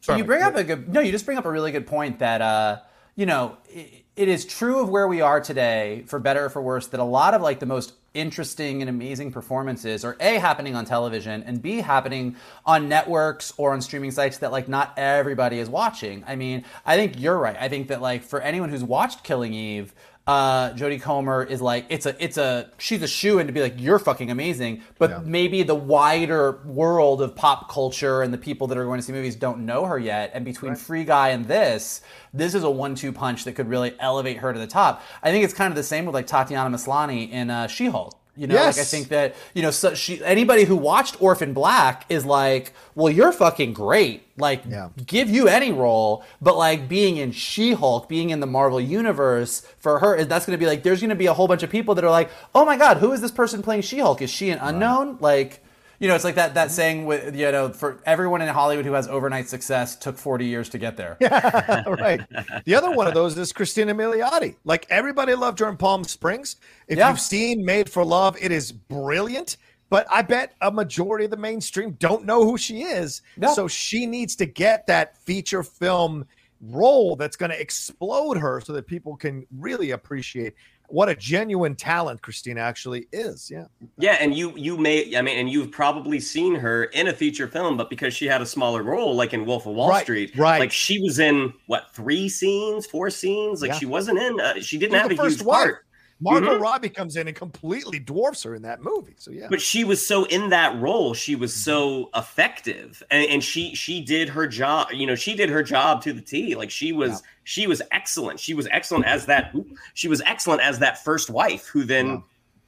Sorry, 0.00 0.18
you 0.18 0.24
bring 0.24 0.42
up 0.42 0.54
a 0.54 0.64
good 0.64 0.92
no 0.92 1.00
you 1.00 1.10
just 1.10 1.24
bring 1.24 1.38
up 1.38 1.46
a 1.46 1.50
really 1.50 1.72
good 1.72 1.86
point 1.86 2.18
that 2.18 2.42
uh 2.42 2.80
you 3.14 3.24
know 3.24 3.56
it, 3.70 4.04
it 4.16 4.28
is 4.28 4.44
true 4.44 4.80
of 4.80 4.90
where 4.90 5.08
we 5.08 5.22
are 5.22 5.40
today 5.40 6.04
for 6.06 6.18
better 6.18 6.44
or 6.44 6.50
for 6.50 6.60
worse 6.60 6.88
that 6.88 7.00
a 7.00 7.04
lot 7.04 7.32
of 7.32 7.40
like 7.40 7.58
the 7.58 7.66
most 7.66 7.94
interesting 8.12 8.82
and 8.82 8.88
amazing 8.90 9.32
performances 9.32 10.04
are 10.04 10.16
a 10.20 10.38
happening 10.38 10.76
on 10.76 10.84
television 10.84 11.42
and 11.44 11.62
b 11.62 11.78
happening 11.78 12.36
on 12.66 12.86
networks 12.86 13.54
or 13.56 13.72
on 13.72 13.80
streaming 13.80 14.10
sites 14.10 14.38
that 14.38 14.52
like 14.52 14.68
not 14.68 14.92
everybody 14.98 15.58
is 15.58 15.70
watching 15.70 16.22
i 16.26 16.36
mean 16.36 16.64
i 16.84 16.96
think 16.96 17.18
you're 17.18 17.38
right 17.38 17.56
i 17.58 17.68
think 17.68 17.88
that 17.88 18.02
like 18.02 18.22
for 18.22 18.40
anyone 18.42 18.68
who's 18.68 18.84
watched 18.84 19.24
killing 19.24 19.54
eve 19.54 19.94
uh, 20.26 20.70
Jodie 20.72 21.00
Comer 21.02 21.42
is 21.44 21.60
like 21.60 21.84
it's 21.90 22.06
a 22.06 22.16
it's 22.22 22.38
a 22.38 22.70
she's 22.78 23.02
a 23.02 23.06
shoe 23.06 23.38
in 23.38 23.46
to 23.46 23.52
be 23.52 23.60
like 23.60 23.74
you're 23.76 23.98
fucking 23.98 24.30
amazing, 24.30 24.82
but 24.98 25.10
Yeah. 25.10 25.20
maybe 25.22 25.62
the 25.62 25.74
wider 25.74 26.60
world 26.64 27.20
of 27.20 27.36
pop 27.36 27.70
culture 27.70 28.22
and 28.22 28.32
the 28.32 28.38
people 28.38 28.66
that 28.68 28.78
are 28.78 28.84
going 28.84 28.98
to 28.98 29.02
see 29.04 29.12
movies 29.12 29.36
don't 29.36 29.66
know 29.66 29.84
her 29.84 29.98
yet. 29.98 30.30
And 30.32 30.44
between 30.44 30.76
Free 30.76 31.04
Guy 31.04 31.28
and 31.28 31.44
this, 31.44 32.00
this 32.32 32.54
is 32.54 32.62
a 32.64 32.70
one-two 32.70 33.12
punch 33.12 33.44
that 33.44 33.52
could 33.52 33.68
really 33.68 33.94
elevate 34.00 34.38
her 34.38 34.52
to 34.52 34.58
the 34.58 34.66
top. 34.66 35.02
I 35.22 35.30
think 35.30 35.44
it's 35.44 35.54
kind 35.54 35.70
of 35.70 35.76
the 35.76 35.82
same 35.82 36.06
with 36.06 36.14
like 36.14 36.26
Tatiana 36.26 36.74
Maslany 36.74 37.30
in 37.30 37.50
uh, 37.50 37.66
She-Hulk. 37.66 38.18
You 38.36 38.46
know, 38.48 38.54
like 38.76 38.78
I 38.78 38.84
think 38.84 39.08
that 39.08 39.34
you 39.54 39.62
know, 39.62 39.70
so 39.70 39.94
she 39.94 40.22
anybody 40.24 40.64
who 40.64 40.76
watched 40.76 41.20
Orphan 41.22 41.52
Black 41.54 42.04
is 42.08 42.24
like, 42.24 42.72
well, 42.94 43.10
you're 43.10 43.32
fucking 43.32 43.72
great. 43.72 44.22
Like, 44.36 44.62
Yeah. 44.68 44.88
give 45.06 45.30
you 45.30 45.46
any 45.48 45.70
role, 45.72 46.24
but 46.42 46.56
like 46.56 46.88
being 46.88 47.16
in 47.16 47.30
She-Hulk, 47.32 48.08
being 48.08 48.30
in 48.30 48.40
the 48.40 48.46
Marvel 48.46 48.80
universe 48.80 49.64
for 49.78 50.00
her, 50.00 50.16
is 50.16 50.26
that's 50.26 50.46
going 50.46 50.58
to 50.58 50.62
be 50.62 50.66
like, 50.68 50.82
there's 50.82 51.00
going 51.00 51.10
to 51.10 51.14
be 51.16 51.26
a 51.26 51.32
whole 51.34 51.46
bunch 51.48 51.62
of 51.62 51.70
people 51.70 51.94
that 51.94 52.04
are 52.04 52.10
like, 52.10 52.30
oh 52.54 52.64
my 52.64 52.76
god, 52.76 52.96
who 52.98 53.12
is 53.12 53.20
this 53.20 53.30
person 53.30 53.62
playing 53.62 53.82
She-Hulk? 53.82 54.20
Is 54.20 54.30
she 54.30 54.50
an 54.50 54.58
unknown? 54.60 55.18
Like, 55.20 55.63
you 55.98 56.08
know, 56.08 56.14
it's 56.14 56.24
like 56.24 56.34
that 56.34 56.54
that 56.54 56.68
mm-hmm. 56.68 56.74
saying 56.74 57.06
with 57.06 57.36
you 57.36 57.50
know, 57.52 57.70
for 57.70 58.00
everyone 58.04 58.42
in 58.42 58.48
Hollywood 58.48 58.84
who 58.84 58.92
has 58.92 59.08
overnight 59.08 59.48
success 59.48 59.96
took 59.96 60.16
40 60.16 60.46
years 60.46 60.68
to 60.70 60.78
get 60.78 60.96
there. 60.96 61.16
Yeah, 61.20 61.84
right. 61.88 62.20
The 62.64 62.74
other 62.74 62.90
one 62.90 63.06
of 63.06 63.14
those 63.14 63.36
is 63.38 63.52
Christina 63.52 63.94
Milioti. 63.94 64.56
Like 64.64 64.86
everybody 64.90 65.34
loved 65.34 65.58
her 65.60 65.68
in 65.68 65.76
Palm 65.76 66.04
Springs. 66.04 66.56
If 66.88 66.98
Yeah. 66.98 67.10
you've 67.10 67.20
seen 67.20 67.64
Made 67.64 67.88
for 67.90 68.04
Love, 68.04 68.36
it 68.40 68.52
is 68.52 68.72
brilliant. 68.72 69.56
But 69.90 70.06
I 70.10 70.22
bet 70.22 70.54
a 70.60 70.70
majority 70.70 71.26
of 71.26 71.30
the 71.30 71.36
mainstream 71.36 71.92
don't 71.92 72.24
know 72.24 72.44
who 72.44 72.58
she 72.58 72.82
is. 72.82 73.22
So 73.54 73.68
she 73.68 74.06
needs 74.06 74.34
to 74.36 74.46
get 74.46 74.86
that 74.88 75.16
feature 75.18 75.62
film 75.62 76.26
role 76.60 77.16
that's 77.16 77.36
going 77.36 77.50
to 77.50 77.60
explode 77.60 78.38
her 78.38 78.60
so 78.60 78.72
that 78.72 78.86
people 78.86 79.16
can 79.16 79.46
really 79.56 79.90
appreciate 79.90 80.54
what 80.88 81.08
a 81.08 81.14
genuine 81.14 81.74
talent 81.74 82.20
Christina 82.22 82.60
actually 82.60 83.08
is. 83.12 83.50
Yeah. 83.50 83.64
Yeah, 83.98 84.16
and 84.20 84.34
you 84.34 84.52
you 84.56 84.76
may 84.76 85.16
I 85.16 85.22
mean, 85.22 85.38
and 85.38 85.48
you've 85.50 85.70
probably 85.72 86.20
seen 86.20 86.54
her 86.54 86.84
in 86.84 87.08
a 87.08 87.12
feature 87.12 87.48
film, 87.48 87.76
but 87.76 87.90
because 87.90 88.14
she 88.14 88.26
had 88.26 88.42
a 88.42 88.46
smaller 88.46 88.82
role, 88.82 89.14
like 89.14 89.32
in 89.32 89.44
Wolf 89.46 89.66
of 89.66 89.74
Wall 89.74 89.88
Right, 89.88 90.02
Street, 90.02 90.32
right. 90.36 90.58
Like 90.60 90.72
she 90.72 91.00
was 91.00 91.18
in 91.18 91.52
what 91.66 91.94
three 91.94 92.28
scenes, 92.28 92.86
four 92.86 93.10
scenes? 93.10 93.62
Like 93.62 93.70
Yeah. 93.70 93.78
she 93.78 93.86
wasn't 93.86 94.18
in. 94.18 94.38
Uh, 94.40 94.60
she 94.60 94.78
didn't 94.78 94.92
She's 94.92 95.00
have 95.18 95.26
a 95.26 95.28
huge 95.30 95.42
wife. 95.42 95.56
part. 95.64 95.86
Margot 96.20 96.56
Mhm. 96.58 96.60
Robbie 96.60 96.88
comes 96.88 97.16
in 97.16 97.26
and 97.26 97.36
completely 97.36 97.98
dwarfs 97.98 98.44
her 98.44 98.54
in 98.54 98.62
that 98.62 98.80
movie. 98.82 99.14
So 99.18 99.30
yeah. 99.30 99.48
but 99.50 99.60
she 99.60 99.84
was 99.84 100.06
so 100.06 100.24
in 100.26 100.48
that 100.50 100.80
role 100.80 101.12
she 101.14 101.34
was 101.36 101.54
so 101.54 102.04
Mm-hmm. 102.04 102.18
effective 102.18 103.02
and, 103.10 103.26
and 103.28 103.44
she 103.44 103.74
she 103.74 104.00
did 104.00 104.28
her 104.28 104.46
job 104.46 104.88
you 104.92 105.06
know 105.06 105.14
she 105.16 105.34
did 105.34 105.50
her 105.50 105.62
job 105.62 106.02
to 106.02 106.12
the 106.12 106.20
t 106.22 106.54
like 106.54 106.70
she 106.70 106.92
was 106.92 107.10
Yeah. 107.12 107.18
she 107.44 107.66
was 107.66 107.82
excellent 107.92 108.38
she 108.40 108.54
was 108.54 108.68
excellent 108.70 109.06
as 109.06 109.26
that 109.26 109.54
she 109.94 110.08
was 110.08 110.20
excellent 110.22 110.62
as 110.62 110.78
that 110.78 111.02
first 111.02 111.30
wife 111.30 111.66
who 111.66 111.84
then 111.84 112.06
Yeah. 112.06 112.18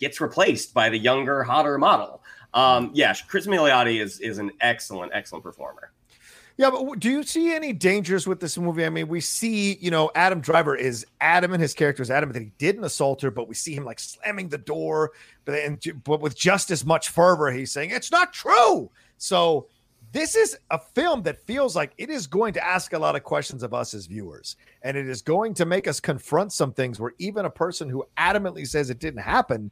gets 0.01 0.21
replaced 0.21 0.75
by 0.75 0.89
the 0.89 0.99
younger 0.99 1.43
hotter 1.45 1.79
model 1.79 2.23
um 2.55 2.91
yeah 2.95 3.15
chris 3.29 3.47
milioti 3.47 4.01
is 4.03 4.19
is 4.21 4.39
an 4.39 4.51
excellent 4.61 5.13
excellent 5.15 5.45
performer 5.45 5.93
Yeah, 6.59 6.71
but 6.71 6.99
do 7.01 7.11
you 7.11 7.23
see 7.23 7.55
any 7.55 7.75
dangers 7.75 8.27
with 8.27 8.41
this 8.41 8.57
movie? 8.57 8.87
I 8.87 8.89
mean, 8.89 9.09
we 9.09 9.21
see, 9.21 9.77
you 9.77 9.91
know, 9.91 10.11
Adam 10.15 10.41
Driver 10.41 10.75
is 10.75 11.05
adamant, 11.21 11.61
his 11.61 11.75
character 11.75 12.03
is 12.03 12.11
adamant 12.11 12.33
that 12.35 12.43
he 12.43 12.53
didn't 12.57 12.85
assault 12.85 13.21
her, 13.21 13.31
but 13.31 13.47
we 13.47 13.55
see 13.55 13.75
him 13.75 13.85
like 13.85 14.01
slamming 14.01 14.49
the 14.49 14.59
door, 14.59 15.13
but 15.45 15.59
and, 15.59 16.03
but 16.05 16.23
with 16.23 16.35
just 16.35 16.71
as 16.71 16.85
much 16.85 17.11
fervor, 17.11 17.51
he's 17.51 17.73
saying 17.73 17.91
it's 17.91 18.11
not 18.11 18.33
true. 18.33 18.91
So 19.19 19.67
this 20.13 20.35
is 20.35 20.57
a 20.71 20.79
film 20.79 21.23
that 21.25 21.45
feels 21.45 21.77
like 21.77 21.93
it 21.99 22.09
is 22.09 22.27
going 22.27 22.55
to 22.55 22.67
ask 22.67 22.95
a 22.95 22.99
lot 22.99 23.17
of 23.17 23.23
questions 23.23 23.63
of 23.63 23.75
us 23.75 23.93
as 23.93 24.07
viewers, 24.07 24.57
and 24.81 24.97
it 24.97 25.11
is 25.11 25.21
going 25.21 25.53
to 25.55 25.67
make 25.67 25.87
us 25.87 26.01
confront 26.01 26.55
some 26.55 26.73
things 26.73 26.99
where 26.99 27.13
even 27.19 27.45
a 27.45 27.51
person 27.51 27.91
who 27.91 28.07
adamantly 28.17 28.67
says 28.67 28.89
it 28.89 28.99
didn't 28.99 29.21
happen 29.21 29.71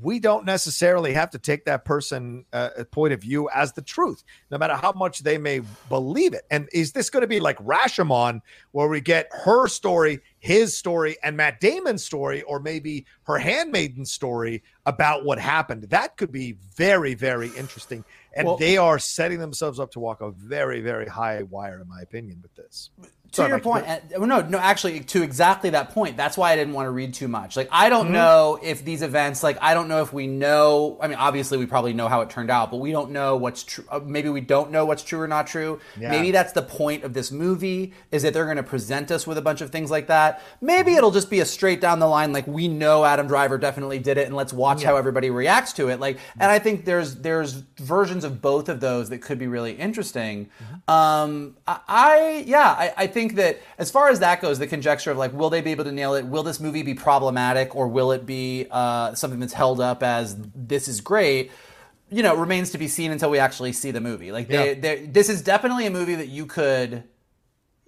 we 0.00 0.18
don't 0.18 0.44
necessarily 0.44 1.14
have 1.14 1.30
to 1.30 1.38
take 1.38 1.64
that 1.64 1.84
person 1.84 2.44
uh, 2.52 2.70
point 2.90 3.12
of 3.12 3.20
view 3.20 3.48
as 3.54 3.72
the 3.72 3.82
truth, 3.82 4.22
no 4.50 4.58
matter 4.58 4.74
how 4.74 4.92
much 4.92 5.20
they 5.20 5.38
may 5.38 5.62
believe 5.88 6.34
it. 6.34 6.42
And 6.50 6.68
is 6.72 6.92
this 6.92 7.10
going 7.10 7.22
to 7.22 7.26
be 7.26 7.40
like 7.40 7.58
Rashomon, 7.58 8.40
where 8.72 8.88
we 8.88 9.00
get 9.00 9.28
her 9.32 9.66
story, 9.68 10.20
his 10.38 10.76
story, 10.76 11.16
and 11.22 11.36
Matt 11.36 11.60
Damon's 11.60 12.04
story, 12.04 12.42
or 12.42 12.60
maybe 12.60 13.06
her 13.24 13.38
handmaiden 13.38 14.04
story 14.04 14.62
about 14.84 15.24
what 15.24 15.38
happened? 15.38 15.84
That 15.84 16.16
could 16.16 16.32
be 16.32 16.56
very, 16.74 17.14
very 17.14 17.48
interesting. 17.56 18.04
And 18.34 18.46
Well- 18.46 18.56
they 18.58 18.76
are 18.76 18.98
setting 18.98 19.38
themselves 19.38 19.80
up 19.80 19.90
to 19.92 20.00
walk 20.00 20.20
a 20.20 20.30
very, 20.30 20.80
very 20.80 21.06
high 21.06 21.42
wire, 21.42 21.80
in 21.80 21.88
my 21.88 22.02
opinion, 22.02 22.40
with 22.42 22.54
this. 22.54 22.90
To 23.36 23.48
your 23.48 23.60
point, 23.60 23.86
no, 24.18 24.40
no, 24.40 24.58
actually, 24.58 25.00
to 25.00 25.22
exactly 25.22 25.70
that 25.70 25.90
point. 25.90 26.16
That's 26.16 26.36
why 26.36 26.52
I 26.52 26.56
didn't 26.56 26.74
want 26.74 26.86
to 26.86 26.90
read 26.90 27.14
too 27.14 27.28
much. 27.28 27.56
Like, 27.56 27.68
I 27.70 27.88
don't 27.88 28.06
mm-hmm. 28.06 28.14
know 28.14 28.58
if 28.62 28.84
these 28.84 29.02
events, 29.02 29.42
like, 29.42 29.58
I 29.60 29.74
don't 29.74 29.88
know 29.88 30.02
if 30.02 30.12
we 30.12 30.26
know. 30.26 30.98
I 31.00 31.08
mean, 31.08 31.18
obviously, 31.18 31.58
we 31.58 31.66
probably 31.66 31.92
know 31.92 32.08
how 32.08 32.20
it 32.22 32.30
turned 32.30 32.50
out, 32.50 32.70
but 32.70 32.78
we 32.78 32.92
don't 32.92 33.10
know 33.10 33.36
what's 33.36 33.62
true. 33.62 33.84
Uh, 33.90 34.00
maybe 34.04 34.28
we 34.28 34.40
don't 34.40 34.70
know 34.70 34.84
what's 34.84 35.02
true 35.02 35.20
or 35.20 35.28
not 35.28 35.46
true. 35.46 35.80
Yeah. 35.98 36.10
Maybe 36.10 36.30
that's 36.30 36.52
the 36.52 36.62
point 36.62 37.04
of 37.04 37.14
this 37.14 37.30
movie 37.30 37.92
is 38.10 38.22
that 38.22 38.34
they're 38.34 38.44
going 38.44 38.56
to 38.56 38.62
present 38.62 39.10
us 39.10 39.26
with 39.26 39.38
a 39.38 39.42
bunch 39.42 39.60
of 39.60 39.70
things 39.70 39.90
like 39.90 40.06
that. 40.08 40.42
Maybe 40.60 40.94
it'll 40.94 41.10
just 41.10 41.30
be 41.30 41.40
a 41.40 41.44
straight 41.44 41.80
down 41.80 41.98
the 41.98 42.06
line, 42.06 42.32
like 42.32 42.46
we 42.46 42.68
know 42.68 43.04
Adam 43.04 43.26
Driver 43.26 43.58
definitely 43.58 43.98
did 43.98 44.18
it, 44.18 44.26
and 44.26 44.36
let's 44.36 44.52
watch 44.52 44.82
yeah. 44.82 44.88
how 44.88 44.96
everybody 44.96 45.30
reacts 45.30 45.72
to 45.74 45.88
it. 45.88 46.00
Like, 46.00 46.18
and 46.38 46.50
I 46.50 46.58
think 46.58 46.84
there's 46.84 47.16
there's 47.16 47.52
versions 47.78 48.24
of 48.24 48.40
both 48.40 48.68
of 48.68 48.80
those 48.80 49.08
that 49.10 49.18
could 49.18 49.38
be 49.38 49.46
really 49.46 49.72
interesting. 49.72 50.46
Mm-hmm. 50.46 50.90
Um, 50.90 51.56
I, 51.66 51.80
I 51.88 52.44
yeah, 52.46 52.70
I, 52.70 52.94
I 52.96 53.06
think 53.06 53.25
that 53.34 53.60
as 53.78 53.90
far 53.90 54.08
as 54.08 54.20
that 54.20 54.40
goes, 54.40 54.58
the 54.58 54.66
conjecture 54.66 55.10
of 55.10 55.18
like, 55.18 55.32
will 55.32 55.50
they 55.50 55.60
be 55.60 55.72
able 55.72 55.84
to 55.84 55.92
nail 55.92 56.14
it? 56.14 56.24
Will 56.24 56.42
this 56.42 56.60
movie 56.60 56.82
be 56.82 56.94
problematic, 56.94 57.74
or 57.74 57.88
will 57.88 58.12
it 58.12 58.24
be 58.24 58.66
uh, 58.70 59.14
something 59.14 59.40
that's 59.40 59.52
held 59.52 59.80
up 59.80 60.02
as 60.02 60.36
this 60.54 60.88
is 60.88 61.00
great? 61.00 61.50
You 62.08 62.22
know, 62.22 62.36
remains 62.36 62.70
to 62.70 62.78
be 62.78 62.86
seen 62.86 63.10
until 63.10 63.30
we 63.30 63.38
actually 63.38 63.72
see 63.72 63.90
the 63.90 64.00
movie. 64.00 64.30
Like, 64.30 64.46
they, 64.46 64.76
yeah. 64.76 65.06
this 65.08 65.28
is 65.28 65.42
definitely 65.42 65.86
a 65.86 65.90
movie 65.90 66.14
that 66.14 66.28
you 66.28 66.46
could 66.46 67.02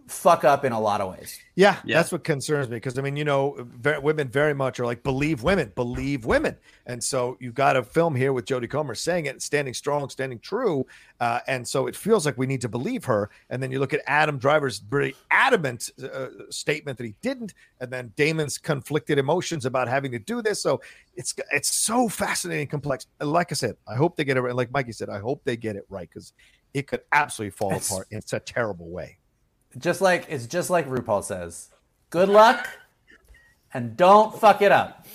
fuck 0.09 0.45
up 0.45 0.65
in 0.65 0.73
a 0.73 0.81
lot 0.81 1.01
of 1.01 1.11
ways. 1.13 1.39
Yeah, 1.55 1.77
yeah. 1.85 1.97
that's 1.97 2.13
what 2.13 2.25
concerns 2.25 2.69
me 2.69 2.77
because 2.77 2.99
I 2.99 3.03
mean, 3.03 3.17
you 3.17 3.25
know, 3.25 3.57
very, 3.59 3.99
women 3.99 4.29
very 4.29 4.55
much 4.55 4.81
are 4.81 4.87
like 4.87 5.03
believe 5.03 5.43
women, 5.43 5.73
believe 5.75 6.25
women, 6.25 6.57
and 6.87 7.03
so 7.03 7.37
you've 7.41 7.55
got 7.55 7.77
a 7.77 7.83
film 7.83 8.15
here 8.15 8.33
with 8.33 8.45
Jodie 8.45 8.71
Comer 8.71 8.95
saying 8.95 9.27
it, 9.27 9.43
standing 9.43 9.75
strong, 9.75 10.09
standing 10.09 10.39
true, 10.39 10.87
uh, 11.21 11.41
and 11.47 11.67
so 11.67 11.87
it 11.87 11.97
feels 11.97 12.25
like 12.25 12.39
we 12.39 12.47
need 12.47 12.61
to 12.61 12.69
believe 12.69 13.05
her. 13.05 13.31
And 13.51 13.63
then 13.63 13.71
you 13.71 13.79
look 13.81 13.93
at 13.93 14.01
Adam 14.07 14.39
Driver's 14.39 14.79
very 14.79 15.15
adamant 15.31 15.91
uh, 16.03 16.29
statement 16.51 16.99
that 16.99 17.05
he 17.05 17.15
didn't, 17.21 17.55
and 17.81 17.91
then 17.91 18.13
Damon's 18.17 18.59
conflicted 18.59 19.19
emotions 19.19 19.67
about 19.67 19.89
having 19.89 20.13
to 20.13 20.19
do 20.19 20.43
this. 20.43 20.61
So 20.63 20.81
it's 21.17 21.35
it's 21.53 21.75
so 21.75 22.09
fascinating, 22.09 22.69
complex. 22.69 23.07
Like 23.21 23.53
I 23.53 23.55
said, 23.55 23.77
I 23.87 23.97
hope 23.97 24.17
they 24.17 24.25
get 24.25 24.37
it 24.37 24.41
right. 24.41 24.55
Like 24.55 24.73
Mikey 24.73 24.93
said, 24.93 25.11
I 25.11 25.19
hope 25.19 25.43
they 25.45 25.57
get 25.57 25.77
it 25.77 25.85
right 25.89 26.09
because 26.09 26.33
it 26.75 26.87
could 26.87 27.01
absolutely 27.13 27.51
fall 27.51 27.75
it's, 27.75 27.91
apart 27.91 28.07
in 28.11 28.21
such 28.23 28.51
a 28.51 28.53
terrible 28.53 28.89
way 28.91 29.18
just 29.79 30.01
like 30.01 30.27
it's 30.29 30.47
just 30.47 30.71
like 30.71 30.89
RuPaul 30.89 31.25
says. 31.25 31.69
Good 32.11 32.29
luck 32.29 32.69
and 33.75 33.97
don't 33.97 34.39
fuck 34.39 34.63
it 34.63 34.73
up. 34.73 35.07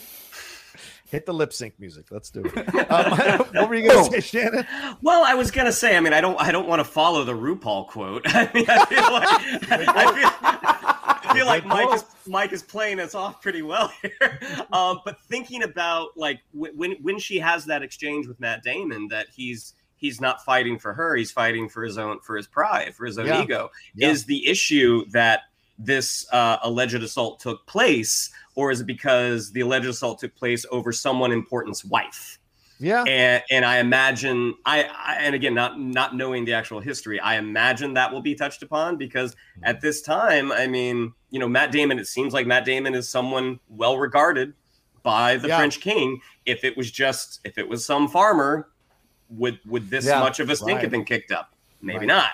Hit 1.05 1.27
the 1.27 1.33
lip 1.33 1.53
sync 1.53 1.79
music. 1.79 2.07
Let's 2.09 2.31
do 2.31 2.43
it. 2.43 2.91
Um, 2.91 3.39
what 3.53 3.69
were 3.69 3.75
you 3.75 3.87
going 3.87 4.03
to 4.03 4.11
say, 4.11 4.19
Shannon? 4.19 4.65
Well, 5.03 5.23
I 5.23 5.35
was 5.35 5.51
going 5.51 5.67
to 5.67 5.71
say. 5.71 5.95
I 5.95 5.99
mean, 5.99 6.11
I 6.11 6.19
don't. 6.21 6.41
I 6.41 6.51
don't 6.51 6.67
want 6.67 6.79
to 6.79 6.83
follow 6.83 7.23
the 7.23 7.33
RuPaul 7.33 7.87
quote. 7.87 8.23
I 8.27 8.49
mean, 8.51 8.65
I 8.67 8.85
feel 8.85 9.01
like 9.11 9.27
I 9.69 10.11
feel, 10.15 11.29
I 11.29 11.33
feel 11.35 11.45
like 11.45 11.65
Mike 11.67 11.93
is 11.93 12.05
Mike 12.25 12.51
is 12.51 12.63
playing 12.63 12.99
us 12.99 13.13
off 13.13 13.43
pretty 13.43 13.61
well 13.61 13.93
here. 14.01 14.39
Um, 14.71 15.01
but 15.05 15.21
thinking 15.21 15.61
about 15.61 16.17
like 16.17 16.39
when 16.51 16.93
when 17.03 17.19
she 17.19 17.37
has 17.37 17.63
that 17.65 17.83
exchange 17.83 18.25
with 18.25 18.39
Matt 18.39 18.63
Damon, 18.63 19.07
that 19.09 19.27
he's 19.31 19.75
he's 20.03 20.19
not 20.19 20.43
fighting 20.43 20.77
for 20.77 20.93
her 20.93 21.15
he's 21.15 21.31
fighting 21.31 21.69
for 21.69 21.81
his 21.81 21.97
own 21.97 22.19
for 22.19 22.35
his 22.35 22.45
pride 22.45 22.93
for 22.93 23.05
his 23.05 23.17
own 23.17 23.25
yeah. 23.25 23.41
ego 23.41 23.71
yeah. 23.95 24.09
is 24.09 24.25
the 24.25 24.45
issue 24.45 25.05
that 25.09 25.43
this 25.79 26.27
uh, 26.31 26.57
alleged 26.61 27.01
assault 27.01 27.39
took 27.39 27.65
place 27.65 28.29
or 28.55 28.69
is 28.69 28.81
it 28.81 28.85
because 28.85 29.51
the 29.53 29.61
alleged 29.61 29.87
assault 29.87 30.19
took 30.19 30.35
place 30.35 30.65
over 30.71 30.91
someone 30.91 31.31
important's 31.31 31.85
wife 31.85 32.37
yeah 32.79 33.03
and 33.03 33.41
and 33.49 33.63
i 33.63 33.77
imagine 33.77 34.53
I, 34.65 34.83
I, 34.83 35.15
and 35.21 35.33
again 35.33 35.53
not 35.53 35.79
not 35.79 36.15
knowing 36.15 36.43
the 36.43 36.53
actual 36.53 36.81
history 36.81 37.19
i 37.21 37.37
imagine 37.37 37.93
that 37.93 38.11
will 38.11 38.21
be 38.21 38.35
touched 38.35 38.61
upon 38.61 38.97
because 38.97 39.35
mm-hmm. 39.35 39.65
at 39.65 39.79
this 39.79 40.01
time 40.01 40.51
i 40.51 40.67
mean 40.67 41.13
you 41.29 41.39
know 41.39 41.47
matt 41.47 41.71
damon 41.71 41.97
it 41.97 42.07
seems 42.07 42.33
like 42.33 42.45
matt 42.45 42.65
damon 42.65 42.93
is 42.93 43.07
someone 43.07 43.59
well 43.69 43.97
regarded 43.97 44.53
by 45.01 45.37
the 45.37 45.47
yeah. 45.47 45.57
french 45.57 45.79
king 45.79 46.19
if 46.45 46.65
it 46.65 46.75
was 46.75 46.91
just 46.91 47.39
if 47.45 47.57
it 47.57 47.67
was 47.67 47.85
some 47.85 48.07
farmer 48.07 48.67
would 49.29 49.59
would 49.65 49.89
this 49.89 50.05
yeah, 50.05 50.19
much 50.19 50.39
of 50.39 50.49
a 50.49 50.55
stink 50.55 50.77
right. 50.77 50.81
have 50.81 50.91
been 50.91 51.05
kicked 51.05 51.31
up? 51.31 51.53
Maybe 51.81 51.99
right. 51.99 52.07
not. 52.07 52.31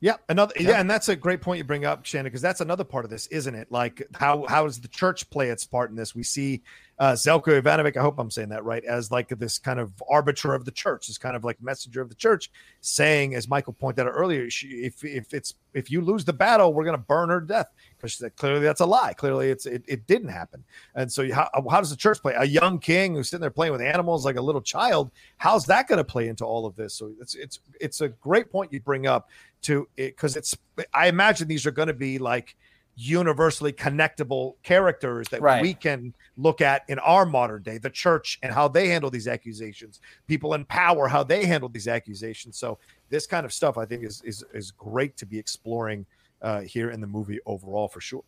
Yeah, 0.00 0.16
another 0.28 0.52
yeah. 0.56 0.70
yeah. 0.70 0.80
and 0.80 0.88
that's 0.88 1.08
a 1.08 1.16
great 1.16 1.40
point 1.40 1.58
you 1.58 1.64
bring 1.64 1.84
up, 1.84 2.06
Shannon, 2.06 2.26
because 2.26 2.42
that's 2.42 2.60
another 2.60 2.84
part 2.84 3.04
of 3.04 3.10
this, 3.10 3.26
isn't 3.28 3.54
it? 3.54 3.70
Like 3.72 4.06
how 4.14 4.46
how 4.46 4.64
does 4.64 4.80
the 4.80 4.88
church 4.88 5.28
play 5.30 5.48
its 5.48 5.64
part 5.64 5.90
in 5.90 5.96
this? 5.96 6.14
We 6.14 6.22
see 6.22 6.62
uh, 7.00 7.12
Zeljko 7.12 7.62
Ivanovic, 7.62 7.96
I 7.96 8.00
hope 8.00 8.18
I'm 8.18 8.30
saying 8.30 8.48
that 8.48 8.64
right, 8.64 8.84
as 8.84 9.12
like 9.12 9.28
this 9.28 9.58
kind 9.58 9.78
of 9.78 9.92
arbiter 10.10 10.52
of 10.52 10.64
the 10.64 10.72
church, 10.72 11.06
this 11.06 11.18
kind 11.18 11.36
of 11.36 11.44
like 11.44 11.62
messenger 11.62 12.00
of 12.00 12.08
the 12.08 12.14
church, 12.16 12.50
saying, 12.80 13.36
as 13.36 13.48
Michael 13.48 13.72
pointed 13.72 14.06
out 14.06 14.10
earlier, 14.10 14.50
she, 14.50 14.68
if 14.68 15.04
if 15.04 15.32
it's 15.32 15.54
if 15.74 15.90
you 15.90 16.00
lose 16.00 16.24
the 16.24 16.32
battle, 16.32 16.74
we're 16.74 16.84
going 16.84 16.96
to 16.96 17.04
burn 17.04 17.28
her 17.28 17.40
to 17.40 17.46
death. 17.46 17.68
Because 17.96 18.22
clearly 18.36 18.60
that's 18.60 18.80
a 18.80 18.86
lie. 18.86 19.12
Clearly 19.12 19.50
it's 19.50 19.66
it, 19.66 19.84
it 19.86 20.06
didn't 20.06 20.28
happen. 20.28 20.64
And 20.94 21.10
so 21.10 21.32
how, 21.32 21.48
how 21.70 21.80
does 21.80 21.90
the 21.90 21.96
church 21.96 22.20
play? 22.20 22.34
A 22.36 22.44
young 22.44 22.78
king 22.78 23.14
who's 23.14 23.28
sitting 23.28 23.42
there 23.42 23.50
playing 23.50 23.72
with 23.72 23.80
animals 23.80 24.24
like 24.24 24.36
a 24.36 24.42
little 24.42 24.60
child. 24.60 25.10
How's 25.36 25.66
that 25.66 25.88
going 25.88 25.98
to 25.98 26.04
play 26.04 26.28
into 26.28 26.44
all 26.44 26.66
of 26.66 26.74
this? 26.74 26.94
So 26.94 27.12
it's 27.20 27.34
it's 27.34 27.60
it's 27.80 28.00
a 28.00 28.08
great 28.08 28.50
point 28.50 28.72
you 28.72 28.80
bring 28.80 29.06
up 29.06 29.28
to 29.62 29.88
it 29.96 30.16
because 30.16 30.36
it's 30.36 30.56
I 30.94 31.08
imagine 31.08 31.48
these 31.48 31.66
are 31.66 31.70
going 31.70 31.88
to 31.88 31.94
be 31.94 32.18
like 32.18 32.56
universally 33.00 33.72
connectable 33.72 34.54
characters 34.64 35.28
that 35.28 35.40
right. 35.40 35.62
we 35.62 35.72
can 35.72 36.12
look 36.36 36.60
at 36.60 36.82
in 36.88 36.98
our 36.98 37.24
modern 37.24 37.62
day 37.62 37.78
the 37.78 37.90
church 37.90 38.40
and 38.42 38.52
how 38.52 38.66
they 38.66 38.88
handle 38.88 39.08
these 39.08 39.28
accusations 39.28 40.00
people 40.26 40.54
in 40.54 40.64
power 40.64 41.06
how 41.06 41.22
they 41.22 41.46
handle 41.46 41.68
these 41.68 41.86
accusations. 41.86 42.58
So 42.58 42.78
this 43.08 43.26
kind 43.26 43.46
of 43.46 43.52
stuff 43.52 43.78
i 43.78 43.84
think 43.84 44.04
is 44.04 44.20
is, 44.24 44.44
is 44.52 44.70
great 44.72 45.16
to 45.18 45.26
be 45.26 45.38
exploring 45.38 46.06
uh, 46.42 46.60
here 46.60 46.90
in 46.90 47.00
the 47.00 47.06
movie 47.06 47.38
overall 47.46 47.88
for 47.88 48.00
sure. 48.00 48.24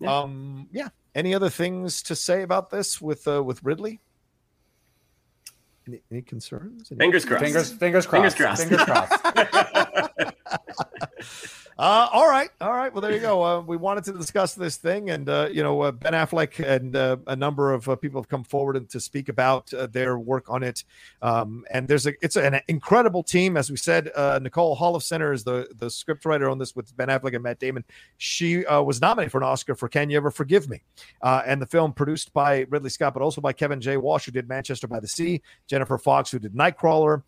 Yeah. 0.00 0.18
um 0.18 0.68
yeah. 0.72 0.88
Any 1.14 1.34
other 1.34 1.50
things 1.50 2.02
to 2.04 2.16
say 2.16 2.42
about 2.42 2.70
this 2.70 3.00
with 3.00 3.26
uh, 3.28 3.42
with 3.42 3.62
ridley? 3.62 4.00
Any, 5.86 6.00
any 6.10 6.22
concerns? 6.22 6.90
Any 6.90 6.98
fingers 6.98 7.24
crossed. 7.24 7.44
Fingers 7.44 7.72
fingers 7.72 8.06
crossed. 8.06 8.22
fingers 8.22 8.34
crossed, 8.34 8.62
fingers 8.62 8.84
crossed. 10.10 10.34
Uh, 11.76 12.08
all 12.12 12.28
right, 12.28 12.50
all 12.60 12.72
right. 12.72 12.92
Well, 12.92 13.02
there 13.02 13.12
you 13.12 13.18
go. 13.18 13.42
Uh, 13.42 13.60
we 13.60 13.76
wanted 13.76 14.04
to 14.04 14.12
discuss 14.12 14.54
this 14.54 14.76
thing, 14.76 15.10
and 15.10 15.28
uh, 15.28 15.48
you 15.50 15.64
know, 15.64 15.80
uh, 15.80 15.90
Ben 15.90 16.12
Affleck 16.12 16.64
and 16.64 16.94
uh, 16.94 17.16
a 17.26 17.34
number 17.34 17.72
of 17.72 17.88
uh, 17.88 17.96
people 17.96 18.20
have 18.20 18.28
come 18.28 18.44
forward 18.44 18.76
and 18.76 18.88
to 18.90 19.00
speak 19.00 19.28
about 19.28 19.72
their 19.90 20.16
work 20.16 20.48
on 20.48 20.62
it. 20.62 20.84
Um, 21.20 21.64
and 21.72 21.88
there's 21.88 22.06
a 22.06 22.12
it's 22.22 22.36
an 22.36 22.60
incredible 22.68 23.24
team, 23.24 23.56
as 23.56 23.70
we 23.70 23.76
said. 23.76 24.10
Nicole 24.40 24.76
Holofcener 24.76 25.34
is 25.34 25.42
the 25.42 25.68
the 25.76 25.86
scriptwriter 25.86 26.48
on 26.48 26.58
this 26.58 26.76
with 26.76 26.96
Ben 26.96 27.08
Affleck 27.08 27.34
and 27.34 27.42
Matt 27.42 27.58
Damon. 27.58 27.82
She 28.18 28.58
was 28.58 29.00
nominated 29.00 29.32
for 29.32 29.38
an 29.38 29.44
Oscar 29.44 29.74
for 29.74 29.88
Can 29.88 30.10
You 30.10 30.16
Ever 30.18 30.30
Forgive 30.30 30.68
Me? 30.68 30.80
and 31.22 31.60
the 31.60 31.66
film 31.66 31.92
produced 31.92 32.32
by 32.32 32.66
Ridley 32.70 32.90
Scott, 32.90 33.14
but 33.14 33.22
also 33.22 33.40
by 33.40 33.52
Kevin 33.52 33.80
J. 33.80 33.96
Walsh, 33.96 34.26
who 34.26 34.32
did 34.32 34.48
Manchester 34.48 34.86
by 34.86 35.00
the 35.00 35.08
Sea, 35.08 35.42
Jennifer 35.66 35.98
Fox, 35.98 36.30
who 36.30 36.38
did 36.38 36.54
Nightcrawler, 36.54 37.24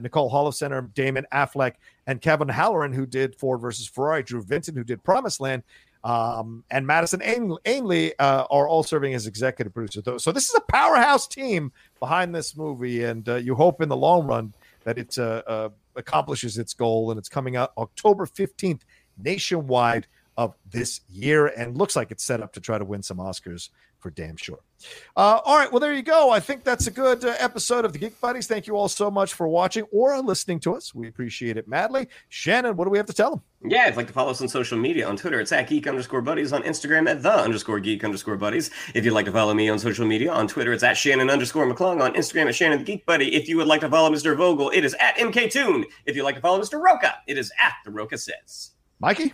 Nicole 0.00 0.32
Holofcener, 0.32 0.92
Damon 0.94 1.26
Affleck, 1.32 1.74
and 2.06 2.20
Kevin 2.20 2.48
Halloran, 2.48 2.92
who 2.92 3.06
did 3.06 3.34
Ford 3.36 3.60
versus 3.60 3.86
Ferrari, 3.86 4.22
Drew 4.22 4.42
Vinton, 4.42 4.76
who 4.76 4.84
did 4.84 5.02
Promised 5.02 5.40
Land, 5.40 5.62
um, 6.04 6.64
and 6.70 6.86
Madison 6.86 7.22
Ainley 7.22 8.12
uh, 8.18 8.44
are 8.50 8.68
all 8.68 8.82
serving 8.82 9.14
as 9.14 9.26
executive 9.26 9.72
producers. 9.72 10.22
So 10.22 10.32
this 10.32 10.48
is 10.50 10.54
a 10.54 10.60
powerhouse 10.60 11.26
team 11.26 11.72
behind 11.98 12.34
this 12.34 12.56
movie, 12.56 13.04
and 13.04 13.26
uh, 13.26 13.36
you 13.36 13.54
hope 13.54 13.80
in 13.80 13.88
the 13.88 13.96
long 13.96 14.26
run 14.26 14.52
that 14.84 14.98
it 14.98 15.18
uh, 15.18 15.42
uh 15.46 15.68
accomplishes 15.96 16.58
its 16.58 16.74
goal. 16.74 17.10
And 17.10 17.18
it's 17.18 17.28
coming 17.28 17.56
out 17.56 17.72
October 17.78 18.26
15th 18.26 18.82
nationwide 19.16 20.06
of 20.36 20.54
this 20.70 21.00
year, 21.08 21.46
and 21.46 21.78
looks 21.78 21.96
like 21.96 22.10
it's 22.10 22.24
set 22.24 22.42
up 22.42 22.52
to 22.52 22.60
try 22.60 22.76
to 22.76 22.84
win 22.84 23.02
some 23.02 23.16
Oscars 23.16 23.70
for 23.98 24.10
damn 24.10 24.36
sure. 24.36 24.58
Uh, 25.16 25.40
all 25.44 25.56
right, 25.56 25.70
well, 25.70 25.80
there 25.80 25.94
you 25.94 26.02
go. 26.02 26.30
I 26.30 26.40
think 26.40 26.64
that's 26.64 26.86
a 26.86 26.90
good 26.90 27.24
uh, 27.24 27.34
episode 27.38 27.84
of 27.84 27.92
the 27.92 27.98
Geek 27.98 28.20
Buddies. 28.20 28.46
Thank 28.46 28.66
you 28.66 28.76
all 28.76 28.88
so 28.88 29.10
much 29.10 29.34
for 29.34 29.46
watching 29.46 29.84
or 29.92 30.20
listening 30.20 30.60
to 30.60 30.74
us. 30.74 30.94
We 30.94 31.08
appreciate 31.08 31.56
it 31.56 31.68
madly. 31.68 32.08
Shannon, 32.28 32.76
what 32.76 32.84
do 32.84 32.90
we 32.90 32.98
have 32.98 33.06
to 33.06 33.12
tell 33.12 33.30
them? 33.30 33.42
Yeah, 33.66 33.84
if 33.84 33.90
you'd 33.90 33.96
like 33.96 34.06
to 34.08 34.12
follow 34.12 34.30
us 34.30 34.42
on 34.42 34.48
social 34.48 34.76
media 34.76 35.08
on 35.08 35.16
Twitter, 35.16 35.40
it's 35.40 35.52
at 35.52 35.68
geek 35.68 35.86
underscore 35.86 36.20
buddies, 36.20 36.52
on 36.52 36.62
Instagram 36.64 37.08
at 37.08 37.22
the 37.22 37.32
underscore 37.32 37.80
geek 37.80 38.04
underscore 38.04 38.36
buddies. 38.36 38.70
If 38.94 39.04
you'd 39.04 39.14
like 39.14 39.24
to 39.24 39.32
follow 39.32 39.54
me 39.54 39.68
on 39.68 39.78
social 39.78 40.06
media 40.06 40.32
on 40.32 40.48
Twitter, 40.48 40.72
it's 40.72 40.82
at 40.82 40.96
Shannon 40.96 41.30
underscore 41.30 41.66
McClung, 41.66 42.02
on 42.02 42.14
Instagram 42.14 42.46
at 42.46 42.54
Shannon 42.54 42.78
the 42.78 42.84
Geek 42.84 43.06
Buddy. 43.06 43.34
If 43.34 43.48
you 43.48 43.56
would 43.56 43.66
like 43.66 43.80
to 43.80 43.88
follow 43.88 44.10
Mr. 44.10 44.36
Vogel, 44.36 44.70
it 44.70 44.84
is 44.84 44.94
at 45.00 45.16
MK 45.16 45.50
Toon. 45.50 45.84
If 46.04 46.16
you'd 46.16 46.24
like 46.24 46.34
to 46.34 46.40
follow 46.40 46.60
Mr. 46.60 46.80
Rocha, 46.80 47.14
it 47.26 47.38
is 47.38 47.50
at 47.62 47.72
the 47.84 47.90
Rocha 47.90 48.18
Says. 48.18 48.72
Mikey? 49.00 49.32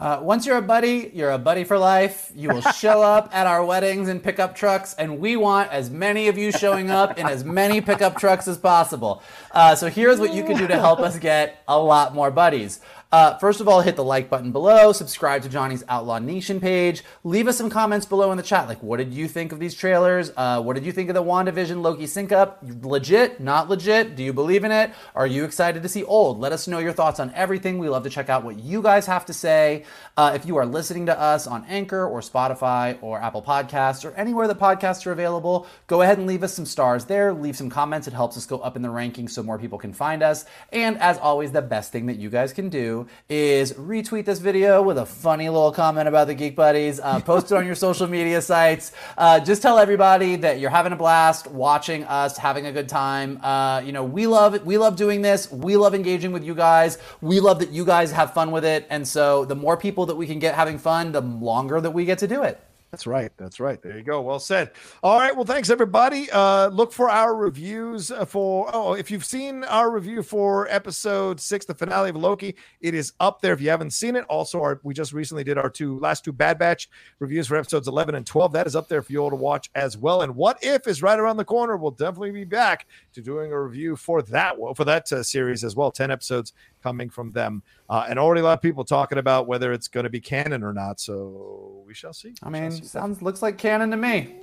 Uh, 0.00 0.18
once 0.22 0.46
you're 0.46 0.56
a 0.56 0.62
buddy, 0.62 1.10
you're 1.12 1.30
a 1.30 1.38
buddy 1.38 1.62
for 1.62 1.78
life. 1.78 2.32
You 2.34 2.48
will 2.48 2.62
show 2.62 3.02
up 3.16 3.28
at 3.34 3.46
our 3.46 3.62
weddings 3.62 4.08
in 4.08 4.18
pickup 4.18 4.54
trucks, 4.56 4.94
and 4.94 5.20
we 5.20 5.36
want 5.36 5.70
as 5.70 5.90
many 5.90 6.28
of 6.28 6.38
you 6.38 6.52
showing 6.52 6.90
up 6.90 7.18
in 7.18 7.26
as 7.26 7.44
many 7.44 7.82
pickup 7.82 8.16
trucks 8.16 8.48
as 8.48 8.56
possible. 8.56 9.22
Uh, 9.50 9.74
so 9.74 9.88
here's 9.88 10.18
what 10.18 10.32
you 10.32 10.42
can 10.42 10.56
do 10.56 10.66
to 10.66 10.78
help 10.78 11.00
us 11.00 11.18
get 11.18 11.62
a 11.68 11.78
lot 11.78 12.14
more 12.14 12.30
buddies. 12.30 12.80
Uh, 13.12 13.36
first 13.38 13.60
of 13.60 13.66
all, 13.66 13.80
hit 13.80 13.96
the 13.96 14.04
like 14.04 14.30
button 14.30 14.52
below, 14.52 14.92
subscribe 14.92 15.42
to 15.42 15.48
Johnny's 15.48 15.82
Outlaw 15.88 16.20
Nation 16.20 16.60
page, 16.60 17.02
leave 17.24 17.48
us 17.48 17.58
some 17.58 17.68
comments 17.68 18.06
below 18.06 18.30
in 18.30 18.36
the 18.36 18.42
chat. 18.42 18.68
Like, 18.68 18.80
what 18.84 18.98
did 18.98 19.12
you 19.12 19.26
think 19.26 19.50
of 19.50 19.58
these 19.58 19.74
trailers? 19.74 20.30
Uh, 20.36 20.62
what 20.62 20.74
did 20.74 20.86
you 20.86 20.92
think 20.92 21.10
of 21.10 21.14
the 21.14 21.22
WandaVision 21.22 21.82
Loki 21.82 22.06
sync 22.06 22.30
up? 22.30 22.62
Legit? 22.82 23.40
Not 23.40 23.68
legit? 23.68 24.14
Do 24.14 24.22
you 24.22 24.32
believe 24.32 24.62
in 24.62 24.70
it? 24.70 24.92
Are 25.16 25.26
you 25.26 25.44
excited 25.44 25.82
to 25.82 25.88
see 25.88 26.04
old? 26.04 26.38
Let 26.38 26.52
us 26.52 26.68
know 26.68 26.78
your 26.78 26.92
thoughts 26.92 27.18
on 27.18 27.32
everything. 27.34 27.78
We 27.78 27.88
love 27.88 28.04
to 28.04 28.10
check 28.10 28.28
out 28.28 28.44
what 28.44 28.60
you 28.60 28.80
guys 28.80 29.06
have 29.06 29.26
to 29.26 29.32
say. 29.32 29.84
Uh, 30.16 30.30
if 30.36 30.46
you 30.46 30.56
are 30.58 30.66
listening 30.66 31.06
to 31.06 31.18
us 31.18 31.48
on 31.48 31.64
Anchor 31.64 32.06
or 32.06 32.20
Spotify 32.20 32.96
or 33.02 33.20
Apple 33.20 33.42
Podcasts 33.42 34.04
or 34.04 34.14
anywhere 34.14 34.46
the 34.46 34.54
podcasts 34.54 35.04
are 35.04 35.12
available, 35.12 35.66
go 35.88 36.02
ahead 36.02 36.18
and 36.18 36.28
leave 36.28 36.44
us 36.44 36.54
some 36.54 36.66
stars 36.66 37.06
there. 37.06 37.32
Leave 37.32 37.56
some 37.56 37.70
comments. 37.70 38.06
It 38.06 38.14
helps 38.14 38.36
us 38.36 38.46
go 38.46 38.60
up 38.60 38.76
in 38.76 38.82
the 38.82 38.88
rankings 38.88 39.30
so 39.30 39.42
more 39.42 39.58
people 39.58 39.78
can 39.78 39.92
find 39.92 40.22
us. 40.22 40.44
And 40.72 40.96
as 40.98 41.18
always, 41.18 41.50
the 41.50 41.60
best 41.60 41.90
thing 41.90 42.06
that 42.06 42.16
you 42.16 42.30
guys 42.30 42.52
can 42.52 42.68
do 42.68 42.99
is 43.28 43.72
retweet 43.74 44.24
this 44.24 44.38
video 44.38 44.82
with 44.82 44.98
a 44.98 45.06
funny 45.06 45.48
little 45.48 45.72
comment 45.72 46.08
about 46.08 46.26
the 46.26 46.34
Geek 46.34 46.56
Buddies. 46.56 47.00
Uh, 47.00 47.20
post 47.30 47.50
it 47.50 47.54
on 47.54 47.66
your 47.66 47.74
social 47.74 48.06
media 48.06 48.40
sites. 48.40 48.92
Uh, 49.16 49.40
just 49.40 49.62
tell 49.62 49.78
everybody 49.78 50.36
that 50.36 50.60
you're 50.60 50.70
having 50.70 50.92
a 50.92 50.96
blast 50.96 51.46
watching 51.46 52.04
us, 52.04 52.36
having 52.36 52.66
a 52.66 52.72
good 52.72 52.88
time. 52.88 53.38
Uh, 53.42 53.80
you 53.80 53.92
know, 53.92 54.04
we 54.04 54.26
love 54.26 54.64
we 54.64 54.78
love 54.78 54.96
doing 54.96 55.22
this. 55.22 55.50
We 55.50 55.76
love 55.76 55.94
engaging 55.94 56.32
with 56.32 56.44
you 56.44 56.54
guys. 56.54 56.98
We 57.20 57.40
love 57.40 57.58
that 57.60 57.70
you 57.70 57.84
guys 57.84 58.12
have 58.12 58.34
fun 58.34 58.50
with 58.50 58.64
it. 58.64 58.86
And 58.90 59.06
so, 59.06 59.44
the 59.44 59.56
more 59.56 59.76
people 59.76 60.06
that 60.06 60.16
we 60.16 60.26
can 60.26 60.38
get 60.38 60.54
having 60.54 60.78
fun, 60.78 61.12
the 61.12 61.20
longer 61.20 61.80
that 61.80 61.90
we 61.90 62.04
get 62.04 62.18
to 62.18 62.28
do 62.28 62.42
it. 62.42 62.60
That's 62.90 63.06
right. 63.06 63.30
That's 63.36 63.60
right. 63.60 63.80
There 63.80 63.96
you 63.96 64.02
go. 64.02 64.20
Well 64.20 64.40
said. 64.40 64.72
All 65.04 65.18
right. 65.18 65.34
Well, 65.34 65.44
thanks 65.44 65.70
everybody. 65.70 66.28
Uh, 66.30 66.68
look 66.68 66.92
for 66.92 67.08
our 67.08 67.36
reviews 67.36 68.10
for. 68.26 68.68
Oh, 68.72 68.94
if 68.94 69.12
you've 69.12 69.24
seen 69.24 69.62
our 69.62 69.92
review 69.92 70.24
for 70.24 70.66
episode 70.68 71.38
six, 71.38 71.64
the 71.64 71.74
finale 71.74 72.10
of 72.10 72.16
Loki, 72.16 72.56
it 72.80 72.94
is 72.94 73.12
up 73.20 73.40
there. 73.40 73.52
If 73.52 73.60
you 73.60 73.70
haven't 73.70 73.92
seen 73.92 74.16
it, 74.16 74.24
also 74.24 74.60
our 74.60 74.80
we 74.82 74.92
just 74.92 75.12
recently 75.12 75.44
did 75.44 75.56
our 75.56 75.70
two 75.70 76.00
last 76.00 76.24
two 76.24 76.32
Bad 76.32 76.58
Batch 76.58 76.90
reviews 77.20 77.46
for 77.46 77.56
episodes 77.56 77.86
eleven 77.86 78.16
and 78.16 78.26
twelve. 78.26 78.52
That 78.52 78.66
is 78.66 78.74
up 78.74 78.88
there 78.88 79.02
for 79.02 79.12
you 79.12 79.18
all 79.18 79.30
to 79.30 79.36
watch 79.36 79.70
as 79.76 79.96
well. 79.96 80.22
And 80.22 80.34
What 80.34 80.58
If 80.60 80.88
is 80.88 81.00
right 81.00 81.18
around 81.18 81.36
the 81.36 81.44
corner. 81.44 81.76
We'll 81.76 81.92
definitely 81.92 82.32
be 82.32 82.44
back 82.44 82.88
to 83.12 83.22
doing 83.22 83.52
a 83.52 83.60
review 83.62 83.94
for 83.94 84.20
that 84.22 84.56
for 84.74 84.84
that 84.84 85.12
uh, 85.12 85.22
series 85.22 85.62
as 85.62 85.76
well. 85.76 85.92
Ten 85.92 86.10
episodes 86.10 86.52
coming 86.82 87.10
from 87.10 87.32
them, 87.32 87.62
uh, 87.88 88.06
and 88.08 88.18
already 88.18 88.40
a 88.40 88.44
lot 88.44 88.54
of 88.54 88.62
people 88.62 88.84
talking 88.84 89.18
about 89.18 89.46
whether 89.46 89.72
it's 89.72 89.88
going 89.88 90.04
to 90.04 90.10
be 90.10 90.20
canon 90.20 90.62
or 90.62 90.72
not. 90.72 91.00
So 91.00 91.82
we 91.86 91.94
shall 91.94 92.12
see. 92.12 92.34
I 92.42 92.50
mean, 92.50 92.70
sounds 92.70 93.22
looks 93.22 93.42
like 93.42 93.58
canon 93.58 93.90
to 93.90 93.96
me. 93.96 94.36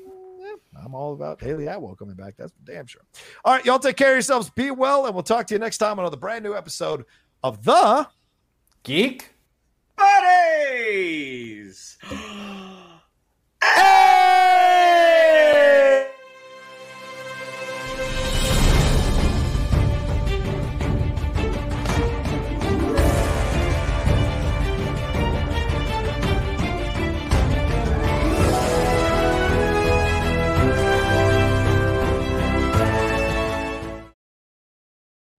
I'm 0.83 0.93
all 0.93 1.13
about 1.13 1.41
Hayley 1.41 1.67
Atwell 1.67 1.95
coming 1.95 2.15
back. 2.15 2.35
That's 2.37 2.53
damn 2.63 2.85
sure. 2.85 3.01
All 3.43 3.53
right, 3.53 3.65
y'all 3.65 3.79
take 3.79 3.97
care 3.97 4.11
of 4.11 4.15
yourselves. 4.15 4.49
Be 4.49 4.71
well, 4.71 5.05
and 5.05 5.13
we'll 5.13 5.23
talk 5.23 5.47
to 5.47 5.55
you 5.55 5.59
next 5.59 5.79
time 5.79 5.93
on 5.93 5.99
another 5.99 6.17
brand 6.17 6.43
new 6.43 6.55
episode 6.55 7.05
of 7.43 7.63
the 7.63 8.07
Geek 8.83 9.33
Buddies. 9.95 11.97